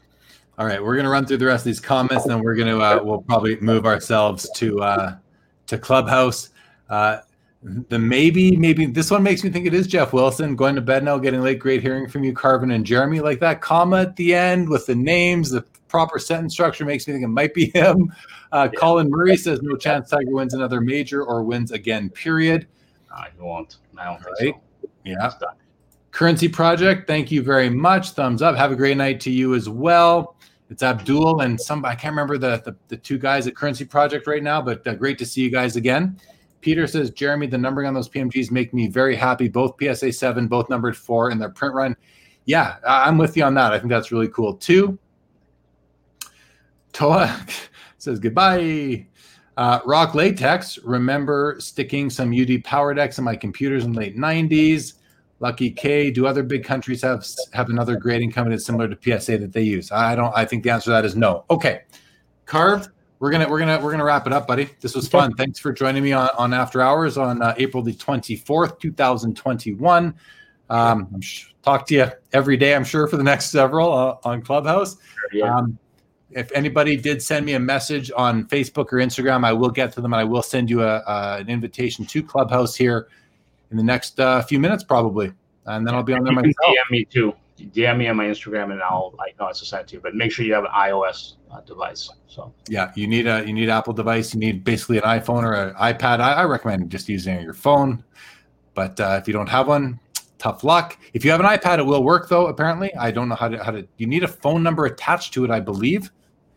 All 0.59 0.65
right, 0.67 0.83
we're 0.83 0.97
gonna 0.97 1.11
run 1.11 1.27
through 1.27 1.37
the 1.37 1.47
rest 1.47 1.61
of 1.63 1.67
these 1.67 1.81
comments, 1.81 2.25
and 2.25 2.33
then 2.33 2.43
we're 2.43 2.55
gonna 2.55 2.79
uh, 2.79 3.01
we'll 3.05 3.21
probably 3.21 3.61
move 3.61 3.85
ourselves 3.85 4.49
to 4.57 4.81
uh, 4.81 5.17
to 5.67 5.77
Clubhouse. 5.77 6.49
Uh, 6.89 7.19
the 7.63 7.99
maybe 7.99 8.57
maybe 8.57 8.87
this 8.87 9.11
one 9.11 9.23
makes 9.23 9.43
me 9.43 9.51
think 9.51 9.67
it 9.67 9.75
is 9.75 9.87
Jeff 9.87 10.13
Wilson 10.13 10.55
going 10.55 10.77
to 10.77 10.81
bed 10.81 11.03
now, 11.03 11.19
getting 11.19 11.41
late. 11.43 11.59
Great 11.59 11.83
hearing 11.83 12.09
from 12.09 12.23
you, 12.23 12.33
Karvin 12.33 12.73
and 12.75 12.87
Jeremy. 12.87 13.21
Like 13.21 13.41
that 13.41 13.61
comma 13.61 14.03
at 14.03 14.17
the 14.17 14.35
end 14.35 14.69
with 14.69 14.87
the 14.87 14.95
names, 14.95 15.51
the 15.51 15.63
proper 15.89 16.19
sentence 16.19 16.53
structure 16.53 16.85
makes 16.85 17.07
me 17.09 17.15
think 17.15 17.25
it 17.25 17.29
might 17.29 17.55
be 17.55 17.71
him. 17.75 18.13
Uh, 18.53 18.69
Yeah. 18.73 18.79
Colin 18.79 19.11
Murray 19.11 19.37
says 19.37 19.61
no 19.63 19.77
chance 19.77 20.09
Tiger 20.11 20.31
wins 20.31 20.55
another 20.55 20.81
major 20.81 21.25
or 21.25 21.43
wins 21.43 21.73
again. 21.73 22.11
Period. 22.11 22.67
I 23.13 23.29
won't, 23.41 23.79
I 23.99 24.05
don't 24.05 24.23
think 24.23 24.37
Right. 24.41 24.63
so. 24.83 24.89
Yeah. 25.05 25.31
Currency 26.13 26.49
Project, 26.49 27.07
thank 27.07 27.31
you 27.31 27.43
very 27.43 27.69
much. 27.71 28.11
Thumbs 28.11 28.41
up. 28.43 28.57
Have 28.57 28.73
a 28.73 28.77
great 28.77 28.97
night 28.97 29.21
to 29.21 29.31
you 29.31 29.55
as 29.55 29.69
well. 29.69 30.37
It's 30.71 30.83
Abdul 30.83 31.41
and 31.41 31.61
some 31.61 31.85
I 31.85 31.95
can't 31.95 32.13
remember 32.13 32.39
the 32.39 32.63
the, 32.65 32.77
the 32.89 32.97
two 32.97 33.19
guys 33.19 33.47
at 33.47 33.57
Currency 33.57 33.85
Project 33.85 34.27
right 34.27 34.43
now, 34.43 34.61
but 34.63 34.87
uh, 34.87 34.95
great 34.95 35.19
to 35.19 35.27
see 35.27 35.41
you 35.43 35.51
guys 35.51 35.77
again. 35.77 36.19
Peter 36.61 36.87
says, 36.87 37.11
Jeremy, 37.11 37.47
the 37.47 37.59
numbering 37.59 37.87
on 37.87 37.95
those 37.95 38.09
PMGs 38.09 38.51
make 38.51 38.75
me 38.75 38.89
very 38.89 39.15
happy. 39.15 39.49
Both 39.49 39.77
PSA 39.81 40.13
seven, 40.13 40.49
both 40.49 40.69
numbered 40.69 40.97
four 40.97 41.31
in 41.31 41.39
their 41.39 41.51
print 41.51 41.75
run. 41.75 41.97
Yeah, 42.45 42.77
I'm 42.87 43.19
with 43.19 43.37
you 43.37 43.45
on 43.45 43.55
that. 43.55 43.73
I 43.73 43.79
think 43.79 43.91
that's 43.91 44.11
really 44.11 44.29
cool 44.29 44.55
too. 44.55 44.99
Toa 46.93 47.47
says 47.99 48.19
goodbye. 48.19 49.07
Uh, 49.57 49.81
Rock 49.85 50.15
Latex, 50.15 50.79
remember 50.79 51.57
sticking 51.59 52.11
some 52.11 52.33
UD 52.33 52.63
power 52.63 52.95
decks 52.95 53.19
in 53.19 53.25
my 53.25 53.35
computers 53.35 53.85
in 53.85 53.93
the 53.93 53.99
late 53.99 54.17
90s. 54.17 54.95
Lucky 55.41 55.71
K, 55.71 56.11
do 56.11 56.27
other 56.27 56.43
big 56.43 56.65
countries 56.65 57.03
have 57.03 57.25
have 57.53 57.69
another 57.69 57.97
grading 57.97 58.33
company 58.33 58.57
that's 58.57 58.67
similar 58.67 58.89
to 58.89 59.21
PSA 59.21 59.39
that 59.39 59.53
they 59.53 59.63
use? 59.63 59.93
I 59.93 60.17
don't. 60.17 60.33
I 60.37 60.45
think 60.45 60.65
the 60.65 60.71
answer 60.71 60.87
to 60.87 60.91
that 60.91 61.05
is 61.05 61.15
no. 61.15 61.45
Okay, 61.51 61.83
carved. 62.45 62.91
We're 63.21 63.31
gonna 63.33 63.49
we're 63.49 63.59
gonna 63.59 63.81
we're 63.81 63.91
gonna 63.91 64.05
wrap 64.05 64.27
it 64.27 64.33
up, 64.33 64.47
buddy. 64.47 64.71
This 64.81 64.95
was 64.95 65.09
fun. 65.09 65.35
Thanks 65.35 65.59
for 65.59 65.73
joining 65.73 66.05
me 66.05 66.13
on, 66.13 66.31
on 66.39 66.55
After 66.55 66.81
Hours 66.81 67.19
on 67.19 67.43
uh, 67.43 67.55
April 67.57 67.83
the 67.83 67.93
twenty 67.93 68.37
fourth, 68.37 68.79
two 68.79 68.93
thousand 68.93 69.37
twenty 69.37 69.75
one. 69.75 70.15
Um, 70.71 71.09
I'm 71.13 71.21
sh- 71.21 71.53
talk 71.63 71.87
to 71.89 71.95
you 71.95 72.07
every 72.33 72.57
day. 72.57 72.75
I'm 72.75 72.85
sure 72.85 73.09
for 73.09 73.17
the 73.17 73.25
next 73.25 73.51
several 73.51 73.93
uh, 73.93 74.17
on 74.23 74.43
Clubhouse. 74.43 74.97
Yeah. 75.33 75.55
Um, 75.55 75.79
if 76.31 76.53
anybody 76.53 76.97
did 76.97 77.23
send 77.23 77.47
me 77.47 77.55
a 77.55 77.61
message 77.61 78.13
on 78.15 78.45
Facebook 78.45 78.93
or 78.93 78.99
Instagram, 78.99 79.45
I 79.45 79.53
will 79.53 79.71
get 79.71 79.93
to 79.95 80.01
them 80.01 80.13
and 80.13 80.21
I 80.21 80.25
will 80.25 80.43
send 80.43 80.69
you 80.69 80.83
a, 80.83 80.97
uh, 80.99 81.39
an 81.41 81.49
invitation 81.49 82.05
to 82.05 82.23
Clubhouse 82.23 82.75
here 82.75 83.09
in 83.71 83.77
the 83.77 83.83
next 83.83 84.21
uh, 84.21 84.43
few 84.43 84.61
minutes, 84.61 84.85
probably. 84.85 85.33
And 85.65 85.87
then 85.87 85.95
I'll 85.95 86.03
be 86.03 86.13
on 86.13 86.25
there 86.25 86.33
myself. 86.35 86.55
DM 86.61 86.91
me 86.91 87.05
too. 87.07 87.35
DM 87.59 87.97
me 87.97 88.09
on 88.09 88.17
my 88.17 88.27
Instagram, 88.27 88.73
and 88.73 88.83
I'll 88.83 89.15
I 89.19 89.33
know 89.41 89.49
it's 89.49 89.67
send 89.67 89.83
it 89.83 89.89
to 89.89 89.95
you. 89.97 90.01
But 90.01 90.15
make 90.15 90.31
sure 90.31 90.45
you 90.45 90.53
have 90.55 90.65
an 90.65 90.71
iOS 90.71 91.35
uh, 91.51 91.61
device. 91.63 92.11
So 92.27 92.53
Yeah, 92.69 92.93
you 92.95 93.07
need 93.07 93.27
a 93.27 93.45
you 93.47 93.53
need 93.53 93.69
Apple 93.69 93.93
device. 93.93 94.35
You 94.35 94.41
need 94.41 94.65
basically 94.65 94.99
an 94.99 95.05
iPhone 95.05 95.43
or 95.43 95.55
an 95.55 95.75
iPad. 95.75 96.21
I, 96.21 96.35
I 96.35 96.45
recommend 96.45 96.91
just 96.91 97.09
using 97.09 97.41
your 97.41 97.55
phone. 97.55 98.05
But 98.75 99.01
uh, 99.01 99.19
if 99.21 99.27
you 99.27 99.33
don't 99.35 99.49
have 99.49 99.69
one, 99.69 99.99
tough 100.39 100.63
luck. 100.65 100.99
If 101.15 101.25
you 101.25 101.31
have 101.31 101.41
an 101.41 101.47
iPad, 101.47 101.79
it 101.79 101.85
will 101.87 102.05
work 102.05 102.29
though. 102.29 102.47
Apparently, 102.47 102.95
I 102.95 103.11
don't 103.11 103.29
know 103.29 103.35
how 103.35 103.49
to 103.49 103.63
how 103.63 103.73
to. 103.73 103.87
You 103.97 104.07
need 104.07 104.25
a 104.25 104.29
phone 104.29 104.63
number 104.63 104.87
attached 104.87 105.35
to 105.35 105.45
it, 105.45 105.51
I 105.51 105.61
believe. 105.61 106.11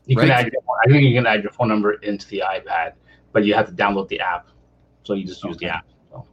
you 0.06 0.16
can 0.16 0.30
Right. 0.30 0.46
add. 0.46 0.52
Your, 0.52 0.62
I 0.86 0.90
think 0.90 1.04
you 1.04 1.14
can 1.14 1.26
add 1.28 1.44
your 1.44 1.52
phone 1.52 1.70
number 1.70 1.94
into 1.94 2.28
the 2.28 2.44
iPad, 2.46 2.94
but 3.32 3.46
you 3.46 3.54
have 3.54 3.68
to 3.68 3.74
download 3.74 4.08
the 4.10 4.20
app. 4.20 4.50
So 5.04 5.14
you 5.14 5.26
just 5.26 5.44
use 5.44 5.58
the 5.58 5.68
app. 5.68 5.86
So. 6.12 6.26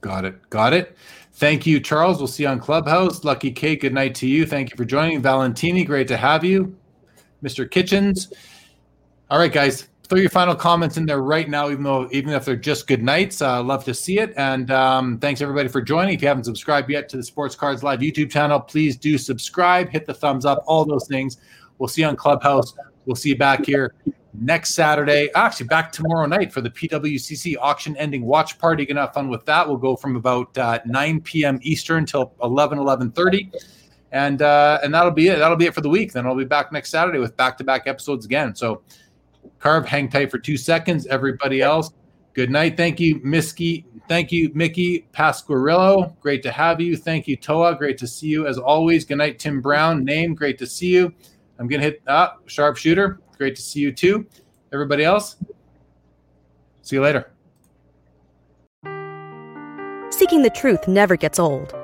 Got 0.00 0.24
it. 0.24 0.50
Got 0.50 0.72
it. 0.72 0.96
Thank 1.32 1.66
you, 1.66 1.80
Charles. 1.80 2.18
We'll 2.18 2.28
see 2.28 2.44
you 2.44 2.48
on 2.48 2.60
Clubhouse. 2.60 3.24
Lucky 3.24 3.50
K, 3.50 3.74
good 3.74 3.92
night 3.92 4.14
to 4.16 4.26
you. 4.28 4.46
Thank 4.46 4.70
you 4.70 4.76
for 4.76 4.84
joining. 4.84 5.20
Valentini, 5.20 5.82
great 5.84 6.06
to 6.08 6.16
have 6.16 6.44
you. 6.44 6.76
Mr. 7.44 7.70
Kitchens. 7.70 8.32
All 9.30 9.38
right, 9.38 9.52
guys. 9.52 9.88
Throw 10.06 10.18
your 10.18 10.28
final 10.28 10.54
comments 10.54 10.98
in 10.98 11.06
there 11.06 11.22
right 11.22 11.48
now, 11.48 11.70
even 11.70 11.82
though 11.82 12.08
even 12.12 12.34
if 12.34 12.44
they're 12.44 12.56
just 12.56 12.86
good 12.86 13.02
nights. 13.02 13.40
Uh, 13.40 13.62
love 13.62 13.84
to 13.84 13.94
see 13.94 14.18
it. 14.18 14.34
And 14.36 14.70
um, 14.70 15.18
thanks 15.18 15.40
everybody 15.40 15.68
for 15.68 15.80
joining. 15.80 16.14
If 16.14 16.20
you 16.20 16.28
haven't 16.28 16.44
subscribed 16.44 16.90
yet 16.90 17.08
to 17.08 17.16
the 17.16 17.22
Sports 17.22 17.54
Cards 17.54 17.82
Live 17.82 18.00
YouTube 18.00 18.30
channel, 18.30 18.60
please 18.60 18.98
do 18.98 19.16
subscribe, 19.16 19.88
hit 19.88 20.04
the 20.04 20.12
thumbs 20.12 20.44
up, 20.44 20.62
all 20.66 20.84
those 20.84 21.08
things. 21.08 21.38
We'll 21.78 21.88
see 21.88 22.02
you 22.02 22.08
on 22.08 22.16
Clubhouse. 22.16 22.74
We'll 23.06 23.16
see 23.16 23.30
you 23.30 23.38
back 23.38 23.64
here 23.64 23.94
next 24.34 24.74
Saturday. 24.74 25.30
Actually, 25.34 25.68
back 25.68 25.92
tomorrow 25.92 26.26
night 26.26 26.52
for 26.52 26.60
the 26.60 26.70
PWCC 26.70 27.56
auction 27.60 27.96
ending 27.96 28.24
watch 28.24 28.58
party. 28.58 28.84
Gonna 28.84 29.02
have 29.02 29.14
fun 29.14 29.28
with 29.28 29.44
that. 29.46 29.66
We'll 29.66 29.76
go 29.76 29.96
from 29.96 30.16
about 30.16 30.56
uh, 30.58 30.80
9 30.84 31.20
p.m. 31.22 31.58
Eastern 31.62 32.04
till 32.04 32.34
11, 32.42 32.78
11.30. 32.78 33.52
And 34.14 34.40
uh, 34.40 34.78
and 34.82 34.94
that'll 34.94 35.10
be 35.10 35.28
it. 35.28 35.38
That'll 35.38 35.56
be 35.56 35.66
it 35.66 35.74
for 35.74 35.82
the 35.82 35.90
week. 35.90 36.12
Then 36.12 36.24
I'll 36.24 36.36
be 36.36 36.44
back 36.44 36.72
next 36.72 36.90
Saturday 36.90 37.18
with 37.18 37.36
back-to-back 37.36 37.86
episodes 37.86 38.24
again. 38.24 38.54
So 38.54 38.82
Carv, 39.58 39.86
hang 39.86 40.08
tight 40.08 40.30
for 40.30 40.38
two 40.38 40.56
seconds. 40.56 41.06
Everybody 41.08 41.60
else, 41.60 41.90
good 42.32 42.48
night. 42.48 42.76
Thank 42.76 43.00
you, 43.00 43.20
Misky, 43.20 43.84
Thank 44.06 44.32
you, 44.32 44.50
Mickey 44.54 45.06
Pasquarillo. 45.12 46.18
Great 46.20 46.42
to 46.42 46.50
have 46.50 46.80
you. 46.80 46.96
Thank 46.96 47.26
you, 47.26 47.36
Toa. 47.36 47.74
Great 47.74 47.96
to 47.98 48.06
see 48.06 48.26
you 48.26 48.46
as 48.46 48.58
always. 48.58 49.04
Good 49.04 49.18
night, 49.18 49.38
Tim 49.38 49.62
Brown. 49.62 50.04
Name, 50.04 50.34
great 50.34 50.58
to 50.58 50.66
see 50.66 50.88
you. 50.88 51.12
I'm 51.58 51.68
gonna 51.68 51.82
hit 51.82 52.02
ah, 52.06 52.34
sharpshooter. 52.46 53.20
Great 53.38 53.56
to 53.56 53.62
see 53.62 53.80
you 53.80 53.92
too. 53.92 54.26
Everybody 54.72 55.04
else, 55.04 55.36
see 56.82 56.96
you 56.96 57.02
later. 57.02 57.30
Seeking 60.10 60.42
the 60.42 60.52
truth 60.54 60.86
never 60.86 61.16
gets 61.16 61.38
old. 61.38 61.83